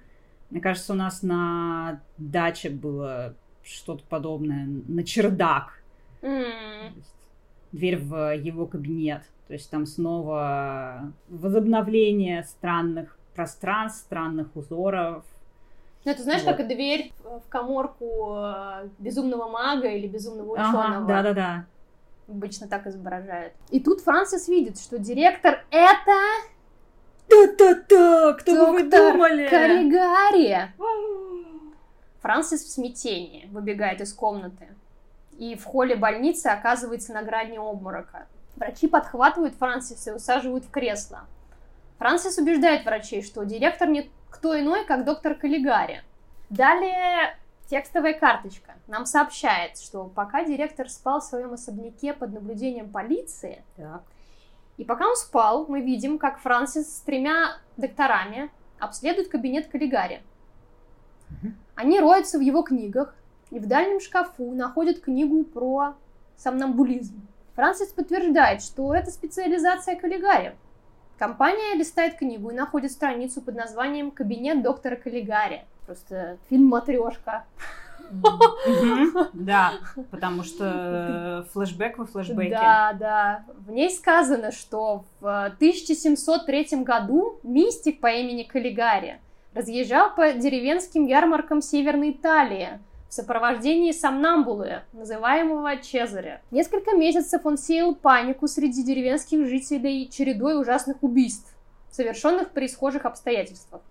Мне 0.50 0.60
кажется, 0.60 0.92
у 0.92 0.96
нас 0.96 1.22
на 1.22 2.00
даче 2.18 2.70
было 2.70 3.34
что-то 3.64 4.04
подобное, 4.08 4.66
на 4.66 5.02
чердак 5.02 5.83
Дверь 7.72 7.98
в 7.98 8.34
его 8.34 8.66
кабинет. 8.66 9.22
То 9.46 9.52
есть 9.52 9.70
там 9.70 9.84
снова 9.84 11.12
возобновление 11.28 12.44
странных 12.44 13.18
пространств, 13.34 14.00
странных 14.00 14.54
узоров. 14.56 15.24
Ну, 16.04 16.12
это 16.12 16.22
знаешь, 16.22 16.42
вот. 16.42 16.56
как 16.56 16.60
и 16.60 16.74
дверь 16.74 17.12
в 17.22 17.48
коморку 17.48 18.36
э, 18.36 18.88
безумного 18.98 19.48
мага 19.48 19.88
или 19.88 20.06
безумного 20.06 20.52
ученого. 20.52 20.84
Ага, 20.84 21.06
да-да-да. 21.06 21.66
Обычно 22.28 22.68
так 22.68 22.86
изображают. 22.86 23.52
И 23.70 23.80
тут 23.80 24.00
Франсис 24.00 24.48
видит, 24.48 24.78
что 24.78 24.98
директор 24.98 25.64
это... 25.70 26.12
Та-та-та! 27.28 28.34
Кто 28.34 28.66
бы 28.66 28.72
вы 28.72 28.90
думали? 28.90 29.48
Каллигари! 29.48 30.72
Франсис 32.20 32.64
в 32.64 32.70
смятении 32.70 33.48
выбегает 33.50 34.00
из 34.00 34.12
комнаты 34.12 34.68
и 35.38 35.56
в 35.56 35.64
холле 35.64 35.96
больницы 35.96 36.48
оказывается 36.48 37.12
на 37.12 37.22
грани 37.22 37.58
обморока. 37.58 38.26
Врачи 38.56 38.86
подхватывают 38.86 39.54
Франсиса 39.54 40.10
и 40.10 40.14
усаживают 40.14 40.64
в 40.64 40.70
кресло. 40.70 41.26
Франсис 41.98 42.38
убеждает 42.38 42.84
врачей, 42.84 43.22
что 43.22 43.44
директор 43.44 43.88
не 43.88 44.10
кто 44.30 44.58
иной, 44.58 44.84
как 44.84 45.04
доктор 45.04 45.34
Каллигари. 45.34 46.02
Далее 46.50 47.36
текстовая 47.68 48.14
карточка 48.14 48.74
нам 48.86 49.06
сообщает, 49.06 49.78
что 49.78 50.04
пока 50.04 50.44
директор 50.44 50.88
спал 50.88 51.20
в 51.20 51.24
своем 51.24 51.52
особняке 51.52 52.12
под 52.12 52.32
наблюдением 52.32 52.90
полиции, 52.90 53.64
Так. 53.76 54.02
и 54.76 54.84
пока 54.84 55.08
он 55.08 55.16
спал, 55.16 55.66
мы 55.68 55.80
видим, 55.80 56.18
как 56.18 56.38
Франсис 56.40 56.96
с 56.96 57.00
тремя 57.00 57.56
докторами 57.76 58.50
обследует 58.78 59.28
кабинет 59.28 59.68
Каллигари. 59.68 60.22
Мгм. 61.30 61.56
Они 61.74 62.00
роются 62.00 62.38
в 62.38 62.42
его 62.42 62.62
книгах, 62.62 63.14
и 63.54 63.60
в 63.60 63.66
дальнем 63.66 64.00
шкафу 64.00 64.52
находят 64.52 65.00
книгу 65.00 65.44
про 65.44 65.94
сомнамбулизм. 66.36 67.22
Франсис 67.54 67.92
подтверждает, 67.92 68.62
что 68.62 68.92
это 68.92 69.12
специализация 69.12 69.94
Каллигари. 69.94 70.56
Компания 71.18 71.76
листает 71.76 72.16
книгу 72.16 72.50
и 72.50 72.54
находит 72.54 72.90
страницу 72.90 73.40
под 73.40 73.54
названием 73.54 74.10
«Кабинет 74.10 74.64
доктора 74.64 74.96
Каллигари». 74.96 75.64
Просто 75.86 76.38
фильм 76.50 76.66
«Матрешка». 76.66 77.44
Да, 79.32 79.74
потому 80.10 80.42
что 80.42 81.46
флешбэк 81.52 81.96
во 81.98 82.06
флешбеке. 82.06 82.50
Да, 82.50 82.92
да. 82.98 83.44
В 83.66 83.70
ней 83.70 83.90
сказано, 83.90 84.50
что 84.50 85.04
в 85.20 85.46
1703 85.46 86.82
году 86.82 87.38
мистик 87.44 88.00
по 88.00 88.08
имени 88.08 88.42
Каллигари 88.42 89.20
разъезжал 89.54 90.12
по 90.12 90.32
деревенским 90.32 91.06
ярмаркам 91.06 91.62
Северной 91.62 92.10
Италии 92.10 92.80
в 93.14 93.16
сопровождении 93.16 93.92
сомнамбулы, 93.92 94.82
называемого 94.92 95.76
Чезаря. 95.76 96.42
Несколько 96.50 96.96
месяцев 96.96 97.46
он 97.46 97.56
сеял 97.56 97.94
панику 97.94 98.48
среди 98.48 98.82
деревенских 98.82 99.46
жителей 99.46 100.10
чередой 100.10 100.60
ужасных 100.60 101.00
убийств, 101.00 101.54
совершенных 101.92 102.50
при 102.50 102.66
схожих 102.66 103.04
обстоятельствах. 103.04 103.82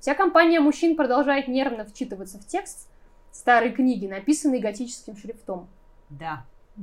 Вся 0.00 0.16
компания 0.16 0.58
мужчин 0.58 0.96
продолжает 0.96 1.46
нервно 1.46 1.84
вчитываться 1.84 2.40
в 2.40 2.46
текст 2.48 2.88
старой 3.30 3.70
книги, 3.70 4.08
написанной 4.08 4.58
готическим 4.58 5.16
шрифтом. 5.16 5.68
Да. 6.10 6.44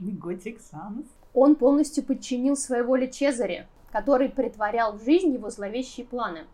Готик 0.00 0.58
Санс. 0.62 1.04
Он 1.34 1.54
полностью 1.54 2.02
подчинил 2.02 2.56
своей 2.56 2.82
воле 2.82 3.12
Чезаре, 3.12 3.68
который 3.92 4.30
притворял 4.30 4.96
в 4.96 5.04
жизнь 5.04 5.34
его 5.34 5.50
зловещие 5.50 6.06
планы. 6.06 6.46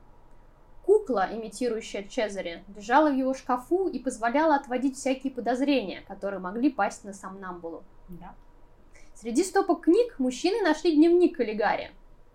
Кукла, 0.87 1.29
имитирующая 1.33 2.05
Чезаре, 2.05 2.63
лежала 2.77 3.11
в 3.11 3.17
его 3.17 3.35
шкафу 3.35 3.89
и 3.89 3.99
позволяла 3.99 4.55
отводить 4.55 4.97
всякие 4.97 5.33
подозрения, 5.33 6.03
которые 6.07 6.39
могли 6.39 6.71
пасть 6.71 7.03
на 7.03 7.13
сомнамбулу. 7.13 7.83
Да. 8.09 8.37
Среди 9.17 9.43
стопок 9.43 9.83
книг 9.83 10.21
мужчины 10.21 10.63
нашли 10.63 10.95
дневник 10.95 11.37
Каллигари, 11.37 11.91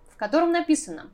в 0.10 0.18
котором 0.18 0.52
написано 0.52 1.10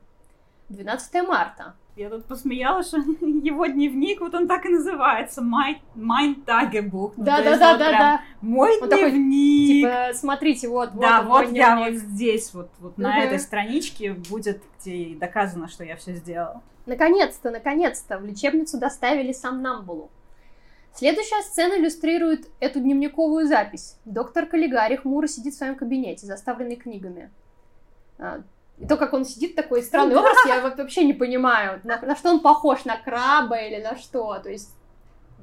12 0.70 1.28
марта. 1.28 1.76
Я 1.98 2.10
тут 2.10 2.26
посмеялась, 2.26 2.86
что 2.86 2.98
его 3.20 3.66
дневник, 3.66 4.20
вот 4.20 4.32
он 4.32 4.46
так 4.46 4.64
и 4.66 4.68
называется, 4.68 5.42
Tagebuch. 6.46 7.14
Ну, 7.16 7.24
то 7.24 7.42
есть 7.42 7.60
вот 7.60 7.78
прям 7.78 7.78
Да-да-да-да-да. 7.78 8.20
Мой 8.40 8.78
такой, 8.78 9.10
дневник. 9.10 9.66
Типа, 9.68 10.10
смотрите, 10.14 10.68
вот, 10.68 10.92
вот 10.92 11.00
да, 11.00 11.22
вот 11.22 11.50
я 11.50 11.76
вот 11.76 11.94
здесь, 11.94 12.54
вот, 12.54 12.70
вот 12.78 12.98
на 12.98 13.10
Мгм. 13.10 13.18
этой 13.22 13.40
страничке 13.40 14.12
будет, 14.12 14.62
где 14.78 15.16
доказано, 15.16 15.66
что 15.66 15.82
я 15.82 15.96
все 15.96 16.14
сделала. 16.14 16.62
Наконец-то, 16.86 17.50
наконец-то 17.50 18.18
в 18.18 18.24
лечебницу 18.24 18.78
доставили 18.78 19.32
сомнамбулу. 19.32 20.08
Следующая 20.94 21.42
сцена 21.42 21.80
иллюстрирует 21.80 22.48
эту 22.60 22.78
дневниковую 22.78 23.48
запись. 23.48 23.98
Доктор 24.04 24.46
Каллигари 24.46 24.94
хмуро 24.94 25.26
сидит 25.26 25.54
в 25.54 25.58
своем 25.58 25.74
кабинете, 25.74 26.26
заставленный 26.26 26.76
книгами. 26.76 27.32
А, 28.80 28.84
И 28.84 28.86
то, 28.86 28.96
как 28.96 29.12
он 29.12 29.24
сидит, 29.24 29.54
такой 29.54 29.82
странный 29.82 30.16
образ, 30.16 30.36
я 30.46 30.60
вообще 30.60 31.04
не 31.04 31.12
понимаю, 31.12 31.80
на, 31.84 32.00
на 32.00 32.16
что 32.16 32.30
он 32.30 32.40
похож, 32.40 32.84
на 32.84 32.96
краба 32.96 33.56
или 33.56 33.82
на 33.82 33.96
что. 33.96 34.38
То 34.38 34.50
есть 34.50 34.74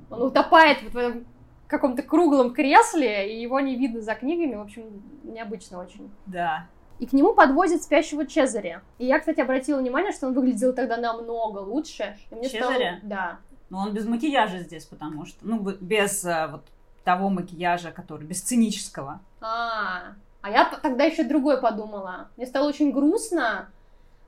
он 0.10 0.22
утопает 0.24 0.82
вот 0.84 0.94
в 0.94 0.98
этом 0.98 1.26
каком-то 1.68 2.03
круглом 2.03 2.53
кресле, 2.53 3.34
и 3.34 3.41
его 3.41 3.60
не 3.60 3.76
видно 3.76 4.02
за 4.02 4.16
книгами. 4.16 4.56
В 4.56 4.62
общем, 4.62 5.03
необычно 5.24 5.80
очень. 5.80 6.12
Да. 6.26 6.68
И 6.99 7.07
к 7.07 7.14
нему 7.14 7.34
подвозят 7.34 7.84
спящего 7.84 8.26
Чезаря. 8.26 8.82
И 8.99 9.06
я, 9.06 9.20
кстати, 9.20 9.41
обратила 9.41 9.80
внимание, 9.80 10.14
что 10.14 10.28
он 10.28 10.34
выглядел 10.34 10.74
тогда 10.74 10.95
намного 10.98 11.60
лучше. 11.60 12.18
И 12.32 12.36
мне 12.36 12.48
стало- 12.48 12.72
Чезаря? 12.74 12.99
Да. 13.03 13.40
Но 13.70 13.80
он 13.80 13.94
без 13.94 14.06
макияжа 14.06 14.60
здесь, 14.60 14.86
потому 14.86 15.26
что, 15.26 15.40
ну, 15.41 15.60
без 15.60 16.24
а, 16.24 16.48
вот 16.48 16.62
того 17.03 17.30
макияжа, 17.30 17.91
который, 17.91 18.26
без 18.26 18.40
сценического. 18.40 19.20
А, 19.41 19.48
а 19.48 20.16
я 20.49 20.65
п- 20.65 20.77
тогда 20.81 21.03
еще 21.05 21.23
другое 21.23 21.57
подумала. 21.57 22.30
Мне 22.38 22.45
стало 22.45 22.67
очень 22.67 22.91
грустно, 22.91 23.69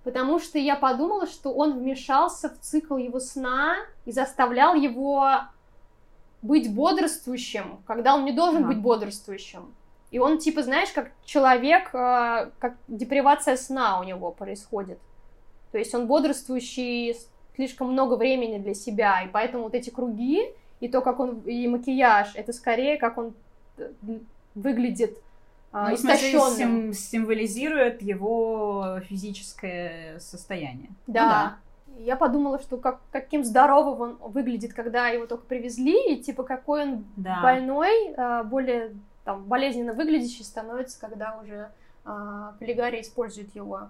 потому 0.03 0.39
что 0.39 0.57
я 0.57 0.75
подумала, 0.75 1.27
что 1.27 1.53
он 1.53 1.79
вмешался 1.79 2.49
в 2.49 2.59
цикл 2.59 2.97
его 2.97 3.19
сна 3.19 3.75
и 4.05 4.11
заставлял 4.11 4.73
его 4.75 5.27
быть 6.41 6.73
бодрствующим, 6.73 7.79
когда 7.85 8.15
он 8.15 8.25
не 8.25 8.31
должен 8.31 8.63
Ага. 8.63 8.67
быть 8.73 8.81
бодрствующим. 8.81 9.73
И 10.11 10.19
он, 10.19 10.37
типа, 10.37 10.63
знаешь, 10.63 10.91
как 10.91 11.11
человек, 11.25 11.93
э, 11.93 12.51
как 12.59 12.75
депривация 12.87 13.57
сна 13.57 13.99
у 13.99 14.03
него 14.03 14.31
происходит. 14.31 14.99
То 15.71 15.77
есть 15.77 15.93
он 15.93 16.07
бодрствующий 16.07 17.17
слишком 17.55 17.91
много 17.91 18.13
времени 18.15 18.57
для 18.59 18.73
себя, 18.73 19.23
и 19.23 19.27
поэтому 19.27 19.63
вот 19.65 19.73
эти 19.75 19.89
круги 19.89 20.43
и 20.79 20.87
то, 20.87 21.01
как 21.01 21.19
он, 21.19 21.39
и 21.41 21.67
макияж, 21.67 22.35
это 22.35 22.53
скорее, 22.53 22.97
как 22.97 23.17
он 23.17 23.33
э, 23.77 23.91
выглядит 24.55 25.17
а, 25.17 25.26
Ну, 25.89 25.95
в 25.95 25.99
смысле, 25.99 26.29
истощенным. 26.37 26.91
сим- 26.91 26.93
символизирует 26.93 28.01
его 28.01 28.99
физическое 29.05 30.19
состояние. 30.19 30.89
Ну 31.07 31.13
Да. 31.13 31.57
Я 31.99 32.15
подумала, 32.15 32.59
что 32.59 32.77
как, 32.77 32.99
каким 33.11 33.43
здоровым 33.43 34.01
он 34.21 34.31
выглядит, 34.31 34.73
когда 34.73 35.07
его 35.07 35.25
только 35.25 35.45
привезли, 35.45 36.13
и 36.13 36.21
типа 36.21 36.43
какой 36.43 36.83
он 36.83 37.05
Да. 37.15 37.41
больной, 37.41 38.13
а, 38.15 38.43
более 38.43 38.93
там, 39.25 39.43
болезненно 39.45 39.93
выглядящий 39.93 40.45
становится, 40.45 40.99
когда 40.99 41.37
уже 41.41 41.69
а, 42.05 42.53
Каллигари 42.59 43.01
использует 43.01 43.53
его. 43.55 43.89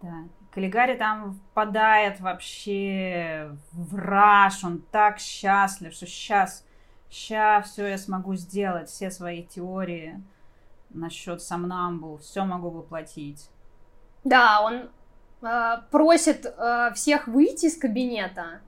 Да. 0.00 0.14
Каллигари 0.50 0.96
там 0.96 1.34
впадает 1.34 2.20
вообще 2.20 3.50
в 3.72 3.94
раж, 3.96 4.64
он 4.64 4.82
так 4.90 5.18
счастлив, 5.18 5.92
что 5.92 6.06
сейчас, 6.06 6.64
сейчас 7.08 7.70
все 7.70 7.86
я 7.86 7.98
смогу 7.98 8.34
сделать, 8.34 8.88
все 8.88 9.10
свои 9.10 9.42
теории 9.44 10.20
насчет 10.94 11.42
сомнамбул, 11.42 12.18
все 12.18 12.44
могу 12.44 12.70
воплотить. 12.70 13.48
Да, 14.24 14.62
он 14.62 14.90
а, 15.42 15.84
просит 15.90 16.46
а, 16.46 16.92
всех 16.92 17.26
выйти 17.26 17.66
из 17.66 17.76
кабинета, 17.76 18.60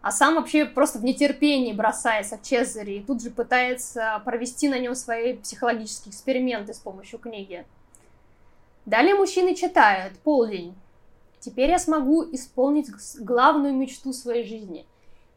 а 0.00 0.10
сам 0.10 0.36
вообще 0.36 0.64
просто 0.64 0.98
в 0.98 1.04
нетерпении 1.04 1.72
бросается 1.72 2.36
к 2.36 2.42
Чезаре 2.42 2.98
и 2.98 3.02
тут 3.02 3.22
же 3.22 3.30
пытается 3.30 4.20
провести 4.24 4.68
на 4.68 4.78
нем 4.78 4.94
свои 4.94 5.36
психологические 5.36 6.12
эксперименты 6.12 6.74
с 6.74 6.78
помощью 6.78 7.18
книги. 7.18 7.66
Далее 8.86 9.14
мужчины 9.14 9.54
читают 9.54 10.18
«Полдень». 10.20 10.74
Теперь 11.40 11.70
я 11.70 11.78
смогу 11.78 12.24
исполнить 12.32 12.88
главную 13.20 13.74
мечту 13.74 14.12
своей 14.12 14.44
жизни. 14.44 14.86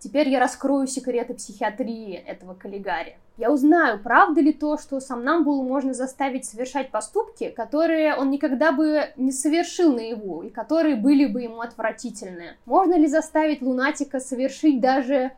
Теперь 0.02 0.30
я 0.30 0.40
раскрою 0.40 0.88
секреты 0.88 1.36
психиатрии 1.36 2.16
этого 2.16 2.56
Каллигари. 2.56 3.18
Я 3.38 3.52
узнаю, 3.52 4.00
правда 4.00 4.42
ли 4.42 4.52
то, 4.52 4.80
что 4.80 5.00
сомнамбулу 5.00 5.62
можно 5.62 5.94
заставить 5.94 6.44
совершать 6.44 6.90
поступки, 6.90 7.50
которые 7.50 8.16
он 8.16 8.32
никогда 8.32 8.72
бы 8.72 9.12
не 9.16 9.32
совершил 9.32 9.94
наяву, 9.94 10.42
и 10.42 10.50
которые 10.50 10.96
были 10.96 11.28
бы 11.28 11.44
ему 11.44 11.62
отвратительны. 11.62 12.58
Можно 12.66 12.96
ли 12.96 13.06
заставить 13.06 13.62
лунатика 13.62 14.20
совершить 14.20 14.82
даже 14.82 15.34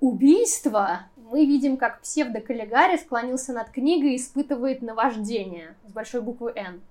убийство? 0.00 1.00
Мы 1.30 1.46
видим, 1.46 1.78
как 1.78 2.02
псевдо-Каллигари 2.02 2.98
склонился 2.98 3.54
над 3.54 3.70
книгой 3.70 4.12
и 4.12 4.16
испытывает 4.16 4.82
наваждение 4.82 5.74
с 5.86 5.92
большой 5.92 6.20
буквы 6.20 6.52
«Н». 6.54 6.82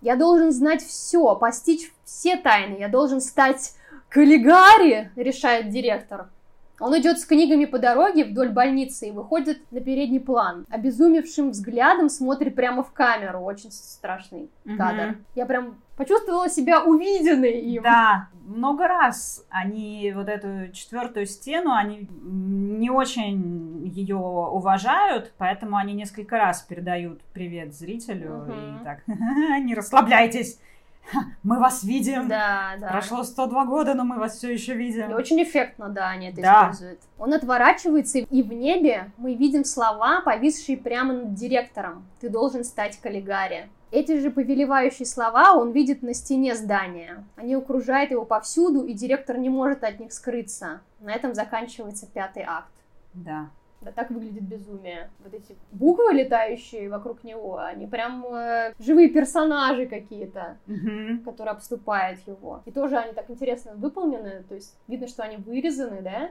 Я 0.00 0.16
должен 0.16 0.52
знать 0.52 0.82
все, 0.82 1.36
постичь 1.36 1.92
все 2.06 2.38
тайны. 2.38 2.78
Я 2.78 2.88
должен 2.88 3.20
стать 3.20 3.74
Каллигари, 4.08 5.10
решает 5.16 5.68
директор. 5.68 6.28
Он 6.78 6.98
идет 6.98 7.18
с 7.18 7.24
книгами 7.24 7.64
по 7.64 7.78
дороге 7.78 8.24
вдоль 8.24 8.50
больницы 8.50 9.08
и 9.08 9.10
выходит 9.10 9.60
на 9.70 9.80
передний 9.80 10.20
план. 10.20 10.66
Обезумевшим 10.68 11.50
взглядом 11.50 12.08
смотрит 12.08 12.54
прямо 12.54 12.82
в 12.82 12.92
камеру. 12.92 13.40
Очень 13.40 13.70
страшный 13.72 14.50
Мгм. 14.64 14.76
кадр. 14.76 15.16
Я 15.34 15.46
прям 15.46 15.76
почувствовала 15.96 16.48
себя 16.50 16.84
увиденной 16.84 17.60
им. 17.60 17.82
Да, 17.82 18.28
много 18.46 18.86
раз 18.88 19.44
они 19.48 20.12
вот 20.14 20.28
эту 20.28 20.70
четвертую 20.72 21.26
стену, 21.26 21.72
они 21.72 22.06
не 22.22 22.90
очень 22.90 23.86
ее 23.86 24.16
уважают, 24.16 25.32
поэтому 25.38 25.76
они 25.76 25.94
несколько 25.94 26.36
раз 26.36 26.62
передают 26.62 27.22
привет 27.32 27.74
зрителю 27.74 28.44
Мгм. 28.46 28.52
и 28.80 28.84
так, 28.84 29.02
не 29.64 29.74
расслабляйтесь, 29.74 30.60
мы 31.42 31.58
вас 31.58 31.82
видим. 31.84 32.28
Да, 32.28 32.74
да. 32.80 32.88
Прошло 32.88 33.22
102 33.22 33.64
года, 33.66 33.94
но 33.94 34.04
мы 34.04 34.16
вас 34.18 34.36
все 34.36 34.52
еще 34.52 34.74
видим. 34.74 35.10
И 35.10 35.14
очень 35.14 35.42
эффектно, 35.42 35.88
да, 35.88 36.08
они 36.08 36.28
это 36.28 36.40
Да. 36.42 36.62
используют. 36.64 37.00
Он 37.18 37.32
отворачивается, 37.34 38.18
и 38.18 38.42
в 38.42 38.52
небе 38.52 39.10
мы 39.16 39.34
видим 39.34 39.64
слова, 39.64 40.20
повисшие 40.22 40.76
прямо 40.76 41.12
над 41.12 41.34
директором. 41.34 42.06
Ты 42.20 42.28
должен 42.28 42.64
стать 42.64 42.98
Каллигари. 43.00 43.68
Эти 43.92 44.18
же 44.18 44.30
повелевающие 44.30 45.06
слова 45.06 45.52
он 45.54 45.70
видит 45.70 46.02
на 46.02 46.12
стене 46.12 46.54
здания. 46.56 47.24
Они 47.36 47.54
окружают 47.54 48.10
его 48.10 48.24
повсюду, 48.24 48.84
и 48.84 48.92
директор 48.92 49.38
не 49.38 49.48
может 49.48 49.84
от 49.84 50.00
них 50.00 50.12
скрыться. 50.12 50.80
На 51.00 51.14
этом 51.14 51.34
заканчивается 51.34 52.06
пятый 52.06 52.42
акт. 52.46 52.72
Да. 53.14 53.48
Да, 53.82 53.92
так 53.92 54.10
выглядит 54.10 54.42
безумие. 54.42 55.10
Вот 55.22 55.34
эти 55.34 55.54
буквы, 55.70 56.12
летающие 56.14 56.88
вокруг 56.88 57.22
него, 57.24 57.58
они 57.58 57.86
прям 57.86 58.24
э, 58.26 58.72
живые 58.78 59.08
персонажи 59.10 59.86
какие-то 59.86 60.56
Мгм. 60.66 61.22
которые 61.24 61.52
обступают 61.52 62.18
его. 62.26 62.62
И 62.64 62.72
тоже 62.72 62.96
они 62.96 63.12
так 63.12 63.30
интересно 63.30 63.74
выполнены, 63.74 64.42
то 64.48 64.54
есть 64.54 64.76
видно, 64.88 65.06
что 65.06 65.22
они 65.22 65.36
вырезаны, 65.36 66.00
да, 66.00 66.30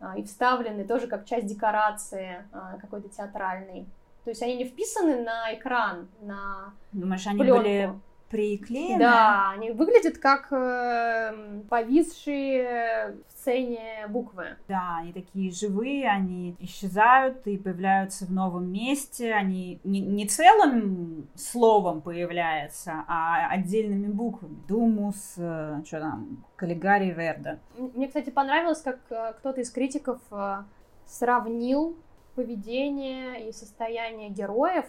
а, 0.00 0.18
и 0.18 0.22
вставлены 0.22 0.84
тоже 0.84 1.06
как 1.06 1.26
часть 1.26 1.46
декорации 1.46 2.44
а, 2.52 2.78
какой-то 2.78 3.08
театральной. 3.10 3.86
То 4.24 4.30
есть 4.30 4.42
они 4.42 4.56
не 4.56 4.64
вписаны 4.64 5.22
на 5.22 5.54
экран, 5.54 6.08
на 6.22 6.72
Думаешь, 6.92 7.26
они 7.26 7.38
пленку. 7.40 7.62
были 7.62 7.92
приклеены? 8.30 8.98
Да, 8.98 9.50
они 9.50 9.72
выглядят 9.72 10.18
как 10.18 10.52
э, 10.52 11.62
повисшие 11.68 13.16
в 13.28 13.32
сцене 13.32 14.06
буквы. 14.08 14.56
Да, 14.68 14.98
они 15.00 15.12
такие 15.12 15.50
живые, 15.50 16.08
они 16.08 16.56
исчезают 16.60 17.46
и 17.46 17.58
появляются 17.58 18.26
в 18.26 18.32
новом 18.32 18.72
месте. 18.72 19.32
Они 19.32 19.80
не, 19.84 20.00
не 20.00 20.26
целым 20.26 21.28
словом 21.34 22.00
появляются, 22.00 23.04
а 23.08 23.48
отдельными 23.50 24.06
буквами. 24.06 24.56
Думус, 24.68 25.34
э, 25.36 25.82
что 25.84 26.00
там, 26.00 26.44
Каллигари 26.56 27.10
Верда. 27.10 27.58
Мне, 27.76 28.06
кстати, 28.06 28.30
понравилось, 28.30 28.80
как 28.80 29.00
э, 29.10 29.34
кто-то 29.38 29.60
из 29.60 29.70
критиков 29.70 30.20
э, 30.30 30.62
сравнил 31.06 31.96
поведение 32.34 33.48
и 33.48 33.52
состояние 33.52 34.30
героев, 34.30 34.86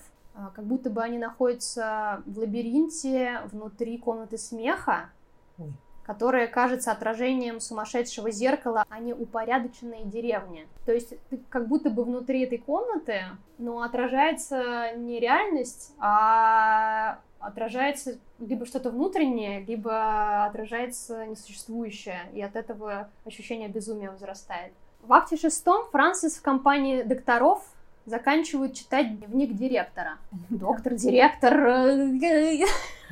как 0.56 0.66
будто 0.66 0.90
бы 0.90 1.02
они 1.02 1.18
находятся 1.18 2.24
в 2.26 2.40
лабиринте 2.40 3.42
внутри 3.52 3.98
комнаты 3.98 4.38
смеха, 4.38 5.10
Ой. 5.58 5.74
которая 6.04 6.48
кажется 6.48 6.92
отражением 6.92 7.60
сумасшедшего 7.60 8.32
зеркала, 8.32 8.86
а 8.90 9.00
не 9.00 9.14
упорядоченной 9.14 10.04
деревни. 10.06 10.68
То 10.86 10.94
есть 10.94 11.14
ты 11.30 11.40
как 11.50 11.68
будто 11.68 11.90
бы 11.90 12.04
внутри 12.04 12.44
этой 12.44 12.58
комнаты, 12.58 13.24
но 13.58 13.82
отражается 13.82 14.94
не 14.96 15.20
реальность, 15.20 15.94
а 16.00 17.20
отражается 17.40 18.20
либо 18.40 18.66
что-то 18.66 18.92
внутреннее, 18.92 19.66
либо 19.66 20.46
отражается 20.46 21.26
несуществующее, 21.26 22.30
и 22.34 22.42
от 22.42 22.56
этого 22.56 23.10
ощущение 23.26 23.68
безумия 23.68 24.12
возрастает. 24.12 24.74
В 25.02 25.14
акте 25.14 25.36
шестом 25.36 25.88
Франсис 25.92 26.38
в 26.38 26.42
компании 26.44 27.02
докторов 27.02 27.66
заканчивают 28.06 28.74
читать 28.76 29.18
дневник 29.20 29.54
директора. 29.56 30.18
Доктор, 30.50 30.94
директор. 30.96 31.54
э, 31.68 32.66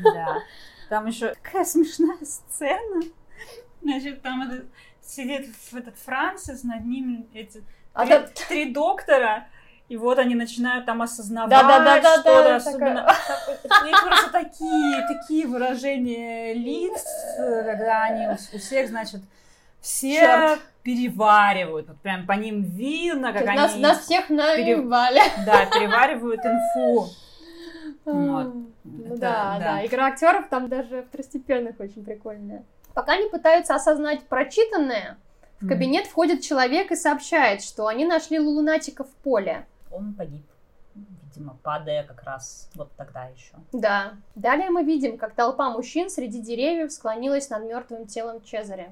Да. 0.04 0.38
Там 0.90 1.06
еще 1.06 1.34
такая 1.44 1.66
смешная 1.66 2.18
сцена. 2.24 3.04
Значит, 3.82 4.22
там 4.22 4.42
этот, 4.50 4.66
сидит 5.02 5.48
этот 5.72 5.96
Франсис, 6.00 6.64
над 6.64 6.84
ним 6.86 7.28
эти 7.34 7.64
А 7.94 8.06
три, 8.06 8.10
да- 8.18 8.28
три 8.48 8.74
доктора, 8.74 9.48
и 9.88 9.98
вот 9.98 10.18
они 10.20 10.36
начинают 10.36 10.86
там 10.86 11.02
осознавать 11.02 11.50
Да-да-да-да-да, 11.52 12.14
что-то, 12.14 12.34
такая- 12.34 12.56
особенно... 12.58 13.16
У 13.82 13.86
них 13.86 14.04
просто 14.04 14.32
такие, 14.32 15.08
такие 15.08 15.48
выражения 15.48 16.54
лиц, 16.54 17.04
э, 17.38 17.64
когда 17.64 18.04
они 18.04 18.28
у, 18.28 18.32
у 18.34 18.60
всех, 18.60 18.90
значит, 18.90 19.22
все 19.82 20.22
Чёрт. 20.22 20.62
переваривают. 20.84 21.88
Вот 21.88 22.00
прям 22.02 22.26
по 22.26 22.34
ним 22.34 22.64
видно, 22.64 23.34
как 23.34 23.46
нас, 23.46 23.74
они 23.74 23.84
нас 23.84 24.00
всех 24.00 24.30
наебали. 24.30 25.22
да, 25.46 25.66
переваривают 25.66 26.42
инфу. 26.46 27.10
Вот. 28.06 28.54
Ну 28.84 29.06
Это- 29.06 29.18
да, 29.18 29.58
да. 29.58 29.60
да, 29.60 29.86
игра 29.86 30.08
актеров 30.08 30.50
там 30.50 30.68
даже 30.70 31.04
второстепенных 31.04 31.80
очень 31.80 32.04
прикольная. 32.04 32.64
Пока 32.94 33.14
они 33.14 33.30
пытаются 33.30 33.76
осознать 33.76 34.24
прочитанное, 34.28 35.18
в 35.62 35.68
кабинет 35.68 36.08
входит 36.08 36.42
человек 36.42 36.92
и 36.92 36.96
сообщает, 36.96 37.62
что 37.62 37.88
они 37.88 38.06
нашли 38.06 38.40
лунатика 38.40 39.04
в 39.04 39.12
поле. 39.24 39.66
Он 39.92 40.14
погиб. 40.14 40.46
Видимо, 40.96 41.58
падая 41.62 42.04
как 42.04 42.24
раз 42.24 42.70
вот 42.76 42.90
тогда 42.98 43.26
еще. 43.26 43.54
Да. 43.72 44.14
Далее 44.36 44.70
мы 44.70 44.84
видим, 44.84 45.18
как 45.18 45.34
толпа 45.36 45.70
мужчин 45.70 46.10
среди 46.10 46.42
деревьев 46.42 46.92
склонилась 46.92 47.50
над 47.50 47.64
мертвым 47.66 48.08
телом 48.08 48.42
Чезаря. 48.42 48.92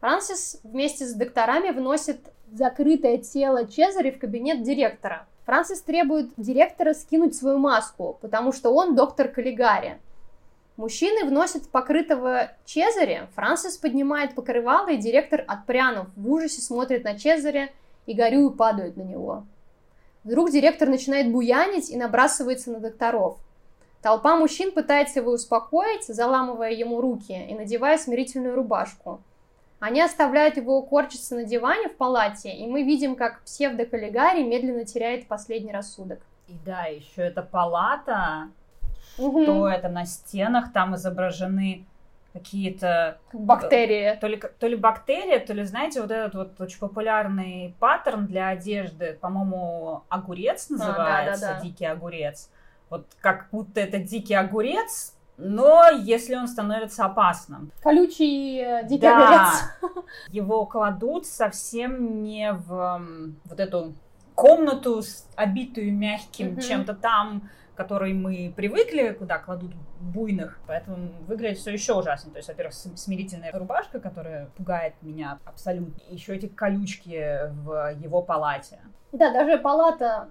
Франсис 0.00 0.60
вместе 0.62 1.06
с 1.06 1.14
докторами 1.14 1.70
вносит 1.70 2.20
закрытое 2.52 3.18
тело 3.18 3.66
Чезаря 3.66 4.12
в 4.12 4.18
кабинет 4.18 4.62
директора. 4.62 5.26
Франсис 5.44 5.80
требует 5.80 6.30
директора 6.36 6.94
скинуть 6.94 7.34
свою 7.34 7.58
маску, 7.58 8.16
потому 8.20 8.52
что 8.52 8.70
он 8.70 8.94
доктор 8.94 9.28
Каллигари. 9.28 9.98
Мужчины 10.76 11.24
вносят 11.24 11.68
покрытого 11.70 12.52
Чезаря, 12.64 13.28
Франсис 13.34 13.76
поднимает 13.76 14.36
покрывало, 14.36 14.90
и 14.90 14.96
директор, 14.96 15.44
отпрянув, 15.48 16.06
в 16.14 16.30
ужасе 16.30 16.60
смотрит 16.60 17.02
на 17.02 17.18
Чезаря 17.18 17.70
и 18.06 18.14
горюю 18.14 18.52
падают 18.52 18.96
на 18.96 19.02
него. 19.02 19.44
Вдруг 20.22 20.52
директор 20.52 20.88
начинает 20.88 21.32
буянить 21.32 21.90
и 21.90 21.96
набрасывается 21.96 22.70
на 22.70 22.78
докторов. 22.78 23.38
Толпа 24.02 24.36
мужчин 24.36 24.70
пытается 24.70 25.18
его 25.18 25.32
успокоить, 25.32 26.06
заламывая 26.06 26.70
ему 26.70 27.00
руки 27.00 27.32
и 27.32 27.54
надевая 27.54 27.98
смирительную 27.98 28.54
рубашку. 28.54 29.20
Они 29.80 30.00
оставляют 30.02 30.56
его 30.56 30.82
корчиться 30.82 31.36
на 31.36 31.44
диване 31.44 31.88
в 31.88 31.96
палате, 31.96 32.50
и 32.50 32.66
мы 32.66 32.82
видим, 32.82 33.14
как 33.14 33.42
псевдоколлегарий 33.42 34.42
медленно 34.44 34.84
теряет 34.84 35.28
последний 35.28 35.72
рассудок. 35.72 36.18
И 36.48 36.54
да, 36.64 36.84
еще 36.84 37.22
эта 37.22 37.42
палата, 37.42 38.48
Мгм. 39.18 39.46
то 39.46 39.68
это 39.68 39.88
на 39.88 40.04
стенах, 40.04 40.72
там 40.72 40.94
изображены 40.96 41.84
какие-то 42.32 43.18
Как 43.30 43.40
бактерии. 43.40 44.16
то 44.20 44.26
ли, 44.26 44.40
то 44.58 44.66
ли 44.66 44.76
бактерии, 44.76 45.38
то 45.38 45.52
ли, 45.52 45.64
знаете, 45.64 46.00
вот 46.00 46.10
этот 46.10 46.34
вот 46.34 46.60
очень 46.60 46.78
популярный 46.78 47.74
паттерн 47.78 48.26
для 48.26 48.48
одежды, 48.48 49.16
по-моему, 49.20 50.02
огурец 50.08 50.70
называется, 50.70 51.40
да, 51.40 51.52
да, 51.54 51.58
да. 51.58 51.60
дикий 51.64 51.84
огурец. 51.86 52.50
Вот 52.90 53.06
как 53.20 53.48
будто 53.52 53.80
это 53.80 53.98
дикий 53.98 54.34
огурец, 54.34 55.14
но 55.38 55.88
если 55.90 56.34
он 56.34 56.48
становится 56.48 57.04
опасным. 57.06 57.70
Колючий 57.82 58.58
э, 58.60 58.84
дикий 58.86 59.02
Да. 59.02 59.52
огурец. 59.80 60.04
Его 60.30 60.66
кладут 60.66 61.26
совсем 61.26 62.22
не 62.22 62.52
в 62.52 63.00
вот 63.44 63.60
эту 63.60 63.94
комнату, 64.34 65.02
обитую 65.36 65.92
мягким 65.94 66.52
Мгм. 66.52 66.60
чем-то 66.60 66.94
там, 66.94 67.48
который 67.74 68.12
мы 68.12 68.52
привыкли, 68.56 69.10
куда 69.18 69.38
кладут 69.38 69.72
буйных. 70.00 70.58
Поэтому 70.66 71.10
выглядит 71.26 71.58
все 71.58 71.72
еще 71.72 71.94
ужаснее. 71.94 72.32
То 72.32 72.38
есть, 72.38 72.48
во-первых, 72.48 72.74
см- 72.74 72.96
смирительная 72.98 73.52
рубашка, 73.52 74.00
которая 74.00 74.46
пугает 74.56 74.94
меня 75.02 75.38
абсолютно. 75.44 75.94
Еще 76.08 76.34
эти 76.36 76.46
колючки 76.46 77.50
в 77.52 77.94
его 78.00 78.22
палате. 78.22 78.78
Да, 79.12 79.32
даже 79.32 79.58
палата, 79.58 80.28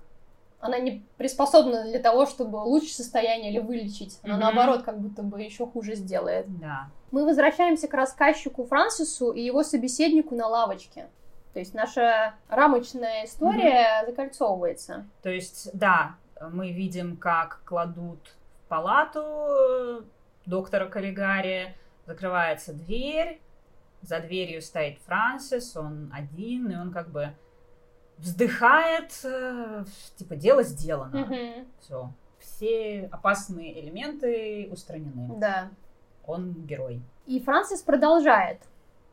она 0.60 0.80
не 0.80 1.06
приспособлена 1.18 1.84
для 1.84 2.00
того, 2.00 2.26
чтобы 2.26 2.60
улучшить 2.64 2.96
состояние 2.96 3.52
или 3.52 3.60
вылечить. 3.60 4.20
Она 4.24 4.34
Мгм. 4.34 4.42
наоборот 4.42 4.84
как 4.84 5.00
будто 5.00 5.22
бы 5.24 5.42
еще 5.42 5.68
хуже 5.68 5.96
сделает. 5.96 6.46
Да. 6.60 6.90
Мы 7.12 7.26
возвращаемся 7.26 7.88
к 7.88 7.94
рассказчику 7.94 8.66
Франсису 8.66 9.32
и 9.32 9.42
его 9.42 9.64
собеседнику 9.64 10.36
на 10.36 10.48
лавочке. 10.48 11.08
То 11.54 11.60
есть 11.60 11.74
наша 11.74 12.36
рамочная 12.50 13.26
история 13.26 14.04
закольцовывается. 14.06 15.06
То 15.24 15.30
есть, 15.30 15.70
да, 15.74 16.16
мы 16.52 16.72
видим, 16.72 17.18
как 17.18 17.62
кладут 17.66 18.36
в 18.66 18.68
палату 18.68 19.22
э, 19.24 20.02
доктора 20.46 20.88
Каллигари, 20.88 21.76
закрывается 22.06 22.74
дверь, 22.74 23.42
за 24.02 24.20
дверью 24.20 24.62
стоит 24.62 25.00
Франсис, 25.06 25.76
он 25.76 26.12
один, 26.14 26.70
и 26.70 26.76
он 26.76 26.92
как 26.92 27.10
бы 27.10 27.30
вздыхает, 28.18 29.12
э, 29.24 29.86
типа, 30.16 30.36
дело 30.36 30.64
сделано. 30.64 31.26
Мгм. 31.26 31.68
Все. 31.80 32.12
Все 32.40 33.10
опасные 33.12 33.80
элементы 33.80 34.70
устранены. 34.72 35.40
Да. 35.40 35.70
Он 36.26 36.54
герой. 36.54 37.02
И 37.26 37.40
Франсис 37.40 37.82
продолжает, 37.82 38.62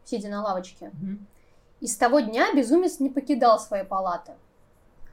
сидя 0.05 0.29
на 0.29 0.43
лавочке. 0.43 0.91
Мгм. 0.95 1.27
И 1.81 1.87
с 1.87 1.97
того 1.97 2.21
дня 2.21 2.55
безумец 2.55 3.01
не 3.01 3.11
покидал 3.11 3.59
своей 3.59 3.85
палаты. 3.85 4.33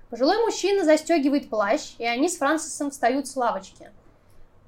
Пожилой 0.09 0.38
мужчина 0.43 0.84
застегивает 0.84 1.49
плащ, 1.49 1.95
и 1.97 2.05
они 2.05 2.27
с 2.27 2.38
Франсисом 2.38 2.91
встают 2.91 3.27
с 3.27 3.35
лавочки. 3.35 3.89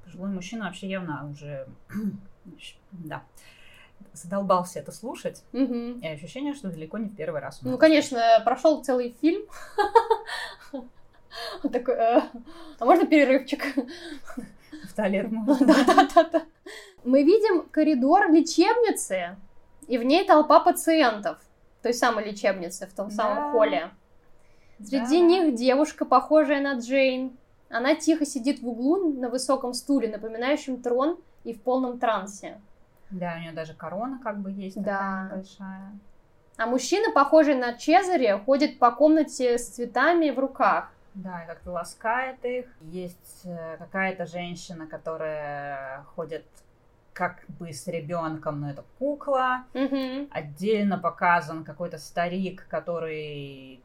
Пожилой 0.04 0.30
мужчина 0.30 0.66
вообще 0.66 0.88
явно 0.88 1.28
уже, 1.30 1.66
да, 2.92 3.22
задолбался 4.14 4.78
это 4.78 4.92
слушать. 4.92 5.42
Мгм. 5.52 6.00
И 6.00 6.06
ощущение, 6.06 6.54
что 6.54 6.70
далеко 6.70 6.98
не 6.98 7.08
в 7.08 7.16
первый 7.16 7.40
раз. 7.40 7.60
Ну, 7.62 7.76
конечно, 7.78 8.20
прошел 8.44 8.82
целый 8.82 9.14
фильм. 9.20 9.42
Такой, 11.62 11.94
«Э, 11.94 12.22
а 12.78 12.84
можно 12.84 13.06
перерывчик? 13.06 13.64
в 14.84 14.94
туалет 14.94 15.28
Да-да-да. 15.30 16.42
Мы 17.04 17.22
видим 17.22 17.68
коридор 17.68 18.30
лечебницы, 18.30 19.36
и 19.86 19.98
в 19.98 20.04
ней 20.04 20.24
толпа 20.24 20.60
пациентов 20.60 21.38
той 21.82 21.92
самой 21.92 22.24
лечебницы, 22.24 22.86
в 22.86 22.94
том 22.94 23.10
самом 23.10 23.52
холле. 23.52 23.90
Среди 24.82 25.20
них 25.20 25.54
девушка, 25.54 26.04
похожая 26.04 26.62
на 26.62 26.78
Джейн. 26.78 27.36
Она 27.68 27.94
тихо 27.94 28.24
сидит 28.24 28.60
в 28.60 28.68
углу 28.68 29.12
на 29.12 29.28
высоком 29.28 29.74
стуле, 29.74 30.08
напоминающем 30.08 30.80
трон, 30.80 31.18
и 31.44 31.52
в 31.52 31.60
полном 31.60 31.98
трансе. 31.98 32.60
Да, 33.14 33.34
у 33.36 33.40
нее 33.40 33.52
даже 33.52 33.74
корона 33.74 34.20
как 34.22 34.38
бы 34.40 34.50
есть 34.50 34.76
Да. 34.82 35.28
такая 35.28 35.36
большая. 35.38 35.92
А 36.56 36.66
мужчина, 36.66 37.12
похожий 37.12 37.54
на 37.54 37.74
Чезаре, 37.74 38.38
ходит 38.38 38.78
по 38.78 38.90
комнате 38.92 39.58
с 39.58 39.68
цветами 39.70 40.30
в 40.30 40.38
руках. 40.38 40.90
Да, 41.14 41.42
и 41.42 41.46
как-то 41.46 41.70
ласкает 41.70 42.44
их. 42.44 42.66
Есть 42.80 43.42
э, 43.44 43.76
какая-то 43.78 44.26
женщина, 44.26 44.86
которая 44.86 46.02
ходит 46.16 46.44
как 47.12 47.44
бы 47.60 47.72
с 47.72 47.86
ребенком, 47.86 48.60
но 48.60 48.70
это 48.70 48.84
кукла. 48.98 49.64
Мгм. 49.74 50.28
Отдельно 50.32 50.98
показан 50.98 51.62
какой-то 51.64 51.98
старик, 51.98 52.66
который 52.68 53.80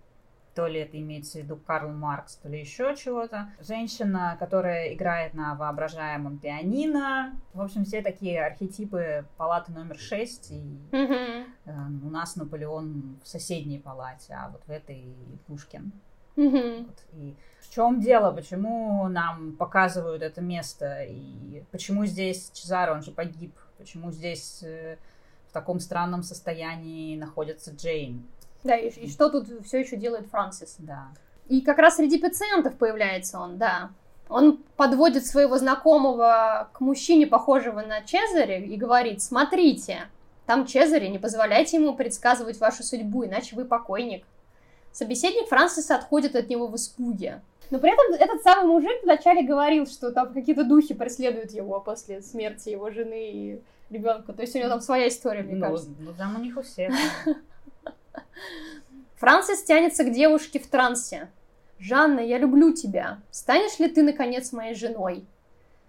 то 0.55 0.67
ли 0.67 0.79
это 0.81 0.99
имеется 0.99 1.39
в 1.39 1.43
виду 1.43 1.55
Карл 1.55 1.89
Маркс, 1.91 2.35
то 2.37 2.49
ли 2.49 2.59
еще 2.59 2.95
чего-то. 2.95 3.49
Женщина, 3.61 4.35
которая 4.39 4.93
играет 4.93 5.33
на 5.33 5.55
воображаемом 5.55 6.37
пианино. 6.39 7.39
В 7.53 7.61
общем, 7.61 7.85
все 7.85 8.01
такие 8.01 8.43
архетипы 8.45 9.25
палаты 9.37 9.71
номер 9.71 9.97
6. 9.97 10.51
И 10.51 10.79
Мгм. 10.91 11.45
э, 11.65 11.71
у 12.03 12.09
нас 12.09 12.35
Наполеон 12.35 13.19
в 13.23 13.27
соседней 13.27 13.79
палате, 13.79 14.33
а 14.33 14.49
вот 14.49 14.63
в 14.65 14.69
этой 14.69 15.15
Пушкин. 15.47 15.91
Мгм. 16.35 16.85
Вот. 16.85 17.03
И 17.13 17.35
в 17.61 17.73
чем 17.73 17.99
дело? 17.99 18.31
Почему 18.31 19.07
нам 19.09 19.55
показывают 19.57 20.21
это 20.23 20.41
место? 20.41 21.03
И 21.03 21.63
почему 21.71 22.05
здесь 22.05 22.51
Чезаро, 22.53 22.93
он 22.93 23.01
же 23.03 23.11
погиб? 23.11 23.53
Почему 23.77 24.11
здесь 24.11 24.63
э, 24.63 24.97
в 25.49 25.53
таком 25.53 25.79
странном 25.79 26.23
состоянии 26.23 27.17
находится 27.17 27.71
Джейн? 27.75 28.25
Да, 28.63 28.75
и, 28.75 28.89
и 28.89 29.09
что 29.09 29.29
тут 29.29 29.47
все 29.65 29.79
еще 29.79 29.95
делает 29.95 30.27
Франсис? 30.27 30.75
Да. 30.79 31.07
И 31.47 31.61
как 31.61 31.77
раз 31.77 31.95
среди 31.95 32.17
пациентов 32.17 32.75
появляется 32.75 33.39
он, 33.39 33.57
да. 33.57 33.91
Он 34.27 34.57
подводит 34.77 35.25
своего 35.25 35.57
знакомого 35.57 36.69
к 36.73 36.81
мужчине, 36.81 37.25
похожего 37.25 37.81
на 37.81 38.01
Чезаре, 38.01 38.63
и 38.63 38.77
говорит, 38.77 39.21
смотрите, 39.23 40.01
там 40.45 40.67
Чезаре, 40.67 41.09
не 41.09 41.17
позволяйте 41.17 41.77
ему 41.77 41.95
предсказывать 41.95 42.59
вашу 42.59 42.83
судьбу, 42.83 43.25
иначе 43.25 43.55
вы 43.55 43.65
покойник. 43.65 44.25
Собеседник 44.91 45.47
Франсиса 45.47 45.95
отходит 45.95 46.35
от 46.35 46.49
него 46.49 46.67
в 46.67 46.75
испуге. 46.75 47.41
Но 47.71 47.79
при 47.79 47.91
этом 47.91 48.19
этот 48.19 48.41
самый 48.43 48.67
мужик 48.67 49.03
вначале 49.03 49.43
говорил, 49.43 49.85
что 49.87 50.11
там 50.11 50.33
какие-то 50.33 50.63
духи 50.63 50.93
преследуют 50.93 51.51
его 51.51 51.79
после 51.79 52.21
смерти 52.21 52.69
его 52.69 52.89
жены 52.89 53.31
и 53.31 53.61
ребенка. 53.91 54.33
То 54.33 54.41
есть 54.41 54.55
у 54.55 54.59
него 54.59 54.69
там 54.69 54.81
своя 54.81 55.07
история, 55.07 55.43
мне 55.43 55.55
Ну, 55.55 55.67
кажется. 55.67 55.89
ну, 55.99 56.13
там 56.13 56.35
у 56.35 56.39
них 56.39 56.57
у 56.57 56.61
всех. 56.61 56.91
Франсис 59.15 59.63
тянется 59.63 60.03
к 60.03 60.11
девушке 60.11 60.59
в 60.59 60.67
трансе. 60.67 61.29
«Жанна, 61.77 62.19
я 62.19 62.37
люблю 62.37 62.73
тебя. 62.73 63.19
Станешь 63.31 63.79
ли 63.79 63.87
ты, 63.87 64.03
наконец, 64.03 64.51
моей 64.51 64.75
женой?» 64.75 65.25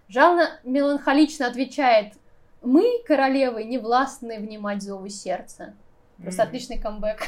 Жанна 0.07 0.59
меланхолично 0.63 1.47
отвечает, 1.47 2.13
«Мы, 2.61 3.01
королевы, 3.05 3.63
не 3.63 3.77
властны 3.77 4.39
внимать 4.39 4.81
зову 4.81 5.09
сердца». 5.09 5.73
Просто 6.21 6.43
М, 6.43 6.47
отличный 6.47 6.77
камбэк. 6.79 7.23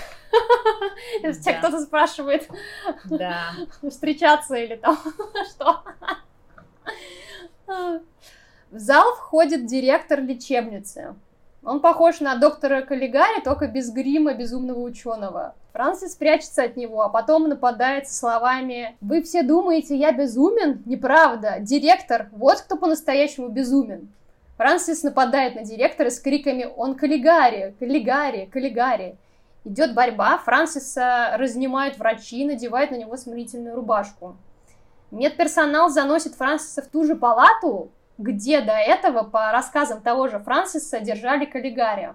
Если 1.23 1.41
тебя 1.41 1.59
кто-то 1.59 1.79
спрашивает, 1.81 2.47
встречаться 3.89 4.55
или 4.55 4.75
там 4.75 4.97
что. 5.49 5.83
В 8.69 8.79
зал 8.79 9.15
входит 9.15 9.65
директор 9.65 10.21
лечебницы. 10.21 11.15
Он 11.65 11.79
похож 11.79 12.19
на 12.19 12.35
доктора 12.35 12.81
Каллигари, 12.81 13.41
только 13.41 13.67
без 13.67 13.89
грима 13.89 14.33
безумного 14.33 14.79
ученого. 14.79 15.55
Франсис 15.71 16.15
прячется 16.15 16.63
от 16.63 16.75
него, 16.75 17.01
а 17.01 17.09
потом 17.09 17.47
нападает 17.47 18.07
со 18.07 18.15
словами 18.15 18.97
«Вы 18.99 19.23
все 19.23 19.43
думаете, 19.43 19.95
я 19.95 20.11
безумен? 20.11 20.83
Неправда. 20.85 21.55
Директор, 21.59 22.27
вот 22.31 22.59
кто 22.61 22.75
по-настоящему 22.75 23.47
безумен». 23.47 24.09
Франсис 24.57 25.03
нападает 25.03 25.55
на 25.55 25.63
директора 25.63 26.09
с 26.09 26.19
криками 26.19 26.67
«Он 26.75 26.95
Каллигари! 26.95 27.73
Каллигари! 27.79 28.45
Каллигари!». 28.51 29.17
Идет 29.63 29.93
борьба, 29.93 30.37
Франсиса 30.39 31.35
разнимают 31.37 31.97
врачи 31.97 32.41
и 32.41 32.45
надевают 32.45 32.91
на 32.91 32.95
него 32.95 33.15
смирительную 33.15 33.75
рубашку. 33.75 34.35
Медперсонал 35.11 35.89
заносит 35.89 36.35
Франсиса 36.35 36.81
в 36.81 36.87
ту 36.87 37.05
же 37.05 37.15
палату, 37.15 37.89
где 38.17 38.61
до 38.61 38.73
этого, 38.73 39.23
по 39.23 39.51
рассказам 39.51 40.01
того 40.01 40.27
же 40.27 40.39
Франсиса, 40.39 40.99
держали 40.99 41.45
Каллигари. 41.45 42.13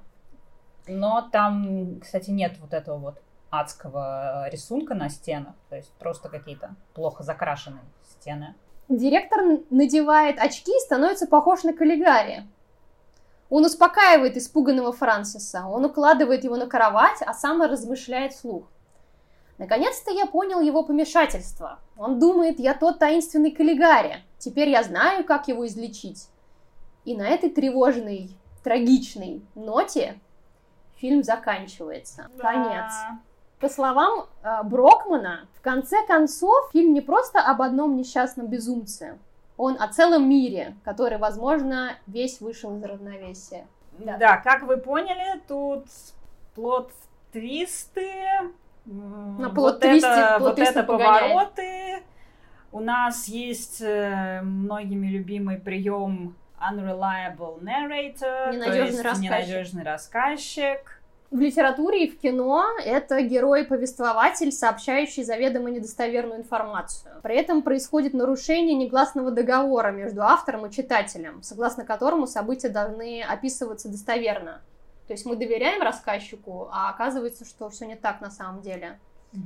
Но 0.87 1.29
там, 1.31 2.01
кстати, 2.01 2.31
нет 2.31 2.57
вот 2.61 2.73
этого 2.73 2.97
вот 2.97 3.23
адского 3.51 4.49
рисунка 4.51 4.95
на 4.95 5.09
стенах. 5.09 5.55
То 5.69 5.77
есть 5.77 5.93
просто 5.99 6.29
какие-то 6.29 6.75
плохо 6.95 7.23
закрашенные 7.23 7.85
стены. 8.03 8.55
Директор 8.89 9.41
надевает 9.71 10.39
очки 10.39 10.71
и 10.71 10.81
становится 10.81 11.27
похож 11.27 11.63
на 11.63 11.75
Каллигари. 11.75 12.45
Он 13.51 13.65
успокаивает 13.65 14.37
испуганного 14.37 14.93
Франсиса, 14.93 15.67
он 15.67 15.87
укладывает 15.87 16.45
его 16.45 16.57
на 16.57 16.67
кровать, 16.67 17.23
а 17.27 17.33
сам 17.33 17.63
размышляет 17.63 18.33
вслух. 18.33 18.65
Наконец-то 19.57 20.11
я 20.13 20.27
понял 20.27 20.61
его 20.61 20.85
помешательство. 20.85 21.79
Он 21.97 22.19
думает, 22.19 22.61
я 22.61 22.75
тот 22.75 22.99
таинственный 22.99 23.51
Каллигари. 23.51 24.23
Теперь 24.39 24.69
я 24.71 24.83
знаю, 24.83 25.25
как 25.25 25.49
его 25.49 25.67
излечить. 25.67 26.29
И 27.05 27.17
на 27.17 27.27
этой 27.29 27.51
тревожной, 27.51 28.31
трагичной 28.63 29.43
ноте 29.55 30.19
фильм 30.97 31.23
заканчивается. 31.23 32.29
Конец. 32.39 32.93
По 33.61 33.69
словам 33.69 34.27
э, 34.45 34.63
Брокмана, 34.63 35.49
в 35.55 35.61
конце 35.61 35.97
концов 36.07 36.71
фильм 36.73 36.93
не 36.95 37.01
просто 37.01 37.41
об 37.41 37.61
одном 37.63 37.97
несчастном 37.97 38.47
безумце, 38.47 39.19
он 39.57 39.77
о 39.81 39.89
целом 39.89 40.29
мире, 40.29 40.77
который, 40.85 41.19
возможно, 41.19 41.97
весь 42.07 42.41
вышел 42.41 42.77
из 42.77 42.85
равновесия. 42.85 43.67
Да. 43.99 44.37
как 44.37 44.63
вы 44.63 44.77
поняли, 44.77 45.43
тут 45.49 45.87
плод-твисты. 46.55 48.13
м, 48.87 49.37
На 49.41 49.49
вот 49.49 49.55
плот-твисте- 49.81 50.07
это, 50.07 50.37
вот 50.39 50.55
плот-твисты 50.55 50.79
это 50.79 50.83
погоняет. 50.85 51.33
повороты. 51.33 52.03
У 52.71 52.81
нас 52.81 53.29
есть 53.29 53.81
э, 53.81 54.41
многими 54.43 55.07
любимый 55.09 55.59
прием 55.59 56.37
unreliable 56.61 57.61
narrator, 57.63 58.53
Ненадежный 58.53 58.65
то 58.65 58.77
есть 58.77 59.03
рассказчик. 59.03 59.23
ненадежный 59.23 59.83
рассказчик. 59.85 61.01
В 61.31 61.41
литературе 61.41 62.07
и 62.07 62.11
в 62.11 62.19
кино 62.19 62.65
это 62.83 63.21
герой-повествователь, 63.21 64.51
сообщающий 64.51 65.25
заведомо 65.25 65.71
недостоверную 65.71 66.41
информацию. 66.41 67.13
При 67.23 67.37
этом 67.37 67.61
происходит 67.61 68.15
нарушение 68.15 68.75
негласного 68.75 69.31
договора 69.31 69.91
между 69.91 70.23
автором 70.23 70.67
и 70.67 70.73
читателем, 70.73 71.43
согласно 71.43 71.85
которому 71.85 72.27
события 72.27 72.71
должны 72.71 73.23
описываться 73.23 73.91
достоверно. 73.91 74.63
То 75.07 75.13
есть 75.13 75.27
мы 75.27 75.37
доверяем 75.37 75.83
рассказчику, 75.83 76.69
а 76.73 76.89
оказывается, 76.91 77.45
что 77.45 77.69
все 77.69 77.85
не 77.85 77.97
так 77.97 78.23
на 78.23 78.31
самом 78.31 78.63
деле. 78.63 78.99
Э, 79.35 79.39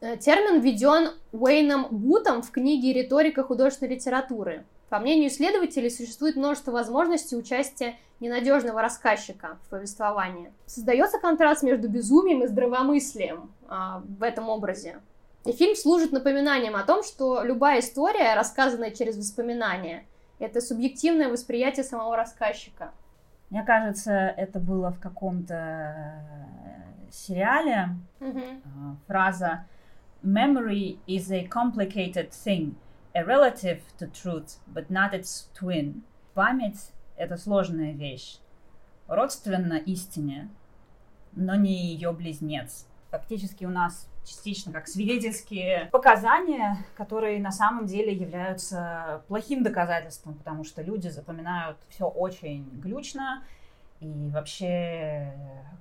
Термин 0.00 0.60
введен 0.60 1.10
Уэйном 1.32 1.88
Бутом 1.90 2.42
в 2.42 2.50
книге 2.50 2.92
«Риторика 2.92 3.42
художественной 3.42 3.94
литературы». 3.94 4.64
По 4.88 4.98
мнению 4.98 5.28
исследователей, 5.28 5.90
существует 5.90 6.36
множество 6.36 6.72
возможностей 6.72 7.36
участия 7.36 7.96
ненадежного 8.20 8.80
рассказчика 8.80 9.58
в 9.64 9.70
повествовании. 9.70 10.52
Создается 10.66 11.18
контраст 11.18 11.62
между 11.62 11.88
безумием 11.88 12.42
и 12.42 12.46
здравомыслием 12.46 13.52
а, 13.68 14.02
в 14.18 14.22
этом 14.22 14.48
образе. 14.48 15.00
И 15.44 15.52
фильм 15.52 15.76
служит 15.76 16.10
напоминанием 16.10 16.74
о 16.74 16.82
том, 16.82 17.02
что 17.02 17.42
любая 17.42 17.80
история, 17.80 18.34
рассказанная 18.34 18.90
через 18.90 19.16
воспоминания, 19.16 20.04
это 20.38 20.60
субъективное 20.60 21.28
восприятие 21.28 21.84
самого 21.84 22.16
рассказчика. 22.16 22.92
Мне 23.50 23.62
кажется, 23.62 24.12
это 24.12 24.58
было 24.58 24.90
в 24.90 25.00
каком-то 25.00 25.54
э, 25.54 26.87
сериале. 27.14 27.96
Э, 28.20 28.94
Фраза 29.06 29.66
«Memory 30.22 30.98
is 31.06 31.30
a 31.30 31.46
complicated 31.46 32.30
thing, 32.30 32.74
a 33.14 33.24
relative 33.24 33.80
to 33.98 34.10
truth, 34.10 34.58
but 34.66 34.88
not 34.88 35.12
its 35.12 35.48
twin». 35.58 36.02
Память— 36.34 36.92
это 37.16 37.36
сложная 37.36 37.92
вещь, 37.92 38.38
родственна 39.06 39.74
истине, 39.74 40.48
но 41.32 41.54
не 41.54 41.92
ее 41.92 42.12
близнец. 42.12 42.86
Фактически 43.10 43.64
у 43.64 43.70
нас 43.70 44.08
частично 44.28 44.72
как 44.72 44.86
свидетельские 44.86 45.88
показания, 45.90 46.84
которые 46.96 47.40
на 47.40 47.50
самом 47.50 47.86
деле 47.86 48.12
являются 48.12 49.22
плохим 49.28 49.62
доказательством, 49.62 50.34
потому 50.34 50.64
что 50.64 50.82
люди 50.82 51.08
запоминают 51.08 51.78
все 51.88 52.06
очень 52.06 52.68
глючно, 52.80 53.44
и 54.00 54.30
вообще 54.30 55.32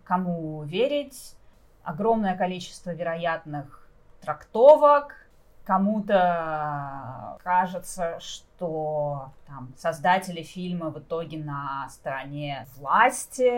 кому 0.04 0.64
верить, 0.64 1.36
огромное 1.84 2.36
количество 2.36 2.92
вероятных 2.92 3.88
трактовок, 4.22 5.28
Кому-то 5.68 7.38
кажется, 7.44 8.18
что 8.22 9.34
там, 9.46 9.74
создатели 9.76 10.42
фильма 10.42 10.92
в 10.92 11.00
итоге 11.00 11.40
на 11.40 11.90
стороне 11.90 12.66
власти 12.78 13.52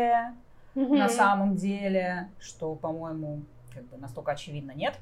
mm-hmm. 0.73 0.97
на 0.97 1.07
самом 1.07 1.55
деле, 1.55 2.31
что, 2.39 2.73
по-моему, 2.73 3.43
как 3.71 3.83
бы 3.89 3.97
настолько 3.97 4.31
очевидно 4.31 4.71
нет. 4.71 4.97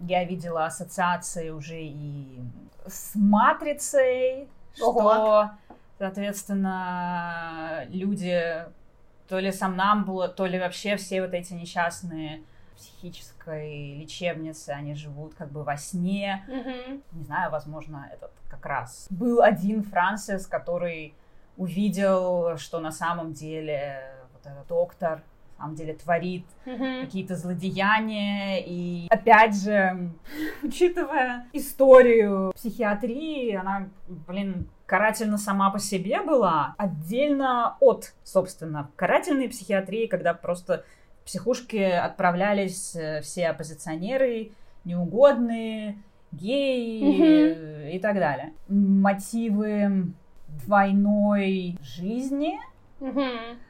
Я 0.00 0.22
видела 0.24 0.66
ассоциации 0.66 1.48
уже 1.48 1.80
и 1.80 2.42
с 2.86 3.12
матрицей, 3.14 4.46
Ого. 4.82 5.00
что, 5.00 5.50
соответственно, 5.98 7.86
люди 7.88 8.66
то 9.30 9.38
ли 9.38 9.52
сам 9.52 9.76
нам 9.76 10.04
было, 10.04 10.26
то 10.28 10.44
ли 10.44 10.58
вообще 10.58 10.96
все 10.96 11.22
вот 11.22 11.34
эти 11.34 11.52
несчастные 11.52 12.42
психической 12.76 13.94
лечебнице, 13.94 14.70
они 14.70 14.94
живут 14.94 15.34
как 15.34 15.52
бы 15.52 15.62
во 15.62 15.76
сне. 15.76 16.44
Mm-hmm. 16.48 17.02
Не 17.12 17.22
знаю, 17.22 17.52
возможно, 17.52 18.10
этот 18.12 18.32
как 18.50 18.66
раз 18.66 19.06
был 19.08 19.40
один 19.40 19.84
Франсис, 19.84 20.48
который 20.48 21.14
увидел, 21.56 22.56
что 22.56 22.80
на 22.80 22.90
самом 22.90 23.32
деле 23.32 24.02
вот 24.32 24.44
этот 24.44 24.66
доктор 24.66 25.22
на 25.58 25.64
самом 25.64 25.76
деле 25.76 25.94
творит 25.94 26.46
mm-hmm. 26.64 27.04
какие-то 27.04 27.36
злодеяния. 27.36 28.64
И 28.66 29.06
опять 29.10 29.62
же, 29.62 30.10
учитывая 30.64 31.46
историю 31.52 32.50
психиатрии, 32.56 33.54
она, 33.54 33.90
блин, 34.08 34.68
карательна 34.90 35.38
сама 35.38 35.70
по 35.70 35.78
себе 35.78 36.20
была, 36.20 36.74
отдельно 36.76 37.76
от, 37.78 38.12
собственно, 38.24 38.90
карательной 38.96 39.48
психиатрии, 39.48 40.08
когда 40.08 40.34
просто 40.34 40.84
в 41.20 41.26
психушки 41.26 41.76
отправлялись 41.76 42.96
э, 42.96 43.20
все 43.20 43.50
оппозиционеры, 43.50 44.50
неугодные, 44.84 46.02
геи 46.32 47.94
и 47.94 48.00
так 48.00 48.16
далее. 48.16 48.52
Мотивы 48.66 50.12
двойной 50.66 51.78
жизни, 51.82 52.58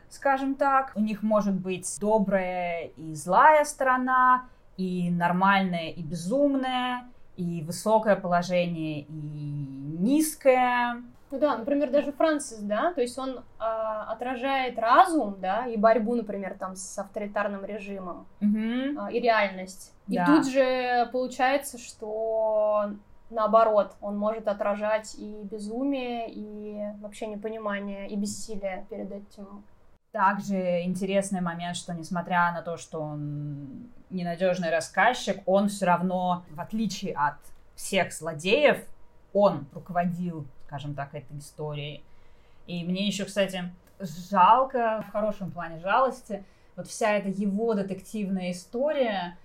скажем 0.08 0.54
так. 0.54 0.92
У 0.94 1.00
них 1.02 1.22
может 1.22 1.54
быть 1.54 1.98
добрая 2.00 2.92
и 2.96 3.14
злая 3.14 3.66
сторона, 3.66 4.48
и 4.78 5.10
нормальная 5.10 5.90
и 5.90 6.02
безумная, 6.02 7.02
и 7.40 7.62
высокое 7.62 8.16
положение, 8.16 9.00
и 9.00 9.96
низкое. 9.98 11.02
Ну 11.30 11.38
да, 11.38 11.56
например, 11.56 11.90
даже 11.90 12.12
Франсис, 12.12 12.58
да, 12.58 12.92
то 12.92 13.00
есть 13.00 13.16
он 13.16 13.38
э, 13.38 13.40
отражает 13.60 14.78
разум, 14.78 15.36
да, 15.40 15.66
и 15.66 15.76
борьбу, 15.76 16.16
например, 16.16 16.56
там 16.58 16.74
с 16.74 16.98
авторитарным 16.98 17.64
режимом 17.64 18.26
угу. 18.40 18.58
э, 18.58 19.12
и 19.12 19.20
реальность. 19.20 19.92
Да. 20.08 20.24
И 20.24 20.26
тут 20.26 20.48
же 20.48 21.08
получается, 21.12 21.78
что 21.78 22.90
наоборот, 23.30 23.92
он 24.00 24.18
может 24.18 24.48
отражать 24.48 25.14
и 25.16 25.42
безумие, 25.44 26.28
и 26.28 26.80
вообще 27.00 27.28
непонимание, 27.28 28.08
и 28.08 28.16
бессилие 28.16 28.86
перед 28.90 29.12
этим. 29.12 29.64
Также 30.12 30.82
интересный 30.82 31.40
момент, 31.40 31.76
что 31.76 31.94
несмотря 31.94 32.52
на 32.52 32.62
то, 32.62 32.76
что 32.76 33.00
он 33.00 33.90
ненадежный 34.10 34.70
рассказчик, 34.70 35.40
он 35.46 35.68
все 35.68 35.86
равно, 35.86 36.44
в 36.50 36.60
отличие 36.60 37.14
от 37.14 37.38
всех 37.76 38.12
злодеев, 38.12 38.84
он 39.32 39.66
руководил 39.72 40.46
скажем 40.70 40.94
так, 40.94 41.16
этой 41.16 41.36
истории. 41.36 42.04
И 42.68 42.84
мне 42.84 43.08
еще, 43.08 43.24
кстати, 43.24 43.72
жалко, 43.98 45.04
в 45.08 45.10
хорошем 45.10 45.50
плане 45.50 45.80
жалости, 45.80 46.44
вот 46.76 46.86
вся 46.86 47.10
эта 47.10 47.28
его 47.28 47.74
детективная 47.74 48.52
история, 48.52 49.36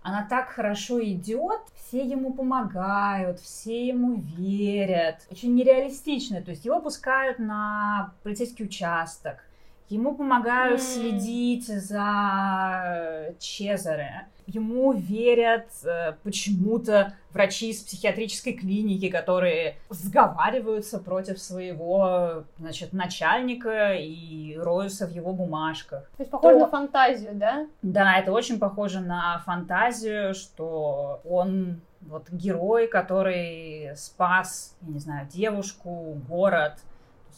она 0.00 0.26
так 0.26 0.48
хорошо 0.48 1.04
идет, 1.04 1.60
все 1.74 2.02
ему 2.02 2.32
помогают, 2.32 3.40
все 3.40 3.88
ему 3.88 4.22
верят. 4.22 5.16
Очень 5.30 5.54
нереалистично, 5.54 6.40
то 6.40 6.50
есть 6.50 6.64
его 6.64 6.80
пускают 6.80 7.38
на 7.38 8.14
полицейский 8.22 8.64
участок, 8.64 9.44
ему 9.90 10.14
помогают 10.14 10.80
mm. 10.80 10.82
следить 10.82 11.66
за 11.66 13.34
Чезаре 13.38 14.26
ему 14.54 14.92
верят 14.92 15.68
э, 15.84 16.12
почему-то 16.22 17.14
врачи 17.32 17.70
из 17.70 17.82
психиатрической 17.82 18.54
клиники, 18.54 19.08
которые 19.08 19.76
сговариваются 19.88 20.98
против 20.98 21.38
своего, 21.38 22.44
значит, 22.58 22.92
начальника 22.92 23.94
и 23.94 24.56
роются 24.56 25.06
в 25.06 25.10
его 25.10 25.32
бумажках. 25.32 26.10
То 26.16 26.22
есть 26.22 26.30
похоже 26.30 26.54
То... 26.54 26.60
на 26.60 26.68
фантазию, 26.68 27.30
да? 27.34 27.66
Да, 27.82 28.18
это 28.18 28.32
очень 28.32 28.58
похоже 28.58 29.00
на 29.00 29.38
фантазию, 29.40 30.34
что 30.34 31.20
он 31.24 31.80
вот 32.00 32.30
герой, 32.30 32.88
который 32.88 33.94
спас, 33.96 34.76
я 34.82 34.92
не 34.92 34.98
знаю, 34.98 35.28
девушку, 35.28 36.20
город, 36.28 36.78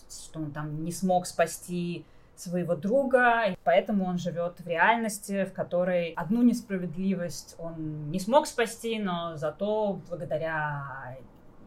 что 0.08 0.40
он 0.40 0.52
там 0.52 0.84
не 0.84 0.92
смог 0.92 1.26
спасти 1.26 2.04
своего 2.42 2.74
друга, 2.74 3.44
и 3.46 3.56
поэтому 3.64 4.04
он 4.06 4.18
живет 4.18 4.60
в 4.60 4.66
реальности, 4.66 5.44
в 5.44 5.52
которой 5.52 6.12
одну 6.12 6.42
несправедливость 6.42 7.56
он 7.58 8.10
не 8.10 8.18
смог 8.18 8.46
спасти, 8.46 8.98
но 8.98 9.36
зато 9.36 10.00
благодаря 10.08 11.18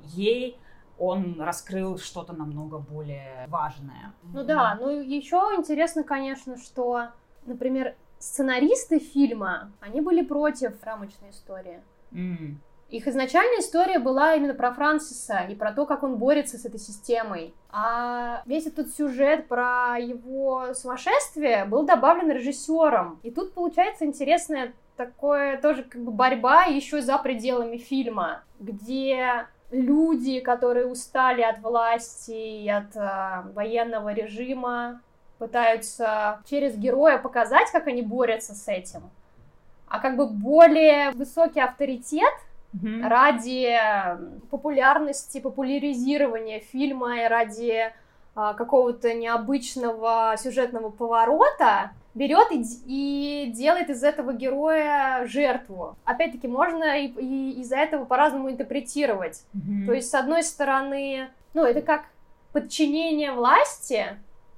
ей 0.03 0.59
он 0.97 1.41
раскрыл 1.41 1.97
что-то 1.97 2.33
намного 2.33 2.77
более 2.77 3.45
важное. 3.47 4.13
Ну 4.23 4.43
да, 4.43 4.77
ну 4.79 4.89
еще 4.89 5.37
интересно, 5.57 6.03
конечно, 6.03 6.57
что, 6.57 7.09
например, 7.45 7.95
сценаристы 8.19 8.99
фильма, 8.99 9.71
они 9.81 10.01
были 10.01 10.23
против 10.23 10.81
рамочной 10.83 11.31
истории. 11.31 11.81
Mm. 12.11 12.55
Их 12.89 13.07
изначальная 13.07 13.59
история 13.59 13.97
была 13.97 14.35
именно 14.35 14.53
про 14.53 14.71
Франсиса 14.71 15.39
и 15.49 15.55
про 15.55 15.71
то, 15.71 15.85
как 15.85 16.03
он 16.03 16.17
борется 16.17 16.57
с 16.57 16.65
этой 16.65 16.79
системой. 16.79 17.53
А 17.71 18.43
весь 18.45 18.67
этот 18.67 18.93
сюжет 18.93 19.47
про 19.47 19.97
его 19.97 20.73
сумасшествие 20.73 21.65
был 21.65 21.83
добавлен 21.83 22.31
режиссером. 22.31 23.19
И 23.23 23.31
тут 23.31 23.53
получается 23.53 24.05
интересная 24.05 24.73
такое 24.97 25.59
тоже 25.59 25.83
как 25.83 26.01
бы 26.01 26.11
борьба 26.11 26.65
еще 26.65 27.01
за 27.01 27.17
пределами 27.17 27.77
фильма, 27.77 28.43
где 28.59 29.47
люди, 29.71 30.39
которые 30.39 30.85
устали 30.85 31.41
от 31.41 31.59
власти 31.59 32.31
и 32.31 32.69
от 32.69 32.95
э, 32.95 33.43
военного 33.53 34.13
режима, 34.13 35.01
пытаются 35.37 36.39
через 36.49 36.77
героя 36.77 37.17
показать, 37.17 37.69
как 37.71 37.87
они 37.87 38.01
борются 38.01 38.53
с 38.53 38.67
этим. 38.67 39.09
А 39.87 39.99
как 39.99 40.15
бы 40.15 40.27
более 40.27 41.11
высокий 41.11 41.59
авторитет 41.59 42.33
mm-hmm. 42.75 43.07
ради 43.07 43.79
популярности, 44.49 45.39
популяризирования 45.39 46.59
фильма 46.59 47.23
и 47.23 47.27
ради 47.27 47.93
а, 48.35 48.53
какого-то 48.53 49.13
необычного 49.13 50.35
сюжетного 50.37 50.89
поворота 50.89 51.91
берет 52.15 52.51
и, 52.51 52.63
и 52.85 53.51
делает 53.51 53.89
из 53.89 54.03
этого 54.03 54.33
героя 54.33 55.25
жертву. 55.25 55.97
Опять-таки, 56.03 56.47
можно 56.47 56.99
и, 56.99 57.07
и 57.07 57.61
из-за 57.61 57.77
этого 57.77 58.05
по-разному 58.05 58.49
интерпретировать. 58.49 59.43
Mm-hmm. 59.53 59.85
То 59.85 59.93
есть, 59.93 60.09
с 60.09 60.13
одной 60.13 60.43
стороны, 60.43 61.29
ну, 61.53 61.63
это 61.63 61.81
как 61.81 62.05
подчинение 62.51 63.31
власти, 63.31 64.05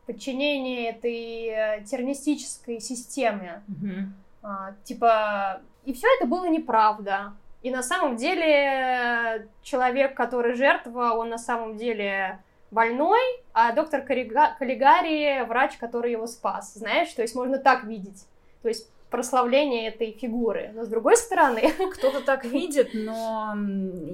подчинение 0.07 0.89
этой 0.89 1.47
э, 1.47 1.83
тернистической 1.83 2.79
системе. 2.79 3.63
Mm-hmm. 3.67 4.05
А, 4.43 4.73
типа, 4.83 5.61
и 5.85 5.93
все 5.93 6.07
это 6.17 6.27
было 6.27 6.47
неправда. 6.47 7.33
И 7.67 7.69
на 7.69 7.83
самом 7.83 8.15
деле 8.15 9.49
человек, 9.61 10.15
который 10.15 10.55
жертва, 10.55 11.11
он 11.17 11.27
на 11.27 11.37
самом 11.37 11.75
деле 11.75 12.39
больной, 12.71 13.19
а 13.51 13.73
доктор 13.73 14.03
Каллигари 14.03 15.45
врач, 15.45 15.75
который 15.75 16.13
его 16.13 16.27
спас. 16.27 16.75
Знаешь, 16.75 17.11
то 17.11 17.23
есть 17.23 17.35
можно 17.35 17.57
так 17.57 17.83
видеть. 17.83 18.25
То 18.61 18.69
есть 18.69 18.89
прославление 19.09 19.89
этой 19.89 20.13
фигуры. 20.13 20.71
Но 20.75 20.85
с 20.85 20.87
другой 20.87 21.17
стороны... 21.17 21.73
Кто-то 21.95 22.21
так 22.21 22.45
видит, 22.45 22.91
но 22.93 23.53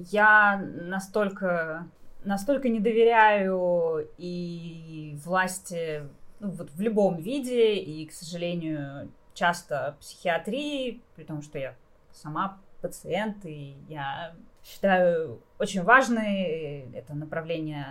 я 0.09 0.59
настолько, 0.81 1.87
настолько 2.25 2.69
не 2.69 2.79
доверяю 2.79 4.09
и 4.17 5.15
власти 5.23 6.01
ну, 6.39 6.49
вот 6.49 6.71
в 6.71 6.81
любом 6.81 7.17
виде, 7.17 7.75
и, 7.75 8.07
к 8.07 8.13
сожалению, 8.13 9.11
часто 9.35 9.95
психиатрии, 9.99 11.03
при 11.15 11.23
том, 11.23 11.43
что 11.43 11.59
я 11.59 11.75
сама 12.11 12.57
пациенты. 12.83 13.75
Я 13.87 14.35
считаю 14.63 15.41
очень 15.57 15.83
важной 15.83 16.91
это 16.93 17.15
направление 17.15 17.87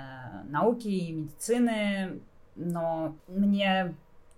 науки 0.48 0.86
и 0.86 1.12
медицины, 1.12 2.20
но 2.54 3.16
мне 3.26 3.94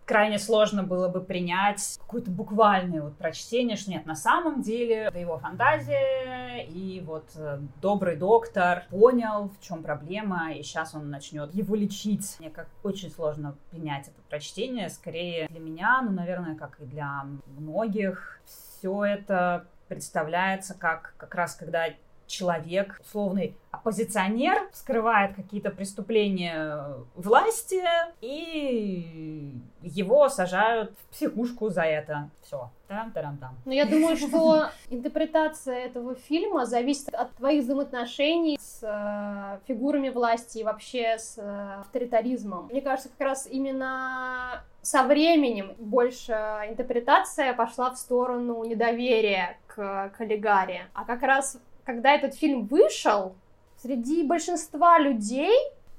крайне 0.07 0.39
сложно 0.39 0.83
было 0.83 1.09
бы 1.09 1.21
принять 1.21 1.97
какое-то 1.99 2.31
буквальное 2.31 3.03
вот 3.03 3.17
прочтение, 3.17 3.77
что 3.77 3.91
нет, 3.91 4.07
на 4.07 4.15
самом 4.15 4.63
деле 4.63 5.05
это 5.05 5.19
его 5.19 5.39
фантазия, 5.39 6.63
и 6.65 7.03
вот 7.05 7.25
э, 7.37 7.59
добрый 7.81 8.17
доктор 8.17 8.85
понял, 8.91 9.49
в 9.49 9.61
чем 9.61 9.83
проблема, 9.83 10.53
и 10.53 10.63
сейчас 10.63 10.95
он 10.95 11.11
начнет 11.11 11.55
его 11.55 11.75
лечить. 11.75 12.37
Мне 12.39 12.51
как 12.51 12.69
очень 12.83 13.11
сложно 13.11 13.57
принять 13.71 14.09
это 14.09 14.21
прочтение, 14.29 14.89
скорее 14.89 15.49
для 15.49 15.61
меня, 15.61 16.03
ну, 16.03 16.13
наверное, 16.13 16.55
как 16.55 16.79
и 16.81 16.85
для 16.85 17.25
многих, 17.57 18.41
все 18.45 19.05
это 19.05 19.67
представляется 19.89 20.75
как 20.75 21.15
как 21.17 21.35
раз 21.35 21.55
когда 21.55 21.89
человек, 22.27 23.01
условный 23.05 23.57
оппозиционер, 23.71 24.69
скрывает 24.73 25.35
какие-то 25.35 25.71
преступления 25.71 26.87
власти, 27.15 27.83
и 28.21 29.53
его 29.83 30.29
сажают 30.29 30.93
в 30.93 31.13
психушку 31.13 31.71
за 31.71 31.83
это. 31.83 32.31
Все. 32.43 32.71
Там-тарам-там. 32.89 33.57
Но 33.65 33.73
я 33.73 33.87
думаю, 33.87 34.17
что 34.17 34.69
интерпретация 34.91 35.87
этого 35.87 36.15
фильма 36.15 36.67
зависит 36.67 37.13
от 37.15 37.33
твоих 37.33 37.65
взаимоотношений 37.65 38.59
с 38.61 38.81
э, 38.83 39.59
фигурами 39.67 40.11
власти 40.11 40.59
и 40.59 40.65
вообще 40.65 41.19
с 41.19 41.39
э, 41.39 41.81
авторитаризмом. 41.81 42.67
Мне 42.67 42.81
кажется, 42.81 43.09
как 43.09 43.27
раз 43.27 43.49
именно 43.51 44.63
со 44.83 45.03
временем 45.03 45.75
больше 45.79 46.33
интерпретация 46.69 47.55
пошла 47.55 47.91
в 47.91 47.97
сторону 47.97 48.63
недоверия 48.65 49.57
к 49.75 50.13
коллегаре. 50.17 50.87
А 50.95 51.05
как 51.05 51.23
раз, 51.23 51.61
когда 51.85 52.13
этот 52.13 52.35
фильм 52.35 52.67
вышел, 52.67 53.35
среди 53.77 54.25
большинства 54.25 54.99
людей 54.99 55.55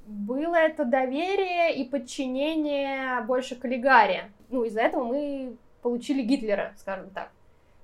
было 0.06 0.54
это 0.54 0.84
доверие 0.84 1.74
и 1.76 1.84
подчинение 1.84 3.20
больше 3.22 3.56
коллегаре. 3.56 4.30
Ну, 4.48 4.64
из-за 4.64 4.80
этого 4.82 5.04
мы 5.04 5.56
получили 5.82 6.22
Гитлера, 6.22 6.72
скажем 6.78 7.10
так. 7.10 7.30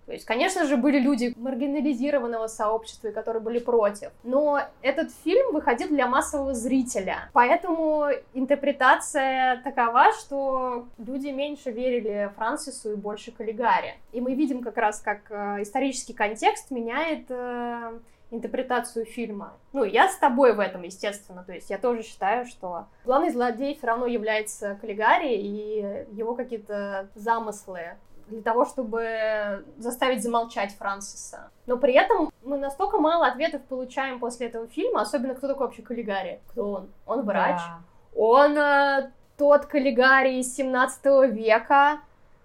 То 0.06 0.12
есть, 0.12 0.24
конечно 0.24 0.66
же, 0.66 0.76
были 0.76 0.98
люди 0.98 1.32
маргинализированного 1.36 2.48
сообщества, 2.48 3.10
которые 3.10 3.42
были 3.42 3.58
против. 3.58 4.10
Но 4.24 4.60
этот 4.82 5.10
фильм 5.24 5.52
выходил 5.52 5.88
для 5.88 6.06
массового 6.06 6.54
зрителя. 6.54 7.30
Поэтому 7.32 8.06
интерпретация 8.34 9.62
такова, 9.62 10.12
что 10.12 10.86
люди 10.98 11.28
меньше 11.28 11.70
верили 11.70 12.30
Франсису 12.36 12.92
и 12.92 12.96
больше 12.96 13.30
Каллигаре. 13.30 13.96
И 14.12 14.20
мы 14.20 14.34
видим 14.34 14.62
как 14.62 14.76
раз, 14.76 15.00
как 15.00 15.20
э, 15.30 15.62
исторический 15.62 16.14
контекст 16.14 16.70
меняет 16.70 17.26
э, 17.30 17.98
интерпретацию 18.32 19.04
фильма. 19.04 19.52
Ну, 19.72 19.84
я 19.84 20.08
с 20.08 20.16
тобой 20.16 20.54
в 20.54 20.60
этом, 20.60 20.82
естественно. 20.82 21.44
То 21.44 21.52
есть 21.52 21.70
я 21.70 21.78
тоже 21.78 22.02
считаю, 22.02 22.46
что 22.46 22.86
главный 23.04 23.30
злодей 23.30 23.76
все 23.76 23.86
равно 23.86 24.06
является 24.06 24.76
Каллигари 24.80 25.34
и 25.34 26.06
его 26.12 26.34
какие-то 26.34 27.08
замыслы 27.14 27.96
для 28.28 28.42
того, 28.42 28.64
чтобы 28.64 29.64
заставить 29.78 30.22
замолчать 30.22 30.74
Франсиса. 30.76 31.50
Но 31.66 31.76
при 31.76 31.94
этом 31.94 32.30
мы 32.42 32.58
настолько 32.58 32.98
мало 32.98 33.26
ответов 33.26 33.62
получаем 33.62 34.18
после 34.18 34.48
этого 34.48 34.66
фильма, 34.66 35.02
особенно 35.02 35.34
кто 35.34 35.48
такой 35.48 35.66
вообще 35.66 35.82
Каллигари? 35.82 36.40
Кто 36.50 36.72
он? 36.72 36.90
Он 37.06 37.22
врач? 37.22 37.58
Да. 37.58 37.80
Он 38.14 38.56
э, 38.56 39.10
тот 39.36 39.66
Каллигари 39.66 40.38
из 40.38 40.54
17 40.54 41.04
века. 41.32 42.00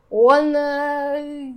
Он 0.09 0.55
э, 0.55 1.53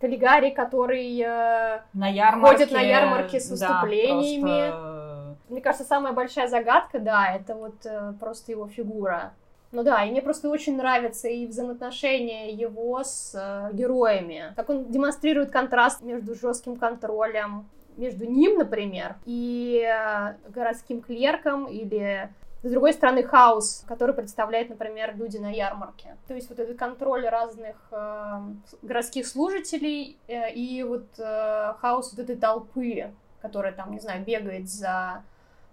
Каллигари, 0.00 0.50
который 0.50 1.20
э, 1.20 1.80
на 1.92 2.08
ярмарке, 2.08 2.56
ходит 2.56 2.72
на 2.72 2.80
ярмарке 2.80 3.40
с 3.40 3.50
выступлениями. 3.50 4.70
Да, 4.70 4.70
просто... 4.70 5.36
Мне 5.48 5.60
кажется, 5.60 5.84
самая 5.86 6.12
большая 6.12 6.48
загадка, 6.48 6.98
да, 6.98 7.34
это 7.34 7.54
вот 7.54 7.84
э, 7.84 8.14
просто 8.18 8.52
его 8.52 8.66
фигура. 8.66 9.32
Ну 9.72 9.82
да, 9.82 10.04
и 10.04 10.10
мне 10.10 10.20
просто 10.20 10.50
очень 10.50 10.76
нравится 10.76 11.28
и 11.28 11.46
взаимоотношения 11.46 12.52
его 12.52 13.02
с 13.02 13.32
э, 13.34 13.74
героями. 13.74 14.52
Как 14.54 14.68
он 14.68 14.90
демонстрирует 14.90 15.50
контраст 15.50 16.02
между 16.02 16.34
жестким 16.34 16.76
контролем, 16.76 17.68
между 17.96 18.26
ним, 18.26 18.58
например, 18.58 19.16
и 19.24 19.82
э, 19.82 20.34
городским 20.50 21.00
клерком 21.00 21.66
или 21.66 22.30
с 22.62 22.70
другой 22.70 22.92
стороны, 22.92 23.24
хаос, 23.24 23.84
который 23.88 24.14
представляет, 24.14 24.68
например, 24.68 25.16
люди 25.16 25.36
на 25.36 25.50
ярмарке. 25.50 26.16
То 26.28 26.34
есть 26.34 26.48
вот 26.48 26.60
этот 26.60 26.78
контроль 26.78 27.26
разных 27.26 27.76
э, 27.90 28.40
городских 28.82 29.26
служителей 29.26 30.16
э, 30.28 30.52
и 30.52 30.82
вот 30.84 31.06
э, 31.18 31.74
хаос 31.80 32.12
вот 32.12 32.22
этой 32.22 32.36
толпы, 32.36 33.10
которая 33.40 33.72
там, 33.72 33.90
не 33.90 33.98
знаю, 33.98 34.24
бегает 34.24 34.68
за 34.68 35.24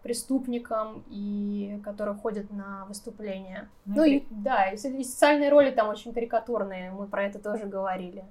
преступником 0.03 1.03
и 1.09 1.79
которые 1.83 2.15
ходят 2.15 2.51
на 2.51 2.85
выступления. 2.85 3.69
Ну, 3.85 3.97
ну 3.97 4.03
и 4.03 4.23
да, 4.29 4.71
и 4.71 4.77
социальные 4.77 5.49
роли 5.49 5.71
там 5.71 5.89
очень 5.89 6.13
карикатурные, 6.13 6.91
мы 6.91 7.07
про 7.07 7.23
это 7.23 7.39
тоже 7.39 7.65
говорили 7.65 8.23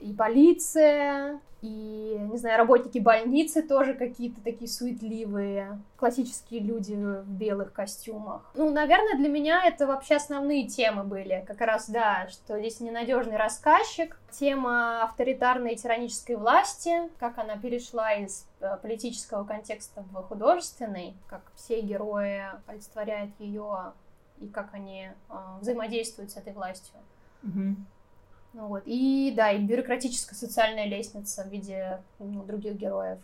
и 0.00 0.12
полиция, 0.12 1.40
и, 1.64 2.18
не 2.30 2.36
знаю, 2.36 2.58
работники 2.58 2.98
больницы 2.98 3.62
тоже 3.62 3.94
какие-то 3.94 4.38
такие 4.42 4.70
суетливые, 4.70 5.80
классические 5.96 6.60
люди 6.60 6.92
в 6.92 7.24
белых 7.26 7.72
костюмах. 7.72 8.50
Ну, 8.54 8.70
наверное, 8.70 9.16
для 9.16 9.30
меня 9.30 9.64
это 9.64 9.86
вообще 9.86 10.16
основные 10.16 10.68
темы 10.68 11.04
были. 11.04 11.42
Как 11.46 11.62
раз, 11.62 11.88
да, 11.88 12.28
что 12.28 12.58
здесь 12.58 12.80
ненадежный 12.80 13.38
рассказчик, 13.38 14.20
тема 14.30 15.04
авторитарной 15.04 15.72
и 15.72 15.76
тиранической 15.76 16.36
власти, 16.36 17.08
как 17.18 17.38
она 17.38 17.56
перешла 17.56 18.12
из 18.12 18.46
э, 18.60 18.76
политического 18.82 19.44
контекста 19.44 20.04
в 20.12 20.22
художественный, 20.24 21.14
как 21.28 21.40
все 21.54 21.80
герои 21.80 22.42
олицетворяют 22.66 23.30
ее 23.38 23.94
и 24.38 24.48
как 24.48 24.74
они 24.74 25.08
э, 25.30 25.34
взаимодействуют 25.62 26.30
с 26.30 26.36
этой 26.36 26.52
властью. 26.52 26.94
Mm-hmm. 27.42 27.74
Ну, 28.54 28.68
вот. 28.68 28.84
И 28.86 29.32
да, 29.36 29.50
и 29.50 29.58
бюрократическая 29.58 30.36
социальная 30.36 30.86
лестница 30.86 31.42
в 31.44 31.48
виде 31.48 32.00
ну, 32.18 32.42
других 32.44 32.74
героев. 32.74 33.18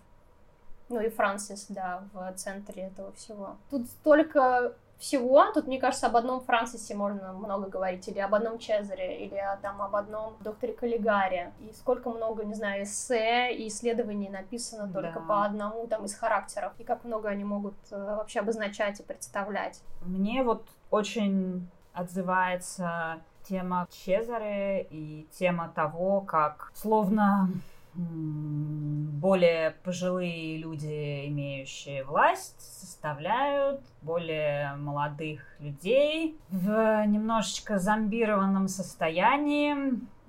Ну 0.89 1.01
и 1.01 1.09
Франсис, 1.09 1.67
да, 1.69 2.03
в 2.13 2.33
центре 2.35 2.85
этого 2.85 3.13
всего. 3.13 3.57
Тут 3.71 3.87
столько 3.87 4.75
всего. 5.01 5.45
Тут, 5.53 5.67
мне 5.67 5.81
кажется, 5.81 6.09
об 6.09 6.17
одном 6.17 6.41
Франсисе 6.41 6.95
можно 6.95 7.33
много 7.33 7.69
говорить, 7.69 8.07
или 8.09 8.19
об 8.19 8.35
одном 8.35 8.59
Чезаре, 8.59 9.25
или 9.25 9.41
там 9.63 9.81
об 9.81 9.97
одном 9.97 10.37
докторе 10.41 10.75
Каллигаре. 10.75 11.53
И 11.61 11.73
сколько 11.73 12.11
много, 12.11 12.45
не 12.45 12.55
знаю, 12.55 12.83
эссе 12.83 13.55
и 13.55 13.69
исследований 13.69 14.29
написано 14.29 14.93
только 14.93 15.21
да. 15.21 15.27
по 15.27 15.45
одному 15.45 15.87
там 15.87 16.05
из 16.05 16.15
характеров, 16.15 16.73
и 16.79 16.85
как 16.85 17.05
много 17.05 17.29
они 17.29 17.45
могут 17.45 17.75
э, 17.91 17.97
вообще 17.97 18.41
обозначать 18.41 19.01
и 19.01 19.03
представлять. 19.03 19.81
Мне 20.03 20.43
вот 20.43 20.67
очень 20.91 21.69
отзывается 21.93 23.21
тема 23.45 23.87
Чезаре 23.91 24.83
и 24.91 25.27
тема 25.33 25.73
того, 25.75 26.21
как 26.21 26.71
словно 26.75 27.51
более 27.95 29.73
пожилые 29.83 30.59
люди, 30.59 31.27
имеющие 31.27 32.05
власть, 32.05 32.61
составляют 32.61 33.81
более 34.03 34.77
молодых 34.77 35.43
людей 35.59 36.39
в 36.51 37.05
немножечко 37.07 37.79
зомбированном 37.79 38.69
состоянии 38.69 39.75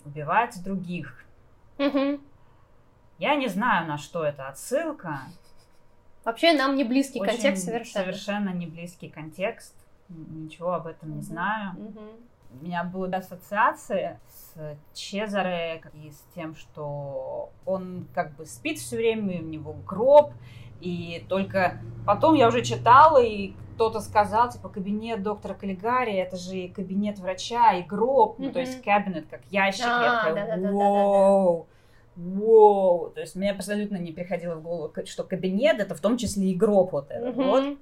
убивать 0.06 0.64
других. 0.64 1.24
Я 3.20 3.36
не 3.36 3.48
знаю, 3.48 3.88
на 3.88 3.98
что 3.98 4.24
это 4.24 4.48
отсылка. 4.48 5.20
Вообще 6.24 6.54
нам 6.54 6.76
не 6.76 6.84
близкий 6.84 7.20
Очень 7.20 7.34
контекст 7.34 7.66
совершенно. 7.66 8.06
Совершенно 8.06 8.50
не 8.50 8.66
близкий 8.66 9.10
контекст. 9.10 9.76
Ничего 10.10 10.74
об 10.74 10.88
этом 10.88 11.16
не 11.16 11.22
знаю 11.22 11.76
у 12.60 12.66
меня 12.66 12.84
была 12.84 13.08
ассоциация 13.18 14.20
с 14.28 14.78
Чезаре 14.94 15.82
и 15.94 16.12
с 16.12 16.24
тем, 16.36 16.56
что 16.56 17.50
он 17.66 18.08
как 18.14 18.36
бы 18.36 18.46
спит 18.46 18.80
все 18.80 18.98
время, 18.98 19.40
у 19.40 19.46
него 19.46 19.74
гроб, 19.86 20.34
и 20.82 21.26
только 21.30 21.80
потом 22.06 22.36
я 22.36 22.48
уже 22.48 22.64
читала, 22.64 23.22
и 23.22 23.54
кто-то 23.76 24.00
сказал, 24.00 24.50
типа, 24.50 24.70
кабинет 24.70 25.24
доктора 25.24 25.54
Каллигари, 25.54 26.14
это 26.14 26.38
же 26.38 26.68
кабинет 26.70 27.20
врача, 27.20 27.74
и 27.74 27.84
гроб, 27.84 28.40
mm-hmm. 28.40 28.46
ну, 28.46 28.52
то 28.52 28.60
есть 28.60 28.84
кабинет 28.84 29.28
как 29.30 29.42
ящик, 29.50 29.86
а, 29.88 30.04
я 30.04 30.46
такая, 30.46 30.72
воу, 32.16 33.10
то 33.10 33.22
есть 33.22 33.36
мне 33.36 33.52
абсолютно 33.52 33.98
не 33.98 34.12
приходило 34.12 34.56
в 34.56 34.62
голову, 34.62 34.94
что 35.06 35.24
кабинет 35.24 35.80
это 35.80 35.96
в 35.96 36.02
том 36.02 36.18
числе 36.18 36.52
и 36.52 36.56
гроб 36.56 36.92
вот 36.92 37.10
этот, 37.10 37.36
mm-hmm. 37.36 37.50
вот. 37.50 37.78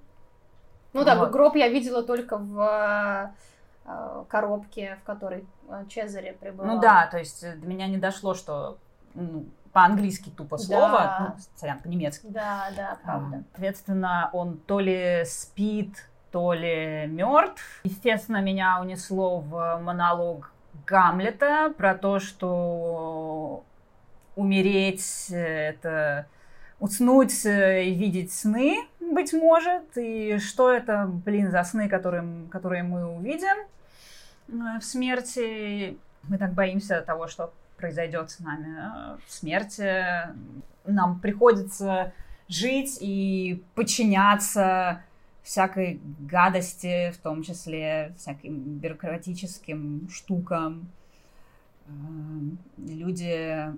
Ну 0.94 1.04
да, 1.04 1.16
вот. 1.16 1.32
гроб 1.32 1.56
я 1.56 1.68
видела 1.68 2.04
только 2.04 2.38
в 2.38 3.34
коробке, 4.30 4.98
в 5.02 5.06
которой 5.06 5.46
э, 5.70 5.86
Чезаре 5.90 6.34
пребывал. 6.34 6.76
Ну 6.76 6.82
да, 6.82 7.08
то 7.08 7.18
есть 7.18 7.42
до 7.42 7.68
меня 7.68 7.88
не 7.88 7.98
дошло, 7.98 8.34
что 8.34 8.78
ну, 9.14 9.46
по-английски 9.74 10.30
тупо 10.30 10.58
слово, 10.58 10.98
да. 10.98 11.34
ну, 11.36 11.44
сорян, 11.56 11.80
по-немецки. 11.80 12.28
Да, 12.28 12.68
да, 12.76 12.98
правда. 13.04 13.44
Соответственно, 13.52 14.30
он 14.34 14.58
то 14.58 14.80
ли 14.80 15.24
спит, 15.26 16.10
то 16.32 16.54
ли 16.54 17.08
мертв. 17.08 17.64
Естественно, 17.84 18.42
меня 18.42 18.80
унесло 18.82 19.40
в 19.40 19.80
монолог 19.82 20.52
Гамлета 20.86 21.74
про 21.78 21.96
то, 21.96 22.20
что 22.20 23.64
умереть 24.36 25.28
это 25.30 26.28
уснуть 26.80 27.46
и 27.46 27.94
видеть 27.94 28.32
сны, 28.32 28.88
быть 29.00 29.34
может, 29.34 29.98
и 29.98 30.38
что 30.40 30.72
это, 30.72 31.06
блин, 31.08 31.52
за 31.52 31.64
сны, 31.64 31.90
которые, 31.90 32.48
которые 32.50 32.84
мы 32.84 33.06
увидим. 33.06 33.68
Э, 34.52 34.80
в 34.80 34.84
смерти. 34.84 35.98
Мы 36.24 36.38
так 36.38 36.54
боимся 36.54 37.02
того, 37.02 37.28
что 37.28 37.54
произойдет 37.78 38.30
с 38.32 38.40
нами 38.40 38.78
э, 38.78 39.18
в 39.26 39.32
смерти. 39.32 40.34
Нам 40.86 41.20
приходится 41.20 42.14
жить 42.48 42.98
и 43.00 43.64
подчиняться 43.76 45.02
всякой 45.44 46.02
гадости, 46.20 47.12
в 47.12 47.18
том 47.18 47.44
числе 47.44 48.14
всяким 48.18 48.80
бюрократическим 48.80 50.10
штукам. 50.10 50.90
Э, 51.88 51.92
люди 52.78 53.74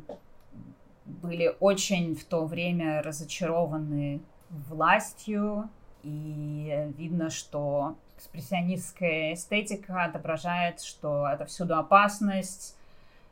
были 1.05 1.53
очень 1.59 2.15
в 2.15 2.23
то 2.23 2.45
время 2.45 3.01
разочарованы 3.01 4.21
властью, 4.49 5.69
и 6.03 6.91
видно, 6.97 7.29
что 7.29 7.95
экспрессионистская 8.21 9.33
эстетика 9.33 10.03
отображает, 10.05 10.81
что 10.81 11.27
это 11.27 11.45
всюду 11.45 11.75
опасность, 11.75 12.75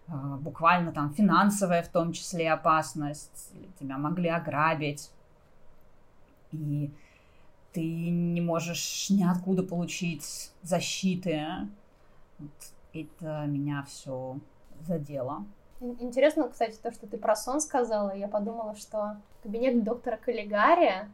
э, 0.07 0.11
буквально 0.39 0.91
там 0.91 1.13
финансовая 1.13 1.83
в 1.83 1.89
том 1.89 2.11
числе 2.11 2.51
опасность, 2.51 3.53
тебя 3.79 3.97
могли 3.97 4.29
ограбить, 4.29 5.11
и 6.51 6.91
ты 7.71 7.81
не 7.81 8.41
можешь 8.41 9.09
ниоткуда 9.11 9.61
получить 9.61 10.51
защиты. 10.63 11.45
Вот 12.39 12.49
это 12.93 13.45
меня 13.45 13.85
все 13.87 14.39
задело. 14.87 15.45
Интересно, 15.79 16.49
кстати, 16.49 16.77
то, 16.81 16.91
что 16.91 17.05
ты 17.05 17.17
про 17.17 17.35
сон 17.35 17.61
сказала. 17.61 18.15
Я 18.15 18.27
подумала, 18.27 18.75
что 18.75 19.17
кабинет 19.43 19.83
доктора 19.83 20.17
Каллигари 20.17 21.07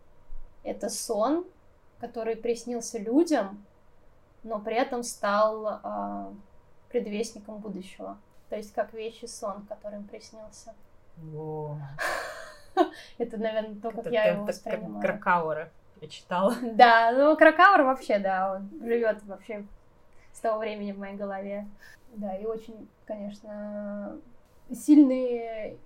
—это 0.64 0.88
сон, 0.88 1.44
который 2.00 2.36
приснился 2.36 2.98
людям, 2.98 3.64
но 4.42 4.58
при 4.58 4.74
этом 4.74 5.02
стал 5.02 5.80
э, 5.82 6.32
предвестником 6.90 7.58
будущего. 7.58 8.18
То 8.48 8.56
есть 8.56 8.72
как 8.72 8.92
вещий 8.92 9.26
сон, 9.26 9.66
который 9.68 9.98
им 9.98 10.04
приснился. 10.04 10.74
Это, 13.18 13.36
наверное, 13.36 13.76
то, 13.80 13.90
как 13.90 14.06
я 14.10 14.24
его 14.26 14.44
воспринимаю. 14.44 15.00
Кракаура 15.00 15.70
я 16.00 16.08
читала. 16.08 16.54
Да, 16.74 17.12
ну 17.12 17.36
Кракаур 17.36 17.82
вообще, 17.82 18.18
да, 18.18 18.54
он 18.54 18.70
живет 18.86 19.22
вообще 19.24 19.64
с 20.32 20.40
того 20.40 20.58
времени 20.60 20.92
в 20.92 20.98
моей 20.98 21.16
голове. 21.16 21.66
Да, 22.14 22.34
и 22.36 22.44
очень, 22.44 22.88
конечно, 23.06 24.16
сильные 24.72 25.76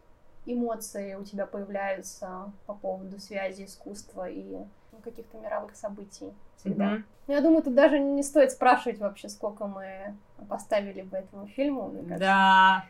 эмоции 0.46 1.14
у 1.14 1.24
тебя 1.24 1.46
появляются 1.46 2.52
по 2.66 2.74
поводу 2.74 3.18
связи 3.18 3.64
искусства 3.64 4.28
и 4.28 4.56
каких-то 5.04 5.36
мировых 5.38 5.76
событий 5.76 6.32
всегда. 6.56 6.96
Mm-hmm. 6.96 7.02
Я 7.28 7.40
думаю, 7.40 7.62
тут 7.62 7.74
даже 7.74 7.98
не 7.98 8.22
стоит 8.22 8.50
спрашивать 8.50 8.98
вообще, 8.98 9.28
сколько 9.28 9.66
мы 9.66 10.14
поставили 10.48 11.02
бы 11.02 11.16
этому 11.16 11.46
фильму. 11.46 11.94
Да. 12.18 12.86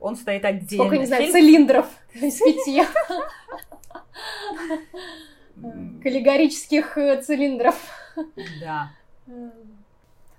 Он 0.00 0.16
стоит 0.16 0.44
отдельно. 0.44 0.84
Сколько, 0.84 0.98
не 0.98 1.06
знаю, 1.06 1.22
Фильм... 1.22 1.32
цилиндров 1.32 1.86
из 2.14 2.38
пяти. 2.38 2.82
Каллигорических 6.02 6.98
э, 6.98 7.22
цилиндров. 7.22 7.76
Да. 8.60 8.92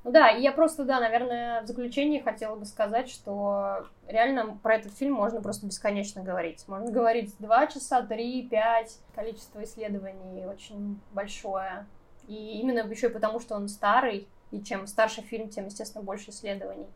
Ну 0.08 0.14
да, 0.14 0.30
я 0.30 0.54
просто, 0.54 0.86
да, 0.86 1.02
наверное, 1.02 1.64
в 1.64 1.68
заключении 1.68 2.22
хотела 2.22 2.56
бы 2.56 2.64
сказать, 2.64 3.10
что 3.10 3.88
реально 4.08 4.58
про 4.64 4.76
этот 4.76 4.94
фильм 4.94 5.16
можно 5.16 5.42
просто 5.42 5.66
бесконечно 5.66 6.24
говорить. 6.24 6.64
Можно 6.70 6.90
говорить 6.90 7.36
два 7.40 7.68
часа, 7.68 8.02
три, 8.04 8.48
пять. 8.48 9.00
Количество 9.14 9.62
исследований 9.66 10.46
очень 10.46 10.98
большое. 11.12 11.86
И 12.26 12.58
именно 12.62 12.90
еще 12.90 13.08
и 13.08 13.12
потому, 13.12 13.42
что 13.42 13.56
он 13.56 13.68
старый, 13.68 14.30
и 14.52 14.62
чем 14.62 14.88
старше 14.88 15.20
фильм, 15.24 15.50
тем, 15.50 15.66
естественно, 15.66 16.06
больше 16.06 16.30
исследований. 16.30 16.88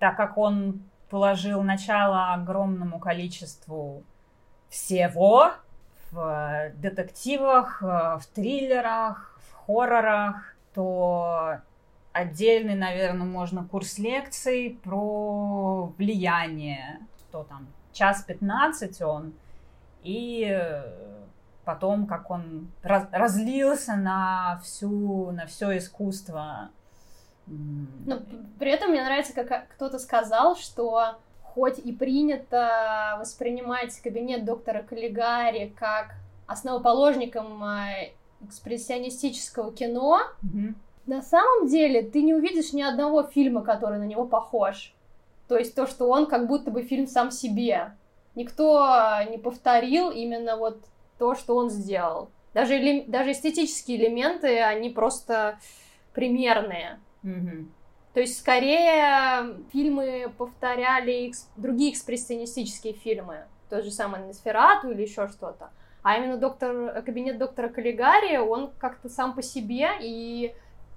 Так 0.00 0.16
как 0.16 0.36
он 0.36 0.82
положил 1.10 1.62
начало 1.62 2.34
огромному 2.34 2.98
количеству 2.98 4.02
всего 4.70 5.52
в 6.10 6.72
детективах, 6.78 7.80
в 7.80 8.22
триллерах, 8.34 9.38
в 9.38 9.66
хоррорах, 9.66 10.56
то 10.74 11.60
отдельный, 12.14 12.76
наверное, 12.76 13.26
можно 13.26 13.64
курс 13.64 13.98
лекций 13.98 14.78
про 14.82 15.92
влияние, 15.98 17.00
что 17.18 17.42
там, 17.42 17.66
час 17.92 18.22
15 18.22 19.02
он, 19.02 19.34
и 20.04 20.80
потом, 21.64 22.06
как 22.06 22.30
он 22.30 22.70
раз, 22.82 23.08
разлился 23.10 23.96
на 23.96 24.60
всю, 24.62 25.32
на 25.32 25.46
все 25.46 25.76
искусство. 25.76 26.70
Но 27.46 28.20
при 28.58 28.70
этом 28.70 28.92
мне 28.92 29.02
нравится, 29.04 29.34
как 29.34 29.68
кто-то 29.68 29.98
сказал, 29.98 30.56
что 30.56 31.18
хоть 31.42 31.78
и 31.78 31.92
принято 31.92 33.16
воспринимать 33.18 34.00
кабинет 34.00 34.44
доктора 34.44 34.82
Каллигари 34.82 35.74
как 35.76 36.14
основоположником 36.46 37.62
э, 37.64 38.12
экспрессионистического 38.40 39.72
кино, 39.72 40.20
mm-hmm 40.42 40.74
на 41.06 41.22
самом 41.22 41.66
деле 41.66 42.02
ты 42.02 42.22
не 42.22 42.34
увидишь 42.34 42.72
ни 42.72 42.82
одного 42.82 43.22
фильма, 43.22 43.62
который 43.62 43.98
на 43.98 44.04
него 44.04 44.24
похож. 44.24 44.94
То 45.48 45.56
есть 45.56 45.74
то, 45.74 45.86
что 45.86 46.08
он 46.08 46.26
как 46.26 46.46
будто 46.46 46.70
бы 46.70 46.82
фильм 46.82 47.06
сам 47.06 47.30
себе. 47.30 47.96
Никто 48.34 48.98
не 49.30 49.38
повторил 49.38 50.10
именно 50.10 50.56
вот 50.56 50.78
то, 51.18 51.34
что 51.34 51.56
он 51.56 51.70
сделал. 51.70 52.30
Даже, 52.54 52.74
эле... 52.74 53.04
даже 53.06 53.32
эстетические 53.32 53.98
элементы, 53.98 54.60
они 54.60 54.90
просто 54.90 55.58
примерные. 56.12 57.00
Mm-hmm. 57.22 57.66
То 58.14 58.20
есть, 58.20 58.38
скорее, 58.38 59.56
фильмы 59.72 60.32
повторяли 60.38 61.28
экс... 61.28 61.50
другие 61.56 61.92
экспрессионистические 61.92 62.94
фильмы. 62.94 63.44
Тот 63.68 63.84
же 63.84 63.90
самый 63.90 64.20
Носферату 64.20 64.90
или 64.90 65.02
еще 65.02 65.28
что-то. 65.28 65.70
А 66.02 66.16
именно 66.16 66.36
доктор... 66.36 67.02
кабинет 67.02 67.38
доктора 67.38 67.68
Каллигари, 67.68 68.36
он 68.36 68.70
как-то 68.78 69.08
сам 69.08 69.34
по 69.34 69.42
себе, 69.42 69.88
и 70.00 70.54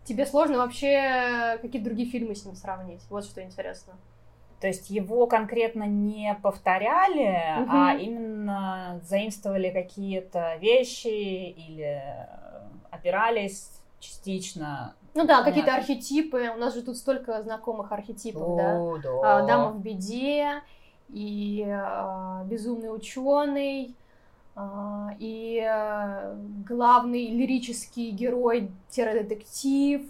тебе 0.07 0.25
сложно 0.25 0.57
вообще 0.57 1.57
какие-то 1.61 1.85
другие 1.85 2.09
фильмы 2.09 2.35
с 2.35 2.45
ним 2.45 2.55
сравнить. 2.55 3.01
Вот 3.09 3.25
что 3.25 3.43
интересно. 3.43 3.93
То 4.59 4.67
есть 4.67 4.89
его 4.89 5.27
конкретно 5.27 5.83
не 5.83 6.35
повторяли, 6.41 7.61
угу. 7.61 7.71
а 7.71 7.93
именно 7.93 8.99
заимствовали 9.03 9.69
какие-то 9.69 10.55
вещи 10.55 11.07
или 11.07 12.01
опирались 12.89 13.69
частично. 13.99 14.95
Ну 15.13 15.25
да, 15.25 15.43
какие-то 15.43 15.75
архетипы. 15.75 16.51
У 16.55 16.57
нас 16.57 16.73
же 16.73 16.81
тут 16.81 16.97
столько 16.97 17.41
знакомых 17.43 17.91
архетипов, 17.91 18.43
О, 18.43 18.97
да? 18.97 19.21
да. 19.21 19.45
Дама 19.45 19.71
в 19.71 19.79
беде 19.79 20.61
и 21.09 21.63
а, 21.67 22.43
безумный 22.45 22.93
ученый 22.93 23.95
и 25.19 25.63
э, 25.63 26.35
главный 26.67 27.27
лирический 27.27 28.11
герой-детектив, 28.11 30.01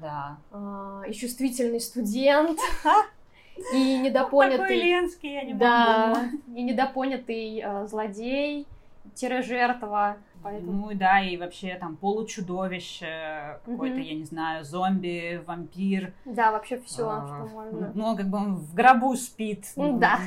да. 0.00 0.36
А, 0.52 1.02
и 1.08 1.12
чувствительный 1.12 1.80
студент, 1.80 2.58
и 3.72 3.98
недопонятый... 3.98 4.76
Ленский, 4.76 5.32
я 5.32 5.42
не 5.44 5.54
да, 5.54 6.30
и 6.54 6.62
недопонятый 6.62 7.60
а, 7.60 7.86
злодей, 7.86 8.66
жертва. 9.14 10.18
Поэтому... 10.42 10.72
Ну 10.72 10.94
да, 10.94 11.20
и 11.20 11.36
вообще 11.36 11.76
там 11.76 11.96
получудовище, 11.96 13.58
какой-то, 13.64 13.98
я 13.98 14.14
не 14.14 14.24
знаю, 14.24 14.64
зомби, 14.64 15.42
вампир. 15.46 16.12
Да, 16.24 16.52
вообще 16.52 16.78
все, 16.80 17.08
а, 17.08 17.26
что 17.26 17.46
можно. 17.52 17.92
Ну, 17.94 18.16
как 18.16 18.28
бы 18.28 18.38
он 18.38 18.56
в 18.56 18.74
гробу 18.74 19.16
спит. 19.16 19.64
Ну, 19.74 19.98
да, 19.98 20.20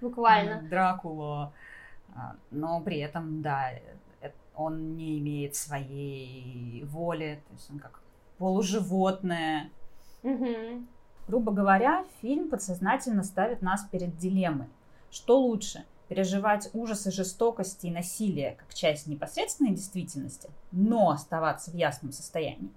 буквально. 0.00 0.62
Дракула. 0.68 1.52
А, 2.14 2.36
но 2.50 2.80
при 2.80 2.98
этом, 2.98 3.42
да, 3.42 3.72
э, 3.72 4.30
он 4.54 4.96
не 4.96 5.18
имеет 5.18 5.56
своей 5.56 6.84
воли, 6.84 7.42
то 7.48 7.54
есть 7.54 7.70
он 7.70 7.78
как 7.78 8.00
полуживотное. 8.38 9.70
Угу. 10.22 10.84
Грубо 11.26 11.52
говоря, 11.52 12.04
фильм 12.20 12.50
подсознательно 12.50 13.22
ставит 13.22 13.62
нас 13.62 13.84
перед 13.90 14.16
дилеммой. 14.16 14.68
Что 15.10 15.40
лучше? 15.40 15.84
Переживать 16.08 16.68
ужасы 16.74 17.10
жестокости 17.10 17.86
и 17.86 17.90
насилия 17.90 18.56
как 18.58 18.74
часть 18.74 19.06
непосредственной 19.06 19.70
действительности, 19.70 20.50
но 20.70 21.10
оставаться 21.10 21.70
в 21.70 21.74
ясном 21.74 22.12
состоянии? 22.12 22.70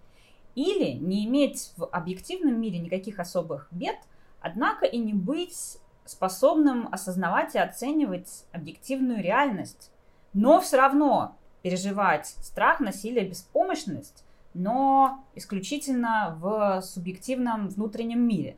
Или 0.55 0.93
не 0.93 1.26
иметь 1.26 1.73
в 1.76 1.85
объективном 1.85 2.59
мире 2.59 2.80
никаких 2.80 3.19
особых 3.19 3.68
бед, 3.69 3.97
однако 4.39 4.85
и 4.85 4.97
не 4.97 5.14
быть 5.14 5.77
способным 6.09 6.88
осознавать 6.91 7.55
и 7.55 7.59
оценивать 7.59 8.45
объективную 8.51 9.21
реальность, 9.21 9.91
но 10.34 10.59
все 10.61 10.77
равно 10.77 11.35
переживать 11.61 12.27
страх, 12.27 12.79
насилие, 12.79 13.27
беспомощность, 13.27 14.23
но 14.53 15.23
исключительно 15.35 16.38
в 16.39 16.81
субъективном 16.81 17.67
внутреннем 17.69 18.21
мире. 18.27 18.57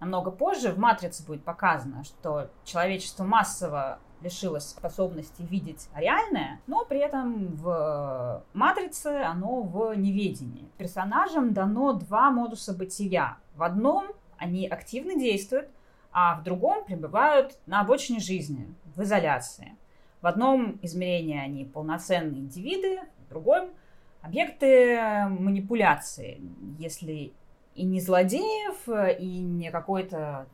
Намного 0.00 0.30
позже 0.30 0.70
в 0.70 0.78
«Матрице» 0.78 1.24
будет 1.24 1.42
показано, 1.42 2.04
что 2.04 2.50
человечество 2.64 3.24
массово 3.24 3.98
лишилось 4.20 4.68
способности 4.68 5.42
видеть 5.42 5.88
реальное, 5.94 6.60
но 6.66 6.84
при 6.84 6.98
этом 6.98 7.54
в 7.56 8.44
«Матрице» 8.52 9.22
оно 9.24 9.62
в 9.62 9.94
неведении. 9.94 10.68
Персонажам 10.76 11.52
дано 11.52 11.92
два 11.94 12.30
модуса 12.30 12.74
бытия. 12.74 13.38
В 13.54 13.62
одном 13.62 14.08
они 14.36 14.66
активно 14.66 15.14
действуют, 15.14 15.68
а 16.12 16.36
в 16.36 16.42
другом 16.42 16.84
пребывают 16.84 17.58
на 17.66 17.80
обочине 17.80 18.20
жизни, 18.20 18.74
в 18.94 19.02
изоляции. 19.02 19.76
В 20.20 20.26
одном 20.26 20.78
измерении 20.82 21.38
они 21.38 21.64
полноценные 21.64 22.40
индивиды, 22.40 23.00
в 23.26 23.28
другом 23.28 23.70
объекты 24.20 25.26
манипуляции, 25.28 26.40
если 26.78 27.32
и 27.74 27.84
не 27.84 28.00
злодеев, 28.00 28.88
и 29.20 29.38
не 29.38 29.70
какой-то 29.70 30.48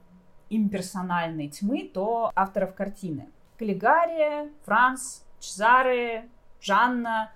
имперсональной 0.51 1.49
тьмы, 1.49 1.91
то 1.93 2.31
авторов 2.35 2.75
картины. 2.75 3.31
Каллигария, 3.59 4.51
Франц, 4.65 5.23
Чезаре, 5.41 6.29
Жанна, 6.61 7.33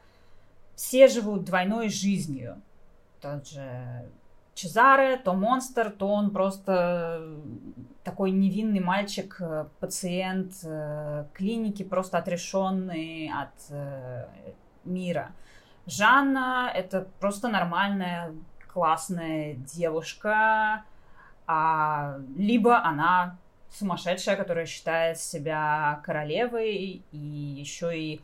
все 0.75 1.09
живут 1.09 1.45
двойной 1.45 1.89
жизнью. 1.89 2.61
Тот 3.21 3.49
же 3.49 4.09
Чезаре, 4.59 5.17
то 5.19 5.35
монстр, 5.35 5.91
то 5.91 6.09
он 6.09 6.31
просто 6.31 7.23
такой 8.03 8.33
невинный 8.33 8.81
мальчик, 8.81 9.37
э, 9.39 9.67
пациент 9.79 10.53
э, 10.65 11.27
клиники, 11.33 11.85
просто 11.85 12.19
отрешенный 12.19 13.31
от 13.33 13.55
э, 13.71 14.27
мира. 14.85 15.31
Жанна— 15.87 16.73
это 16.75 17.07
просто 17.21 17.47
нормальная, 17.47 18.35
классная 18.73 19.55
девушка, 19.55 20.83
а, 21.47 22.19
либо 22.37 22.83
она 22.83 23.39
сумасшедшая, 23.71 24.35
которая 24.35 24.67
считает 24.67 25.19
себя 25.19 26.01
королевой, 26.05 27.05
и 27.13 27.17
еще 27.17 27.97
и 27.97 28.21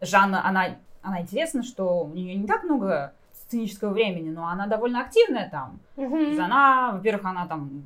Жанна, 0.00 0.46
она, 0.46 0.76
она 1.02 1.22
интересна, 1.22 1.64
что 1.64 2.04
у 2.04 2.08
нее 2.14 2.36
не 2.36 2.46
так 2.46 2.62
много 2.62 3.14
сценического 3.46 3.92
времени, 3.92 4.30
но 4.30 4.48
она 4.48 4.66
довольно 4.66 5.00
активная 5.00 5.48
там. 5.48 5.80
Mm-hmm. 5.96 6.38
Она, 6.38 6.92
во-первых, 6.92 7.24
она 7.26 7.46
там 7.46 7.84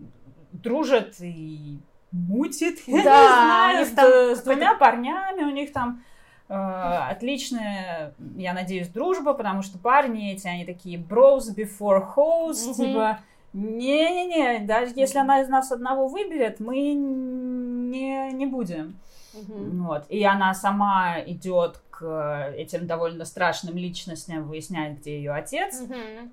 дружит 0.52 1.20
и 1.20 1.78
мутит, 2.12 2.80
да, 2.86 3.02
знаю, 3.02 3.86
с, 3.86 3.90
там 3.90 4.08
с 4.34 4.42
двумя 4.42 4.74
парнями, 4.74 5.42
у 5.42 5.50
них 5.50 5.72
там 5.72 6.02
э, 6.48 6.54
отличная, 6.54 8.14
я 8.36 8.54
надеюсь, 8.54 8.88
дружба, 8.88 9.34
потому 9.34 9.62
что 9.62 9.78
парни 9.78 10.32
эти, 10.32 10.46
они 10.48 10.64
такие 10.64 10.98
bros 10.98 11.54
before 11.54 12.04
hoes, 12.16 12.52
mm-hmm. 12.52 12.74
типа 12.74 13.20
не-не-не, 13.52 14.60
даже 14.60 14.92
если 14.96 15.18
она 15.18 15.40
из 15.40 15.48
нас 15.48 15.72
одного 15.72 16.08
выберет, 16.08 16.60
мы 16.60 16.94
не, 16.94 18.32
не 18.32 18.46
будем. 18.46 18.98
Mm-hmm. 19.34 19.70
Вот. 19.82 20.04
И 20.08 20.24
она 20.24 20.54
сама 20.54 21.20
идет 21.20 21.82
этим 22.02 22.86
довольно 22.86 23.24
страшным 23.24 23.76
личностям, 23.76 24.44
выясняет, 24.44 25.00
где 25.00 25.16
ее 25.16 25.32
отец. 25.32 25.82
Mm-hmm. 25.82 26.30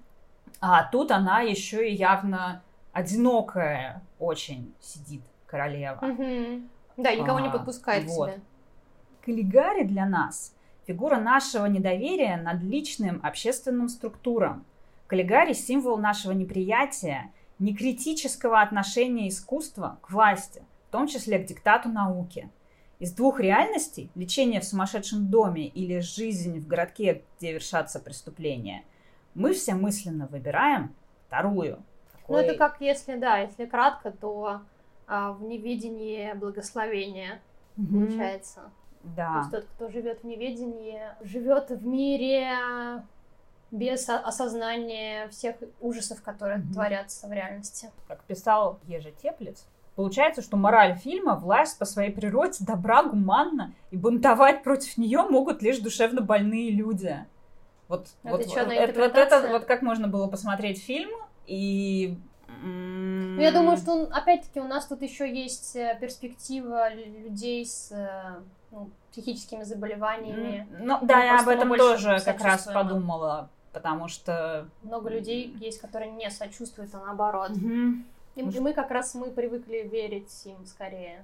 А 0.61 0.83
тут 0.85 1.11
она 1.11 1.41
еще 1.41 1.89
и 1.89 1.93
явно 1.93 2.63
одинокая 2.91 4.01
очень 4.19 4.73
сидит 4.79 5.21
королева. 5.45 5.99
Mm-hmm. 6.01 6.67
Да, 6.97 7.13
никого 7.13 7.37
а, 7.37 7.41
не 7.41 7.49
подпускает 7.49 8.05
вот. 8.05 8.29
к 8.29 8.31
себе. 8.31 8.41
Каллигари 9.23 9.83
для 9.83 10.05
нас 10.05 10.53
фигура 10.87 11.17
нашего 11.17 11.65
недоверия 11.65 12.37
над 12.37 12.63
личным 12.63 13.19
общественным 13.23 13.89
структурам. 13.89 14.65
Каллигари– 15.07 15.53
символ 15.53 15.97
нашего 15.97 16.31
неприятия, 16.31 17.31
некритического 17.59 18.61
отношения 18.61 19.27
искусства 19.27 19.99
к 20.01 20.11
власти, 20.11 20.63
в 20.87 20.91
том 20.91 21.07
числе 21.07 21.39
к 21.39 21.45
диктату 21.45 21.89
науки– 21.89 22.49
из 22.99 23.13
двух 23.13 23.39
реальностей, 23.39 24.09
лечение 24.15 24.59
в 24.59 24.65
сумасшедшем 24.65 25.29
доме 25.29 25.67
или 25.67 25.99
жизнь 25.99 26.59
в 26.59 26.67
городке, 26.67 27.23
где 27.37 27.53
вершатся 27.53 27.99
преступления, 27.99 28.83
мы 29.35 29.53
все 29.53 29.75
мысленно 29.75 30.27
выбираем 30.27 30.95
вторую. 31.27 31.83
Такой... 32.11 32.41
Ну, 32.41 32.47
это 32.47 32.57
как 32.57 32.81
если, 32.81 33.15
да, 33.15 33.37
если 33.37 33.65
кратко, 33.65 34.11
то 34.11 34.61
а, 35.05 35.33
в 35.33 35.43
неведении 35.43 36.33
благословения 36.33 37.39
mm-hmm. 37.77 37.91
получается. 37.91 38.61
Да. 39.03 39.33
То 39.33 39.39
есть 39.39 39.51
тот, 39.51 39.65
кто 39.75 39.89
живет 39.89 40.21
в 40.21 40.23
неведении, 40.25 41.01
живет 41.21 41.69
в 41.69 41.85
мире 41.85 42.49
без 43.69 44.09
осознания 44.09 45.27
всех 45.29 45.57
ужасов, 45.79 46.21
которые 46.23 46.59
mm-hmm. 46.59 46.73
творятся 46.73 47.27
в 47.27 47.31
реальности. 47.31 47.91
Как 48.07 48.23
писал 48.23 48.79
Ежи 48.87 49.13
Теплиц, 49.21 49.67
Получается, 49.97 50.43
что 50.43 50.57
мораль 50.57 50.95
фильма– 50.95 51.35
власть 51.41 51.79
по 51.79 51.83
своей 51.83 52.11
природе 52.11 52.59
добра, 52.59 53.01
гуманна, 53.01 53.73
и 53.89 53.97
бунтовать 53.97 54.61
против 54.61 54.95
нее 54.99 55.23
могут 55.23 55.63
лишь 55.63 55.79
душевно 55.79 56.21
больные 56.21 56.69
люди. 56.69 57.25
Вот, 57.87 58.05
это 58.23 58.37
вот, 58.37 58.47
что, 58.47 58.63
вот, 58.63 58.73
это, 58.73 58.99
вот 58.99 59.17
это 59.17 59.47
вот 59.47 59.65
как 59.65 59.81
можно 59.81 60.07
было 60.07 60.27
посмотреть 60.27 60.83
фильм 60.83 61.09
и 61.47 62.15
ну, 62.61 63.41
я 63.41 63.51
думаю, 63.51 63.77
что 63.77 64.03
опять-таки 64.11 64.59
у 64.59 64.67
нас 64.67 64.85
тут 64.85 65.01
еще 65.01 65.31
есть 65.31 65.75
э, 65.75 65.97
перспектива 65.99 66.93
людей 66.93 67.65
с 67.65 67.91
э, 67.91 68.39
ну, 68.69 68.91
психическими 69.11 69.63
заболеваниями. 69.63 70.67
Ну 70.79 70.99
да, 71.01 71.23
я 71.23 71.39
об 71.39 71.49
этом 71.49 71.75
тоже 71.75 72.19
как 72.23 72.41
раз 72.41 72.65
подумала, 72.65 73.49
потому 73.73 74.07
что 74.07 74.67
много 74.83 75.09
людей 75.09 75.55
есть, 75.59 75.81
которые 75.81 76.11
не 76.11 76.29
сочувствуют, 76.29 76.93
а 76.93 76.99
наоборот. 76.99 77.51
Mm-hmm. 77.51 78.03
И, 78.37 78.43
Может... 78.43 78.61
мы 78.61 78.73
как 78.73 78.91
раз 78.91 79.15
мы 79.15 79.31
привыкли 79.31 79.77
верить 79.79 80.31
им 80.45 80.65
скорее. 80.67 81.23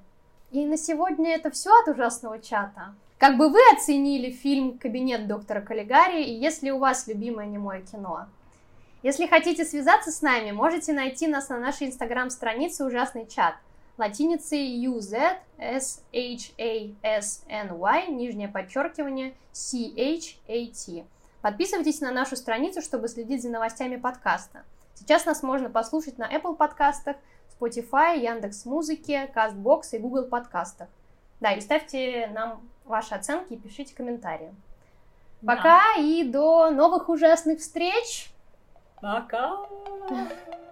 И 0.51 0.65
на 0.65 0.77
сегодня 0.77 1.35
это 1.35 1.51
все 1.51 1.69
от 1.69 1.87
ужасного 1.87 2.39
чата. 2.39 2.95
Как 3.19 3.37
бы 3.37 3.49
вы 3.49 3.59
оценили 3.71 4.31
фильм 4.31 4.79
«Кабинет 4.79 5.27
доктора 5.27 5.61
Каллигари» 5.61 6.23
и 6.23 6.33
если 6.33 6.71
у 6.71 6.79
вас 6.79 7.07
любимое 7.07 7.45
немое 7.45 7.81
кино? 7.81 8.25
Если 9.03 9.27
хотите 9.27 9.63
связаться 9.63 10.11
с 10.11 10.23
нами, 10.23 10.51
можете 10.51 10.91
найти 10.91 11.27
нас 11.27 11.49
на 11.49 11.59
нашей 11.59 11.87
инстаграм-странице 11.87 12.83
«Ужасный 12.83 13.27
чат» 13.27 13.55
латиницей 13.97 14.65
U-Z-S-H-A-S-N-Y, 14.87 15.37
нижнее 18.07 18.47
подчеркивание 18.47 19.35
C-H-A-T. 19.51 21.05
Подписывайтесь 21.41 22.01
на 22.01 22.11
нашу 22.11 22.35
страницу, 22.35 22.81
чтобы 22.81 23.07
следить 23.07 23.43
за 23.43 23.49
новостями 23.49 23.97
подкаста. 23.97 24.63
Сейчас 24.95 25.25
нас 25.25 25.43
можно 25.43 25.69
послушать 25.69 26.17
на 26.17 26.31
Apple 26.31 26.55
подкастах, 26.55 27.17
Spotify, 27.59 28.17
Яндекс 28.19 28.65
Музыке, 28.65 29.31
Castbox 29.33 29.89
и 29.93 29.99
Google 29.99 30.25
подкастах. 30.25 30.87
Да, 31.39 31.51
и 31.51 31.61
ставьте 31.61 32.27
нам 32.33 32.61
ваши 32.85 33.15
оценки 33.15 33.53
и 33.53 33.57
пишите 33.57 33.95
комментарии. 33.95 34.53
Пока 35.45 35.81
да. 35.95 36.01
и 36.01 36.23
до 36.23 36.69
новых 36.71 37.09
ужасных 37.09 37.59
встреч! 37.59 38.31
Пока! 39.01 39.59